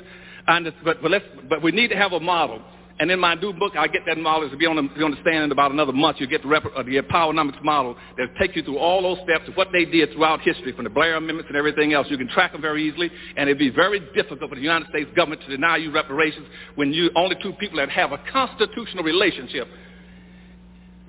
And, 0.46 0.70
but, 0.84 1.00
but, 1.00 1.10
let's, 1.10 1.24
but 1.48 1.62
we 1.62 1.72
need 1.72 1.88
to 1.88 1.96
have 1.96 2.12
a 2.12 2.20
model. 2.20 2.62
And 3.00 3.10
in 3.12 3.20
my 3.20 3.34
new 3.34 3.52
book, 3.52 3.74
I 3.76 3.86
get 3.86 4.02
that 4.06 4.18
model 4.18 4.50
to 4.50 4.56
be 4.56 4.66
on 4.66 4.74
the, 4.74 4.82
be 4.82 5.04
on 5.04 5.12
the 5.12 5.20
stand 5.20 5.44
in 5.44 5.52
about 5.52 5.70
another 5.70 5.92
month. 5.92 6.16
You 6.18 6.26
get 6.26 6.42
the, 6.42 6.48
rep, 6.48 6.64
uh, 6.64 6.82
the 6.82 7.00
Powernomics 7.02 7.62
model 7.62 7.96
that 8.16 8.28
take 8.40 8.56
you 8.56 8.62
through 8.62 8.78
all 8.78 9.02
those 9.02 9.18
steps 9.24 9.48
of 9.48 9.54
what 9.54 9.68
they 9.72 9.84
did 9.84 10.12
throughout 10.12 10.40
history, 10.40 10.72
from 10.72 10.84
the 10.84 10.90
Blair 10.90 11.14
Amendments 11.14 11.48
and 11.48 11.56
everything 11.56 11.92
else. 11.92 12.08
You 12.10 12.18
can 12.18 12.28
track 12.28 12.52
them 12.52 12.60
very 12.60 12.86
easily, 12.88 13.08
and 13.36 13.48
it'd 13.48 13.58
be 13.58 13.70
very 13.70 14.00
difficult 14.14 14.50
for 14.50 14.56
the 14.56 14.60
United 14.60 14.88
States 14.88 15.08
government 15.14 15.42
to 15.42 15.48
deny 15.48 15.76
you 15.76 15.92
reparations 15.92 16.48
when 16.74 16.92
you 16.92 17.10
only 17.14 17.36
two 17.40 17.52
people 17.54 17.78
that 17.78 17.88
have 17.88 18.10
a 18.10 18.18
constitutional 18.32 19.04
relationship 19.04 19.68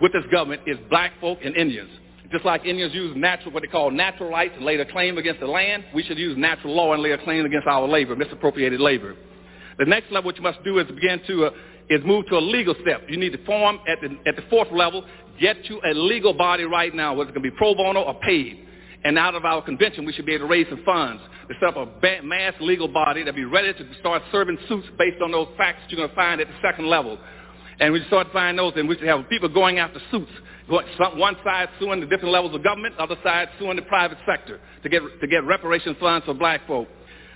with 0.01 0.13
this 0.13 0.23
government 0.31 0.61
is 0.65 0.77
black 0.89 1.11
folk 1.19 1.39
and 1.43 1.55
Indians. 1.55 1.89
Just 2.31 2.45
like 2.45 2.63
Indians 2.65 2.93
use 2.93 3.15
natural, 3.15 3.51
what 3.51 3.63
they 3.63 3.67
call 3.67 3.89
natural 3.89 4.29
rights 4.29 4.53
and 4.55 4.63
lay 4.63 4.75
a 4.75 4.85
claim 4.85 5.17
against 5.17 5.39
the 5.39 5.47
land, 5.47 5.83
we 5.95 6.03
should 6.03 6.17
use 6.19 6.37
natural 6.37 6.75
law 6.75 6.93
and 6.93 7.01
lay 7.01 7.11
a 7.11 7.17
claim 7.17 7.45
against 7.45 7.67
our 7.67 7.87
labor, 7.87 8.15
misappropriated 8.15 8.79
labor. 8.79 9.15
The 9.79 9.85
next 9.85 10.11
level 10.11 10.27
what 10.27 10.37
you 10.37 10.43
must 10.43 10.63
do 10.63 10.77
is 10.77 10.87
begin 10.87 11.21
to, 11.25 11.45
uh, 11.45 11.51
is 11.89 12.01
move 12.05 12.27
to 12.27 12.37
a 12.37 12.39
legal 12.39 12.75
step. 12.81 13.01
You 13.07 13.17
need 13.17 13.31
to 13.31 13.43
form 13.45 13.79
at 13.87 13.97
the, 14.01 14.15
at 14.29 14.35
the 14.35 14.43
fourth 14.49 14.71
level, 14.71 15.03
get 15.39 15.65
you 15.69 15.81
a 15.83 15.93
legal 15.93 16.33
body 16.33 16.65
right 16.65 16.93
now, 16.93 17.15
whether 17.15 17.29
it's 17.29 17.35
going 17.35 17.45
to 17.45 17.51
be 17.51 17.57
pro 17.57 17.73
bono 17.73 18.01
or 18.01 18.19
paid. 18.19 18.67
And 19.03 19.17
out 19.17 19.33
of 19.33 19.45
our 19.45 19.63
convention, 19.63 20.05
we 20.05 20.13
should 20.13 20.25
be 20.25 20.33
able 20.33 20.45
to 20.45 20.51
raise 20.51 20.67
some 20.69 20.83
funds 20.83 21.23
to 21.47 21.55
set 21.59 21.75
up 21.75 22.03
a 22.03 22.21
mass 22.21 22.53
legal 22.59 22.87
body 22.87 23.23
that 23.23 23.33
be 23.33 23.45
ready 23.45 23.73
to 23.73 23.95
start 23.99 24.21
serving 24.31 24.57
suits 24.67 24.87
based 24.97 25.21
on 25.23 25.31
those 25.31 25.47
facts 25.57 25.79
that 25.81 25.91
you're 25.91 25.97
going 25.97 26.09
to 26.09 26.15
find 26.15 26.41
at 26.41 26.47
the 26.47 26.53
second 26.61 26.87
level. 26.87 27.17
And 27.79 27.93
we 27.93 28.03
start 28.07 28.27
finding 28.33 28.57
those, 28.57 28.73
and 28.75 28.89
we 28.89 28.97
should 28.97 29.07
have 29.07 29.27
people 29.29 29.49
going 29.49 29.79
after 29.79 29.99
suits. 30.11 30.31
One 30.67 31.35
side 31.43 31.69
suing 31.79 31.99
the 31.99 32.05
different 32.05 32.31
levels 32.31 32.53
of 32.53 32.63
government, 32.63 32.95
other 32.99 33.15
side 33.23 33.49
suing 33.57 33.75
the 33.75 33.81
private 33.83 34.17
sector 34.25 34.59
to 34.83 34.89
get, 34.89 35.01
to 35.21 35.27
get 35.27 35.43
reparation 35.45 35.95
funds 35.99 36.25
for 36.25 36.33
black 36.33 36.67
folk. 36.67 36.87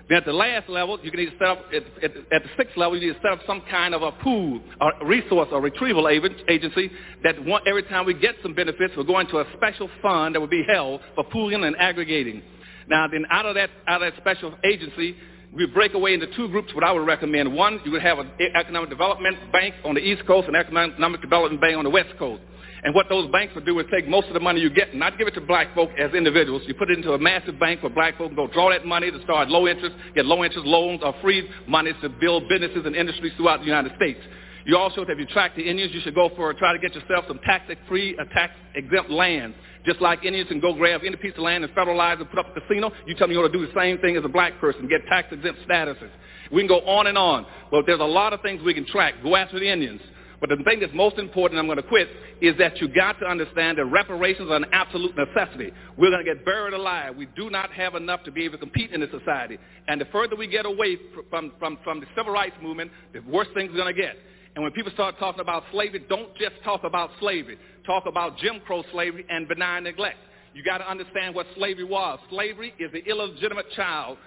Then 0.10 0.18
at 0.18 0.26
the 0.26 0.34
last 0.34 0.68
level, 0.68 1.00
you 1.02 1.12
need 1.12 1.32
to 1.32 1.38
set 1.38 1.48
up, 1.48 1.66
at, 1.74 1.84
at, 2.04 2.18
at, 2.34 2.44
the 2.44 2.50
sixth 2.58 2.76
level, 2.76 2.98
you 2.98 3.08
need 3.08 3.14
to 3.14 3.22
set 3.22 3.32
up 3.32 3.40
some 3.48 3.64
kind 3.72 3.96
of 3.96 4.02
a 4.02 4.12
pool, 4.12 4.60
a 4.82 5.06
resource, 5.06 5.48
or 5.52 5.62
retrieval 5.62 6.10
agency 6.10 6.92
that 7.24 7.44
one, 7.46 7.62
every 7.66 7.84
time 7.84 8.06
we 8.06 8.14
get 8.14 8.36
some 8.44 8.54
benefits, 8.54 8.94
we're 8.98 9.04
going 9.04 9.28
to 9.28 9.40
a 9.40 9.46
special 9.56 9.90
fund 10.02 10.36
that 10.36 10.42
will 10.42 10.48
be 10.48 10.66
held 10.68 11.00
for 11.16 11.24
pooling 11.24 11.64
and 11.64 11.78
aggregating. 11.78 12.44
Now, 12.90 13.08
then 13.08 13.26
out 13.32 13.46
of 13.46 13.56
that, 13.56 13.70
out 13.88 14.04
of 14.04 14.14
that 14.14 14.22
special 14.22 14.54
agency, 14.66 15.16
we 15.56 15.68
break 15.68 15.94
away 15.94 16.14
into 16.14 16.28
two 16.36 16.48
groups 16.50 16.74
what 16.74 16.84
I 16.84 16.92
would 16.92 17.06
recommend. 17.06 17.54
One, 17.54 17.80
you 17.86 17.92
would 17.92 18.02
have 18.02 18.20
an 18.20 18.32
economic 18.56 18.90
development 18.90 19.38
bank 19.52 19.76
on 19.86 19.96
the 19.96 20.02
East 20.02 20.26
Coast 20.26 20.48
and 20.48 20.56
economic 20.56 21.22
development 21.22 21.62
bank 21.62 21.78
on 21.78 21.84
the 21.84 21.90
West 21.90 22.10
Coast. 22.18 22.42
And 22.84 22.94
what 22.94 23.08
those 23.08 23.32
banks 23.32 23.56
would 23.56 23.66
do 23.66 23.80
is 23.80 23.86
take 23.92 24.08
most 24.10 24.28
of 24.28 24.34
the 24.34 24.42
money 24.42 24.60
you 24.60 24.70
get, 24.70 24.94
not 24.94 25.18
give 25.18 25.28
it 25.28 25.36
to 25.36 25.42
black 25.42 25.74
folk 25.74 25.90
as 25.98 26.14
individuals. 26.14 26.64
You 26.66 26.74
put 26.74 26.90
it 26.90 26.98
into 26.98 27.14
a 27.14 27.18
massive 27.18 27.58
bank 27.58 27.82
where 27.82 27.90
black 27.90 28.18
folk 28.18 28.36
go 28.36 28.48
draw 28.48 28.72
that 28.72 28.86
money 28.86 29.10
to 29.10 29.22
start 29.24 29.48
low 29.48 29.68
interest, 29.68 29.96
get 30.16 30.26
low 30.26 30.44
interest 30.44 30.66
loans 30.66 31.00
or 31.02 31.16
free 31.22 31.48
money 31.68 31.94
to 32.02 32.10
build 32.10 32.50
businesses 32.50 32.86
and 32.86 32.96
industries 32.96 33.32
throughout 33.38 33.60
the 33.60 33.66
United 33.66 33.94
States. 33.96 34.20
You 34.66 34.78
also, 34.78 35.02
if 35.02 35.20
you 35.20 35.26
track 35.28 35.56
the 35.56 35.62
Indians, 35.62 35.94
you 35.94 36.02
should 36.02 36.16
go 36.16 36.30
for 36.36 36.54
try 36.54 36.74
to 36.74 36.80
get 36.80 36.96
yourself 36.96 37.26
some 37.28 37.40
tax-free, 37.46 38.18
tax-exempt 38.34 39.10
land. 39.10 39.54
Just 39.86 40.00
like 40.00 40.24
Indians 40.24 40.48
can 40.48 40.60
go 40.60 40.74
grab 40.74 41.02
any 41.06 41.16
piece 41.18 41.34
of 41.34 41.40
land 41.40 41.64
and 41.64 41.74
federalize 41.74 42.20
and 42.20 42.30
put 42.30 42.40
up 42.40 42.56
a 42.56 42.60
casino, 42.60 42.92
you 43.06 43.16
tell 43.16 43.28
me 43.28 43.34
you 43.34 43.40
want 43.40 43.52
to 43.52 43.60
do 43.60 43.66
the 43.66 43.74
same 43.78 43.98
thing 44.00 44.16
as 44.16 44.24
a 44.24 44.30
black 44.30 44.60
person, 44.60 44.88
get 44.88 45.02
tax-exempt 45.10 45.60
statuses. 45.68 46.10
We 46.52 46.62
can 46.62 46.68
go 46.68 46.82
on 46.82 47.08
and 47.08 47.18
on. 47.18 47.46
But 47.72 47.86
there's 47.86 48.00
a 48.00 48.06
lot 48.06 48.32
of 48.32 48.42
things 48.42 48.62
we 48.64 48.74
can 48.74 48.86
track. 48.86 49.16
Go 49.24 49.36
after 49.36 49.60
the 49.60 49.70
Indians. 49.70 50.02
But 50.40 50.50
the 50.50 50.64
thing 50.66 50.82
that's 50.82 50.94
most 50.94 51.18
important, 51.18 51.58
I'm 51.58 51.68
going 51.68 51.78
to 51.78 51.84
quit, 51.84 52.10
is 52.42 52.58
that 52.58 52.82
you 52.82 52.90
got 52.90 53.18
to 53.20 53.26
understand 53.26 53.78
that 53.78 53.86
reparations 53.86 54.50
are 54.50 54.58
an 54.58 54.66
absolute 54.74 55.16
necessity. 55.16 55.72
We're 55.98 56.10
going 56.10 56.26
to 56.26 56.34
get 56.34 56.44
buried 56.44 56.74
alive. 56.74 57.16
We 57.16 57.28
do 57.28 57.50
not 57.50 57.72
have 57.72 57.96
enough 57.96 58.24
to 58.26 58.32
be 58.32 58.44
able 58.44 58.56
to 58.56 58.60
compete 58.60 58.92
in 58.92 59.00
this 59.00 59.10
society. 59.12 59.58
And 59.88 60.02
the 60.02 60.06
further 60.12 60.36
we 60.36 60.48
get 60.48 60.66
away 60.66 60.98
from, 61.30 61.54
from, 61.60 61.78
from 61.86 62.02
the 62.02 62.08
civil 62.16 62.34
rights 62.34 62.56
movement, 62.62 62.92
the 63.14 63.22
worse 63.22 63.48
things 63.54 63.72
are 63.72 63.78
going 63.78 63.96
to 63.96 64.02
get. 64.02 64.18
And 64.56 64.64
when 64.64 64.74
people 64.74 64.92
start 64.92 65.16
talking 65.18 65.40
about 65.40 65.64
slavery, 65.72 66.06
don't 66.10 66.36
just 66.36 66.56
talk 66.64 66.84
about 66.84 67.12
slavery. 67.20 67.58
Talk 67.86 68.06
about 68.06 68.38
Jim 68.38 68.62
Crow 68.66 68.84
slavery 68.92 69.26
and 69.30 69.48
benign 69.48 69.84
neglect. 69.84 70.18
You 70.54 70.64
got 70.64 70.78
to 70.78 70.90
understand 70.90 71.36
what 71.36 71.48
slavery 71.56 71.84
was. 71.84 72.20
Slavery 72.30 72.74
is 72.80 72.92
the 72.92 73.04
illegitimate 73.10 73.70
child 73.76 74.18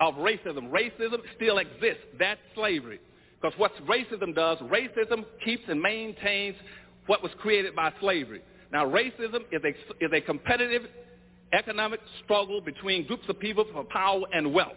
of 0.00 0.14
racism. 0.14 0.70
Racism 0.70 1.18
still 1.36 1.58
exists. 1.58 2.02
That's 2.18 2.40
slavery. 2.54 3.00
Because 3.40 3.58
what 3.58 3.72
racism 3.86 4.34
does, 4.34 4.58
racism 4.58 5.24
keeps 5.44 5.62
and 5.68 5.80
maintains 5.80 6.56
what 7.06 7.22
was 7.22 7.30
created 7.38 7.76
by 7.76 7.92
slavery. 8.00 8.42
Now, 8.72 8.86
racism 8.86 9.42
is 9.52 9.62
a, 9.62 10.04
is 10.04 10.10
a 10.12 10.20
competitive 10.22 10.82
economic 11.52 12.00
struggle 12.24 12.60
between 12.60 13.06
groups 13.06 13.24
of 13.28 13.38
people 13.38 13.66
for 13.72 13.84
power 13.84 14.22
and 14.32 14.52
wealth 14.52 14.72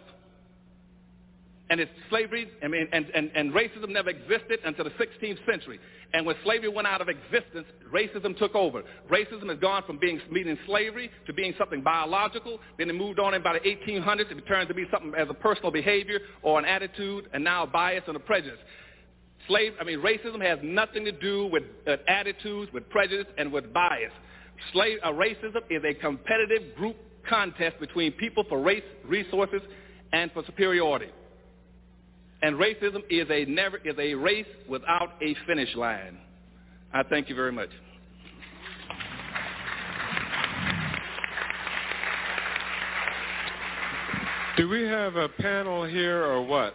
and 1.70 1.86
slavery, 2.08 2.50
and, 2.62 2.74
and, 2.74 3.30
and 3.34 3.52
racism 3.52 3.90
never 3.90 4.08
existed 4.08 4.60
until 4.64 4.84
the 4.84 4.90
16th 4.90 5.38
century. 5.50 5.78
And 6.14 6.24
when 6.24 6.34
slavery 6.42 6.70
went 6.70 6.88
out 6.88 7.02
of 7.02 7.08
existence, 7.08 7.66
racism 7.92 8.36
took 8.38 8.54
over. 8.54 8.82
Racism 9.10 9.50
has 9.50 9.58
gone 9.58 9.82
from 9.86 9.98
being 9.98 10.18
meaning 10.30 10.56
slavery 10.66 11.10
to 11.26 11.34
being 11.34 11.52
something 11.58 11.82
biological. 11.82 12.58
Then 12.78 12.88
it 12.88 12.94
moved 12.94 13.18
on 13.18 13.34
in 13.34 13.42
about 13.42 13.62
the 13.62 13.68
1800s. 13.68 14.30
It 14.30 14.46
turned 14.46 14.68
to 14.68 14.74
be 14.74 14.86
something 14.90 15.12
as 15.14 15.28
a 15.28 15.34
personal 15.34 15.70
behavior 15.70 16.20
or 16.42 16.58
an 16.58 16.64
attitude, 16.64 17.28
and 17.34 17.44
now 17.44 17.66
bias 17.66 18.04
and 18.06 18.16
a 18.16 18.20
prejudice. 18.20 18.58
Slave, 19.46 19.74
I 19.80 19.84
mean, 19.84 19.98
racism 19.98 20.42
has 20.42 20.58
nothing 20.62 21.04
to 21.04 21.12
do 21.12 21.46
with 21.46 21.64
uh, 21.86 21.96
attitudes, 22.08 22.72
with 22.72 22.88
prejudice, 22.88 23.26
and 23.36 23.52
with 23.52 23.72
bias. 23.72 24.12
Slave, 24.72 24.98
uh, 25.02 25.10
racism 25.10 25.60
is 25.70 25.82
a 25.84 25.94
competitive 25.94 26.74
group 26.76 26.96
contest 27.28 27.78
between 27.78 28.12
people 28.12 28.44
for 28.48 28.60
race, 28.60 28.82
resources, 29.04 29.60
and 30.12 30.32
for 30.32 30.42
superiority. 30.46 31.10
And 32.42 32.56
racism 32.56 33.02
is 33.10 33.26
a 33.30 33.44
never 33.46 33.78
is 33.78 33.96
a 33.98 34.14
race 34.14 34.46
without 34.68 35.14
a 35.20 35.34
finish 35.46 35.74
line. 35.74 36.18
I 36.92 37.02
thank 37.02 37.28
you 37.28 37.34
very 37.34 37.52
much. 37.52 37.70
Do 44.56 44.68
we 44.68 44.82
have 44.82 45.16
a 45.16 45.28
panel 45.28 45.84
here 45.84 46.24
or 46.24 46.42
what? 46.42 46.74